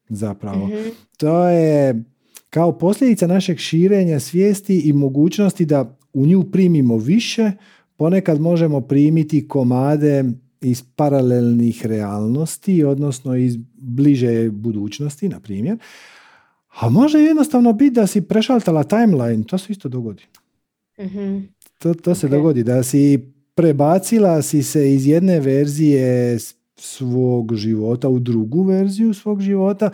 zapravo. 0.09 0.66
Mhm. 0.66 0.88
To 1.16 1.48
je 1.48 2.05
kao 2.51 2.78
posljedica 2.78 3.26
našeg 3.26 3.59
širenja 3.59 4.20
svijesti 4.20 4.80
i 4.80 4.92
mogućnosti 4.92 5.64
da 5.64 5.98
u 6.12 6.26
nju 6.26 6.44
primimo 6.52 6.97
više, 6.97 7.52
ponekad 7.97 8.40
možemo 8.40 8.80
primiti 8.80 9.48
komade 9.48 10.24
iz 10.60 10.82
paralelnih 10.97 11.86
realnosti, 11.86 12.84
odnosno 12.84 13.36
iz 13.36 13.56
bliže 13.78 14.51
budućnosti, 14.51 15.28
na 15.28 15.40
primjer. 15.40 15.78
A 16.80 16.88
može 16.88 17.18
jednostavno 17.18 17.72
biti 17.72 17.94
da 17.94 18.06
si 18.06 18.20
prešaltala 18.20 18.82
timeline, 18.84 19.44
to 19.44 19.59
se 19.59 19.72
isto 19.72 19.88
dogodi. 19.88 20.22
mm 20.98 21.38
To, 21.78 21.94
to 21.94 22.14
se 22.14 22.28
dogodi, 22.28 22.62
da 22.62 22.82
si 22.82 23.32
prebacila 23.60 24.42
si 24.42 24.62
se 24.62 24.94
iz 24.94 25.06
jedne 25.06 25.40
verzije 25.40 26.38
svog 26.76 27.54
života 27.54 28.08
u 28.08 28.18
drugu 28.18 28.62
verziju 28.62 29.14
svog 29.14 29.40
života. 29.40 29.90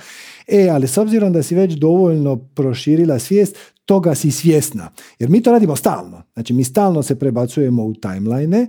E, 0.47 0.69
ali 0.69 0.87
s 0.87 0.99
obzirom 0.99 1.33
da 1.33 1.43
si 1.43 1.55
već 1.55 1.75
dovoljno 1.75 2.37
proširila 2.37 3.19
svijest, 3.19 3.57
toga 3.85 4.15
si 4.15 4.31
svjesna. 4.31 4.91
Jer 5.19 5.31
mi 5.31 5.43
to 5.43 5.51
radimo 5.51 5.77
stalno. 5.77 6.23
Znači, 6.35 6.53
mi 6.53 6.65
stalno 6.65 7.03
se 7.03 7.19
prebacujemo 7.19 7.85
u 7.85 7.95
timeline, 7.95 8.67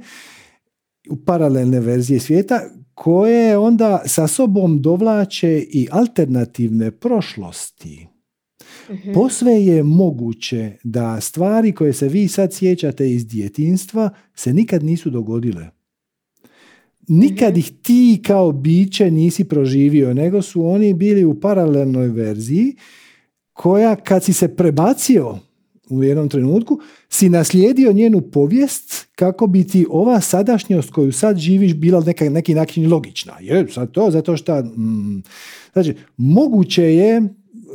u 1.10 1.16
paralelne 1.26 1.80
verzije 1.80 2.20
svijeta, 2.20 2.62
koje 2.94 3.58
onda 3.58 4.02
sa 4.06 4.28
sobom 4.28 4.82
dovlače 4.82 5.66
i 5.70 5.88
alternativne 5.92 6.92
prošlosti. 6.92 8.08
Mm 8.90 9.14
Posve 9.14 9.66
je 9.66 9.84
moguće 9.84 10.72
da 10.84 11.22
stvari 11.22 11.72
koje 11.72 11.94
se 11.94 12.08
vi 12.08 12.28
sad 12.28 12.54
sjećate 12.54 13.12
iz 13.12 13.28
djetinstva 13.28 14.10
se 14.36 14.54
nikad 14.54 14.84
nisu 14.84 15.10
dogodile. 15.10 15.70
Nikad 17.08 17.52
mhm. 17.52 17.60
ih 17.60 17.72
ti 17.82 18.22
kao 18.26 18.52
biće 18.52 19.12
nisi 19.12 19.44
proživio, 19.44 20.14
nego 20.14 20.42
su 20.42 20.66
oni 20.66 20.94
bili 20.94 21.26
u 21.26 21.40
paralelnoj 21.40 22.08
verziji 22.08 22.76
koja 23.54 23.96
kad 23.96 24.24
si 24.24 24.34
se 24.34 24.56
prebacio 24.56 25.40
u 25.90 26.04
jednom 26.04 26.30
trenutku, 26.30 26.80
si 27.10 27.30
naslijedio 27.30 27.94
njenu 27.94 28.22
povijest 28.22 29.08
kako 29.16 29.48
bi 29.48 29.68
ti 29.68 29.86
ova 29.90 30.22
sadašnjost 30.22 30.92
koju 30.92 31.12
sad 31.12 31.38
živiš 31.38 31.74
bila 31.74 32.02
neka, 32.02 32.30
neki 32.30 32.54
način 32.54 32.92
logična. 32.92 33.34
Je, 33.42 33.68
sad 33.68 33.92
to 33.92 34.12
zato 34.12 34.38
što... 34.38 34.62
Mm, 34.62 35.24
znači, 35.74 35.96
moguće 36.18 36.84
je 36.84 37.22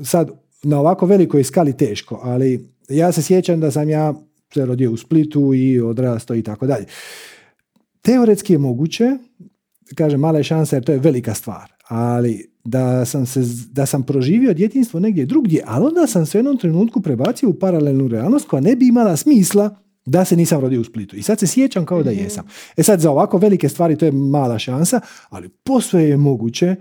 sad 0.05 0.41
na 0.62 0.80
ovako 0.80 1.06
velikoj 1.06 1.44
skali 1.44 1.76
teško, 1.76 2.20
ali 2.22 2.68
ja 2.89 3.12
se 3.12 3.22
sjećam 3.22 3.60
da 3.60 3.70
sam 3.70 3.89
ja 3.89 4.14
se 4.55 4.66
rodio 4.66 4.90
u 4.93 4.97
Splitu 4.97 5.55
i 5.55 5.80
odrastao 5.80 6.36
i 6.36 6.43
tako 6.43 6.66
dalje. 6.66 6.86
Teoretski 8.02 8.52
je 8.52 8.59
moguće, 8.59 9.10
kažem, 9.94 10.20
mala 10.20 10.39
je 10.39 10.44
šansa 10.44 10.76
jer 10.76 10.84
to 10.84 10.93
je 10.93 10.98
velika 10.98 11.34
stvar, 11.34 11.72
ali 11.89 12.52
da 12.64 13.05
sam, 13.05 13.26
se, 13.26 13.40
da 13.72 13.86
sam 13.86 14.02
proživio 14.02 14.55
djetinstvo 14.55 15.01
negdje 15.01 15.26
drugdje, 15.26 15.62
ali 15.66 15.86
onda 15.86 16.06
sam 16.06 16.26
se 16.26 16.39
u 16.39 16.40
jednom 16.40 16.59
trenutku 16.59 17.01
prebacio 17.01 17.48
u 17.48 17.55
paralelnu 17.55 18.09
realnost 18.09 18.48
koja 18.48 18.60
ne 18.60 18.76
bi 18.76 18.89
imala 18.89 19.16
smisla 19.16 19.76
da 20.06 20.24
se 20.24 20.36
nisam 20.36 20.60
rodio 20.60 20.80
u 20.80 20.84
Splitu. 20.84 21.16
I 21.16 21.22
sad 21.22 21.39
se 21.39 21.47
sjećam 21.47 21.86
kao 21.86 22.02
da 22.02 22.10
mhm. 22.10 22.20
jesam. 22.20 22.44
E 22.76 22.82
sad 22.82 23.01
za 23.01 23.10
ovako 23.10 23.39
velike 23.39 23.68
stvari 23.68 23.97
to 23.97 24.05
je 24.05 24.12
mala 24.12 24.59
šansa, 24.59 25.01
ali 25.28 25.48
posve 25.48 26.02
je 26.02 26.16
moguće 26.16 26.76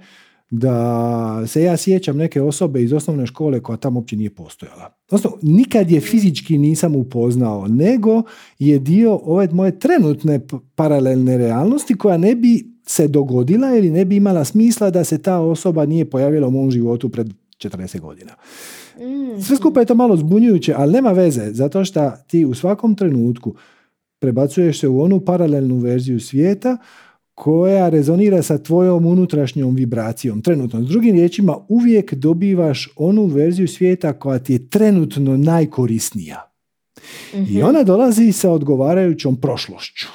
da 0.52 1.48
se 1.48 1.64
ja 1.64 1.78
sjećam 1.78 2.18
neke 2.18 2.42
osobe 2.42 2.84
iz 2.84 2.94
osnovne 2.94 3.26
škole 3.26 3.60
koja 3.60 3.78
tamo 3.78 4.00
uopće 4.00 4.16
nije 4.16 4.30
postojala. 4.30 4.94
Odnosno, 5.08 5.32
nikad 5.42 5.92
je 5.92 6.02
fizički 6.02 6.58
nisam 6.58 6.96
upoznao, 6.96 7.68
nego 7.68 8.24
je 8.60 8.80
dio 8.80 9.20
ove 9.24 9.48
moje 9.52 9.80
trenutne 9.80 10.40
paralelne 10.76 11.38
realnosti 11.38 11.98
koja 11.98 12.18
ne 12.18 12.36
bi 12.36 12.72
se 12.86 13.08
dogodila 13.08 13.76
ili 13.76 13.90
ne 13.90 14.06
bi 14.06 14.16
imala 14.16 14.46
smisla 14.46 14.90
da 14.90 15.04
se 15.04 15.18
ta 15.18 15.40
osoba 15.40 15.86
nije 15.86 16.10
pojavila 16.10 16.48
u 16.48 16.52
mom 16.52 16.72
životu 16.72 17.10
pred 17.10 17.34
40 17.58 18.00
godina. 18.00 18.32
Mm. 18.98 19.42
Sve 19.42 19.56
skupa 19.56 19.80
je 19.80 19.86
to 19.86 19.96
malo 19.96 20.18
zbunjujuće, 20.18 20.74
ali 20.78 20.94
nema 20.94 21.12
veze, 21.12 21.54
zato 21.54 21.86
što 21.86 22.12
ti 22.28 22.46
u 22.46 22.54
svakom 22.54 22.96
trenutku 22.96 23.56
prebacuješ 24.20 24.80
se 24.80 24.88
u 24.88 25.02
onu 25.02 25.20
paralelnu 25.20 25.78
verziju 25.78 26.20
svijeta 26.20 26.78
koja 27.42 27.90
rezonira 27.90 28.42
sa 28.42 28.58
tvojom 28.58 29.06
unutrašnjom 29.06 29.76
vibracijom. 29.76 30.42
Trenutno, 30.42 30.84
s 30.84 30.88
drugim 30.88 31.16
riječima, 31.16 31.58
uvijek 31.70 32.14
dobivaš 32.14 32.90
onu 32.96 33.26
verziju 33.26 33.68
svijeta 33.68 34.14
koja 34.14 34.40
ti 34.40 34.54
je 34.54 34.70
trenutno 34.70 35.38
najkorisnija. 35.38 36.52
I 37.34 37.42
mhm. 37.42 37.64
ona 37.64 37.84
dolazi 37.84 38.32
sa 38.32 38.52
odgovarajućom 38.52 39.42
prošlošću. 39.42 40.08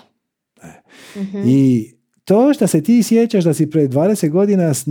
mm 1.17 1.49
I 1.49 1.91
to 2.25 2.55
što 2.55 2.67
se 2.67 2.83
ti 2.83 3.03
sjećaš 3.03 3.45
da 3.45 3.55
si 3.55 3.71
pred 3.71 3.91
20 3.91 4.31
godina 4.31 4.75
s 4.75 4.85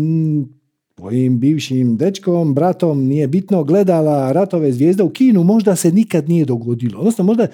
tvojim 0.95 1.39
bivšim 1.39 1.97
dečkom, 1.97 2.53
bratom, 2.53 3.05
nije 3.05 3.27
bitno, 3.27 3.63
gledala 3.63 4.31
ratove 4.31 4.71
zvijezda 4.71 5.03
u 5.03 5.09
kinu, 5.09 5.43
možda 5.43 5.75
se 5.75 5.91
nikad 5.91 6.29
nije 6.29 6.45
dogodilo. 6.45 6.99
Odnosno, 6.99 7.23
možda 7.23 7.47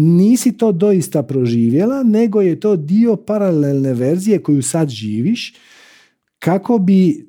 nisi 0.00 0.52
to 0.52 0.72
doista 0.72 1.22
proživjela, 1.22 2.02
nego 2.02 2.40
je 2.40 2.60
to 2.60 2.76
dio 2.76 3.16
paralelne 3.16 3.94
verzije 3.94 4.42
koju 4.42 4.62
sad 4.62 4.88
živiš, 4.88 5.54
kako 6.38 6.78
bi 6.78 7.28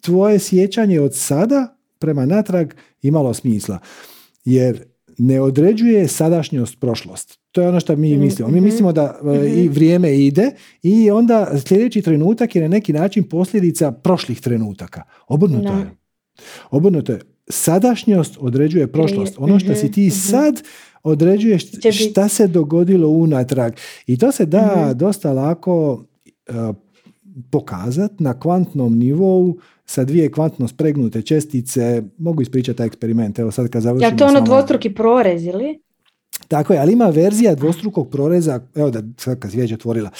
tvoje 0.00 0.38
sjećanje 0.38 1.00
od 1.00 1.14
sada 1.14 1.76
prema 1.98 2.26
natrag 2.26 2.72
imalo 3.02 3.34
smisla. 3.34 3.78
Jer 4.44 4.84
ne 5.18 5.40
određuje 5.40 6.08
sadašnjost 6.08 6.80
prošlost. 6.80 7.38
To 7.52 7.60
je 7.60 7.68
ono 7.68 7.80
što 7.80 7.96
mi 7.96 8.12
mhm, 8.12 8.20
mislimo. 8.20 8.50
Mi 8.50 8.56
mhm. 8.56 8.64
mislimo 8.64 8.92
da 8.92 9.20
e, 9.24 9.48
i 9.48 9.64
mhm. 9.64 9.74
vrijeme 9.74 10.18
ide 10.18 10.50
i 10.82 11.10
onda 11.10 11.58
sljedeći 11.66 12.02
trenutak 12.02 12.56
je 12.56 12.62
na 12.62 12.68
neki 12.68 12.92
način 12.92 13.28
posljedica 13.28 13.92
prošlih 13.92 14.40
trenutaka. 14.40 15.02
Obrnuto 15.28 15.72
je. 15.72 15.90
Obrnuto 16.70 17.12
je. 17.12 17.20
Sadašnjost 17.48 18.36
određuje 18.40 18.92
prošlost. 18.92 19.34
Ono 19.38 19.58
što 19.58 19.74
si 19.74 19.92
ti 19.92 20.10
sad 20.10 20.62
određuje 21.04 21.58
šta 21.92 22.28
se 22.28 22.46
dogodilo 22.46 23.08
unatrag. 23.08 23.72
I 24.06 24.18
to 24.18 24.32
se 24.32 24.46
da 24.46 24.92
dosta 24.94 25.32
lako 25.32 26.04
uh, 26.48 26.76
pokazati 27.50 28.22
na 28.22 28.40
kvantnom 28.40 28.98
nivou 28.98 29.56
sa 29.86 30.04
dvije 30.04 30.32
kvantno 30.32 30.68
spregnute 30.68 31.22
čestice. 31.22 32.02
Mogu 32.18 32.42
ispričati 32.42 32.76
taj 32.76 32.86
eksperiment. 32.86 33.38
Evo 33.38 33.50
sad 33.50 33.68
kad 33.68 33.82
završimo... 33.82 34.10
Ja 34.10 34.16
to 34.16 34.26
ono 34.26 34.40
dvostruki 34.40 34.94
prorez 34.94 35.44
ili? 35.44 35.80
Tako 36.48 36.72
je, 36.72 36.78
ali 36.78 36.92
ima 36.92 37.06
verzija 37.06 37.54
dvostrukog 37.54 38.10
proreza, 38.10 38.60
evo 38.74 38.90
da 38.90 39.02
sad 39.16 39.38
kad 39.38 39.50
otvorila. 39.74 40.10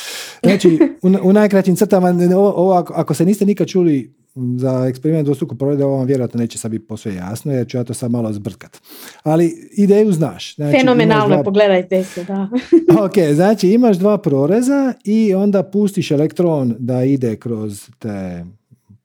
Znači, 0.43 0.79
u, 1.03 1.29
u 1.29 1.33
najkraćim 1.33 1.77
crtama, 1.77 2.15
ovo, 2.37 2.73
ako, 2.73 3.15
se 3.15 3.25
niste 3.25 3.47
nikad 3.47 3.67
čuli 3.69 4.15
za 4.35 4.87
eksperiment 4.89 5.25
dvostrukog 5.25 5.59
proreza, 5.59 5.87
ovo 5.87 5.97
vam 5.97 6.07
vjerojatno 6.07 6.41
neće 6.41 6.59
sad 6.59 6.71
biti 6.71 6.87
posve 6.87 7.15
jasno, 7.15 7.53
jer 7.53 7.69
ću 7.69 7.77
ja 7.77 7.85
to 7.85 7.95
sad 7.95 8.11
malo 8.11 8.33
zbrkat. 8.33 8.81
Ali 9.23 9.69
ideju 9.77 10.13
znaš. 10.13 10.55
Znači, 10.55 10.79
Fenomenalno, 10.79 11.35
dva... 11.35 11.45
pogledajte 11.45 12.05
se, 12.05 12.25
da. 12.25 12.49
ok, 13.05 13.35
znači 13.35 13.69
imaš 13.69 13.97
dva 13.97 14.19
proreza 14.19 14.95
i 15.05 15.35
onda 15.35 15.63
pustiš 15.63 16.11
elektron 16.11 16.77
da 16.79 17.05
ide 17.05 17.37
kroz 17.37 17.91
te 17.99 18.45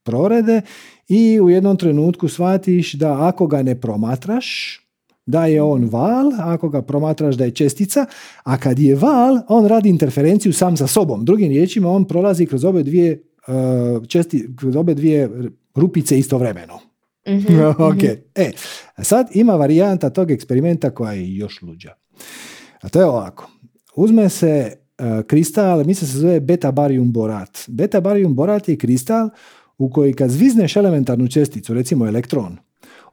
prorede 0.04 0.62
i 1.08 1.40
u 1.42 1.50
jednom 1.50 1.78
trenutku 1.78 2.28
shvatiš 2.28 2.94
da 2.94 3.28
ako 3.28 3.48
ga 3.48 3.64
ne 3.64 3.82
promatraš, 3.82 4.80
da 5.26 5.46
je 5.46 5.62
on 5.62 5.90
val, 5.92 6.32
ako 6.40 6.70
ga 6.70 6.82
promatraš 6.82 7.36
da 7.36 7.46
je 7.46 7.52
čestica, 7.52 8.06
a 8.44 8.58
kad 8.58 8.80
je 8.80 8.96
val, 8.96 9.40
on 9.48 9.68
radi 9.68 9.90
interferenciju 9.90 10.54
sam 10.54 10.78
sa 10.78 10.88
sobom. 10.88 11.26
Drugim 11.26 11.50
riječima, 11.50 11.92
on 11.92 12.06
prolazi 12.06 12.46
kroz 12.46 12.66
obe 12.66 12.84
dvije, 12.84 13.29
česti, 14.08 14.50
kroz 14.58 14.76
obe 14.76 14.94
dvije 14.94 15.30
rupice 15.76 16.20
istovremeno. 16.20 16.80
Mm-hmm. 17.28 17.70
ok. 17.92 18.04
E, 18.36 18.52
sad 19.02 19.28
ima 19.34 19.54
varijanta 19.54 20.10
tog 20.10 20.32
eksperimenta 20.32 20.90
koja 20.90 21.14
je 21.14 21.36
još 21.36 21.62
luđa. 21.62 21.94
A 22.82 22.90
to 22.90 23.00
je 23.00 23.06
ovako. 23.06 23.50
Uzme 23.96 24.30
se 24.30 24.76
uh, 25.00 25.26
kristal, 25.28 25.86
mislim 25.86 26.08
se 26.10 26.18
zove 26.18 26.40
beta 26.40 26.72
barium 26.72 27.12
borat. 27.12 27.60
Beta 27.68 28.02
barium 28.02 28.36
borat 28.36 28.70
je 28.70 28.78
kristal 28.78 29.30
u 29.78 29.90
koji 29.90 30.14
kad 30.14 30.30
zvizneš 30.30 30.76
elementarnu 30.76 31.28
česticu, 31.28 31.74
recimo 31.74 32.08
elektron, 32.08 32.58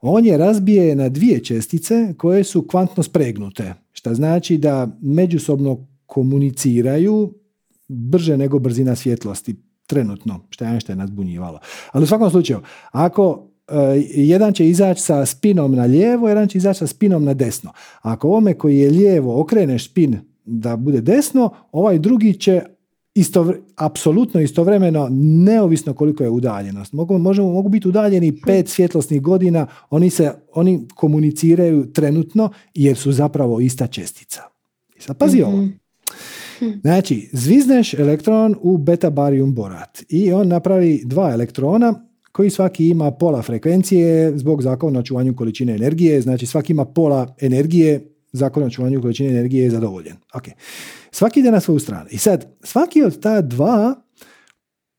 on 0.00 0.26
je 0.26 0.38
razbije 0.38 0.96
na 0.96 1.08
dvije 1.08 1.44
čestice 1.44 2.14
koje 2.18 2.44
su 2.44 2.66
kvantno 2.66 3.02
spregnute, 3.02 3.74
što 3.92 4.14
znači 4.14 4.58
da 4.58 4.98
međusobno 5.00 5.86
komuniciraju 6.06 7.34
brže 7.88 8.36
nego 8.36 8.58
brzina 8.58 8.96
svjetlosti, 8.96 9.56
trenutno, 9.86 10.40
što 10.50 10.64
je 10.64 10.70
Einstein 10.70 10.98
nadbunjivalo. 10.98 11.58
Ali 11.92 12.04
u 12.04 12.06
svakom 12.06 12.30
slučaju, 12.30 12.60
ako 12.90 13.48
e, 13.68 13.74
jedan 14.14 14.52
će 14.52 14.68
izaći 14.68 15.02
sa 15.02 15.26
spinom 15.26 15.74
na 15.74 15.84
lijevo, 15.84 16.28
jedan 16.28 16.48
će 16.48 16.58
izaći 16.58 16.78
sa 16.78 16.86
spinom 16.86 17.24
na 17.24 17.34
desno. 17.34 17.72
Ako 18.02 18.28
ovome 18.28 18.54
koji 18.54 18.78
je 18.78 18.90
lijevo 18.90 19.40
okreneš 19.40 19.90
spin 19.90 20.18
da 20.44 20.76
bude 20.76 21.00
desno, 21.00 21.50
ovaj 21.72 21.98
drugi 21.98 22.34
će 22.34 22.62
isto, 23.14 23.52
apsolutno 23.76 24.40
istovremeno, 24.40 25.08
neovisno 25.10 25.94
koliko 25.94 26.24
je 26.24 26.30
udaljenost. 26.30 26.92
Mogu, 26.92 27.18
možemo, 27.18 27.52
mogu 27.52 27.68
biti 27.68 27.88
udaljeni 27.88 28.40
pet 28.46 28.68
svjetlosnih 28.68 29.22
godina, 29.22 29.66
oni, 29.90 30.10
se, 30.10 30.32
oni 30.54 30.88
komuniciraju 30.94 31.92
trenutno 31.92 32.50
jer 32.74 32.96
su 32.96 33.12
zapravo 33.12 33.60
ista 33.60 33.86
čestica. 33.86 34.42
I 34.96 35.00
sad 35.00 35.18
pazi 35.18 35.42
ovo. 35.42 35.68
Mhm. 36.62 36.70
Znači, 36.80 37.28
zvizneš 37.32 37.94
elektron 37.94 38.56
u 38.60 38.78
beta 38.78 39.10
barium 39.10 39.54
borat 39.54 40.02
i 40.08 40.32
on 40.32 40.48
napravi 40.48 41.02
dva 41.04 41.32
elektrona 41.32 42.06
koji 42.32 42.50
svaki 42.50 42.88
ima 42.88 43.10
pola 43.10 43.42
frekvencije 43.42 44.38
zbog 44.38 44.62
zakona 44.62 44.98
o 44.98 45.02
čuvanju 45.02 45.36
količine 45.36 45.74
energije, 45.74 46.20
znači 46.20 46.46
svaki 46.46 46.72
ima 46.72 46.84
pola 46.84 47.34
energije, 47.40 48.08
zakon 48.32 48.62
o 48.62 48.70
čuvanju 48.70 49.02
količine 49.02 49.30
energije 49.30 49.64
je 49.64 49.70
zadovoljen. 49.70 50.16
Okay. 50.34 50.50
Svaki 51.10 51.40
ide 51.40 51.50
na 51.50 51.60
svoju 51.60 51.78
stranu. 51.78 52.06
I 52.10 52.18
sad, 52.18 52.46
svaki 52.62 53.02
od 53.02 53.20
ta 53.20 53.40
dva 53.40 53.94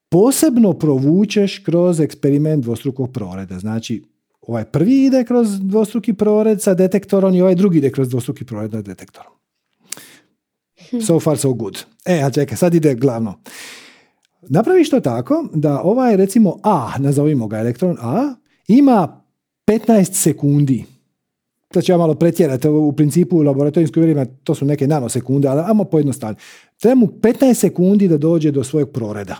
posebno 0.09 0.73
provučeš 0.73 1.59
kroz 1.59 1.99
eksperiment 1.99 2.63
dvostrukog 2.63 3.11
proreda. 3.13 3.59
Znači, 3.59 4.03
ovaj 4.41 4.65
prvi 4.65 5.05
ide 5.05 5.23
kroz 5.23 5.59
dvostruki 5.61 6.13
prored 6.13 6.61
sa 6.61 6.73
detektorom 6.73 7.35
i 7.35 7.41
ovaj 7.41 7.55
drugi 7.55 7.77
ide 7.77 7.91
kroz 7.91 8.09
dvostruki 8.09 8.45
prored 8.45 8.71
sa 8.71 8.81
detektorom. 8.81 9.33
So 11.07 11.19
far 11.19 11.37
so 11.37 11.53
good. 11.53 11.77
E, 12.05 12.21
a 12.23 12.31
čekaj, 12.31 12.57
sad 12.57 12.75
ide 12.75 12.95
glavno. 12.95 13.39
Napraviš 14.41 14.89
to 14.89 14.99
tako 14.99 15.47
da 15.53 15.81
ovaj 15.81 16.17
recimo 16.17 16.59
A, 16.63 16.91
nazovimo 16.99 17.47
ga 17.47 17.59
elektron 17.59 17.97
A, 18.01 18.35
ima 18.67 19.21
15 19.67 20.13
sekundi 20.13 20.85
da 21.73 21.81
ću 21.81 21.91
ja 21.91 21.97
malo 21.97 22.13
pretjerati, 22.15 22.67
u 22.67 22.91
principu 22.91 23.37
u 23.37 23.41
laboratorijskom 23.41 24.01
vrijeme 24.01 24.25
to 24.43 24.55
su 24.55 24.65
neke 24.65 24.87
nanosekunde, 24.87 25.47
ali 25.47 25.61
ajmo 25.67 25.83
pojednostaviti. 25.83 26.41
Treba 26.79 26.95
mu 26.95 27.07
15 27.07 27.53
sekundi 27.53 28.07
da 28.07 28.17
dođe 28.17 28.51
do 28.51 28.63
svojeg 28.63 28.87
proreda. 28.93 29.35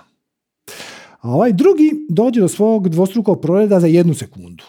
A 1.20 1.32
ovaj 1.32 1.54
drugi 1.54 1.92
dođe 2.10 2.42
do 2.42 2.48
svog 2.48 2.90
dvostrukog 2.90 3.42
proreda 3.42 3.80
za 3.80 3.88
jednu 3.88 4.14
sekundu. 4.14 4.64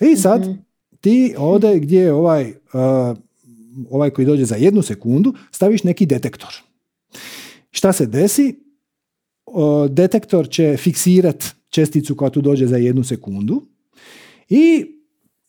I 0.00 0.16
sad 0.16 0.40
mhm. 0.40 0.52
ti 1.00 1.34
ovdje 1.38 1.78
gdje 1.78 2.00
je 2.00 2.12
ovaj, 2.12 2.50
uh, 2.50 3.16
ovaj 3.90 4.10
koji 4.10 4.26
dođe 4.26 4.44
za 4.44 4.56
jednu 4.56 4.82
sekundu, 4.82 5.34
staviš 5.50 5.84
neki 5.84 6.06
detektor. 6.06 6.54
Šta 7.70 7.92
se 7.92 8.06
desi? 8.06 8.54
Detektor 9.88 10.48
će 10.48 10.76
fiksirati 10.76 11.46
česticu 11.68 12.16
koja 12.16 12.30
tu 12.30 12.40
dođe 12.40 12.66
za 12.66 12.76
jednu 12.76 13.04
sekundu 13.04 13.66
i 14.48 14.84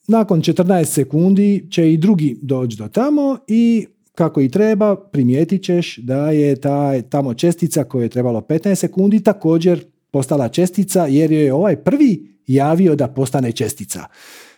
nakon 0.08 0.42
14 0.42 0.86
sekundi 0.86 1.68
će 1.72 1.94
i 1.94 1.98
drugi 1.98 2.38
doći 2.42 2.78
do 2.78 2.88
tamo 2.88 3.38
i 3.48 3.88
kako 4.16 4.42
i 4.42 4.50
treba 4.50 4.96
primijetit 4.96 5.64
ćeš 5.64 5.98
da 5.98 6.32
je 6.32 6.56
ta 6.56 7.02
tamo 7.02 7.34
čestica 7.34 7.84
koju 7.84 8.02
je 8.02 8.10
trebalo 8.10 8.42
15 8.42 8.76
sekundi 8.76 9.24
također 9.24 9.86
postala 10.12 10.50
čestica 10.50 11.08
jer 11.08 11.32
je 11.32 11.54
ovaj 11.54 11.76
prvi 11.76 12.38
javio 12.48 12.96
da 12.96 13.08
postane 13.08 13.52
čestica. 13.52 14.06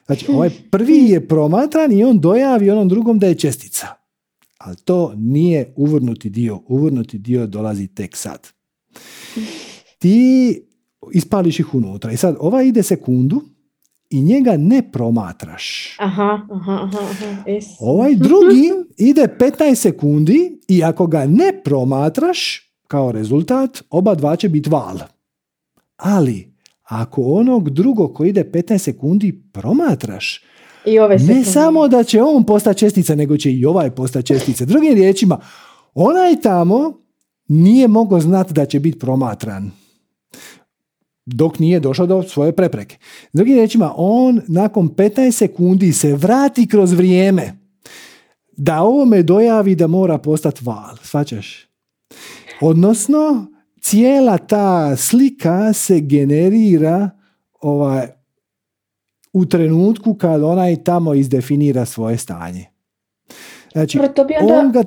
Znači 0.10 0.26
ovaj 0.31 0.49
prvi 0.72 1.10
je 1.10 1.27
promatran 1.27 1.91
i 1.91 2.03
on 2.03 2.19
dojavi 2.19 2.69
onom 2.69 2.90
drugom 2.90 3.19
da 3.19 3.27
je 3.27 3.36
čestica. 3.36 3.88
Ali 4.57 4.76
to 4.76 5.14
nije 5.15 5.73
uvrnuti 5.76 6.30
dio. 6.30 6.60
Uvrnuti 6.68 7.18
dio 7.18 7.48
dolazi 7.48 7.88
tek 7.88 8.15
sad. 8.15 8.48
Ti 9.98 10.61
ispališ 11.14 11.60
ih 11.60 11.76
unutra. 11.76 12.11
I 12.11 12.18
sad 12.18 12.36
ova 12.40 12.64
ide 12.64 12.84
sekundu, 12.84 13.41
i 14.10 14.22
njega 14.22 14.57
ne 14.57 14.91
promatraš. 14.91 15.95
Aha, 15.99 16.40
aha, 16.52 16.80
aha, 16.84 16.98
Ovaj 17.80 18.15
drugi 18.27 18.72
ide 18.98 19.27
15 19.40 19.76
sekundi 19.76 20.60
i 20.68 20.84
ako 20.84 21.07
ga 21.07 21.26
ne 21.26 21.61
promatraš, 21.64 22.72
kao 22.88 23.11
rezultat, 23.11 23.84
oba 23.90 24.15
dva 24.15 24.36
će 24.36 24.49
biti 24.49 24.69
val. 24.69 24.98
Ali, 25.98 26.49
ako 26.90 27.22
onog 27.22 27.70
drugog 27.70 28.14
koji 28.14 28.30
ide 28.30 28.44
15 28.44 28.78
sekundi 28.78 29.44
promatraš, 29.53 30.44
I 30.86 30.99
ove 30.99 31.18
ne 31.18 31.44
samo 31.44 31.88
da 31.88 32.03
će 32.03 32.22
on 32.22 32.44
postati 32.44 32.80
čestica, 32.80 33.16
nego 33.16 33.38
će 33.38 33.52
i 33.52 33.66
ovaj 33.66 33.91
postati 33.91 34.28
čestica. 34.28 34.66
Drugim 34.66 34.94
riječima, 34.94 35.40
onaj 35.94 36.41
tamo 36.41 36.94
nije 37.48 37.88
mogao 37.88 38.20
znati 38.20 38.53
da 38.53 38.66
će 38.66 38.80
biti 38.80 38.99
promatran 38.99 39.72
dok 41.26 41.60
nije 41.60 41.80
došao 41.80 42.06
do 42.06 42.24
svoje 42.24 42.56
prepreke. 42.56 42.98
Drugim 43.34 43.56
riječima, 43.56 43.94
on 43.95 44.41
nakon 44.48 44.90
15 44.90 45.32
sekundi 45.32 45.94
se 45.94 46.16
vrati 46.16 46.68
kroz 46.68 46.91
vrijeme 46.91 47.60
da 48.57 48.82
ovome 48.82 49.24
dojavi 49.24 49.76
da 49.76 49.88
mora 49.88 50.18
postati 50.18 50.66
val. 50.66 50.98
Svačaš? 51.03 51.68
Odnosno, 52.61 53.45
cijela 53.82 54.38
ta 54.38 54.96
slika 54.96 55.74
se 55.74 56.00
generira 56.00 57.10
ovaj, 57.62 58.08
u 59.34 59.46
trenutku 59.46 60.14
kad 60.14 60.44
onaj 60.44 60.84
tamo 60.84 61.14
izdefinira 61.14 61.86
svoje 61.86 62.18
stanje. 62.18 62.66
Znači, 63.74 64.00
on 64.42 64.72
ga 64.72 64.84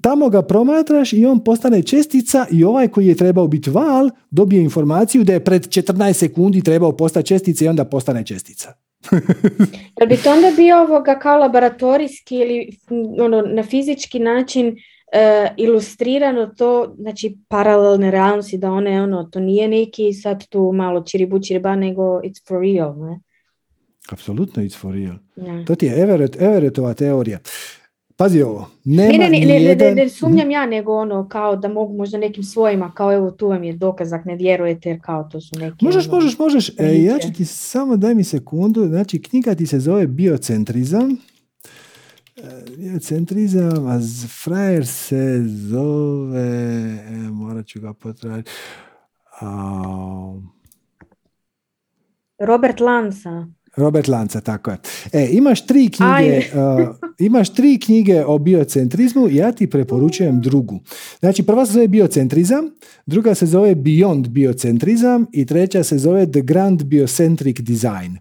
tamo 0.00 0.28
ga 0.28 0.42
promatraš 0.42 1.12
i 1.12 1.26
on 1.26 1.44
postane 1.44 1.82
čestica 1.82 2.46
i 2.50 2.64
ovaj 2.64 2.88
koji 2.88 3.06
je 3.06 3.14
trebao 3.14 3.48
biti 3.48 3.70
val 3.70 4.10
dobije 4.30 4.62
informaciju 4.62 5.24
da 5.24 5.32
je 5.32 5.44
pred 5.44 5.62
14 5.62 6.12
sekundi 6.12 6.62
trebao 6.62 6.96
postati 6.96 7.28
čestica 7.28 7.64
i 7.64 7.68
onda 7.68 7.84
postane 7.84 8.26
čestica. 8.26 8.72
Jel 9.98 10.08
bi 10.08 10.16
to 10.16 10.32
onda 10.32 10.52
bio 10.56 10.82
ovoga 10.82 11.18
kao 11.18 11.38
laboratorijski 11.38 12.36
ili 12.36 12.76
ono, 13.20 13.42
na 13.42 13.62
fizički 13.62 14.18
način 14.18 14.76
uh, 15.12 15.54
ilustrirano 15.56 16.46
to, 16.46 16.94
znači 16.98 17.38
paralelne 17.48 18.10
realnosti 18.10 18.58
da 18.58 18.72
one, 18.72 19.02
ono, 19.02 19.24
to 19.24 19.40
nije 19.40 19.68
neki 19.68 20.12
sad 20.12 20.48
tu 20.48 20.72
malo 20.72 21.02
čiribu 21.02 21.40
čiriba, 21.40 21.76
nego 21.76 22.02
it's 22.02 22.48
for 22.48 22.60
real, 22.60 22.98
ne? 22.98 23.20
Apsolutno 24.10 24.62
it's 24.62 24.78
for 24.78 24.94
real. 24.94 25.16
To 25.66 25.74
ti 25.74 25.86
je 25.86 26.02
Everett, 26.02 26.36
Everettova 26.40 26.94
teorija. 26.94 27.38
Pazi 28.16 28.42
ovo, 28.42 28.70
nema 28.84 29.12
ne, 29.12 29.18
ne, 29.18 29.46
ne, 29.46 29.74
ne, 29.74 29.94
ne, 29.94 30.08
sumnjam 30.08 30.50
ja, 30.50 30.66
nego 30.66 30.94
ono, 30.94 31.28
kao 31.28 31.56
da 31.56 31.68
mogu 31.68 31.96
možda 31.96 32.18
nekim 32.18 32.42
svojima, 32.42 32.92
kao 32.94 33.12
evo 33.12 33.30
tu 33.30 33.48
vam 33.48 33.64
je 33.64 33.72
dokaz, 33.72 34.12
ako 34.12 34.28
ne 34.28 34.36
vjerujete, 34.36 34.88
jer 34.88 34.98
kao 35.02 35.24
to 35.24 35.40
su 35.40 35.58
neki... 35.58 35.84
Možeš, 35.84 36.08
ono, 36.08 36.16
možeš, 36.16 36.38
možeš. 36.38 36.68
E, 36.78 37.02
ja 37.02 37.18
ću 37.18 37.28
ti 37.36 37.44
samo, 37.44 37.96
daj 37.96 38.14
mi 38.14 38.24
sekundu, 38.24 38.86
znači 38.86 39.22
knjiga 39.22 39.54
ti 39.54 39.66
se 39.66 39.80
zove 39.80 40.06
Biocentrizam. 40.06 41.16
Biocentrizam, 42.76 43.86
a 43.86 44.00
frajer 44.42 44.86
se 44.86 45.42
zove, 45.44 46.40
e, 47.08 47.30
morat 47.32 47.66
ću 47.66 47.80
ga 47.80 47.92
potražiti. 47.92 48.50
Robert 52.38 52.80
Lanza. 52.80 53.46
Robert 53.76 54.08
Lanca, 54.08 54.40
tako 54.40 54.70
je. 54.70 54.78
E, 55.12 55.28
imaš 55.32 55.66
tri 55.66 55.88
knjige, 55.88 56.38
uh, 56.38 56.96
imaš 57.18 57.54
tri 57.54 57.78
knjige 57.78 58.24
o 58.24 58.38
biocentrizmu 58.38 59.28
i 59.28 59.36
ja 59.36 59.52
ti 59.52 59.70
preporučujem 59.70 60.40
drugu. 60.40 60.80
Znači, 61.20 61.42
prva 61.42 61.66
se 61.66 61.72
zove 61.72 61.88
biocentrizam, 61.88 62.64
druga 63.06 63.34
se 63.34 63.46
zove 63.46 63.74
Beyond 63.74 64.28
biocentrizam 64.28 65.26
i 65.32 65.46
treća 65.46 65.82
se 65.84 65.98
zove 65.98 66.32
The 66.32 66.40
Grand 66.40 66.84
Biocentric 66.84 67.60
Design. 67.60 68.16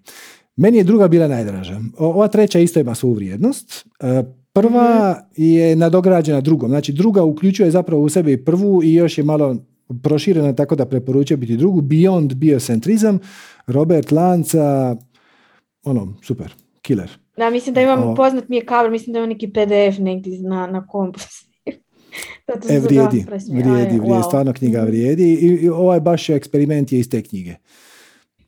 Meni 0.60 0.77
je 0.77 0.84
druga 0.84 1.07
bila 1.07 1.27
najdraža. 1.27 1.80
Ova 1.98 2.27
treća 2.27 2.60
isto 2.60 2.80
ima 2.80 2.95
svu 2.95 3.14
vrijednost. 3.14 3.86
Uh, 3.99 4.27
prva 4.53 5.11
mhm. 5.11 5.44
je 5.44 5.76
nadograđena 5.76 6.41
drugom. 6.41 6.69
Znači, 6.69 6.94
druga 6.94 7.23
uključuje 7.23 7.72
zapravo 7.72 8.02
u 8.02 8.10
sebi 8.10 8.45
prvu 8.45 8.84
i 8.84 8.94
još 8.94 9.18
je 9.18 9.23
malo 9.23 9.56
proširena 10.03 10.56
tako 10.56 10.76
da 10.76 10.86
preporučuje 10.86 11.38
biti 11.38 11.57
drugu, 11.57 11.81
Beyond 11.81 12.34
Biocentrizam, 12.34 13.19
Robert 13.68 14.11
Lanca, 14.11 14.95
ono, 15.84 16.14
super, 16.23 16.53
killer. 16.81 17.10
Da, 17.38 17.49
mislim 17.49 17.76
da 17.76 17.81
imam, 17.81 18.15
poznat 18.15 18.49
mi 18.49 18.56
je 18.56 18.65
cover, 18.69 18.91
mislim 18.91 19.14
da 19.14 19.19
imam 19.19 19.30
neki 19.30 19.48
PDF 19.48 19.99
negdje 19.99 20.40
na, 20.41 20.68
na 20.68 20.88
kompu. 20.88 21.19
e, 22.69 22.80
vrijedi, 22.80 23.26
vrijedi, 23.49 23.99
vrijedi, 23.99 24.23
stvarno 24.27 24.53
knjiga 24.53 24.81
vrijedi 24.81 25.34
i, 25.34 25.48
i 25.61 25.69
ovaj 25.69 25.99
baš 25.99 26.30
eksperiment 26.30 26.91
je 26.91 26.99
iz 26.99 27.10
te 27.10 27.22
knjige. 27.22 27.56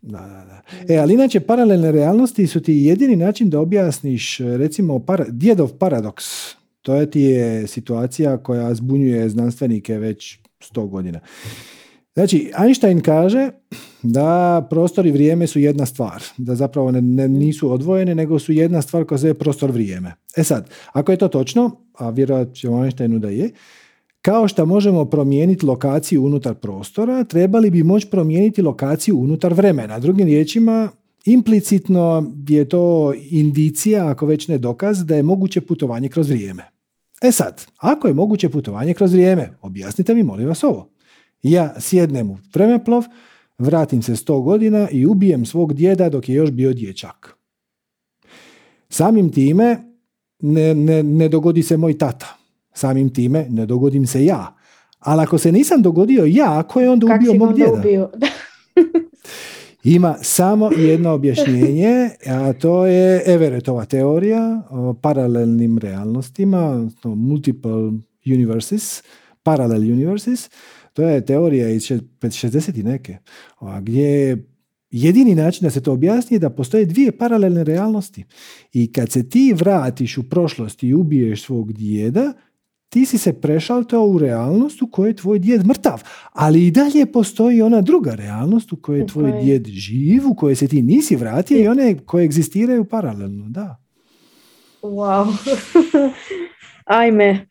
Da, 0.02 0.19
da, 0.19 0.45
da. 0.45 0.94
E, 0.94 0.98
ali 0.98 1.14
inače, 1.14 1.40
paralelne 1.40 1.91
realnosti 1.91 2.48
su 2.48 2.61
ti 2.61 2.73
jedini 2.73 3.15
način 3.15 3.49
da 3.49 3.60
objasniš, 3.60 4.38
recimo, 4.40 4.99
para, 4.99 5.26
djedov 5.30 5.73
paradoks. 5.73 6.26
To 6.82 6.95
je 6.95 7.11
ti 7.11 7.22
je 7.22 7.68
situacija 7.68 8.38
koja 8.38 8.73
zbunjuje 8.73 9.30
znanstvenike 9.30 9.98
već 9.98 10.40
sto 10.60 10.88
godina. 10.88 11.19
Znači, 12.14 12.52
Einstein 12.64 13.02
kaže 13.02 13.49
da 14.03 14.68
prostor 14.69 15.06
i 15.06 15.11
vrijeme 15.11 15.48
su 15.48 15.60
jedna 15.60 15.86
stvar, 15.86 16.23
da 16.38 16.56
zapravo 16.56 16.91
ne, 16.91 17.28
nisu 17.28 17.72
odvojene, 17.72 18.15
nego 18.15 18.40
su 18.40 18.52
jedna 18.52 18.82
stvar 18.82 19.06
koja 19.06 19.18
zove 19.18 19.34
prostor 19.34 19.72
vrijeme. 19.72 20.14
E 20.38 20.44
sad, 20.44 20.69
ako 20.94 21.11
je 21.11 21.18
to 21.18 21.28
točno, 21.28 21.72
a 21.94 22.10
vjerojatno 22.10 22.53
će 22.53 22.68
Einsteinu 22.68 23.19
da 23.19 23.30
je, 23.30 23.52
kao 24.22 24.48
što 24.48 24.65
možemo 24.65 25.06
promijeniti 25.06 25.65
lokaciju 25.65 26.23
unutar 26.23 26.56
prostora, 26.56 27.23
trebali 27.23 27.69
bi 27.69 27.84
moći 27.84 28.07
promijeniti 28.07 28.61
lokaciju 28.61 29.18
unutar 29.18 29.53
vremena. 29.53 29.99
Drugim 29.99 30.26
riječima, 30.27 30.89
implicitno 31.26 32.31
je 32.49 32.69
to 32.69 33.14
indicija, 33.30 34.07
ako 34.07 34.26
već 34.26 34.48
ne 34.48 34.57
dokaz, 34.57 35.06
da 35.06 35.15
je 35.15 35.23
moguće 35.23 35.61
putovanje 35.61 36.10
kroz 36.10 36.30
vrijeme. 36.30 36.64
E 37.22 37.31
sad, 37.31 37.65
ako 37.77 38.07
je 38.07 38.14
moguće 38.14 38.49
putovanje 38.49 38.93
kroz 38.93 39.14
vrijeme, 39.14 39.49
objasnite 39.61 40.14
mi 40.15 40.23
molim 40.23 40.48
vas 40.48 40.64
ovo. 40.64 40.89
Ja 41.43 41.73
sjednem 41.80 42.31
u 42.31 42.38
vremeplov, 42.53 43.03
vratim 43.57 44.02
se 44.02 44.15
sto 44.15 44.41
godina 44.41 44.89
i 44.91 45.06
ubijem 45.06 45.45
svog 45.45 45.73
djeda 45.73 46.10
dok 46.10 46.30
je 46.30 46.35
još 46.35 46.52
bio 46.52 46.73
dječak. 46.73 47.35
Samim 48.89 49.31
time 49.31 49.77
ne, 50.39 50.76
ne, 50.76 51.03
ne 51.03 51.30
dogodi 51.30 51.64
se 51.64 51.77
moj 51.77 51.98
tata. 51.98 52.40
Samim 52.73 53.14
time 53.14 53.45
ne 53.49 53.65
dogodim 53.65 54.07
se 54.07 54.26
ja. 54.26 54.56
Ali 54.99 55.22
ako 55.22 55.38
se 55.38 55.52
nisam 55.52 55.81
dogodio 55.81 56.26
ja, 56.26 56.64
ko 56.64 56.81
je 56.81 56.89
onda 56.89 57.15
ubio 57.15 57.34
mog 57.34 57.56
djeda? 57.56 57.73
Ubio? 57.73 58.10
Ima 59.84 60.15
samo 60.22 60.72
jedno 60.77 61.11
objašnjenje, 61.11 62.10
a 62.27 62.53
to 62.53 62.85
je 62.85 63.23
Everettova 63.26 63.85
teorija 63.85 64.61
o 64.69 64.93
paralelnim 64.93 65.77
realnostima, 65.77 66.89
multiple 67.03 67.91
universes, 68.26 69.03
parallel 69.43 69.81
universes. 69.81 70.49
To 70.93 71.02
je 71.02 71.26
teorija 71.26 71.69
iz 71.69 71.81
60 71.81 72.80
i 72.80 72.84
neke, 72.84 73.18
gdje 73.81 74.38
jedini 74.91 75.35
način 75.35 75.64
da 75.64 75.69
se 75.69 75.84
to 75.84 75.93
objasni 75.93 76.35
je 76.35 76.39
da 76.39 76.49
postoje 76.49 76.85
dvije 76.85 77.18
paralelne 77.18 77.64
realnosti. 77.64 78.23
I 78.73 78.93
kad 78.93 79.11
se 79.11 79.30
ti 79.30 79.53
vratiš 79.53 80.18
u 80.18 80.30
prošlost 80.30 80.84
i 80.84 80.93
ubiješ 80.93 81.43
svog 81.43 81.73
djeda, 81.73 82.34
ti 82.91 83.05
si 83.05 83.18
se 83.18 83.34
prešaltao 83.41 84.05
u 84.05 84.19
realnost 84.19 84.81
u 84.81 84.88
kojoj 84.88 85.09
je 85.09 85.15
tvoj 85.15 85.39
djed 85.39 85.65
mrtav, 85.65 86.03
ali 86.31 86.68
i 86.68 86.72
dalje 86.72 87.05
postoji 87.13 87.61
ona 87.61 87.81
druga 87.81 88.15
realnost 88.15 88.73
u 88.73 88.76
kojoj 88.76 88.99
je 88.99 89.07
tvoj 89.07 89.31
djed 89.43 89.68
živ, 89.68 90.27
u 90.27 90.35
kojoj 90.35 90.55
se 90.55 90.68
ti 90.68 90.81
nisi 90.81 91.15
vratio 91.15 91.57
i 91.57 91.68
one 91.68 91.97
koje 92.05 92.26
egzistiraju 92.26 92.85
paralelno, 92.85 93.45
da. 93.49 93.77
Wow. 94.81 95.26
Ajme, 96.85 97.47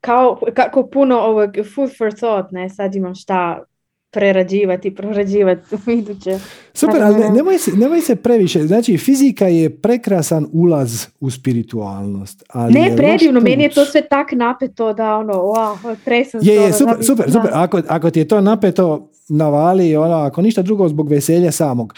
kao, 0.00 0.40
kako 0.54 0.86
puno 0.86 1.16
ovog 1.16 1.50
food 1.74 1.90
for 1.98 2.12
thought, 2.14 2.52
ne, 2.52 2.70
sad 2.70 2.94
imam 2.94 3.14
šta 3.14 3.62
prerađivati, 4.10 4.94
prorađivati 4.94 5.74
u 5.86 5.90
iduće. 5.90 6.38
Super, 6.74 7.02
ali 7.02 7.30
nemoj 7.30 7.58
se, 7.58 7.70
nemoj 7.70 8.00
se 8.00 8.16
previše. 8.16 8.66
Znači, 8.66 8.98
fizika 8.98 9.48
je 9.48 9.80
prekrasan 9.80 10.46
ulaz 10.52 11.06
u 11.20 11.30
spiritualnost. 11.30 12.44
Ali 12.48 12.72
ne, 12.72 12.96
predivno, 12.96 13.40
meni 13.40 13.62
je 13.62 13.70
to 13.70 13.84
sve 13.84 14.08
tak 14.08 14.32
napeto 14.32 14.92
da 14.92 15.16
ono, 15.16 15.32
wow, 15.32 15.96
presam 16.04 16.40
Je, 16.44 16.54
je, 16.54 16.72
super, 16.72 16.96
super, 17.00 17.32
super. 17.32 17.50
Ako, 17.52 17.82
ako 17.88 18.10
ti 18.10 18.18
je 18.18 18.28
to 18.28 18.40
napeto, 18.40 19.10
navali, 19.28 19.96
ono, 19.96 20.14
ako 20.14 20.42
ništa 20.42 20.62
drugo 20.62 20.88
zbog 20.88 21.08
veselja 21.08 21.52
samog. 21.52 21.94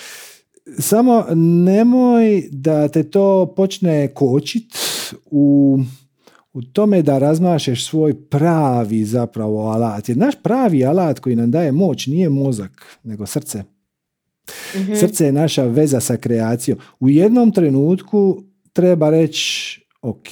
Samo 0.78 1.24
nemoj 1.34 2.42
da 2.50 2.88
te 2.88 3.10
to 3.10 3.54
počne 3.56 4.08
kočit 4.14 4.74
u 5.30 5.78
u 6.58 6.62
tome 6.62 7.02
da 7.02 7.18
razmašeš 7.18 7.86
svoj 7.86 8.28
pravi 8.28 9.04
zapravo 9.04 9.68
alat. 9.68 10.08
Jer 10.08 10.18
naš 10.18 10.34
pravi 10.42 10.84
alat 10.84 11.18
koji 11.18 11.36
nam 11.36 11.50
daje 11.50 11.72
moć 11.72 12.06
nije 12.06 12.28
mozak, 12.28 12.98
nego 13.04 13.26
srce. 13.26 13.62
mm 14.74 14.94
Srce 15.00 15.24
je 15.24 15.32
naša 15.32 15.64
veza 15.64 16.00
sa 16.00 16.16
kreacijom. 16.16 16.78
U 17.00 17.08
jednom 17.08 17.52
trenutku 17.52 18.42
treba 18.72 19.10
reći 19.10 19.80
ok, 20.02 20.28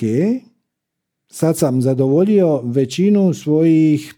sad 1.30 1.58
sam 1.58 1.82
zadovoljio 1.82 2.60
većinu 2.62 3.34
svojih 3.34 4.14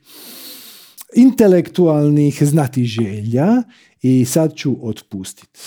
intelektualnih 1.16 2.42
znati 2.42 2.84
želja 2.84 3.62
i 4.02 4.24
sad 4.24 4.54
ću 4.54 4.76
otpustiti. 4.82 5.60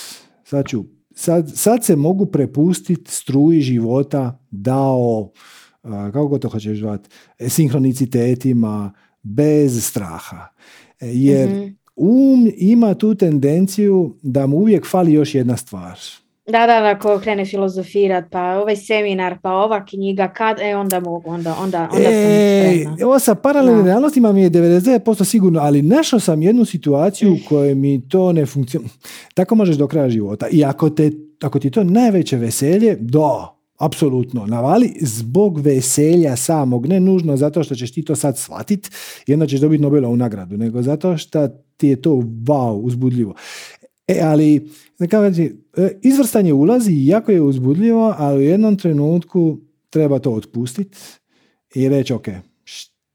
Sad, 0.44 0.66
ću, 0.68 0.84
sad, 1.14 1.52
sad 1.54 1.84
se 1.84 1.96
mogu 1.96 2.26
prepustiti 2.26 3.10
struji 3.10 3.60
života 3.60 4.44
dao 4.50 5.30
kako 5.82 6.28
god 6.28 6.42
to 6.42 6.48
hoćeš 6.48 6.78
zvati, 6.78 7.08
e, 7.38 7.48
sinhronicitetima, 7.48 8.92
bez 9.22 9.84
straha. 9.84 10.48
E, 11.00 11.06
jer 11.06 11.48
mhm. 11.48 11.68
um 11.96 12.50
ima 12.56 12.94
tu 12.94 13.14
tendenciju 13.14 14.16
da 14.22 14.46
mu 14.46 14.56
uvijek 14.56 14.86
fali 14.86 15.12
još 15.12 15.34
jedna 15.34 15.56
stvar. 15.56 15.98
Da, 16.46 16.66
da, 16.66 16.94
ako 16.96 17.18
krene 17.18 17.44
filozofirat, 17.44 18.24
pa 18.30 18.42
ovaj 18.42 18.76
seminar, 18.76 19.36
pa 19.42 19.50
ova 19.50 19.84
knjiga, 19.84 20.28
kad, 20.28 20.60
e, 20.60 20.76
onda 20.76 21.00
mogu, 21.00 21.30
onda, 21.30 21.56
onda, 21.60 21.88
onda 21.92 22.08
e, 22.08 22.84
sam 22.84 22.96
Ovo 23.06 23.18
sa 23.18 23.34
paralelnim 23.34 23.86
realnostima 23.86 24.32
mi 24.32 24.42
je 24.42 24.50
99% 24.50 25.24
sigurno, 25.24 25.60
ali 25.60 25.82
našao 25.82 26.20
sam 26.20 26.42
jednu 26.42 26.64
situaciju 26.64 27.32
u 27.32 27.48
kojoj 27.48 27.74
mi 27.74 28.08
to 28.08 28.32
ne 28.32 28.46
funkcionira. 28.46 28.90
Tako 29.34 29.54
možeš 29.54 29.76
do 29.76 29.86
kraja 29.86 30.10
života. 30.10 30.46
I 30.50 30.64
ako, 30.64 30.90
te, 30.90 31.10
ako 31.42 31.58
ti 31.58 31.70
to 31.70 31.84
najveće 31.84 32.36
veselje, 32.36 32.96
do, 33.00 33.48
apsolutno 33.82 34.46
navali 34.46 34.94
zbog 35.00 35.60
veselja 35.60 36.36
samog, 36.36 36.86
ne 36.86 37.00
nužno 37.00 37.36
zato 37.36 37.64
što 37.64 37.74
ćeš 37.74 37.92
ti 37.92 38.02
to 38.02 38.16
sad 38.16 38.38
shvatit 38.38 38.90
i 39.26 39.34
onda 39.34 39.46
ćeš 39.46 39.60
dobiti 39.60 39.82
Nobelovu 39.82 40.16
nagradu, 40.16 40.56
nego 40.56 40.82
zato 40.82 41.16
što 41.16 41.48
ti 41.76 41.88
je 41.88 42.02
to 42.02 42.10
wow, 42.10 42.80
uzbudljivo. 42.80 43.34
E, 44.08 44.20
ali, 44.22 44.70
e, 45.76 45.98
izvrstanje 46.02 46.52
ulazi 46.52 46.92
i 46.92 47.06
jako 47.06 47.32
je 47.32 47.40
uzbudljivo, 47.40 48.14
ali 48.18 48.38
u 48.38 48.42
jednom 48.42 48.76
trenutku 48.76 49.58
treba 49.90 50.18
to 50.18 50.32
otpustiti 50.32 50.98
i 51.74 51.88
reći, 51.88 52.12
ok, 52.12 52.26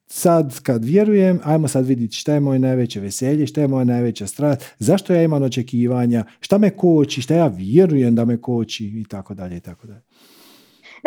sad 0.07 0.59
kad 0.61 0.85
vjerujem, 0.85 1.39
ajmo 1.43 1.67
sad 1.67 1.85
vidjeti 1.85 2.15
šta 2.15 2.33
je 2.33 2.39
moje 2.39 2.59
najveće 2.59 2.99
veselje, 2.99 3.47
šta 3.47 3.61
je 3.61 3.67
moja 3.67 3.83
najveća 3.83 4.27
strast, 4.27 4.61
zašto 4.79 5.13
ja 5.13 5.23
imam 5.23 5.43
očekivanja, 5.43 6.25
šta 6.39 6.57
me 6.57 6.69
koči, 6.69 7.21
šta 7.21 7.35
ja 7.35 7.47
vjerujem 7.47 8.15
da 8.15 8.25
me 8.25 8.37
koči 8.37 8.85
i 8.85 9.05
tako 9.09 9.33
dalje 9.33 9.57
i 9.57 9.59
tako 9.59 9.87
dalje. 9.87 10.06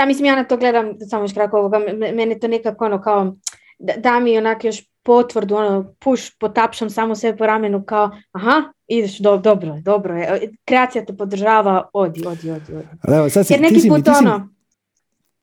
Da, 0.00 0.06
mislim, 0.06 0.26
ja 0.26 0.36
na 0.36 0.44
to 0.44 0.56
gledam, 0.56 0.94
samo 1.10 1.24
još 1.24 1.32
kratko 1.32 1.58
ovoga, 1.58 1.78
meni 2.14 2.40
to 2.40 2.48
nekako 2.48 2.84
ono 2.84 3.02
kao, 3.02 3.36
da, 3.78 3.92
da 3.96 4.20
mi 4.20 4.38
onak 4.38 4.64
još 4.64 4.82
potvrdu, 5.02 5.54
ono, 5.54 5.94
puš, 5.98 6.38
potapšam 6.38 6.90
samo 6.90 7.14
sve 7.14 7.36
po 7.36 7.46
ramenu 7.46 7.84
kao, 7.84 8.10
aha, 8.32 8.62
ideš, 8.88 9.18
do, 9.18 9.36
dobro 9.36 9.74
je, 9.74 9.80
dobro 9.80 10.16
je, 10.16 10.52
kreacija 10.64 11.04
te 11.04 11.16
podržava, 11.16 11.88
odi, 11.92 12.22
odi, 12.26 12.50
odi, 12.50 12.72
odi. 12.74 12.86
Evo, 13.16 13.30
sad 13.30 13.46
si, 13.46 13.52
Jer 13.52 13.60
neki 13.60 13.74
ti 13.74 13.80
si 13.80 13.88
put 13.88 13.98
mi, 13.98 14.04
ti 14.04 14.10
ono... 14.10 14.48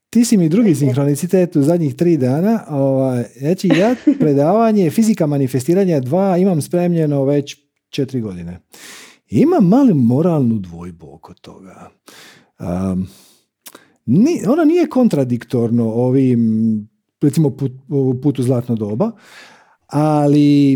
ti 0.09 0.25
si 0.25 0.37
mi 0.37 0.49
drugi 0.49 0.75
sinhronicitet 0.75 1.55
u 1.55 1.61
zadnjih 1.61 1.95
tri 1.95 2.17
dana. 2.17 2.63
Ovaj, 2.69 3.23
znači, 3.39 3.67
ja 3.67 3.95
predavanje 4.19 4.89
fizika 4.89 5.27
manifestiranja 5.27 5.99
dva 5.99 6.37
imam 6.37 6.61
spremljeno 6.61 7.23
već 7.23 7.57
četiri 7.89 8.21
godine. 8.21 8.59
Imam 9.29 9.67
mali 9.67 9.93
moralnu 9.93 10.59
dvojbu 10.59 11.13
oko 11.13 11.33
toga. 11.33 11.89
Um, 12.59 13.07
ni, 14.07 14.41
ono 14.47 14.65
nije 14.65 14.89
kontradiktorno 14.89 15.85
ovim, 15.85 16.89
recimo 17.21 17.49
put, 17.49 17.71
putu 18.21 18.43
zlatno 18.43 18.75
doba, 18.75 19.11
ali 19.87 20.73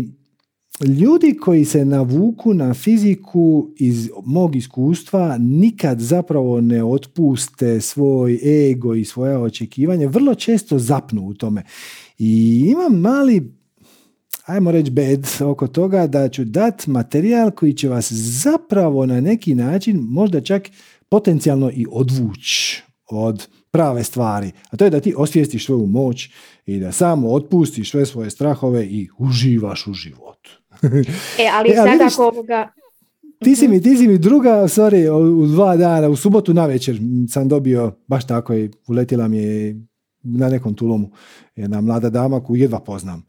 ljudi 0.80 1.36
koji 1.40 1.64
se 1.64 1.84
navuku 1.84 2.54
na 2.54 2.74
fiziku 2.74 3.70
iz 3.76 4.10
mog 4.24 4.56
iskustva 4.56 5.36
nikad 5.38 6.00
zapravo 6.00 6.60
ne 6.60 6.84
otpuste 6.84 7.80
svoj 7.80 8.38
ego 8.70 8.94
i 8.94 9.04
svoja 9.04 9.40
očekivanja, 9.40 10.08
vrlo 10.08 10.34
često 10.34 10.78
zapnu 10.78 11.26
u 11.26 11.34
tome. 11.34 11.62
I 12.18 12.62
imam 12.66 13.00
mali 13.00 13.52
ajmo 14.46 14.70
reći 14.70 14.90
bed 14.90 15.26
oko 15.40 15.66
toga 15.66 16.06
da 16.06 16.28
ću 16.28 16.44
dat 16.44 16.86
materijal 16.86 17.50
koji 17.50 17.72
će 17.72 17.88
vas 17.88 18.12
zapravo 18.12 19.06
na 19.06 19.20
neki 19.20 19.54
način 19.54 19.96
možda 20.00 20.40
čak 20.40 20.70
potencijalno 21.08 21.70
i 21.70 21.86
odvući 21.90 22.82
od 23.18 23.48
prave 23.70 24.04
stvari, 24.04 24.50
a 24.70 24.76
to 24.76 24.84
je 24.84 24.90
da 24.90 25.00
ti 25.00 25.14
osvijestiš 25.16 25.66
svoju 25.66 25.86
moć 25.86 26.30
i 26.66 26.78
da 26.78 26.92
samo 26.92 27.28
otpustiš 27.32 27.90
sve 27.90 28.06
svoje 28.06 28.30
strahove 28.30 28.86
i 28.86 29.08
uživaš 29.18 29.86
u 29.86 29.92
životu. 29.94 30.50
e, 31.42 31.48
ali 31.52 31.70
e, 31.70 31.74
sad 31.74 32.00
ako 32.00 32.26
ovoga... 32.26 32.68
Ti 33.44 33.56
si, 33.56 33.68
mi, 33.68 33.82
ti 33.82 33.96
si 33.96 34.08
mi 34.08 34.18
druga, 34.18 34.50
sorry, 34.50 35.10
u 35.42 35.46
dva 35.46 35.76
dana, 35.76 36.08
u 36.08 36.16
subotu 36.16 36.54
na 36.54 36.66
večer 36.66 36.98
sam 37.28 37.48
dobio, 37.48 37.92
baš 38.06 38.26
tako 38.26 38.54
i 38.54 38.70
uletila 38.88 39.28
mi 39.28 39.38
je 39.38 39.86
na 40.22 40.48
nekom 40.48 40.74
tulomu 40.74 41.10
jedna 41.56 41.80
mlada 41.80 42.10
dama 42.10 42.40
koju 42.40 42.56
jedva 42.56 42.80
poznam. 42.80 43.26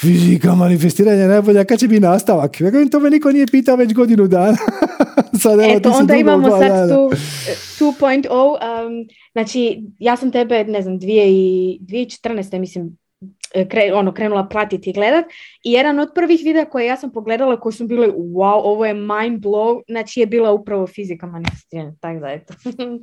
Fizika 0.00 0.54
manifestiranja 0.54 1.22
je 1.22 1.28
najbolja, 1.28 1.64
kad 1.64 1.78
će 1.78 1.88
biti 1.88 2.00
nastavak? 2.00 2.56
to 2.90 3.00
me 3.00 3.10
niko 3.10 3.32
nije 3.32 3.46
pitao 3.46 3.76
već 3.76 3.94
godinu 3.94 4.26
dana. 4.26 4.56
sad, 5.42 5.60
evo, 5.60 5.72
Eto, 5.76 5.90
onda 5.90 6.14
imamo 6.14 6.50
sad 6.50 6.88
tu 6.88 7.10
2.0, 7.84 8.30
um, 8.30 8.58
znači 9.32 9.82
ja 9.98 10.16
sam 10.16 10.32
tebe, 10.32 10.64
ne 10.64 10.82
znam, 10.82 11.00
2014. 11.00 12.58
mislim 12.58 12.99
kre, 13.68 13.92
ono, 13.94 14.12
krenula 14.12 14.48
pratiti 14.48 14.90
i 14.90 14.92
gledat. 14.92 15.24
I 15.62 15.72
jedan 15.72 15.98
od 15.98 16.08
prvih 16.14 16.40
videa 16.44 16.64
koje 16.64 16.86
ja 16.86 16.96
sam 16.96 17.12
pogledala 17.12 17.60
koji 17.60 17.72
su 17.72 17.86
bile 17.86 18.08
wow, 18.08 18.60
ovo 18.64 18.86
je 18.86 18.94
mind 18.94 19.40
blow, 19.44 19.80
znači 19.88 20.20
je 20.20 20.26
bila 20.26 20.52
upravo 20.52 20.86
fizika 20.86 21.26
manifestiranja, 21.26 21.92
tako 22.00 22.20
da 22.20 22.28
eto. 22.28 22.54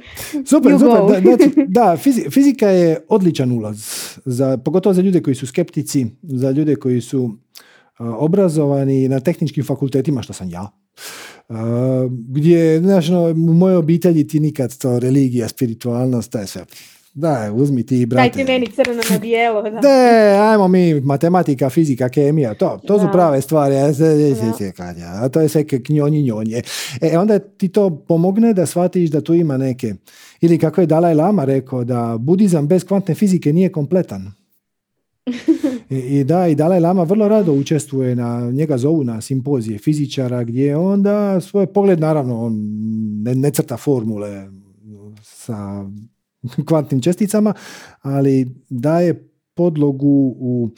super, 0.52 0.72
super, 0.80 1.22
da, 1.22 1.38
da 1.92 1.98
fizika 2.32 2.68
je 2.68 3.06
odličan 3.10 3.52
ulaz, 3.52 3.78
za, 4.26 4.58
pogotovo 4.58 4.94
za 4.94 5.02
ljude 5.02 5.22
koji 5.22 5.36
su 5.36 5.48
skeptici, 5.48 6.06
za 6.22 6.52
ljude 6.52 6.76
koji 6.76 7.02
su 7.02 7.38
obrazovani 8.00 9.08
na 9.08 9.20
tehničkim 9.20 9.64
fakultetima, 9.64 10.22
što 10.22 10.34
sam 10.34 10.50
ja, 10.50 10.72
Uh, 11.50 11.56
gdje, 12.12 12.80
znaš, 12.80 13.10
no, 13.10 13.24
u 13.24 13.54
mojoj 13.54 13.76
obitelji 13.76 14.28
ti 14.28 14.40
nikad 14.40 14.78
to 14.78 15.00
religija, 15.00 15.48
spiritualnost, 15.48 16.32
to 16.32 16.40
je 16.40 16.48
sve 16.48 16.66
da, 17.18 17.52
uzmi 17.54 17.86
ti, 17.86 18.06
brate. 18.06 18.30
Daj 18.30 18.32
ti 18.32 18.52
meni 18.52 18.68
crno 18.68 19.02
na 19.12 19.20
bijelo. 19.20 19.62
Da. 19.62 19.70
De, 19.88 20.38
ajmo 20.40 20.68
mi, 20.68 21.02
matematika, 21.02 21.70
fizika, 21.70 22.10
kemija, 22.10 22.54
to, 22.54 22.80
to 22.88 23.00
su 23.00 23.08
prave 23.12 23.42
stvari. 23.42 23.76
A 23.76 25.30
to 25.30 25.42
je 25.42 25.50
sve 25.50 25.64
knjonji 25.64 26.24
njonje. 26.24 26.62
E, 27.02 27.18
onda 27.18 27.40
ti 27.40 27.68
to 27.68 27.90
pomogne 27.90 28.54
da 28.54 28.66
shvatiš 28.66 29.10
da 29.10 29.22
tu 29.22 29.34
ima 29.34 29.58
neke. 29.58 29.94
Ili 30.42 30.58
kako 30.58 30.82
je 30.82 30.88
Dalaj 30.88 31.14
Lama 31.14 31.46
rekao, 31.46 31.84
da 31.84 32.18
budizam 32.20 32.68
bez 32.68 32.86
kvantne 32.86 33.16
fizike 33.16 33.54
nije 33.54 33.72
kompletan. 33.72 34.32
I, 35.90 35.98
I, 35.98 36.24
da, 36.24 36.48
i 36.48 36.56
Dalaj 36.56 36.80
Lama 36.80 37.04
vrlo 37.04 37.28
rado 37.28 37.54
učestvuje 37.54 38.16
na, 38.16 38.52
njega 38.52 38.78
zovu 38.78 39.04
na 39.04 39.22
simpozije 39.22 39.80
fizičara 39.80 40.44
gdje 40.44 40.78
onda 40.78 41.42
svoj 41.42 41.66
pogled, 41.66 42.00
naravno, 42.00 42.42
on 42.42 42.54
ne, 43.24 43.36
ne 43.36 43.52
crta 43.52 43.78
formule 43.78 44.48
sa 45.24 45.86
kvantnim 46.68 47.02
česticama, 47.02 47.54
ali 48.02 48.48
daje 48.70 49.30
podlogu 49.54 50.36
u 50.40 50.70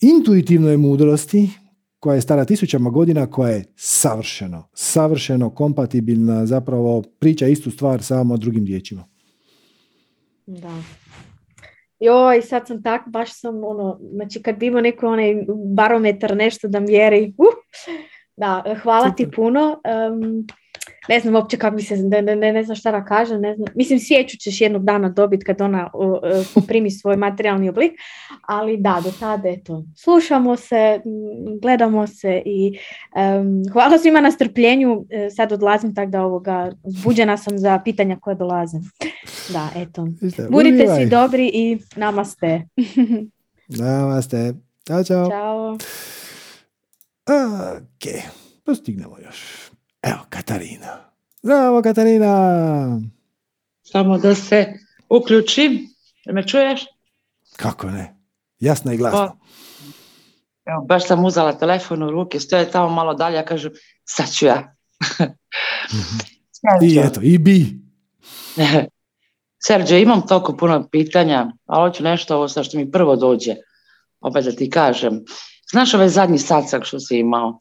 intuitivnoj 0.00 0.76
mudrosti 0.76 1.50
koja 1.98 2.14
je 2.14 2.20
stara 2.20 2.44
tisućama 2.44 2.90
godina, 2.90 3.26
koja 3.26 3.50
je 3.50 3.64
savršeno, 3.76 4.68
savršeno 4.74 5.50
kompatibilna, 5.50 6.46
zapravo 6.46 7.02
priča 7.18 7.46
istu 7.46 7.70
stvar 7.70 8.02
samo 8.02 8.36
drugim 8.36 8.66
riječima. 8.66 9.04
Da. 10.46 10.82
Joj, 12.00 12.42
sad 12.42 12.66
sam 12.66 12.82
tak, 12.82 13.02
baš 13.06 13.40
sam 13.40 13.64
ono, 13.64 14.00
znači 14.12 14.42
kad 14.42 14.56
bi 14.58 14.66
imao 14.66 14.80
neko 14.80 15.06
onaj 15.06 15.34
barometar, 15.74 16.36
nešto 16.36 16.68
da 16.68 16.80
mjeri, 16.80 17.34
uh, 17.38 17.46
da, 18.36 18.76
hvala 18.82 19.10
ti 19.10 19.30
puno. 19.30 19.80
Um, 20.10 20.46
ne 21.08 21.20
znam 21.20 21.34
uopće 21.34 21.56
kako 21.56 21.76
bi 21.76 21.82
se, 21.82 21.96
ne, 21.96 22.22
ne, 22.22 22.52
ne 22.52 22.62
znam 22.64 22.76
šta 22.76 22.90
da 22.90 23.04
kažem, 23.04 23.40
ne 23.40 23.54
znam. 23.54 23.68
mislim 23.74 23.98
svijeću 23.98 24.36
ćeš 24.36 24.60
jednog 24.60 24.84
dana 24.84 25.08
dobiti 25.08 25.44
kad 25.44 25.60
ona 25.60 25.90
poprimi 26.54 26.90
svoj 26.90 27.16
materijalni 27.16 27.68
oblik, 27.68 27.92
ali 28.48 28.76
da, 28.76 29.00
do 29.04 29.12
tada 29.20 29.48
eto, 29.48 29.84
slušamo 29.96 30.56
se, 30.56 31.00
gledamo 31.62 32.06
se 32.06 32.42
i 32.46 32.78
hvala 33.72 33.98
svima 33.98 34.20
na 34.20 34.30
strpljenju, 34.30 35.06
e, 35.10 35.30
sad 35.30 35.52
odlazim 35.52 35.94
tako 35.94 36.10
da 36.10 36.22
ovoga, 36.22 36.72
zbuđena 36.84 37.36
sam 37.36 37.58
za 37.58 37.80
pitanja 37.84 38.16
koje 38.20 38.36
dolaze. 38.36 38.78
Da, 39.52 39.68
eto. 39.76 40.06
Budite 40.50 40.86
svi 40.96 41.06
dobri 41.06 41.50
i 41.54 41.78
namaste. 41.96 42.62
namaste. 43.82 44.54
Ćao, 44.86 45.04
čao. 45.04 45.30
Ćao. 45.30 45.76
Ok, 47.26 48.24
postignemo 48.64 49.16
još. 49.18 49.70
Evo, 50.04 50.18
Katarina. 50.28 51.10
Zdravo, 51.42 51.82
Katarina! 51.82 53.00
Samo 53.82 54.18
da 54.18 54.34
se 54.34 54.72
uključim. 55.08 55.88
Me 56.26 56.46
čuješ? 56.46 56.84
Kako 57.56 57.90
ne? 57.90 58.14
Jasno 58.58 58.92
i 58.92 58.96
glasno. 58.96 59.36
evo, 60.64 60.84
baš 60.88 61.06
sam 61.06 61.24
uzela 61.24 61.58
telefon 61.58 62.02
u 62.02 62.10
ruke, 62.10 62.40
stoje 62.40 62.70
tamo 62.70 62.88
malo 62.88 63.14
dalje, 63.14 63.36
ja 63.36 63.44
kažem, 63.44 63.72
sad 64.04 64.32
ću 64.32 64.46
ja. 64.46 64.76
Mhm. 65.92 66.18
I 66.88 66.98
eto, 66.98 67.20
i 67.22 67.38
bi. 67.38 67.66
Serđe, 69.66 70.00
imam 70.00 70.26
toliko 70.26 70.56
puno 70.56 70.88
pitanja, 70.88 71.52
ali 71.66 71.90
hoću 71.90 72.02
nešto 72.02 72.36
ovo 72.36 72.48
što 72.48 72.78
mi 72.78 72.90
prvo 72.90 73.16
dođe, 73.16 73.54
opet 74.20 74.44
da 74.44 74.52
ti 74.52 74.70
kažem. 74.70 75.24
Znaš 75.70 75.94
ovaj 75.94 76.08
zadnji 76.08 76.38
satsak 76.38 76.84
što 76.84 77.00
si 77.00 77.18
imao? 77.18 77.60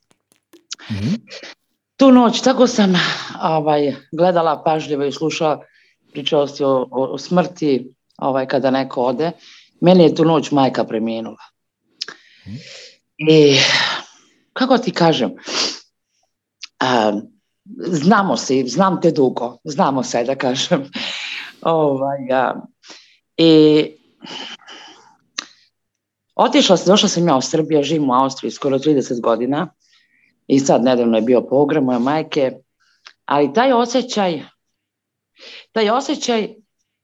mm 0.91 1.15
tu 1.98 2.11
noć, 2.11 2.41
tako 2.41 2.68
sam 2.68 2.94
ovaj, 3.44 3.95
gledala 4.11 4.64
pažljivo 4.64 5.03
i 5.03 5.11
slušala 5.11 5.65
pričao 6.11 6.48
si 6.48 6.64
o, 6.64 6.88
o, 6.91 7.18
smrti 7.18 7.94
ovaj, 8.18 8.48
kada 8.48 8.72
neko 8.72 9.02
ode. 9.02 9.32
Meni 9.82 10.03
je 10.03 10.15
tu 10.15 10.26
noć 10.26 10.52
majka 10.52 10.84
preminula. 10.84 11.44
I 13.18 13.57
kako 14.53 14.78
ti 14.78 14.91
kažem, 14.91 15.32
znamo 17.78 18.38
se, 18.38 18.64
znam 18.68 19.02
te 19.02 19.11
dugo, 19.11 19.57
znamo 19.64 20.03
se 20.03 20.24
da 20.24 20.36
kažem. 20.36 20.90
Ovaj, 21.61 22.18
I 23.38 23.86
otišla 26.36 26.78
sam, 26.78 26.88
došla 26.88 27.10
sam 27.10 27.28
ja 27.28 27.36
u 27.36 27.41
Srbiju, 27.41 27.84
živim 27.84 28.10
u 28.10 28.14
Austriji 28.14 28.52
skoro 28.52 28.80
30 28.80 29.22
godina 29.22 29.68
i 30.53 30.59
sad 30.59 30.84
nedavno 30.84 31.17
je 31.17 31.21
bio 31.21 31.41
pogrom 31.41 31.85
moje 31.85 31.99
majke, 31.99 32.51
ali 33.25 33.53
taj 33.53 33.73
osjećaj, 33.73 34.43
taj 35.71 35.89
osjećaj 35.89 36.55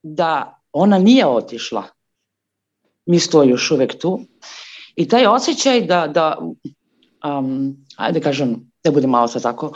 da 0.02 0.60
ona 0.72 0.98
nije 0.98 1.26
otišla, 1.26 1.84
mi 3.06 3.18
stoji 3.18 3.50
još 3.50 3.70
uvijek 3.70 3.98
tu, 4.00 4.20
i 4.96 5.08
taj 5.08 5.26
osjećaj 5.26 5.80
da, 5.80 6.06
da 6.06 6.38
um, 7.38 7.76
ajde 7.96 8.20
kažem, 8.20 8.72
da 8.84 8.90
bude 8.90 9.06
malo 9.06 9.28
sad 9.28 9.42
tako, 9.42 9.72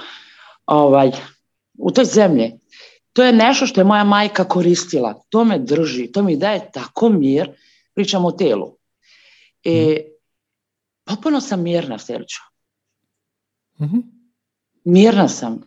ovaj, 0.66 1.10
u 1.78 1.90
toj 1.90 2.04
zemlji, 2.04 2.52
to 3.12 3.24
je 3.24 3.32
nešto 3.32 3.66
što 3.66 3.80
je 3.80 3.84
moja 3.84 4.04
majka 4.04 4.44
koristila, 4.44 5.22
to 5.28 5.44
me 5.44 5.58
drži, 5.58 6.12
to 6.12 6.22
mi 6.22 6.36
daje 6.36 6.70
tako 6.72 7.08
mir, 7.08 7.50
pričam 7.94 8.24
o 8.24 8.32
telu. 8.32 8.76
I 9.62 9.80
mhm. 9.80 10.08
potpuno 11.04 11.40
sam 11.40 11.62
mirna, 11.62 11.98
Serđo. 11.98 12.53
Mm-hmm. 13.80 14.02
Mirna 14.84 15.28
sam. 15.28 15.60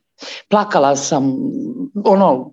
Plakala 0.50 0.96
sam, 0.96 1.34
ono, 2.06 2.52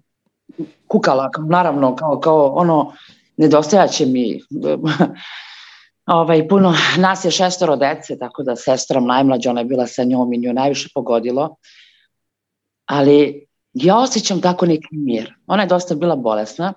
kukala, 0.88 1.30
naravno, 1.48 1.96
kao, 1.96 2.20
kao 2.20 2.46
ono, 2.54 2.92
nedostajaće 3.36 4.06
mi 4.06 4.40
ovaj, 6.06 6.48
puno, 6.48 6.74
nas 6.98 7.24
je 7.24 7.30
šestoro 7.30 7.76
dece, 7.76 8.18
tako 8.18 8.42
da 8.42 8.56
sestram 8.56 9.06
najmlađa, 9.06 9.50
ona 9.50 9.60
je 9.60 9.64
bila 9.64 9.86
sa 9.86 10.04
njom 10.04 10.32
i 10.32 10.38
nju 10.38 10.52
najviše 10.52 10.88
pogodilo. 10.94 11.56
Ali 12.86 13.46
ja 13.74 13.98
osjećam 13.98 14.40
tako 14.40 14.66
neki 14.66 14.88
mir. 14.90 15.34
Ona 15.46 15.62
je 15.62 15.68
dosta 15.68 15.94
bila 15.94 16.16
bolesna, 16.16 16.74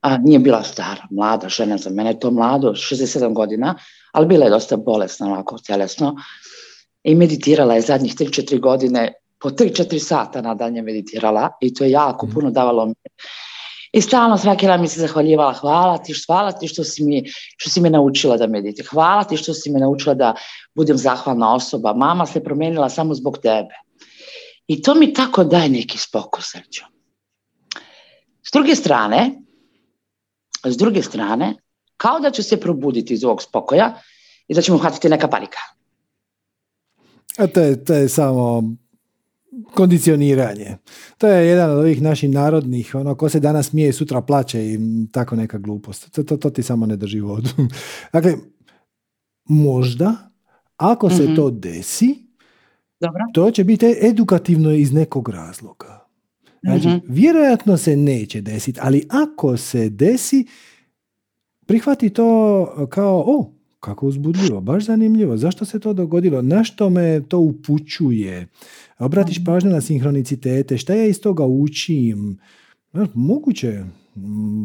a 0.00 0.16
nije 0.18 0.38
bila 0.38 0.62
stara, 0.62 1.06
mlada 1.10 1.48
žena, 1.48 1.78
za 1.78 1.90
mene 1.90 2.18
to 2.18 2.30
mlado, 2.30 2.70
67 2.70 3.32
godina, 3.32 3.74
ali 4.12 4.26
bila 4.26 4.44
je 4.44 4.50
dosta 4.50 4.76
bolesna, 4.76 5.32
onako, 5.32 5.58
tjelesno 5.58 6.16
i 7.06 7.14
meditirala 7.14 7.74
je 7.74 7.80
zadnjih 7.80 8.14
3-4 8.14 8.60
godine, 8.60 9.12
po 9.38 9.50
3-4 9.50 9.98
sata 9.98 10.40
nadalje 10.42 10.82
meditirala 10.82 11.50
i 11.60 11.74
to 11.74 11.84
je 11.84 11.90
jako 11.90 12.26
mhm. 12.26 12.34
puno 12.34 12.50
davalo 12.50 12.86
mi. 12.86 12.94
I 13.92 14.00
stalno 14.00 14.38
svaki 14.38 14.66
dan 14.66 14.80
mi 14.80 14.88
se 14.88 15.00
zahvaljivala, 15.00 15.52
hvala 15.52 15.98
ti, 15.98 16.14
hvala 16.26 16.52
ti 16.52 16.68
što 16.68 16.84
si 16.84 17.04
mi, 17.04 17.22
što 17.56 17.70
si 17.70 17.80
me 17.80 17.90
naučila 17.90 18.36
da 18.36 18.46
meditira, 18.46 18.88
hvala 18.90 19.24
ti 19.24 19.36
što 19.36 19.54
si 19.54 19.70
me 19.70 19.80
naučila 19.80 20.14
da 20.14 20.34
budem 20.74 20.98
zahvalna 20.98 21.54
osoba, 21.54 21.94
mama 21.94 22.26
se 22.26 22.44
promijenila 22.44 22.88
samo 22.88 23.14
zbog 23.14 23.38
tebe. 23.38 23.74
I 24.66 24.82
to 24.82 24.94
mi 24.94 25.12
tako 25.14 25.44
daje 25.44 25.68
neki 25.68 25.98
spokoj 25.98 26.42
srđu. 26.42 26.84
S 28.42 28.52
druge 28.52 28.74
strane, 28.74 29.30
s 30.64 30.76
druge 30.76 31.02
strane, 31.02 31.54
kao 31.96 32.20
da 32.20 32.30
ću 32.30 32.42
se 32.42 32.60
probuditi 32.60 33.14
iz 33.14 33.24
ovog 33.24 33.42
spokoja 33.42 33.94
i 34.48 34.54
da 34.54 34.62
će 34.62 34.72
mu 34.72 34.78
hvatiti 34.78 35.08
neka 35.08 35.28
panika. 35.28 35.75
A 37.38 37.46
to 37.46 37.60
je, 37.60 37.84
to 37.84 37.94
je 37.94 38.08
samo 38.08 38.62
kondicioniranje. 39.74 40.76
To 41.18 41.28
je 41.28 41.46
jedan 41.46 41.70
od 41.70 41.78
ovih 41.78 42.02
naših 42.02 42.30
narodnih, 42.30 42.94
ono, 42.94 43.14
ko 43.14 43.28
se 43.28 43.40
danas 43.40 43.66
smije, 43.66 43.92
sutra 43.92 44.20
plaće 44.20 44.66
i 44.66 44.78
tako 45.12 45.36
neka 45.36 45.58
glupost. 45.58 46.10
To, 46.10 46.22
to, 46.22 46.36
to 46.36 46.50
ti 46.50 46.62
samo 46.62 46.86
ne 46.86 46.96
drži 46.96 47.20
vodu. 47.20 47.48
dakle, 48.12 48.34
možda, 49.44 50.30
ako 50.76 51.10
se 51.10 51.22
mhm. 51.22 51.34
to 51.34 51.50
desi, 51.50 52.26
Dobro. 53.00 53.20
to 53.34 53.50
će 53.50 53.64
biti 53.64 53.96
edukativno 54.02 54.72
iz 54.72 54.92
nekog 54.92 55.28
razloga. 55.28 56.06
Znači, 56.62 56.88
mhm. 56.88 56.98
vjerojatno 57.08 57.76
se 57.76 57.96
neće 57.96 58.40
desiti, 58.40 58.78
ali 58.82 59.06
ako 59.08 59.56
se 59.56 59.88
desi, 59.88 60.46
prihvati 61.66 62.10
to 62.10 62.88
kao, 62.90 63.24
o, 63.26 63.52
kako 63.80 64.06
uzbudljivo, 64.06 64.60
baš 64.60 64.84
zanimljivo, 64.84 65.36
zašto 65.36 65.64
se 65.64 65.80
to 65.80 65.92
dogodilo, 65.92 66.42
na 66.42 66.64
što 66.64 66.90
me 66.90 67.22
to 67.28 67.38
upućuje, 67.38 68.46
obratiš 68.98 69.44
pažnju 69.44 69.70
na 69.70 69.80
sinhronicitete, 69.80 70.78
šta 70.78 70.94
ja 70.94 71.06
iz 71.06 71.20
toga 71.20 71.44
učim, 71.44 72.38
moguće, 73.14 73.84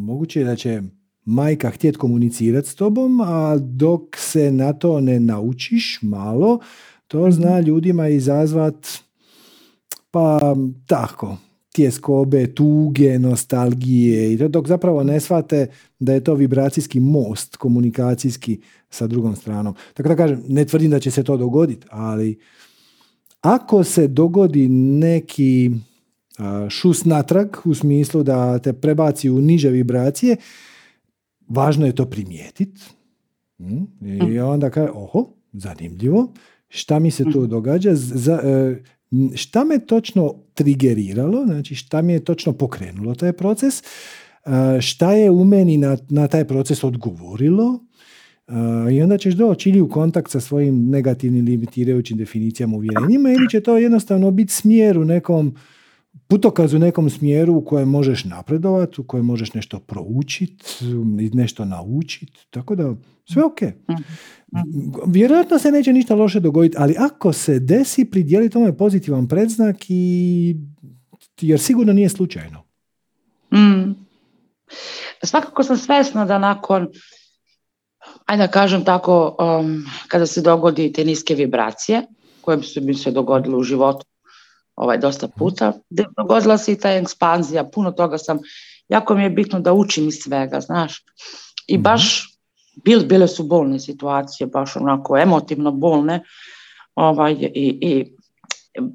moguće 0.05 0.39
je 0.39 0.45
da 0.45 0.55
će 0.55 0.81
majka 1.25 1.69
htjeti 1.69 1.97
komunicirati 1.97 2.69
s 2.69 2.75
tobom, 2.75 3.21
a 3.21 3.57
dok 3.57 4.01
se 4.17 4.51
na 4.51 4.73
to 4.73 5.01
ne 5.01 5.19
naučiš 5.19 5.99
malo, 6.01 6.59
to 7.07 7.21
mhm. 7.21 7.31
zna 7.31 7.59
ljudima 7.59 8.07
izazvat 8.07 8.88
pa 10.11 10.55
tako, 10.88 11.38
tjeskobe, 11.72 12.53
tuge, 12.53 13.19
nostalgije 13.19 14.34
i 14.34 14.38
to 14.38 14.48
dok 14.48 14.68
zapravo 14.68 15.03
ne 15.03 15.19
shvate 15.19 15.68
da 15.99 16.14
je 16.14 16.23
to 16.23 16.34
vibracijski 16.34 16.99
most 16.99 17.56
komunikacijski 17.56 18.60
sa 18.89 19.07
drugom 19.07 19.35
stranom. 19.35 19.76
Tako 19.93 20.10
da 20.10 20.15
kažem, 20.15 20.43
ne 20.48 20.65
tvrdim 20.65 20.91
da 20.91 20.99
će 20.99 21.11
se 21.11 21.23
to 21.23 21.38
dogoditi, 21.38 21.88
ali 21.89 22.39
ako 23.41 23.84
se 23.84 24.07
dogodi 24.07 24.68
neki 24.69 25.72
šus 26.69 27.06
natrag 27.06 27.48
u 27.65 27.73
smislu 27.76 28.23
da 28.23 28.60
te 28.60 28.73
prebaci 28.73 29.30
u 29.30 29.41
niže 29.41 29.69
vibracije, 29.69 30.38
važno 31.48 31.85
je 31.85 31.95
to 31.95 32.06
primijetiti. 32.06 32.81
Hm? 33.57 33.84
I 34.02 34.39
mm. 34.39 34.45
onda 34.45 34.69
kaže, 34.69 34.91
oho, 34.93 35.27
zanimljivo, 35.53 36.31
šta 36.68 36.99
mi 36.99 37.11
se 37.11 37.23
tu 37.23 37.41
mm. 37.41 37.49
događa, 37.49 37.95
za, 37.95 38.41
e, 38.43 38.84
šta 39.35 39.63
me 39.63 39.79
točno 39.85 40.33
trigeriralo, 40.53 41.45
znači 41.45 41.75
šta 41.75 42.01
mi 42.01 42.13
je 42.13 42.23
točno 42.23 42.53
pokrenulo 42.53 43.15
taj 43.15 43.33
proces, 43.33 43.83
šta 44.79 45.13
je 45.13 45.31
u 45.31 45.45
meni 45.45 45.77
na, 45.77 45.97
na 46.09 46.27
taj 46.27 46.47
proces 46.47 46.83
odgovorilo? 46.83 47.79
I 48.91 49.01
onda 49.01 49.17
ćeš 49.17 49.33
doći 49.33 49.69
ili 49.69 49.81
u 49.81 49.89
kontakt 49.89 50.31
sa 50.31 50.39
svojim 50.39 50.89
negativnim 50.89 51.45
limitirajućim 51.45 52.17
definicijama 52.17 52.75
uvjerenjima 52.75 53.29
ili 53.29 53.49
će 53.49 53.61
to 53.61 53.77
jednostavno 53.77 54.31
biti 54.31 54.53
smjer 54.53 54.97
u 54.97 55.05
nekom 55.05 55.55
putokaz 56.27 56.73
u 56.73 56.79
nekom 56.79 57.09
smjeru 57.09 57.55
u 57.55 57.65
kojem 57.65 57.89
možeš 57.89 58.25
napredovati, 58.25 59.01
u 59.01 59.03
kojem 59.03 59.25
možeš 59.25 59.53
nešto 59.53 59.79
proučiti, 59.79 60.65
nešto 61.33 61.65
naučiti, 61.65 62.47
tako 62.49 62.75
da 62.75 62.95
sve 63.25 63.43
ok. 63.43 63.59
Vjerojatno 65.07 65.59
se 65.59 65.71
neće 65.71 65.93
ništa 65.93 66.15
loše 66.15 66.39
dogoditi, 66.39 66.75
ali 66.79 66.95
ako 66.99 67.33
se 67.33 67.59
desi, 67.59 68.05
pridjeli 68.05 68.49
tome 68.49 68.77
pozitivan 68.77 69.27
predznak 69.27 69.75
i 69.89 70.55
jer 71.41 71.59
sigurno 71.59 71.93
nije 71.93 72.09
slučajno. 72.09 72.63
Mm. 73.53 73.91
Svakako 75.23 75.63
sam 75.63 75.77
svjesna 75.77 76.25
da 76.25 76.39
nakon 76.39 76.88
ajde 78.25 78.43
da 78.43 78.51
kažem 78.51 78.85
tako, 78.85 79.35
um, 79.39 79.85
kada 80.07 80.25
se 80.25 80.41
dogodi 80.41 80.93
te 80.93 81.05
niske 81.05 81.35
vibracije, 81.35 82.01
koje 82.41 82.63
su 82.63 82.81
mi 82.81 82.93
se 82.93 83.11
dogodile 83.11 83.55
u 83.55 83.63
životu 83.63 84.05
ovaj, 84.82 84.98
dosta 84.98 85.28
puta, 85.28 85.74
dogodila 86.18 86.58
se 86.58 86.74
i 86.74 86.80
ta 86.80 86.91
ekspanzija, 86.91 87.64
puno 87.64 87.91
toga 87.91 88.18
sam, 88.18 88.40
jako 88.90 89.16
mi 89.16 89.24
je 89.24 89.30
bitno 89.30 89.60
da 89.60 89.74
učim 89.74 90.08
iz 90.08 90.16
svega, 90.24 90.62
znaš, 90.62 91.03
i 91.68 91.78
mhm. 91.78 91.84
baš 91.84 92.28
bil, 92.84 93.06
bile 93.06 93.28
su 93.28 93.44
bolne 93.44 93.80
situacije, 93.80 94.48
baš 94.48 94.76
onako 94.76 95.18
emotivno 95.18 95.72
bolne, 95.72 96.24
ovaj, 96.95 97.34
i, 97.34 97.78
i 97.82 98.16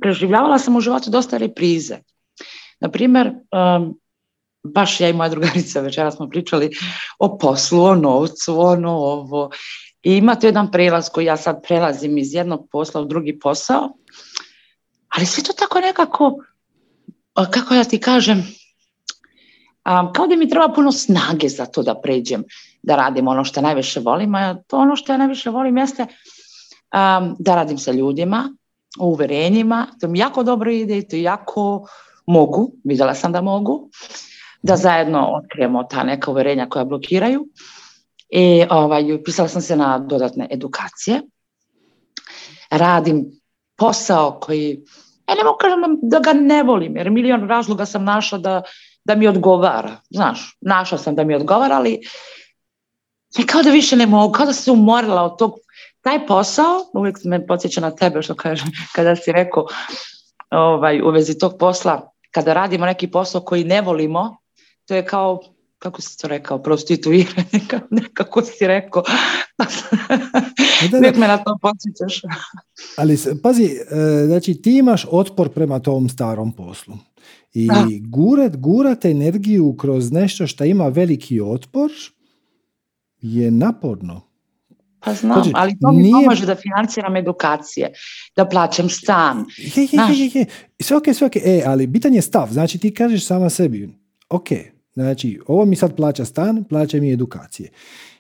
preživljavala 0.01 0.59
sam 0.59 0.77
u 0.77 0.81
životu 0.81 1.11
dosta 1.11 1.37
reprize. 1.37 1.99
Na 2.81 2.91
primjer, 2.91 3.27
um, 3.29 3.95
baš 4.65 5.01
ja 5.01 5.09
i 5.09 5.13
moja 5.13 5.29
drugarica 5.29 5.81
večera 5.81 6.11
smo 6.11 6.29
pričali 6.29 6.71
o 7.19 7.39
poslu, 7.39 7.83
o 7.83 7.95
novcu, 7.95 8.61
ono, 8.61 8.91
ovo. 8.91 9.51
I 10.03 10.17
ima 10.17 10.37
jedan 10.43 10.71
prelaz 10.71 11.09
koji 11.09 11.25
ja 11.25 11.37
sad 11.37 11.63
prelazim 11.63 12.19
iz 12.19 12.35
jednog 12.35 12.69
posla 12.73 13.01
u 13.01 13.05
drugi 13.05 13.39
posao, 13.39 13.89
ali 15.09 15.27
sve 15.27 15.43
to 15.43 15.53
tako 15.53 15.81
nekako, 15.81 16.37
kako 17.51 17.74
ja 17.74 17.85
ti 17.85 18.01
kažem, 18.01 18.47
kao 20.15 20.27
da 20.27 20.37
mi 20.37 20.51
treba 20.51 20.69
puno 20.74 20.93
snage 20.93 21.49
za 21.49 21.66
to 21.66 21.83
da 21.83 21.95
pređem, 22.01 22.45
da 22.83 22.97
radim 22.97 23.28
ono 23.28 23.45
što 23.45 23.61
najviše 23.61 24.01
volim, 24.01 24.35
a 24.35 24.55
to 24.66 24.78
ono 24.78 24.97
što 24.97 25.12
ja 25.12 25.16
najviše 25.16 25.51
volim 25.51 25.77
jeste 25.77 26.07
da 27.39 27.55
radim 27.55 27.78
sa 27.78 27.93
ljudima, 27.93 28.57
u 29.01 29.07
uverenjima, 29.07 29.87
to 30.01 30.09
mi 30.09 30.19
jako 30.19 30.43
dobro 30.43 30.70
ide 30.70 30.99
i 30.99 31.09
to 31.09 31.16
jako 31.16 31.89
mogu, 32.27 32.73
vidjela 32.85 33.15
sam 33.15 33.33
da 33.33 33.41
mogu 33.41 33.91
da 34.62 34.77
zajedno 34.77 35.31
otkrijemo 35.43 35.85
ta 35.85 36.05
neka 36.05 36.31
uverenja 36.31 36.69
koja 36.69 36.85
blokiraju. 36.85 37.47
I 38.28 38.65
ovaj, 38.70 39.23
pisala 39.24 39.49
sam 39.49 39.62
se 39.62 39.77
na 39.77 39.99
dodatne 39.99 40.49
edukacije. 40.51 41.23
Radim 42.70 43.41
posao 43.77 44.39
koji, 44.40 44.85
ja 45.28 45.35
ne 45.35 45.44
mogu 45.44 45.59
kažem 45.61 45.98
da 46.03 46.19
ga 46.19 46.32
ne 46.32 46.62
volim, 46.62 46.97
jer 46.97 47.11
milion 47.11 47.48
razloga 47.48 47.86
sam 47.86 48.05
našla 48.05 48.39
da, 48.39 48.62
da 49.05 49.15
mi 49.15 49.28
odgovara. 49.28 49.97
Znaš, 50.11 50.59
našla 50.61 50.98
sam 50.98 51.15
da 51.15 51.24
mi 51.24 51.35
odgovara, 51.35 51.77
ali 51.77 52.01
kao 53.47 53.62
da 53.62 53.70
više 53.70 53.97
ne 53.97 54.07
mogu, 54.07 54.32
kao 54.32 54.47
da 54.47 54.53
se 54.53 54.70
umorila 54.70 55.23
od 55.23 55.39
tog. 55.39 55.55
Taj 56.01 56.27
posao, 56.27 56.90
uvijek 56.94 57.16
me 57.24 57.47
podsjeća 57.47 57.81
na 57.81 57.90
tebe 57.90 58.23
što 58.23 58.35
kažem, 58.35 58.69
kada 58.94 59.16
si 59.16 59.32
rekao 59.32 59.66
ovaj, 60.51 61.01
u 61.03 61.11
vezi 61.11 61.39
tog 61.39 61.57
posla, 61.59 62.11
kada 62.31 62.53
radimo 62.53 62.86
neki 62.86 63.11
posao 63.11 63.40
koji 63.40 63.65
ne 63.65 63.81
volimo, 63.81 64.36
to 64.86 64.94
je 64.94 65.07
kao 65.07 65.40
kako 65.78 66.03
si 66.03 66.19
to 66.19 66.28
rekao, 66.28 66.62
prostituiranje, 66.62 67.61
nekako 67.90 68.43
si 68.43 68.66
rekao. 68.66 69.03
Nek 71.03 71.16
me 71.16 71.28
na 71.28 71.39
to 71.39 71.59
podsjećaš. 71.62 72.23
Ali 72.98 73.19
pazi, 73.43 73.65
e, 73.65 74.27
znači 74.27 74.55
ti 74.55 74.78
imaš 74.78 75.07
otpor 75.11 75.48
prema 75.48 75.78
tom 75.78 76.09
starom 76.09 76.53
poslu. 76.53 76.94
I 77.55 77.69
gurat, 78.09 78.57
gurat 78.57 79.05
energiju 79.05 79.77
kroz 79.77 80.12
nešto 80.12 80.47
što 80.47 80.65
ima 80.65 80.89
veliki 80.89 81.40
otpor 81.40 81.90
je 83.20 83.51
naporno. 83.51 84.20
Pa 85.01 85.15
znam, 85.15 85.35
znači, 85.35 85.51
ali 85.55 85.78
to 85.81 85.93
mi 85.93 86.03
nije... 86.03 86.12
pomaže 86.12 86.47
da 86.47 86.55
financiram 86.55 87.16
edukacije, 87.16 87.93
da 88.36 88.48
plaćam 88.48 88.89
stan. 88.89 89.44
Je, 89.57 89.82
je, 89.82 90.24
je, 90.24 90.31
je, 90.35 90.47
Sve 90.81 90.97
ok, 90.97 91.05
sve 91.15 91.27
ok. 91.27 91.36
E, 91.36 91.62
ali 91.66 91.86
bitan 91.86 92.15
je 92.15 92.23
stav. 92.23 92.48
Znači 92.53 92.78
ti 92.78 92.94
kažeš 92.94 93.27
sama 93.27 93.51
sebi, 93.51 93.89
ok, 94.28 94.48
Znači, 94.97 95.40
ovo 95.47 95.64
mi 95.64 95.77
sad 95.77 95.97
plaća 95.97 96.24
stan, 96.24 96.64
plaća 96.64 97.01
mi 97.01 97.12
edukacije. 97.12 97.70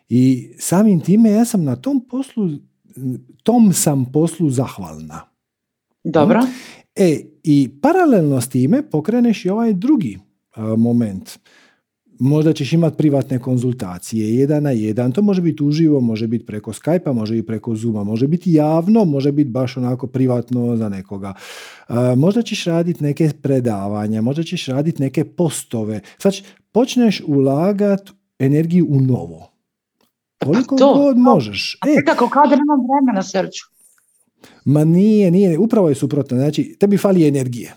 I 0.08 0.50
samim 0.58 1.00
time 1.00 1.30
ja 1.30 1.44
sam 1.44 1.64
na 1.64 1.76
tom 1.76 2.06
poslu, 2.10 2.50
tom 3.42 3.72
sam 3.72 4.12
poslu 4.12 4.50
zahvalna. 4.50 5.20
Dobro. 6.04 6.40
E, 6.94 7.20
i 7.42 7.70
paralelno 7.82 8.40
s 8.40 8.48
time 8.48 8.90
pokreneš 8.90 9.44
i 9.44 9.50
ovaj 9.50 9.72
drugi 9.72 10.18
moment 10.76 11.38
možda 12.18 12.52
ćeš 12.52 12.72
imati 12.72 12.96
privatne 12.96 13.38
konzultacije, 13.38 14.36
jedan 14.36 14.62
na 14.62 14.70
jedan, 14.70 15.12
to 15.12 15.22
može 15.22 15.42
biti 15.42 15.62
uživo, 15.62 16.00
može 16.00 16.26
biti 16.26 16.46
preko 16.46 16.72
Skype-a, 16.72 17.12
može 17.12 17.34
biti 17.34 17.46
preko 17.46 17.74
Zooma, 17.74 18.04
može 18.04 18.28
biti 18.28 18.52
javno, 18.52 19.04
može 19.04 19.32
biti 19.32 19.50
baš 19.50 19.76
onako 19.76 20.06
privatno 20.06 20.76
za 20.76 20.88
nekoga. 20.88 21.34
možda 22.16 22.42
ćeš 22.42 22.64
raditi 22.64 23.04
neke 23.04 23.30
predavanja, 23.42 24.22
možda 24.22 24.42
ćeš 24.42 24.66
raditi 24.66 25.02
neke 25.02 25.24
postove. 25.24 26.00
Znači, 26.20 26.44
počneš 26.76 27.22
ulagati 27.26 28.12
energiju 28.38 28.86
u 28.90 29.00
novo. 29.00 29.52
Pa 30.38 30.46
Koliko 30.46 30.76
to, 30.76 30.94
god 30.94 31.18
možeš. 31.18 31.78
A 31.80 31.88
e, 31.88 32.04
kako, 32.04 32.28
kao 32.28 32.46
da 32.46 32.56
nemam 32.56 32.80
vremena 32.88 33.22
srću. 33.22 33.64
Ma 34.64 34.84
nije, 34.84 35.30
nije, 35.30 35.58
upravo 35.58 35.88
je 35.88 35.94
suprotno. 35.94 36.36
Znači, 36.36 36.76
tebi 36.80 36.96
fali 36.96 37.28
energije. 37.28 37.74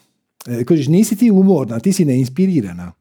E, 0.47 0.63
kožiš, 0.65 0.88
nisi 0.88 1.15
ti 1.15 1.31
umorna, 1.31 1.80
ti 1.80 1.93
si 1.93 2.05
neinspirirana. 2.05 2.91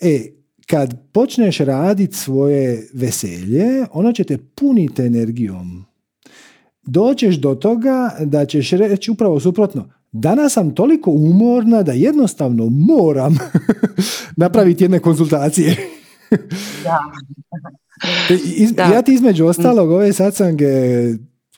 E, 0.00 0.26
kad 0.66 1.12
počneš 1.12 1.58
raditi 1.58 2.16
svoje 2.16 2.88
veselje, 2.94 3.86
ono 3.92 4.12
će 4.12 4.24
te 4.24 4.38
puniti 4.38 5.02
energijom. 5.02 5.84
Doćeš 6.82 7.36
do 7.36 7.54
toga 7.54 8.10
da 8.20 8.46
ćeš 8.46 8.70
reći 8.70 9.10
upravo 9.10 9.40
suprotno. 9.40 9.97
Danas 10.12 10.52
sam 10.52 10.74
toliko 10.74 11.10
umorna 11.10 11.82
da 11.82 11.92
jednostavno 11.92 12.68
moram 12.68 13.38
napraviti 14.36 14.84
jedne 14.84 14.98
konzultacije. 14.98 15.76
da. 18.76 18.82
Ja 18.82 19.02
ti 19.02 19.14
između 19.14 19.46
ostalog 19.46 19.90
ove 19.90 20.12
satsange 20.12 20.66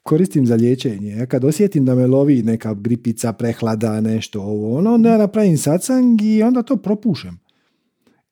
koristim 0.03 0.47
za 0.47 0.55
liječenje. 0.55 1.11
Ja 1.11 1.27
kad 1.27 1.45
osjetim 1.45 1.85
da 1.85 1.95
me 1.95 2.07
lovi 2.07 2.43
neka 2.43 2.75
gripica, 2.75 3.33
prehlada, 3.33 4.01
nešto 4.01 4.43
ovo, 4.43 4.79
ono, 4.79 4.95
onda 4.95 5.11
ja 5.11 5.19
napravim 5.19 5.59
satsang 5.59 6.23
i 6.23 6.43
onda 6.43 6.63
to 6.63 6.77
propušem. 6.77 7.41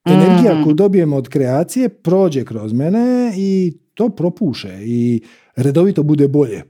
Energija 0.05 0.55
mm. 0.55 0.65
koju 0.65 0.74
dobijem 0.74 1.12
od 1.12 1.28
kreacije 1.28 1.89
prođe 1.89 2.45
kroz 2.45 2.73
mene 2.73 3.32
i 3.36 3.78
to 3.95 4.09
propuše 4.09 4.78
i 4.81 5.23
redovito 5.57 6.03
bude 6.03 6.28
bolje. 6.28 6.62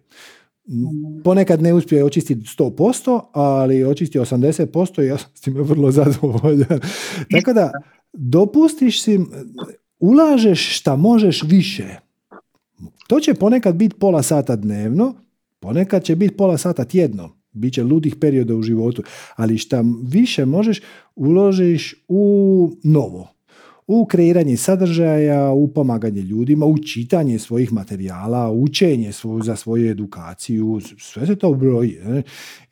Mm. 0.69 1.23
Ponekad 1.25 1.63
ne 1.63 1.75
uspije 1.75 2.05
očistiti 2.05 2.41
100%, 2.41 3.21
ali 3.33 3.85
očisti 3.85 4.19
80% 4.19 5.03
i 5.03 5.07
ja 5.07 5.19
sam 5.19 5.31
s 5.35 5.41
time 5.41 5.63
vrlo 5.63 5.91
zadovoljan. 5.91 6.81
Tako 7.33 7.53
da, 7.53 7.71
dopustiš 8.13 9.03
si, 9.03 9.21
ulažeš 9.99 10.79
šta 10.79 10.97
možeš 10.97 11.43
više. 11.43 11.97
To 13.07 13.21
će 13.21 13.35
ponekad 13.35 13.75
biti 13.75 13.97
pola 13.99 14.23
sata 14.23 14.57
dnevno, 14.57 15.15
ponekad 15.61 16.05
će 16.05 16.17
biti 16.17 16.37
pola 16.37 16.59
sata 16.59 16.85
tjedno. 16.85 17.39
Biće 17.53 17.83
ludih 17.83 18.17
perioda 18.21 18.55
u 18.55 18.63
životu, 18.63 19.03
ali 19.37 19.59
šta 19.59 19.85
više 20.03 20.45
možeš 20.45 20.81
uložiš 21.17 22.05
u 22.09 22.71
novo 22.85 23.38
u 23.91 24.07
kreiranje 24.07 24.57
sadržaja, 24.57 25.51
u 25.51 25.69
pomaganje 25.69 26.21
ljudima, 26.21 26.67
u 26.67 26.79
čitanje 26.79 27.39
svojih 27.39 27.73
materijala, 27.73 28.51
učenje 28.51 29.13
svoju, 29.13 29.43
za 29.43 29.57
svoju 29.57 29.91
edukaciju, 29.91 30.81
sve 30.99 31.27
se 31.27 31.37
to 31.37 31.55
broji. 31.55 31.99
Ne? 32.05 32.23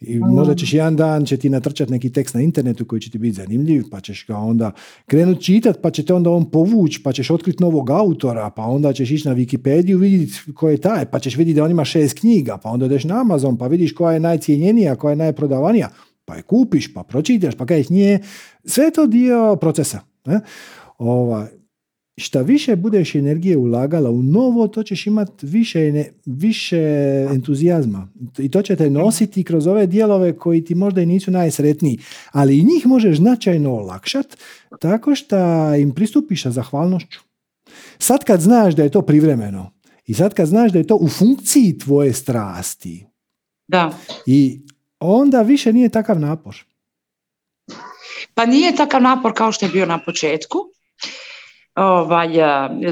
I 0.01 0.19
možda 0.19 0.55
ćeš 0.55 0.73
jedan 0.73 0.97
dan 0.97 1.25
će 1.25 1.37
ti 1.37 1.51
natrčati 1.51 1.93
neki 1.93 2.13
tekst 2.13 2.35
na 2.35 2.41
internetu 2.41 2.85
koji 2.85 3.01
će 3.01 3.11
ti 3.11 3.19
biti 3.19 3.37
zanimljiv, 3.37 3.85
pa 3.91 4.01
ćeš 4.01 4.27
ga 4.27 4.37
onda 4.37 4.73
krenuti 5.07 5.45
čitati, 5.45 5.79
pa 5.83 5.91
će 5.91 6.05
te 6.05 6.15
onda 6.15 6.31
on 6.31 6.51
povući, 6.51 7.03
pa 7.03 7.13
ćeš 7.13 7.31
otkriti 7.31 7.63
novog 7.63 7.91
autora, 7.91 8.51
pa 8.51 8.63
onda 8.63 8.93
ćeš 8.93 9.11
ići 9.11 9.29
na 9.29 9.35
Wikipediju 9.35 10.01
vidjeti 10.01 10.53
ko 10.55 10.69
je 10.69 10.77
taj, 10.77 11.07
pa 11.07 11.19
ćeš 11.19 11.37
vidjeti 11.37 11.57
da 11.57 11.65
on 11.65 11.71
ima 11.71 11.85
šest 11.85 12.19
knjiga, 12.19 12.59
pa 12.63 12.71
onda 12.71 12.87
ideš 12.87 13.05
na 13.05 13.21
Amazon, 13.21 13.59
pa 13.59 13.67
vidiš 13.67 13.93
koja 13.93 14.13
je 14.13 14.21
najcijenjenija, 14.21 14.97
koja 14.97 15.13
je 15.13 15.17
najprodavanija, 15.17 15.89
pa 16.25 16.35
je 16.35 16.43
kupiš, 16.43 16.95
pa 16.95 17.03
pročitaš, 17.03 17.55
pa 17.55 17.67
kažeš 17.67 17.89
nije. 17.89 18.23
Sve 18.65 18.85
je 18.85 18.91
to 18.91 19.07
dio 19.07 19.57
procesa. 19.61 20.01
Ne? 20.27 20.41
Ova, 20.99 21.49
šta 22.17 22.41
više 22.41 22.77
budeš 22.77 23.15
energije 23.15 23.57
ulagala 23.57 24.11
u 24.11 24.23
novo, 24.23 24.69
to 24.69 24.83
ćeš 24.83 25.07
imati 25.07 25.47
više, 25.47 26.05
više 26.27 26.81
entuzijazma. 27.31 28.09
I 28.39 28.51
to 28.51 28.63
će 28.63 28.77
te 28.77 28.91
nositi 28.91 29.45
kroz 29.45 29.67
ove 29.67 29.87
dijelove 29.87 30.37
koji 30.39 30.65
ti 30.65 30.75
možda 30.75 31.01
i 31.01 31.07
nisu 31.07 31.31
najsretniji. 31.31 31.99
Ali 32.33 32.59
i 32.59 32.65
njih 32.65 32.87
možeš 32.87 33.17
značajno 33.17 33.75
olakšat 33.75 34.37
tako 34.81 35.15
što 35.15 35.37
im 35.75 35.95
pristupiš 35.95 36.43
sa 36.43 36.51
zahvalnošću. 36.51 37.21
Sad 37.99 38.25
kad 38.25 38.41
znaš 38.41 38.75
da 38.75 38.83
je 38.83 38.91
to 38.91 39.03
privremeno 39.03 39.73
i 40.07 40.15
sad 40.15 40.35
kad 40.35 40.49
znaš 40.49 40.73
da 40.73 40.79
je 40.79 40.87
to 40.87 40.97
u 40.97 41.09
funkciji 41.09 41.79
tvoje 41.79 42.13
strasti, 42.13 43.07
da. 43.69 43.93
i 44.27 44.61
onda 45.01 45.43
više 45.43 45.73
nije 45.73 45.89
takav 45.89 46.21
napor. 46.21 46.65
Pa 48.35 48.47
nije 48.47 48.77
takav 48.77 49.03
napor 49.03 49.33
kao 49.35 49.53
što 49.53 49.67
je 49.67 49.73
bio 49.73 49.87
na 49.87 49.99
početku, 50.05 50.59
ovaj, 51.77 52.29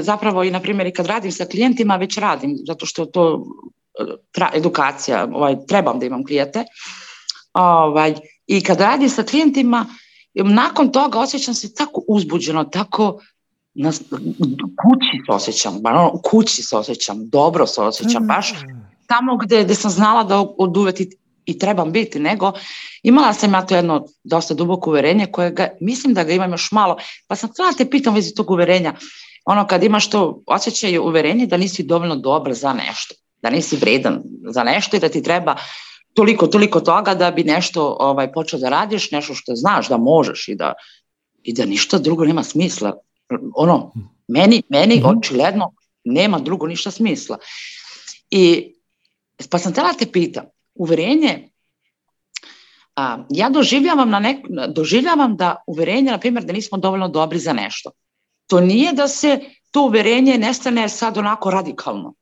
zapravo 0.01 0.43
i 0.43 0.51
na 0.51 0.59
primjer 0.59 0.87
i 0.87 0.93
kad 0.93 1.05
radim 1.05 1.31
sa 1.31 1.45
klijentima 1.45 1.95
već 1.95 2.17
radim 2.17 2.57
zato 2.67 2.85
što 2.85 3.05
to 3.05 3.45
tra, 4.31 4.49
edukacija, 4.53 5.27
ovaj, 5.33 5.55
trebam 5.67 5.99
da 5.99 6.05
imam 6.05 6.25
klijete 6.25 6.63
ovaj, 7.53 8.15
i 8.47 8.61
kad 8.63 8.79
radim 8.79 9.09
sa 9.09 9.23
klijentima 9.23 9.85
nakon 10.33 10.91
toga 10.91 11.19
osjećam 11.19 11.53
se 11.53 11.73
tako 11.73 12.01
uzbuđeno, 12.07 12.63
tako 12.63 13.19
na, 13.73 13.91
kući 14.81 15.23
se 15.25 15.31
osjećam, 15.31 15.81
ono, 15.83 16.21
kući 16.23 16.63
se 16.63 16.77
osjećam, 16.77 17.29
dobro 17.29 17.67
se 17.67 17.81
osjećam, 17.81 18.23
mm. 18.23 18.27
baš 18.27 18.53
tamo 19.07 19.37
gdje, 19.37 19.63
gdje 19.63 19.75
sam 19.75 19.91
znala 19.91 20.23
da 20.23 20.45
od 20.57 20.77
uvijek 20.77 20.95
i 21.45 21.59
trebam 21.59 21.91
biti, 21.91 22.19
nego 22.19 22.51
imala 23.03 23.33
sam 23.33 23.53
ja 23.53 23.65
to 23.65 23.75
jedno 23.75 24.05
dosta 24.23 24.53
duboko 24.53 24.89
uverenje 24.89 25.25
koje 25.25 25.51
ga, 25.51 25.69
mislim 25.81 26.13
da 26.13 26.23
ga 26.23 26.33
imam 26.33 26.51
još 26.51 26.71
malo, 26.71 26.97
pa 27.27 27.35
sam 27.35 27.49
htjela 27.49 27.73
te 27.73 27.89
pitam 27.89 28.13
vezi 28.13 28.33
tog 28.35 28.51
uverenja, 28.51 28.93
ono 29.45 29.67
kad 29.67 29.83
imaš 29.83 30.09
to 30.09 30.41
osjećaj 30.47 30.97
uverenje 30.97 31.45
da 31.45 31.57
nisi 31.57 31.83
dovoljno 31.83 32.15
dobar 32.15 32.53
za 32.53 32.73
nešto, 32.73 33.15
da 33.41 33.49
nisi 33.49 33.75
vredan 33.75 34.21
za 34.49 34.63
nešto 34.63 34.97
i 34.97 34.99
da 34.99 35.09
ti 35.09 35.23
treba 35.23 35.55
toliko, 36.13 36.47
toliko 36.47 36.79
toga 36.79 37.15
da 37.15 37.31
bi 37.31 37.43
nešto 37.43 37.97
ovaj, 37.99 38.31
počeo 38.31 38.59
da 38.59 38.69
radiš, 38.69 39.11
nešto 39.11 39.33
što 39.33 39.55
znaš 39.55 39.89
da 39.89 39.97
možeš 39.97 40.47
i 40.47 40.55
da, 40.55 40.73
i 41.43 41.53
da 41.53 41.65
ništa 41.65 41.97
drugo 41.97 42.25
nema 42.25 42.43
smisla. 42.43 42.93
Ono, 43.55 43.93
meni, 44.27 44.61
meni 44.69 44.99
mm 44.99 45.05
očigledno 45.05 45.73
nema 46.03 46.39
drugo 46.39 46.67
ništa 46.67 46.91
smisla. 46.91 47.37
I 48.31 48.73
pa 49.49 49.59
sam 49.59 49.71
htjela 49.71 49.93
te 49.93 50.05
pitam, 50.11 50.43
uverenje 50.75 51.49
a, 52.95 53.25
ja 53.29 53.49
doživljavam, 53.49 54.09
na 54.09 54.19
nek, 54.19 54.37
doživljavam 54.69 55.35
da 55.37 55.63
uverenje, 55.67 56.11
na 56.11 56.17
primjer, 56.17 56.43
da 56.43 56.53
nismo 56.53 56.77
dovoljno 56.77 57.07
dobri 57.07 57.39
za 57.39 57.53
nešto. 57.53 57.91
To 58.47 58.59
nije 58.59 58.93
da 58.93 59.07
se 59.07 59.39
to 59.71 59.81
uverenje 59.81 60.37
nestane 60.37 60.89
sad 60.89 61.17
onako 61.17 61.51
radikalno. 61.51 62.13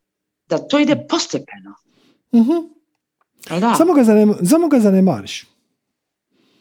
Da 0.50 0.58
to 0.58 0.80
ide 0.80 1.06
postepeno. 1.10 1.76
uh 2.32 2.48
Da. 3.60 3.76
Samo, 3.76 3.94
ga 3.94 4.04
zanem, 4.04 4.34
samo 4.50 4.68
ga 4.68 4.80
zanemariš. 4.80 5.46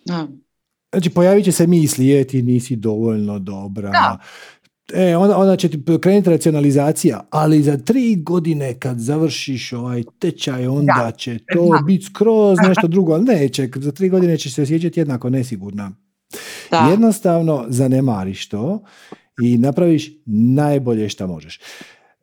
Da. 0.04 0.28
Znači, 0.92 1.10
pojavit 1.10 1.44
će 1.44 1.52
se 1.52 1.66
misli, 1.66 2.06
je 2.06 2.26
ti 2.26 2.42
nisi 2.42 2.76
dovoljno 2.76 3.38
dobra, 3.38 3.90
da. 3.90 4.18
E, 4.94 5.16
onda, 5.16 5.36
onda 5.36 5.56
će 5.56 5.68
ti 5.68 5.82
krenuti 6.00 6.30
racionalizacija, 6.30 7.20
ali 7.30 7.62
za 7.62 7.76
tri 7.76 8.16
godine 8.16 8.78
kad 8.78 8.98
završiš 8.98 9.72
ovaj 9.72 10.02
tečaj, 10.18 10.66
onda 10.66 11.12
će 11.16 11.38
to 11.38 11.82
biti 11.86 12.04
skroz 12.04 12.58
nešto 12.68 12.88
drugo, 12.88 13.12
ali 13.12 13.24
neće, 13.24 13.68
za 13.74 13.92
tri 13.92 14.08
godine 14.08 14.38
će 14.38 14.50
se 14.50 14.62
osjećati 14.62 15.00
jednako 15.00 15.30
nesigurna. 15.30 15.92
Da. 16.70 16.88
Jednostavno 16.90 17.64
zanemariš 17.68 18.48
to 18.48 18.82
i 19.42 19.58
napraviš 19.58 20.10
najbolje 20.26 21.08
što 21.08 21.26
možeš. 21.26 21.60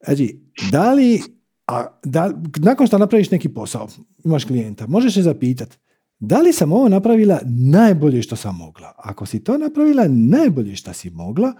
Znači, 0.05 0.39
da 0.71 0.93
li, 0.93 1.21
a, 1.67 1.85
da, 2.03 2.33
nakon 2.57 2.87
što 2.87 2.97
napraviš 2.97 3.31
neki 3.31 3.49
posao, 3.49 3.87
imaš 4.25 4.45
klijenta, 4.45 4.87
možeš 4.87 5.13
se 5.13 5.21
zapitati, 5.21 5.77
da 6.19 6.39
li 6.41 6.53
sam 6.53 6.71
ovo 6.71 6.89
napravila 6.89 7.39
najbolje 7.71 8.21
što 8.21 8.35
sam 8.35 8.55
mogla? 8.55 8.93
Ako 8.97 9.25
si 9.25 9.43
to 9.43 9.57
napravila 9.57 10.05
najbolje 10.07 10.75
što 10.75 10.93
si 10.93 11.09
mogla, 11.09 11.53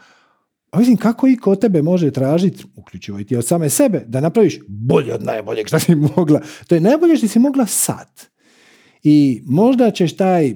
a 0.71 0.79
mislim, 0.79 0.97
kako 0.97 1.27
i 1.27 1.35
kod 1.35 1.61
tebe 1.61 1.81
može 1.81 2.11
tražiti, 2.11 2.63
uključivo 2.75 3.19
i 3.19 3.23
ti 3.23 3.35
od 3.35 3.47
same 3.47 3.69
sebe, 3.69 4.03
da 4.07 4.21
napraviš 4.21 4.59
bolje 4.67 5.13
od 5.13 5.23
najboljeg 5.23 5.67
što 5.67 5.79
si 5.79 5.95
mogla. 6.15 6.41
To 6.67 6.75
je 6.75 6.81
najbolje 6.81 7.17
što 7.17 7.27
si 7.27 7.39
mogla 7.39 7.65
sad. 7.65 8.09
I 9.03 9.41
možda 9.45 9.91
ćeš 9.91 10.15
taj 10.15 10.53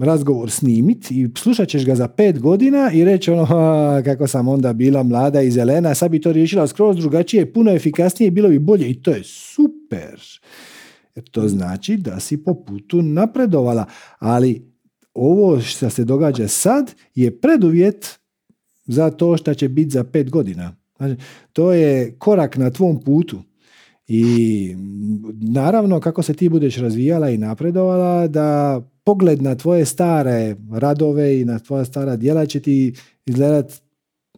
razgovor 0.00 0.50
snimiti 0.50 1.20
i 1.20 1.28
slušat 1.38 1.68
ćeš 1.68 1.86
ga 1.86 1.94
za 1.94 2.08
pet 2.08 2.40
godina 2.40 2.90
i 2.92 3.04
reći 3.04 3.30
ono 3.30 3.46
kako 4.04 4.26
sam 4.26 4.48
onda 4.48 4.72
bila 4.72 5.02
mlada 5.02 5.42
i 5.42 5.50
zelena, 5.50 5.94
sad 5.94 6.10
bi 6.10 6.20
to 6.20 6.32
riješila 6.32 6.66
skroz 6.66 6.96
drugačije, 6.96 7.52
puno 7.52 7.70
efikasnije, 7.70 8.30
bilo 8.30 8.48
bi 8.48 8.58
bolje 8.58 8.90
i 8.90 9.02
to 9.02 9.10
je 9.10 9.24
super. 9.24 10.20
Jer 11.14 11.24
to 11.30 11.48
znači 11.48 11.96
da 11.96 12.20
si 12.20 12.44
po 12.44 12.54
putu 12.54 13.02
napredovala, 13.02 13.84
ali 14.18 14.72
ovo 15.14 15.60
što 15.60 15.90
se 15.90 16.04
događa 16.04 16.48
sad 16.48 16.94
je 17.14 17.40
preduvjet 17.40 18.21
za 18.84 19.10
to 19.10 19.36
što 19.36 19.54
će 19.54 19.68
biti 19.68 19.90
za 19.90 20.04
pet 20.04 20.30
godina. 20.30 20.76
Znači, 20.96 21.22
to 21.52 21.72
je 21.72 22.14
korak 22.18 22.56
na 22.56 22.70
tvom 22.70 23.00
putu. 23.00 23.42
I 24.06 24.76
naravno 25.40 26.00
kako 26.00 26.22
se 26.22 26.34
ti 26.34 26.48
budeš 26.48 26.76
razvijala 26.76 27.30
i 27.30 27.38
napredovala 27.38 28.26
da 28.26 28.80
pogled 29.04 29.42
na 29.42 29.54
tvoje 29.54 29.84
stare 29.84 30.56
radove 30.72 31.40
i 31.40 31.44
na 31.44 31.58
tvoja 31.58 31.84
stara 31.84 32.16
djela 32.16 32.46
će 32.46 32.60
ti 32.60 32.94
izgledat 33.26 33.72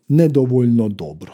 nedovoljno 0.09 0.89
dobro. 0.89 1.33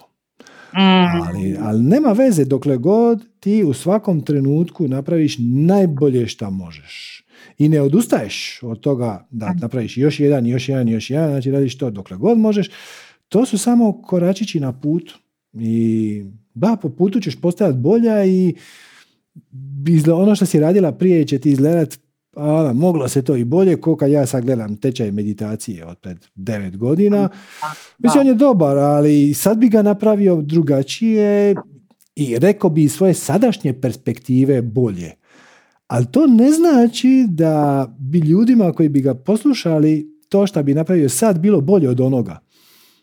Mm. 0.74 1.23
Ali, 1.28 1.57
ali 1.61 1.82
nema 1.82 2.12
veze 2.12 2.45
dokle 2.45 2.77
god 2.77 3.24
ti 3.41 3.65
u 3.65 3.73
svakom 3.73 4.20
trenutku 4.20 4.89
napraviš 4.89 5.37
najbolje 5.41 6.27
što 6.27 6.51
možeš. 6.51 7.20
I 7.61 7.69
ne 7.69 7.81
odustaješ 7.81 8.61
od 8.62 8.81
toga 8.81 9.27
da 9.31 9.55
napraviš 9.61 9.97
još 9.97 10.20
jedan, 10.20 10.47
još 10.47 10.69
jedan, 10.69 10.89
još 10.89 11.11
jedan, 11.11 11.31
znači 11.31 11.51
radiš 11.51 11.78
to 11.78 11.91
dokle 11.91 12.16
god 12.16 12.39
možeš. 12.39 12.70
To 13.28 13.47
su 13.47 13.59
samo 13.59 14.03
koračići 14.03 14.61
na 14.61 14.73
putu. 14.73 15.19
I 15.53 16.24
da, 16.55 16.77
po 16.82 16.89
putu 16.89 17.20
ćeš 17.20 17.41
postajati 17.41 17.78
bolja 17.78 18.24
i 18.24 18.55
ono 20.15 20.35
što 20.35 20.47
si 20.47 20.61
radila 20.61 20.93
prije 20.93 21.27
će 21.27 21.39
ti 21.39 21.51
izgledat 21.51 21.99
a, 22.37 22.73
moglo 22.74 23.09
se 23.09 23.23
to 23.23 23.37
i 23.37 23.45
bolje, 23.45 23.77
ko 23.77 23.97
kad 23.97 24.11
ja 24.11 24.27
sad 24.27 24.45
gledam 24.45 24.77
tečaj 24.77 25.12
meditacije 25.12 25.87
od 25.87 25.99
pred 25.99 26.27
devet 26.35 26.77
godina. 26.77 27.28
Mislim, 27.99 28.20
on 28.20 28.27
je 28.27 28.35
dobar, 28.35 28.78
ali 28.78 29.35
sad 29.35 29.59
bi 29.59 29.69
ga 29.69 29.82
napravio 29.82 30.43
drugačije 30.43 31.55
i 32.16 32.39
rekao 32.39 32.70
bi 32.70 32.89
svoje 32.89 33.15
sadašnje 33.15 33.81
perspektive 33.81 34.62
bolje. 34.62 35.20
Ali 35.91 36.07
to 36.07 36.27
ne 36.27 36.51
znači 36.51 37.27
da 37.29 37.87
bi 37.99 38.19
ljudima 38.19 38.73
koji 38.73 38.89
bi 38.89 39.01
ga 39.01 39.15
poslušali 39.15 40.19
to 40.29 40.47
što 40.47 40.62
bi 40.62 40.75
napravio 40.75 41.09
sad 41.09 41.39
bilo 41.39 41.61
bolje 41.61 41.89
od 41.89 42.01
onoga. 42.01 42.39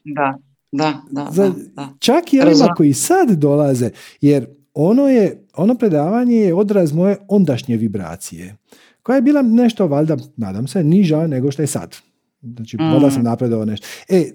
Da, 0.03 0.38
da, 0.72 1.01
da. 1.11 1.27
Za, 1.31 1.53
Čak 1.99 2.34
i 2.34 2.39
onima 2.39 2.73
koji 2.77 2.93
sad 2.93 3.30
dolaze, 3.31 3.89
jer 4.22 4.45
ono, 4.73 5.07
je, 5.07 5.45
ono 5.55 5.76
predavanje 5.76 6.35
je 6.35 6.53
odraz 6.53 6.93
moje 6.93 7.18
ondašnje 7.27 7.77
vibracije, 7.77 8.55
koja 9.03 9.15
je 9.15 9.22
bila 9.22 9.41
nešto, 9.41 9.88
valjda, 9.88 10.18
nadam 10.38 10.68
se, 10.68 10.84
niža 10.84 11.27
nego 11.27 11.51
što 11.51 11.61
je 11.61 11.68
sad. 11.68 11.95
Znači, 12.41 12.77
mm. 12.77 13.11
sam 13.11 13.23
napredovao 13.23 13.65
nešto. 13.65 13.88
E, 14.09 14.31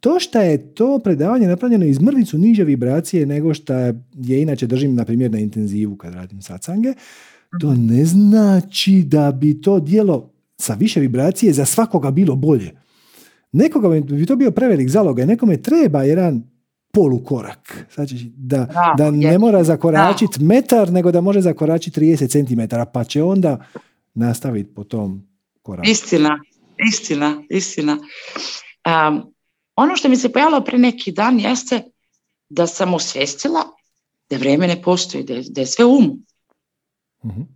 to 0.00 0.20
što 0.20 0.40
je 0.40 0.74
to 0.74 0.98
predavanje 1.04 1.48
napravljeno 1.48 1.84
iz 1.84 2.00
mrvicu 2.00 2.38
niže 2.38 2.64
vibracije 2.64 3.26
nego 3.26 3.54
što 3.54 3.74
je 4.14 4.42
inače 4.42 4.66
držim, 4.66 4.94
na 4.94 5.04
primjer, 5.04 5.30
na 5.30 5.38
intenzivu 5.38 5.96
kad 5.96 6.14
radim 6.14 6.42
sacange, 6.42 6.92
to 7.60 7.74
ne 7.74 8.04
znači 8.04 9.02
da 9.06 9.32
bi 9.32 9.60
to 9.60 9.80
dijelo 9.80 10.30
sa 10.58 10.74
više 10.74 11.00
vibracije 11.00 11.52
za 11.52 11.64
svakoga 11.64 12.10
bilo 12.10 12.36
bolje. 12.36 12.72
Nekoga 13.52 13.88
bi 14.00 14.26
to 14.26 14.36
bio 14.36 14.50
prevelik 14.50 14.88
zalog, 14.88 15.18
nekome 15.18 15.62
treba 15.62 16.02
jedan 16.02 16.42
polukorak. 16.92 17.86
Znači, 17.94 18.32
da, 18.36 18.94
da, 18.98 19.10
ne 19.10 19.38
mora 19.38 19.64
zakoračiti 19.64 20.42
metar, 20.42 20.92
nego 20.92 21.12
da 21.12 21.20
može 21.20 21.40
zakoračiti 21.40 22.00
30 22.00 22.30
cm, 22.30 22.76
pa 22.92 23.04
će 23.04 23.22
onda 23.22 23.64
nastaviti 24.14 24.74
po 24.74 24.84
tom 24.84 25.28
koraku. 25.62 25.88
Istina, 25.88 26.40
istina, 26.88 27.42
istina. 27.50 27.92
Um, 27.92 29.32
ono 29.76 29.96
što 29.96 30.08
mi 30.08 30.16
se 30.16 30.32
pojavilo 30.32 30.64
pre 30.64 30.78
neki 30.78 31.12
dan 31.12 31.40
jeste 31.40 31.82
da 32.48 32.66
sam 32.66 32.94
osvestila 32.94 33.62
da 34.30 34.36
vreme 34.36 34.66
ne 34.66 34.82
postoji, 34.82 35.24
da 35.24 35.34
je, 35.34 35.42
da 35.48 35.60
je 35.60 35.66
sve 35.66 35.84
um. 35.84 36.25
Uh 37.26 37.46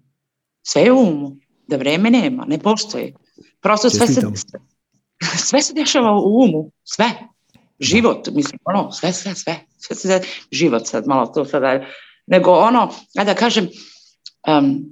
Sve 0.63 0.83
je 0.83 0.93
umu, 0.93 1.37
da 1.67 1.77
vreme 1.77 2.11
nema, 2.11 2.45
ne 2.45 2.59
postoji. 2.59 3.15
Prosto 3.61 3.91
sve 3.91 4.07
se, 4.07 4.21
sve 5.49 5.63
se 5.63 5.75
dešava 5.75 6.21
u 6.21 6.43
umu, 6.45 6.71
sve. 6.85 7.11
Život, 7.79 8.29
mislim, 8.33 8.59
ono, 8.65 8.93
sve, 8.93 9.13
sve, 9.13 9.35
sve. 9.35 9.61
sve 9.79 9.97
se, 9.97 10.21
život 10.51 10.87
sad, 10.87 11.07
malo 11.07 11.27
to 11.27 11.45
sada. 11.45 11.87
Nego 12.27 12.51
ono, 12.53 12.93
da 13.15 13.35
kažem, 13.35 13.69
um, 14.49 14.85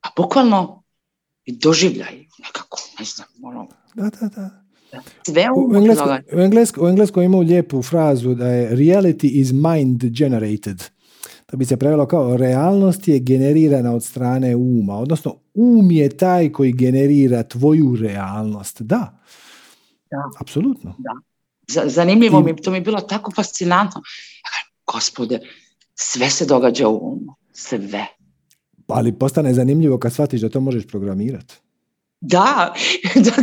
a 0.00 0.08
bukvalno 0.16 0.82
doživljaj 1.46 2.26
nekako, 2.38 2.78
ne 2.98 3.04
znam, 3.04 3.28
ono. 3.42 3.68
Da, 3.94 4.10
da, 4.20 4.28
da. 4.28 4.64
Sve 5.26 5.46
u, 5.56 5.76
engleskom, 6.42 6.84
u 6.84 6.88
engleskom 6.88 7.22
imaju 7.22 7.42
lijepu 7.42 7.82
frazu 7.82 8.34
da 8.34 8.48
je 8.48 8.76
reality 8.76 9.40
is 9.40 9.52
mind 9.52 10.04
generated. 10.04 10.97
To 11.50 11.56
bi 11.56 11.64
se 11.64 11.76
prevelo 11.76 12.06
kao 12.06 12.36
realnost 12.36 13.08
je 13.08 13.18
generirana 13.18 13.94
od 13.94 14.04
strane 14.04 14.56
uma. 14.56 14.98
Odnosno, 14.98 15.36
um 15.54 15.90
je 15.90 16.16
taj 16.16 16.52
koji 16.52 16.72
generira 16.72 17.42
tvoju 17.42 17.96
realnost. 18.00 18.82
Da. 18.82 19.20
Da. 20.10 20.30
Apsolutno. 20.40 20.94
Da. 20.98 21.12
Zanimljivo 21.88 22.40
mi, 22.40 22.56
to 22.56 22.70
mi 22.70 22.76
je 22.76 22.80
bilo 22.80 23.00
tako 23.00 23.30
fascinantno. 23.30 24.02
Gospode, 24.92 25.40
sve 25.94 26.30
se 26.30 26.46
događa 26.46 26.88
u 26.88 27.12
umu. 27.12 27.34
Sve. 27.52 28.06
Ali 28.86 29.18
postane 29.18 29.54
zanimljivo 29.54 29.98
kad 29.98 30.12
shvatiš 30.12 30.40
da 30.40 30.48
to 30.48 30.60
možeš 30.60 30.86
programirati. 30.86 31.54
Da, 32.20 32.74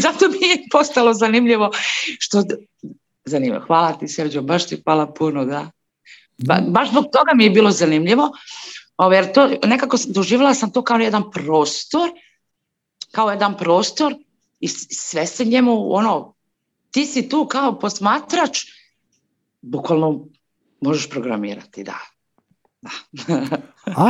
zato 0.02 0.30
mi 0.30 0.48
je 0.48 0.66
postalo 0.72 1.14
zanimljivo 1.14 1.72
što... 2.20 2.44
Zanimljivo, 3.26 3.66
hvala 3.68 3.94
ti 3.94 4.08
Serđo, 4.08 4.42
baš 4.42 4.68
ti 4.68 4.82
hvala 4.84 5.14
puno, 5.14 5.46
da. 5.46 5.72
Baš 6.68 6.90
zbog 6.90 7.04
toga 7.04 7.32
mi 7.36 7.44
je 7.44 7.50
bilo 7.50 7.72
zanimljivo, 7.72 8.32
jer 9.12 9.34
to, 9.34 9.50
nekako 9.66 9.98
doživjela 10.08 10.54
sam 10.54 10.72
to 10.72 10.84
kao 10.84 10.98
jedan 10.98 11.32
prostor, 11.32 12.10
kao 13.12 13.32
jedan 13.32 13.58
prostor 13.58 14.16
i 14.60 14.68
sve 14.68 15.26
se 15.26 15.46
njemu, 15.46 15.94
ono, 15.94 16.34
ti 16.92 17.06
si 17.06 17.30
tu 17.30 17.48
kao 17.48 17.80
posmatrač, 17.80 18.60
bukvalno 19.62 20.26
možeš 20.82 21.10
programirati, 21.10 21.84
da. 21.84 22.00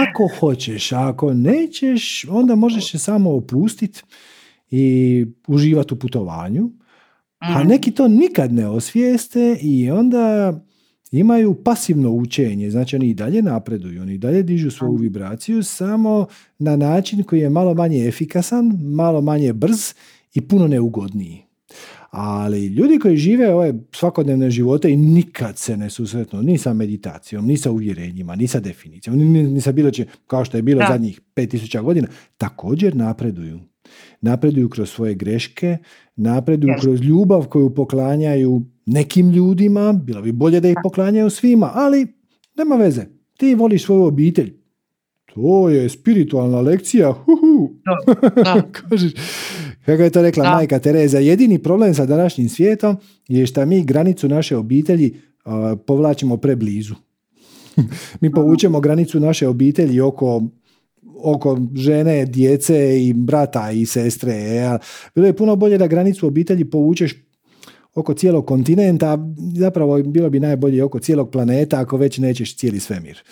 ako 0.03 0.29
hoćeš, 0.39 0.91
ako 0.91 1.33
nećeš, 1.33 2.25
onda 2.29 2.55
možeš 2.55 2.91
se 2.91 2.99
samo 2.99 3.35
opustiti 3.35 4.01
i 4.71 5.25
uživati 5.47 5.93
u 5.93 5.99
putovanju, 5.99 6.69
a 7.39 7.59
mhm. 7.59 7.67
neki 7.67 7.91
to 7.91 8.07
nikad 8.07 8.53
ne 8.53 8.67
osvijeste 8.67 9.57
i 9.61 9.91
onda 9.91 10.53
imaju 11.11 11.53
pasivno 11.63 12.11
učenje, 12.11 12.71
znači 12.71 12.95
oni 12.95 13.09
i 13.09 13.13
dalje 13.13 13.41
napreduju, 13.41 14.01
oni 14.01 14.13
i 14.13 14.17
dalje 14.17 14.43
dižu 14.43 14.71
svoju 14.71 14.95
vibraciju 14.95 15.63
samo 15.63 16.27
na 16.59 16.75
način 16.75 17.23
koji 17.23 17.39
je 17.39 17.49
malo 17.49 17.73
manje 17.73 18.07
efikasan, 18.07 18.79
malo 18.81 19.21
manje 19.21 19.53
brz 19.53 19.93
i 20.33 20.41
puno 20.41 20.67
neugodniji. 20.67 21.41
Ali 22.09 22.65
ljudi 22.65 22.99
koji 22.99 23.17
žive 23.17 23.53
ove 23.53 23.73
svakodnevne 23.91 24.51
živote 24.51 24.91
i 24.91 24.97
nikad 24.97 25.57
se 25.57 25.77
ne 25.77 25.89
susretnu 25.89 26.41
ni 26.41 26.57
sa 26.57 26.73
meditacijom, 26.73 27.45
ni 27.45 27.57
sa 27.57 27.71
uvjerenjima, 27.71 28.35
ni 28.35 28.47
sa 28.47 28.59
definicijom, 28.59 29.17
ni, 29.17 29.61
sa 29.61 29.71
bilo 29.71 29.91
će, 29.91 30.05
kao 30.27 30.45
što 30.45 30.57
je 30.57 30.63
bilo 30.63 30.79
da. 30.79 30.87
zadnjih 30.87 31.21
5000 31.35 31.81
godina, 31.81 32.07
također 32.37 32.95
napreduju 32.95 33.59
napreduju 34.25 34.69
kroz 34.69 34.89
svoje 34.89 35.13
greške, 35.13 35.77
napreduju 36.15 36.73
kroz 36.81 37.01
ljubav 37.01 37.47
koju 37.47 37.69
poklanjaju 37.69 38.61
nekim 38.85 39.29
ljudima, 39.29 39.93
bilo 39.93 40.21
bi 40.21 40.31
bolje 40.31 40.59
da 40.59 40.69
ih 40.69 40.77
poklanjaju 40.83 41.29
svima, 41.29 41.71
ali 41.73 42.07
nema 42.57 42.75
veze. 42.75 43.05
Ti 43.37 43.55
voliš 43.55 43.85
svoju 43.85 44.03
obitelj. 44.03 44.53
To 45.33 45.69
je 45.69 45.89
spiritualna 45.89 46.61
lekcija. 46.61 47.13
Kako 49.85 50.01
je 50.01 50.09
to 50.09 50.21
rekla 50.21 50.53
majka 50.53 50.79
Tereza, 50.79 51.19
jedini 51.19 51.59
problem 51.63 51.93
sa 51.93 52.05
današnjim 52.05 52.49
svijetom 52.49 52.97
je 53.27 53.45
što 53.45 53.65
mi 53.65 53.83
granicu 53.83 54.29
naše 54.29 54.57
obitelji 54.57 55.15
povlačimo 55.85 56.37
preblizu. 56.37 56.95
mi 58.21 58.31
povučemo 58.31 58.79
granicu 58.79 59.19
naše 59.19 59.47
obitelji 59.47 60.01
oko 60.01 60.43
oko 61.25 61.59
žene, 61.75 62.25
djece 62.25 63.05
i 63.05 63.13
brata 63.13 63.71
i 63.71 63.85
sestre. 63.85 64.33
E, 64.33 64.77
bilo 65.15 65.27
je 65.27 65.35
puno 65.35 65.55
bolje 65.55 65.77
da 65.77 65.87
granicu 65.87 66.27
obitelji 66.27 66.65
povučeš 66.65 67.15
oko 67.95 68.13
cijelog 68.13 68.47
kontinenta, 68.47 69.17
zapravo 69.57 70.03
bilo 70.03 70.29
bi 70.29 70.39
najbolje 70.39 70.83
oko 70.83 70.99
cijelog 70.99 71.31
planeta 71.31 71.79
ako 71.79 71.97
već 71.97 72.17
nećeš 72.17 72.57
cijeli 72.57 72.79
svemir. 72.79 73.23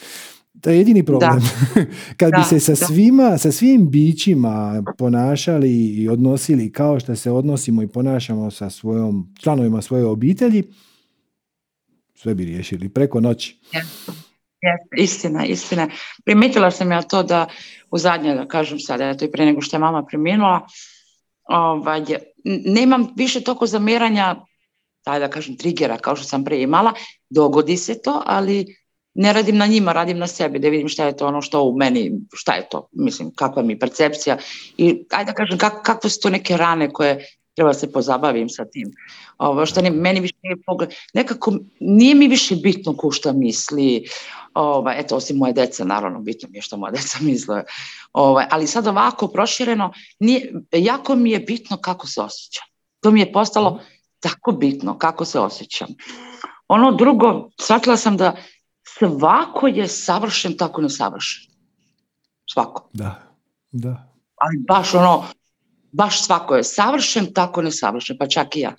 To 0.62 0.70
je 0.70 0.78
jedini 0.78 1.04
problem. 1.04 1.40
Kad 2.18 2.32
bi 2.32 2.44
se 2.50 2.60
sa 2.60 2.76
svima, 2.76 3.38
sa 3.38 3.52
svim 3.52 3.90
bićima 3.90 4.84
ponašali 4.98 5.72
i 5.72 6.10
odnosili 6.10 6.72
kao 6.72 7.00
što 7.00 7.16
se 7.16 7.32
odnosimo 7.32 7.84
i 7.84 7.88
ponašamo 7.88 8.52
sa 8.52 8.70
svojom 8.70 9.34
članovima 9.40 9.82
svoje 9.82 10.06
obitelji, 10.06 10.64
sve 12.16 12.36
bi 12.36 12.46
riješili 12.46 12.90
preko 12.90 13.20
noći. 13.22 13.60
Istina, 14.98 15.46
istina. 15.46 15.88
Primetila 16.26 16.72
sam 16.72 16.92
ja 16.92 17.02
to 17.02 17.24
da 17.24 17.48
u 17.92 17.98
zadnje, 17.98 18.36
da 18.36 18.48
kažem 18.48 18.80
sada, 18.80 19.10
eto 19.10 19.26
i 19.26 19.32
pre 19.32 19.46
nego 19.46 19.62
što 19.62 19.76
je 19.76 19.80
mama 19.80 20.06
preminula, 20.06 20.68
ovaj, 21.44 22.02
nemam 22.66 23.14
više 23.16 23.42
toliko 23.42 23.68
zamjeranja, 23.68 24.36
taj 25.04 25.20
da 25.20 25.30
kažem 25.30 25.58
trigera 25.58 25.98
kao 25.98 26.16
što 26.16 26.26
sam 26.26 26.44
prije 26.44 26.64
imala, 26.64 26.94
dogodi 27.30 27.78
se 27.78 28.02
to, 28.02 28.22
ali 28.26 28.76
ne 29.14 29.34
radim 29.34 29.58
na 29.58 29.66
njima, 29.68 29.94
radim 29.94 30.18
na 30.18 30.28
sebi, 30.28 30.60
da 30.60 30.70
vidim 30.70 30.90
šta 30.90 31.06
je 31.06 31.18
to 31.18 31.28
ono 31.28 31.42
što 31.42 31.64
u 31.64 31.78
meni, 31.78 32.12
šta 32.34 32.54
je 32.54 32.68
to, 32.70 32.88
mislim, 32.92 33.32
kakva 33.36 33.64
mi 33.64 33.80
percepcija 33.80 34.38
i 34.78 35.06
ajde 35.10 35.32
da 35.32 35.36
kažem 35.36 35.58
kak, 35.58 35.84
kakve 35.84 36.10
su 36.10 36.20
to 36.22 36.30
neke 36.30 36.58
rane 36.58 36.90
koje 36.90 37.26
treba 37.56 37.74
se 37.74 37.92
pozabavim 37.92 38.50
sa 38.50 38.66
tim. 38.66 38.92
Ovo, 39.38 39.66
što 39.66 39.82
meni 39.82 40.20
više 40.20 40.36
nije 40.44 40.56
pogled, 40.66 40.94
nekako 41.14 41.54
nije 41.80 42.16
mi 42.16 42.28
više 42.28 42.56
bitno 42.56 42.98
ko 42.98 43.12
šta 43.12 43.34
misli, 43.34 44.06
ovaj, 44.54 45.00
eto, 45.00 45.16
osim 45.16 45.38
moje 45.38 45.54
dece, 45.54 45.86
naravno, 45.86 46.20
bitno 46.20 46.50
mi 46.52 46.58
je 46.58 46.62
što 46.62 46.78
moja 46.78 46.92
deca 46.92 47.18
misle, 47.22 47.64
ovaj, 48.14 48.46
ali 48.52 48.68
sad 48.68 48.88
ovako 48.88 49.28
prošireno, 49.28 49.94
nije, 50.20 50.54
jako 50.72 51.16
mi 51.16 51.32
je 51.32 51.40
bitno 51.40 51.78
kako 51.78 52.08
se 52.08 52.22
osjećam. 52.22 52.64
To 53.00 53.12
mi 53.12 53.20
je 53.20 53.32
postalo 53.32 53.80
tako 54.20 54.52
bitno 54.52 54.98
kako 54.98 55.26
se 55.26 55.40
osjećam. 55.40 55.88
Ono 56.68 56.92
drugo, 56.92 57.50
shvatila 57.62 57.98
sam 57.98 58.18
da 58.18 58.36
svako 58.98 59.68
je 59.68 59.88
savršen 59.88 60.58
tako 60.58 60.82
nesavršen. 60.82 61.54
Svako. 62.54 62.90
Da, 62.94 63.22
da. 63.72 64.08
Ali 64.36 64.58
baš 64.68 64.94
ono, 64.94 65.24
baš 65.92 66.26
svako 66.26 66.56
je 66.56 66.64
savršen, 66.64 67.34
tako 67.34 67.62
nesavršen, 67.62 68.18
pa 68.20 68.28
čak 68.28 68.56
i 68.56 68.60
ja. 68.60 68.76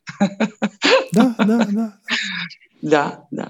da, 1.12 1.34
da, 1.44 1.64
da. 1.64 1.90
Da, 2.84 3.26
da. 3.30 3.46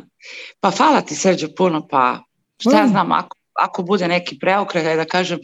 Pa 0.60 0.70
hvala 0.70 1.00
ti 1.00 1.14
Srđo 1.14 1.48
puno, 1.56 1.88
pa 1.88 2.18
šta 2.60 2.78
ja 2.78 2.88
znam, 2.88 3.12
ako, 3.12 3.36
ako 3.52 3.82
bude 3.82 4.08
neki 4.08 4.38
preokret, 4.38 4.96
da 4.96 5.04
kažem, 5.04 5.38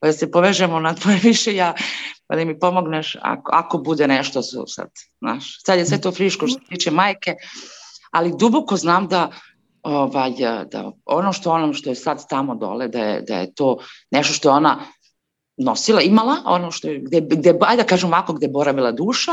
pa 0.00 0.06
da 0.06 0.12
se 0.12 0.30
povežemo 0.30 0.80
na 0.80 0.94
tvoje 0.94 1.20
ja, 1.56 1.74
pa 2.26 2.36
da 2.36 2.44
mi 2.44 2.58
pomogneš 2.58 3.16
ako, 3.22 3.50
ako 3.54 3.78
bude 3.78 4.08
nešto 4.08 4.42
su 4.42 4.64
sad, 4.66 4.90
znaš. 5.20 5.62
Sad 5.66 5.78
je 5.78 5.86
sve 5.86 6.00
to 6.00 6.12
friško 6.12 6.46
što 6.46 6.58
se 6.58 6.66
tiče 6.68 6.90
majke, 6.90 7.34
ali 8.10 8.34
duboko 8.38 8.76
znam 8.76 9.08
da 9.08 9.30
ovaj, 9.82 10.30
da 10.70 10.92
ono 11.04 11.32
što 11.32 11.52
ono 11.52 11.72
što 11.72 11.90
je 11.90 11.96
sad 11.96 12.28
tamo 12.28 12.54
dole, 12.54 12.88
da 12.88 12.98
je, 12.98 13.20
da 13.20 13.38
je 13.38 13.54
to 13.54 13.78
nešto 14.10 14.34
što 14.34 14.48
je 14.48 14.52
ona 14.52 14.86
nosila, 15.56 16.00
imala, 16.00 16.36
ono 16.44 16.70
što 16.70 16.88
je, 16.88 16.98
gde, 16.98 17.20
gde, 17.20 17.54
ajde 17.60 17.82
da 17.82 17.88
kažem 17.88 18.08
ovako, 18.08 18.32
gde 18.32 18.48
boravila 18.48 18.92
duša 18.92 19.32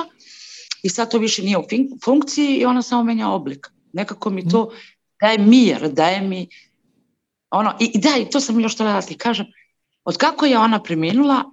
i 0.84 0.90
sad 0.90 1.12
to 1.12 1.18
više 1.18 1.44
nije 1.44 1.58
u 1.58 1.64
funkciji 2.06 2.58
i 2.58 2.66
ona 2.66 2.82
samo 2.82 3.04
menja 3.04 3.30
oblik. 3.30 3.72
Nekako 3.94 4.30
mi 4.30 4.50
to 4.50 4.72
daje 5.22 5.38
mir, 5.38 5.90
daje 5.90 6.22
mi 6.22 6.48
ono, 7.50 7.74
i, 7.80 8.00
da, 8.00 8.10
i 8.18 8.30
to 8.30 8.40
sam 8.40 8.60
još 8.60 8.74
htjela 8.74 8.94
da 8.94 9.02
ti 9.02 9.18
kažem, 9.18 9.46
od 10.04 10.18
kako 10.18 10.46
je 10.46 10.58
ona 10.58 10.84
preminula, 10.84 11.44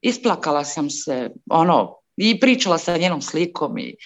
isplakala 0.00 0.64
sam 0.64 0.90
se, 0.90 1.30
ono, 1.50 1.96
i 2.16 2.40
pričala 2.40 2.78
sa 2.78 2.96
njenom 2.96 3.22
slikom 3.22 3.78
i 3.78 3.96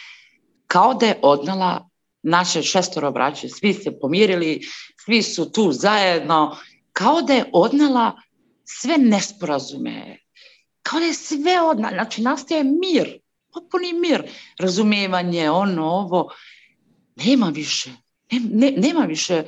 kao 0.66 0.94
da 0.94 1.06
je 1.06 1.18
odnala 1.22 1.88
naše 2.22 2.62
šestoro 2.62 3.10
braće, 3.10 3.48
svi 3.48 3.74
se 3.74 3.98
pomirili, 4.00 4.60
svi 5.04 5.22
su 5.22 5.52
tu 5.52 5.72
zajedno, 5.72 6.56
kao 6.92 7.22
da 7.22 7.32
je 7.32 7.50
odnala 7.52 8.12
sve 8.64 8.98
nesporazume, 8.98 10.18
kao 10.82 11.00
da 11.00 11.06
je 11.06 11.14
sve 11.14 11.60
odnala, 11.60 11.94
znači 11.94 12.22
nastaje 12.22 12.64
mir, 12.64 13.18
potpuni 13.54 13.92
mir, 13.92 14.22
razumijevanje, 14.58 15.50
ono, 15.50 15.86
ovo, 15.86 16.30
nema 17.16 17.48
više, 17.48 17.90
ne, 18.30 18.70
nema 18.76 19.04
više 19.04 19.42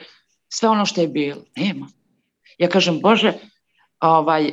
sve 0.49 0.69
ono 0.69 0.87
što 0.87 1.01
je 1.01 1.09
bilo, 1.09 1.43
nema. 1.57 1.89
Ja 2.59 2.69
kažem, 2.69 3.01
Bože, 3.01 3.33
ovaj, 4.01 4.53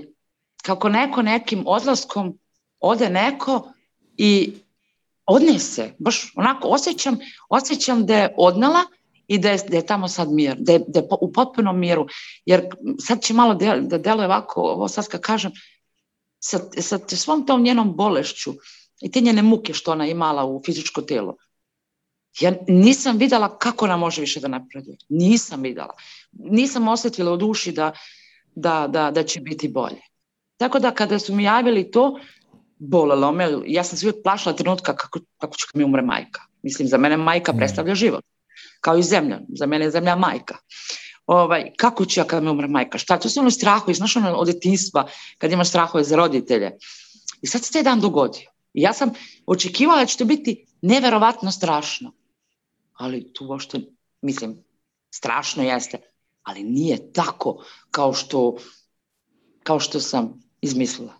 kako 0.64 0.90
neko 0.90 1.22
nekim 1.22 1.64
odlaskom 1.66 2.40
ode 2.80 3.10
neko 3.10 3.72
i 4.18 4.54
odnese, 5.26 5.94
baš 6.00 6.34
onako 6.36 6.68
osjećam, 6.68 7.18
osjećam 7.50 8.06
da 8.06 8.18
je 8.18 8.34
odnala 8.38 8.82
i 9.28 9.40
da 9.40 9.52
je, 9.52 9.60
da 9.70 9.78
je 9.78 9.86
tamo 9.86 10.08
sad 10.08 10.32
mir, 10.32 10.56
da 10.60 10.74
je, 10.74 10.80
da 10.88 11.00
je 11.00 11.08
u 11.22 11.32
potpunom 11.34 11.80
miru, 11.80 12.08
jer 12.46 12.70
sad 13.00 13.22
će 13.22 13.34
malo 13.34 13.54
da 13.82 13.98
deluje 13.98 14.26
ovako, 14.26 14.62
ovo 14.62 14.88
sad 14.88 15.08
kad 15.08 15.22
kažem, 15.22 15.52
sa, 16.40 16.60
sa 16.82 17.00
svom 17.08 17.46
tom 17.46 17.64
njenom 17.64 17.96
bolešću 17.96 18.54
i 19.02 19.12
te 19.12 19.22
njene 19.22 19.42
muke 19.42 19.74
što 19.74 19.92
ona 19.92 20.08
imala 20.08 20.46
u 20.46 20.62
fizičko 20.66 21.02
telo, 21.02 21.36
ja 22.40 22.53
nisam 22.68 23.18
videla 23.18 23.57
kako 23.57 23.86
ona 23.86 23.98
može 23.98 24.22
više 24.22 24.40
da 24.40 24.48
napreduje. 24.48 24.98
Nisam 25.10 25.62
videla. 25.62 25.94
Nisam 26.32 26.88
osjetila 26.88 27.32
u 27.32 27.38
duši 27.38 27.72
da, 27.72 27.91
da, 28.56 28.88
da, 28.88 29.12
da 29.12 29.24
će 29.24 29.40
biti 29.40 29.68
bolje. 29.68 30.02
Tako 30.57 30.80
da 30.80 30.91
kada 30.91 31.20
su 31.20 31.36
mi 31.36 31.44
javili 31.44 31.91
to, 31.91 32.20
bolelo 32.78 33.32
me, 33.32 33.49
ja 33.66 33.84
sam 33.84 33.98
se 33.98 34.07
uvijek 34.07 34.24
plašila 34.24 34.56
trenutka 34.56 34.95
kako, 34.95 35.20
kako 35.38 35.56
će 35.57 35.66
mi 35.74 35.84
umre 35.84 36.02
majka. 36.02 36.41
Mislim, 36.64 36.88
za 36.88 36.98
mene 36.98 37.18
majka 37.18 37.53
mm. 37.53 37.57
predstavlja 37.57 37.95
život. 37.95 38.24
Kao 38.82 38.98
i 38.98 39.03
zemlja. 39.03 39.40
Za 39.49 39.66
mene 39.66 39.86
je 39.86 39.91
zemlja 39.91 40.16
majka. 40.16 40.57
Ovaj, 41.26 41.72
kako 41.78 42.06
ću 42.06 42.20
ja 42.20 42.24
kad 42.24 42.44
mi 42.44 42.49
umre 42.49 42.68
majka? 42.68 42.98
Šta? 42.98 43.20
To 43.20 43.30
su 43.30 43.40
ono 43.40 43.52
strahovi, 43.52 43.94
znaš 43.94 44.16
ono 44.16 44.34
od 44.34 44.48
detinstva, 44.48 45.07
kad 45.38 45.52
imaš 45.52 45.70
strahove 45.70 46.03
za 46.03 46.16
roditelje. 46.16 46.72
I 47.41 47.48
sad 47.48 47.64
se 47.64 47.72
taj 47.72 47.84
dan 47.84 47.99
dogodio. 47.99 48.52
I 48.74 48.82
ja 48.82 48.94
sam 48.94 49.10
očekivala 49.45 49.99
da 49.99 50.06
će 50.06 50.18
to 50.18 50.26
biti 50.26 50.66
neverovatno 50.82 51.52
strašno. 51.52 52.12
Ali 52.96 53.34
tu 53.34 53.46
uopšte, 53.46 53.80
mislim, 54.22 54.58
strašno 55.12 55.64
jeste, 55.64 55.98
ali 56.44 56.64
nije 56.64 57.12
tako 57.14 57.66
kao 57.92 58.14
što, 58.14 58.58
kao 59.64 59.80
što 59.80 60.00
sam 60.00 60.42
izmislila. 60.62 61.14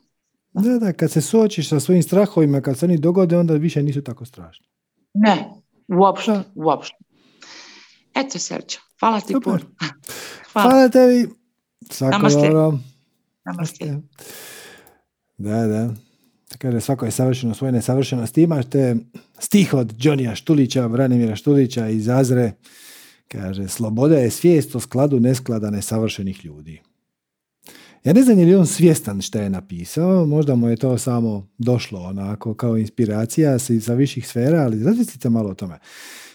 Da, 0.54 0.80
da, 0.80 0.94
kad 0.94 1.12
se 1.12 1.22
suočiš 1.22 1.70
sa 1.70 1.80
svojim 1.80 2.04
strahovima, 2.04 2.62
kad 2.62 2.78
se 2.78 2.86
oni 2.86 2.98
dogode, 2.98 3.38
onda 3.38 3.54
više 3.54 3.84
nisu 3.84 4.02
tako 4.04 4.26
strašni. 4.26 4.66
Ne, 5.14 5.50
uopšte, 5.88 6.40
uopšte. 6.56 6.96
Eto, 8.16 8.40
Serđo, 8.40 8.80
hvala 9.00 9.22
ti 9.22 9.34
puno. 9.44 9.60
Hvala. 10.54 10.70
hvala 10.70 10.90
tebi. 10.90 11.30
Svako 11.92 12.12
Namaste. 12.12 12.50
Namaste. 13.46 14.02
Da, 15.38 15.68
da. 15.68 16.05
Kaže, 16.58 16.82
svako 16.82 17.06
je 17.06 17.12
savršeno 17.12 17.54
svoje 17.54 17.72
nesavršenosti. 17.72 18.42
Imate 18.42 18.96
stih 19.40 19.74
od 19.74 19.98
Džonija 19.98 20.36
Štulića, 20.36 20.88
Branimira 20.88 21.36
Štulića 21.36 21.90
iz 21.90 22.10
Azre. 22.10 22.52
Kaže, 23.28 23.68
sloboda 23.68 24.18
je 24.18 24.30
svijest 24.30 24.76
o 24.76 24.80
skladu 24.80 25.20
nesklada 25.20 25.70
nesavršenih 25.70 26.46
ljudi. 26.46 26.82
Ja 28.04 28.14
ne 28.14 28.24
znam 28.24 28.40
je 28.40 28.46
li 28.46 28.56
on 28.56 28.68
svjestan 28.68 29.22
šta 29.22 29.42
je 29.42 29.50
napisao, 29.50 30.26
možda 30.26 30.56
mu 30.56 30.70
je 30.70 30.76
to 30.76 30.98
samo 30.98 31.48
došlo 31.58 32.00
onako 32.00 32.54
kao 32.54 32.78
inspiracija 32.78 33.60
sa 33.60 33.94
viših 33.94 34.28
sfera, 34.28 34.62
ali 34.62 34.84
razmislite 34.84 35.30
malo 35.30 35.50
o 35.50 35.54
tome. 35.54 35.80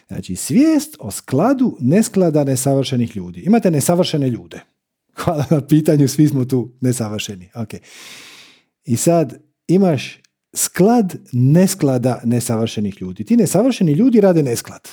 Znači, 0.09 0.37
svijest 0.37 0.97
o 1.01 1.11
skladu 1.11 1.77
nesklada 1.81 2.45
nesavršenih 2.45 3.17
ljudi. 3.17 3.41
Imate 3.41 3.71
nesavršene 3.71 4.31
ljude. 4.31 4.61
Hvala 5.15 5.45
na 5.51 5.67
pitanju, 5.67 6.09
svi 6.09 6.29
smo 6.29 6.45
tu 6.45 6.73
nesavršeni. 6.81 7.49
Okay. 7.55 7.79
I 8.85 8.97
sad 8.97 9.50
imaš 9.75 10.21
sklad 10.55 11.17
nesklada 11.33 12.21
nesavršenih 12.25 13.03
ljudi. 13.03 13.25
Ti 13.25 13.37
nesavršeni 13.37 13.93
ljudi 13.93 14.21
rade 14.21 14.43
nesklad. 14.43 14.89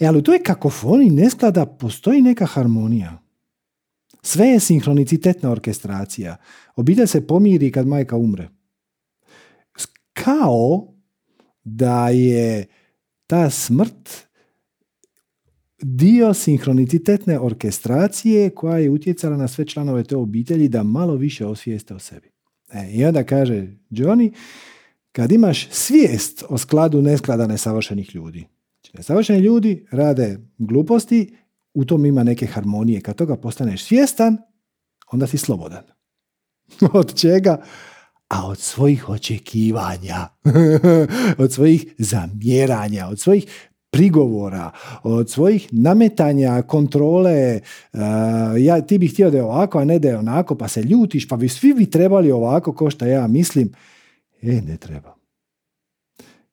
E, 0.00 0.06
ali 0.06 0.18
u 0.18 0.22
toj 0.22 0.42
kakofoni 0.42 1.10
nesklada 1.10 1.66
postoji 1.66 2.22
neka 2.22 2.46
harmonija. 2.46 3.22
Sve 4.22 4.46
je 4.46 4.60
sinhronicitetna 4.60 5.50
orkestracija. 5.50 6.36
Obitelj 6.76 7.06
se 7.06 7.26
pomiri 7.26 7.72
kad 7.72 7.86
majka 7.86 8.16
umre. 8.16 8.48
Kao 10.12 10.94
da 11.64 12.08
je 12.08 12.66
ta 13.26 13.50
smrt 13.50 14.28
dio 15.82 16.34
sinhronicitetne 16.34 17.40
orkestracije 17.40 18.50
koja 18.50 18.78
je 18.78 18.90
utjecala 18.90 19.36
na 19.36 19.48
sve 19.48 19.66
članove 19.66 20.04
te 20.04 20.16
obitelji 20.16 20.68
da 20.68 20.82
malo 20.82 21.14
više 21.14 21.46
osvijeste 21.46 21.94
o 21.94 21.98
sebi. 21.98 22.37
E, 22.72 22.90
I 22.90 23.04
onda 23.04 23.24
kaže 23.24 23.66
Johnny, 23.90 24.32
kad 25.12 25.32
imaš 25.32 25.68
svijest 25.70 26.44
o 26.48 26.58
skladu 26.58 27.02
nesklada 27.02 27.46
nesavršenih 27.46 28.14
ljudi. 28.14 28.46
Znači, 28.80 28.96
nesavršeni 28.96 29.38
ljudi 29.38 29.86
rade 29.90 30.38
gluposti 30.58 31.36
u 31.74 31.84
tom 31.84 32.06
ima 32.06 32.22
neke 32.22 32.46
harmonije. 32.46 33.00
Kad 33.00 33.16
toga 33.16 33.36
postaneš 33.36 33.84
svjestan, 33.84 34.38
onda 35.12 35.26
si 35.26 35.38
slobodan. 35.38 35.84
od 36.92 37.20
čega? 37.20 37.62
A 38.28 38.46
od 38.46 38.58
svojih 38.58 39.08
očekivanja, 39.08 40.28
od 41.42 41.52
svojih 41.52 41.94
zamjeranja, 41.98 43.06
od 43.06 43.20
svojih 43.20 43.67
prigovora, 43.90 44.70
od 45.02 45.30
svojih 45.30 45.68
nametanja, 45.72 46.62
kontrole, 46.62 47.60
uh, 47.92 48.00
ja, 48.58 48.80
ti 48.80 48.98
bi 48.98 49.08
htio 49.08 49.30
da 49.30 49.36
je 49.36 49.42
ovako, 49.42 49.78
a 49.78 49.84
ne 49.84 49.98
da 49.98 50.08
je 50.08 50.18
onako, 50.18 50.54
pa 50.54 50.68
se 50.68 50.82
ljutiš, 50.82 51.28
pa 51.28 51.36
bi 51.36 51.48
svi 51.48 51.74
bi 51.74 51.90
trebali 51.90 52.30
ovako 52.32 52.72
ko 52.72 52.90
što 52.90 53.06
ja 53.06 53.26
mislim. 53.26 53.72
E, 54.42 54.60
ne 54.60 54.76
treba. 54.76 55.14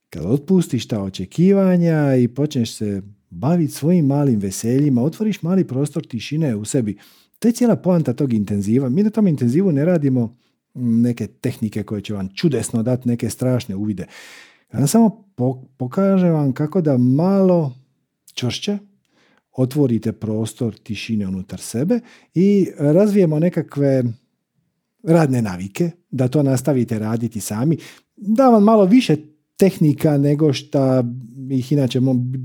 Kad 0.10 0.26
otpustiš 0.26 0.88
ta 0.88 1.02
očekivanja 1.02 2.16
i 2.16 2.28
počneš 2.28 2.76
se 2.76 3.02
baviti 3.30 3.74
svojim 3.74 4.06
malim 4.06 4.40
veseljima, 4.40 5.03
otvoriš 5.03 5.41
mali 5.41 5.68
prostor 5.68 6.07
tišine 6.07 6.56
u 6.56 6.66
sebi. 6.66 6.98
To 7.40 7.48
je 7.48 7.52
cijela 7.52 7.76
poanta 7.76 8.14
tog 8.14 8.34
intenziva. 8.34 8.90
Mi 8.90 9.03
na 9.03 9.10
tom 9.10 9.28
intenzivu 9.28 9.72
ne 9.72 9.86
radimo 9.86 10.38
neke 10.74 11.28
tehnike 11.28 11.84
koje 11.84 12.02
će 12.02 12.14
vam 12.14 12.30
čudesno 12.36 12.84
dati 12.84 13.07
neke 13.07 13.30
strašne 13.30 13.76
uvide. 13.76 14.06
Ja 14.80 14.88
samo 14.88 15.26
pokažem 15.78 16.34
vam 16.34 16.54
kako 16.54 16.82
da 16.82 16.98
malo 16.98 17.76
čvršće 18.34 18.78
otvorite 19.58 20.12
prostor 20.12 20.76
tišine 20.76 21.28
unutar 21.28 21.60
sebe 21.60 22.00
i 22.34 22.68
razvijemo 22.78 23.40
nekakve 23.40 24.04
radne 25.04 25.42
navike, 25.42 25.92
da 26.12 26.28
to 26.28 26.44
nastavite 26.44 27.00
raditi 27.00 27.42
sami, 27.42 27.78
da 28.16 28.50
vam 28.50 28.64
malo 28.64 28.86
više 28.86 29.16
tehnika 29.58 30.18
nego 30.18 30.54
što 30.54 31.04
ih 31.50 31.72
inače 31.72 32.00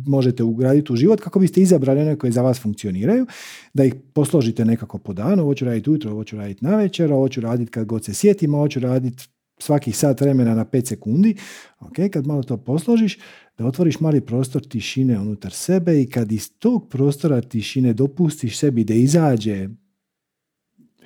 možete 0.07 0.43
ugraditi 0.43 0.93
u 0.93 0.97
život 0.97 1.21
kako 1.21 1.39
biste 1.39 1.61
izabrali 1.61 2.01
one 2.01 2.17
koje 2.17 2.33
za 2.33 2.43
vas 2.43 2.61
funkcioniraju, 2.61 3.27
da 3.75 3.85
ih 3.85 3.95
posložite 4.13 4.65
nekako 4.65 4.99
po 4.99 5.13
danu, 5.13 5.43
ovo 5.43 5.55
ću 5.55 5.65
raditi 5.65 5.91
ujutro, 5.91 6.11
ovo 6.11 6.25
ću 6.25 6.37
raditi 6.37 6.65
na 6.65 6.77
večer, 6.77 7.13
ovo 7.13 7.29
ću 7.29 7.41
raditi 7.41 7.71
kad 7.71 7.87
god 7.87 8.05
se 8.05 8.15
sjetim, 8.15 8.55
ovo 8.55 8.69
ću 8.69 8.81
raditi 8.81 9.29
svakih 9.63 9.97
sat 9.97 10.21
vremena 10.21 10.55
na 10.55 10.65
5 10.65 10.89
sekundi. 10.89 11.37
Ok, 11.81 11.97
kad 12.13 12.27
malo 12.27 12.43
to 12.43 12.57
posložiš, 12.57 13.19
da 13.59 13.67
otvoriš 13.67 14.01
mali 14.01 14.21
prostor 14.21 14.63
tišine 14.69 15.21
unutar 15.21 15.53
sebe 15.53 16.03
i 16.03 16.11
kad 16.11 16.33
iz 16.33 16.53
tog 16.59 16.89
prostora 16.89 17.41
tišine 17.41 17.93
dopustiš 17.93 18.59
sebi 18.59 18.85
da 18.85 18.95
izađe 18.95 19.69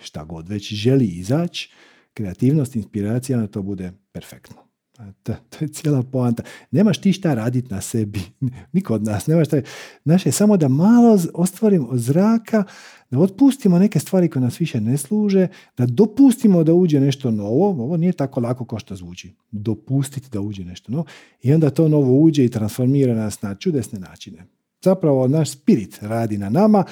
šta 0.02 0.24
god 0.24 0.48
već 0.48 0.72
želi 0.72 1.06
izaći, 1.06 1.70
kreativnost, 2.14 2.76
inspiracija, 2.76 3.38
na 3.38 3.46
to 3.46 3.62
bude 3.62 3.92
perfektno. 4.12 4.56
To, 5.22 5.34
to 5.50 5.64
je 5.64 5.68
cijela 5.68 6.02
poanta. 6.02 6.42
Nemaš 6.70 6.98
ti 6.98 7.12
šta 7.12 7.34
raditi 7.34 7.74
na 7.74 7.80
sebi. 7.80 8.20
Niko 8.72 8.94
od 8.94 9.04
nas. 9.04 9.26
Nemaš 9.26 9.46
šta. 9.46 9.60
Naše 10.04 10.28
je 10.28 10.32
samo 10.32 10.56
da 10.56 10.68
malo 10.68 11.18
ostvarimo 11.34 11.86
od 11.86 11.98
zraka, 11.98 12.64
da 13.14 13.20
otpustimo 13.20 13.78
neke 13.78 13.98
stvari 14.00 14.28
koje 14.28 14.40
nas 14.40 14.60
više 14.60 14.80
ne 14.80 14.96
služe, 14.96 15.48
da 15.78 15.86
dopustimo 15.86 16.64
da 16.64 16.74
uđe 16.74 17.00
nešto 17.00 17.30
novo. 17.30 17.68
Ovo 17.68 17.96
nije 17.96 18.12
tako 18.12 18.40
lako 18.40 18.64
kao 18.64 18.78
što 18.78 18.96
zvuči. 18.96 19.34
Dopustiti 19.50 20.28
da 20.32 20.40
uđe 20.40 20.64
nešto 20.64 20.92
novo. 20.92 21.04
I 21.42 21.52
onda 21.52 21.70
to 21.70 21.88
novo 21.88 22.20
uđe 22.20 22.44
i 22.44 22.48
transformira 22.48 23.14
nas 23.14 23.42
na 23.42 23.54
čudesne 23.54 23.98
načine. 23.98 24.46
Zapravo 24.84 25.28
naš 25.28 25.50
spirit 25.50 25.98
radi 26.00 26.38
na 26.38 26.48
nama. 26.48 26.84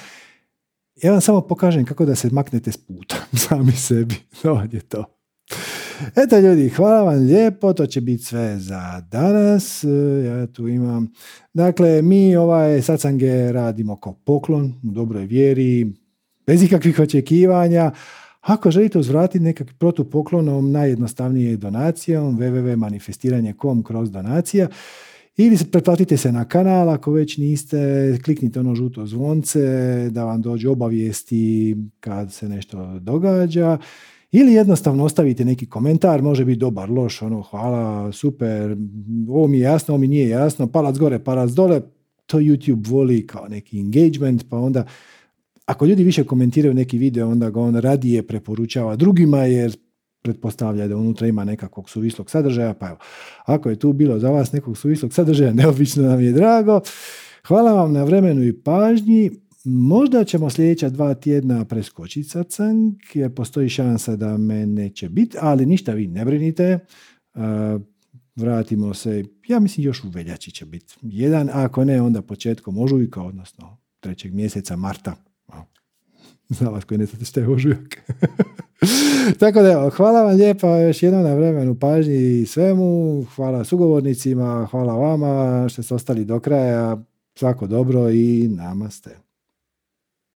Ja 1.03 1.12
vam 1.12 1.20
samo 1.20 1.40
pokažem 1.40 1.85
kako 1.85 2.05
da 2.05 2.15
se 2.15 2.31
maknete 2.32 2.73
s 2.73 2.77
puta 2.77 3.16
sami 3.49 3.73
sebi. 3.73 4.15
To 4.43 4.62
je 4.73 4.81
to. 4.81 5.05
Eto 6.16 6.39
ljudi, 6.39 6.69
hvala 6.69 7.03
vam 7.03 7.27
lijepo, 7.27 7.73
to 7.73 7.86
će 7.86 8.01
biti 8.01 8.24
sve 8.24 8.59
za 8.59 9.01
danas. 9.11 9.85
Ja 10.24 10.47
tu 10.47 10.69
imam, 10.69 11.12
dakle, 11.55 12.03
mi 12.03 12.36
ovaj 12.36 12.82
satsange 12.82 13.53
radimo 13.53 14.01
kao 14.01 14.12
poklon 14.24 14.65
u 14.65 14.90
dobroj 14.90 15.27
vjeri, 15.27 15.93
bez 16.47 16.62
ikakvih 16.62 17.01
očekivanja. 17.01 17.90
Ako 18.40 18.70
želite 18.70 18.98
uzvratiti 18.98 19.44
nekak 19.44 19.69
protupoklonom, 19.78 20.73
najjednostavnije 20.73 21.56
donacijom 21.56 22.39
www.manifestiranje.com 22.39 23.82
kroz 23.82 24.10
donacija. 24.10 24.69
Ili 25.36 25.59
pretplatite 25.73 26.16
se 26.16 26.32
na 26.32 26.44
kanal 26.44 26.90
ako 26.90 27.12
već 27.12 27.36
niste, 27.36 28.19
kliknite 28.24 28.60
ono 28.60 28.74
žuto 28.74 29.06
zvonce 29.06 29.60
da 30.10 30.24
vam 30.24 30.43
dođe 30.43 30.69
obavijesti 30.69 31.77
kad 32.01 32.32
se 32.32 32.48
nešto 32.48 32.98
događa. 32.98 33.78
Ili 34.32 34.52
jednostavno 34.52 35.05
ostavite 35.05 35.44
neki 35.44 35.66
komentar, 35.66 36.23
može 36.23 36.44
biti 36.44 36.59
dobar, 36.59 36.90
loš, 36.90 37.23
ono 37.23 37.43
hvala, 37.43 38.12
super, 38.12 38.77
ovo 39.28 39.47
mi 39.47 39.59
je 39.59 39.62
jasno, 39.62 39.94
ovo 39.94 40.01
mi 40.01 40.09
nije 40.09 40.28
jasno, 40.28 40.66
palac 40.66 40.98
gore, 40.98 41.19
palac 41.19 41.51
dole, 41.51 41.81
to 42.27 42.39
YouTube 42.39 42.89
voli 42.89 43.27
kao 43.27 43.48
neki 43.48 43.81
engagement, 43.81 44.44
pa 44.51 44.56
onda 44.56 44.85
ako 45.66 45.86
ljudi 45.86 46.05
više 46.05 46.24
komentiraju 46.24 46.74
neki 46.74 46.98
video, 46.98 47.28
onda 47.28 47.51
ga 47.51 47.60
on 47.60 47.74
radije 47.74 48.26
preporučava 48.26 48.97
drugima 48.97 49.39
jer 49.39 49.76
pretpostavlja 50.22 50.89
da 50.89 50.97
unutra 50.97 51.26
ima 51.26 51.44
nekakvog 51.44 51.90
suvislog 51.90 52.30
sadržaja, 52.30 52.74
pa 52.74 52.89
evo, 52.89 52.98
ako 53.44 53.70
je 53.70 53.78
tu 53.78 53.93
bilo 53.93 54.18
za 54.18 54.30
vas 54.30 54.52
nekog 54.52 54.78
suvislog 54.78 55.12
sadržaja, 55.12 55.52
neobično 55.62 56.02
nam 56.02 56.20
je 56.20 56.32
drago. 56.32 56.80
Hvala 57.47 57.72
vam 57.72 57.93
na 57.93 58.05
vremenu 58.05 58.44
i 58.44 58.62
pažnji. 58.62 59.30
Možda 59.64 60.24
ćemo 60.24 60.51
sljedeća 60.51 60.89
dva 60.89 61.14
tjedna 61.14 61.64
preskočiti 61.64 62.28
satsang, 62.28 62.94
jer 63.14 63.34
postoji 63.34 63.68
šansa 63.68 64.16
da 64.16 64.36
me 64.36 64.66
neće 64.66 65.09
biti, 65.09 65.36
ali 65.40 65.66
ništa 65.66 65.93
vi 65.93 66.06
ne 66.06 66.24
brinite. 66.24 66.78
Vratimo 68.36 68.94
se, 68.94 69.24
ja 69.48 69.60
mislim 69.60 69.86
još 69.86 70.05
u 70.05 70.09
veljači 70.09 70.51
će 70.51 70.66
biti 70.66 70.94
jedan, 71.02 71.51
ako 71.52 71.84
ne 71.84 72.02
onda 72.02 72.22
početkom 72.22 72.78
ožujka, 72.78 73.22
odnosno 73.22 73.78
trećeg 74.01 74.34
mjeseca 74.34 74.76
marta. 74.76 75.32
Za 76.61 76.81
koji 76.89 76.99
ne 76.99 77.07
znate 77.07 77.24
što 77.24 77.41
je 77.41 77.49
ožujak. 77.49 77.99
Tako 79.41 79.62
da, 79.62 79.91
hvala 79.91 80.23
vam 80.23 80.37
lijepa 80.37 80.79
još 80.79 81.03
jednom 81.03 81.23
na 81.23 81.35
vremenu, 81.35 81.74
pažnji 81.74 82.41
i 82.41 82.47
svemu. 82.47 83.23
Hvala 83.37 83.65
sugovornicima, 83.65 84.69
hvala 84.70 84.95
vama 84.95 85.69
što 85.69 85.83
ste 85.83 85.95
ostali 85.95 86.24
do 86.24 86.41
kraja. 86.41 87.05
Svako 87.35 87.66
dobro 87.66 88.11
i 88.11 88.49
namaste. 88.49 89.32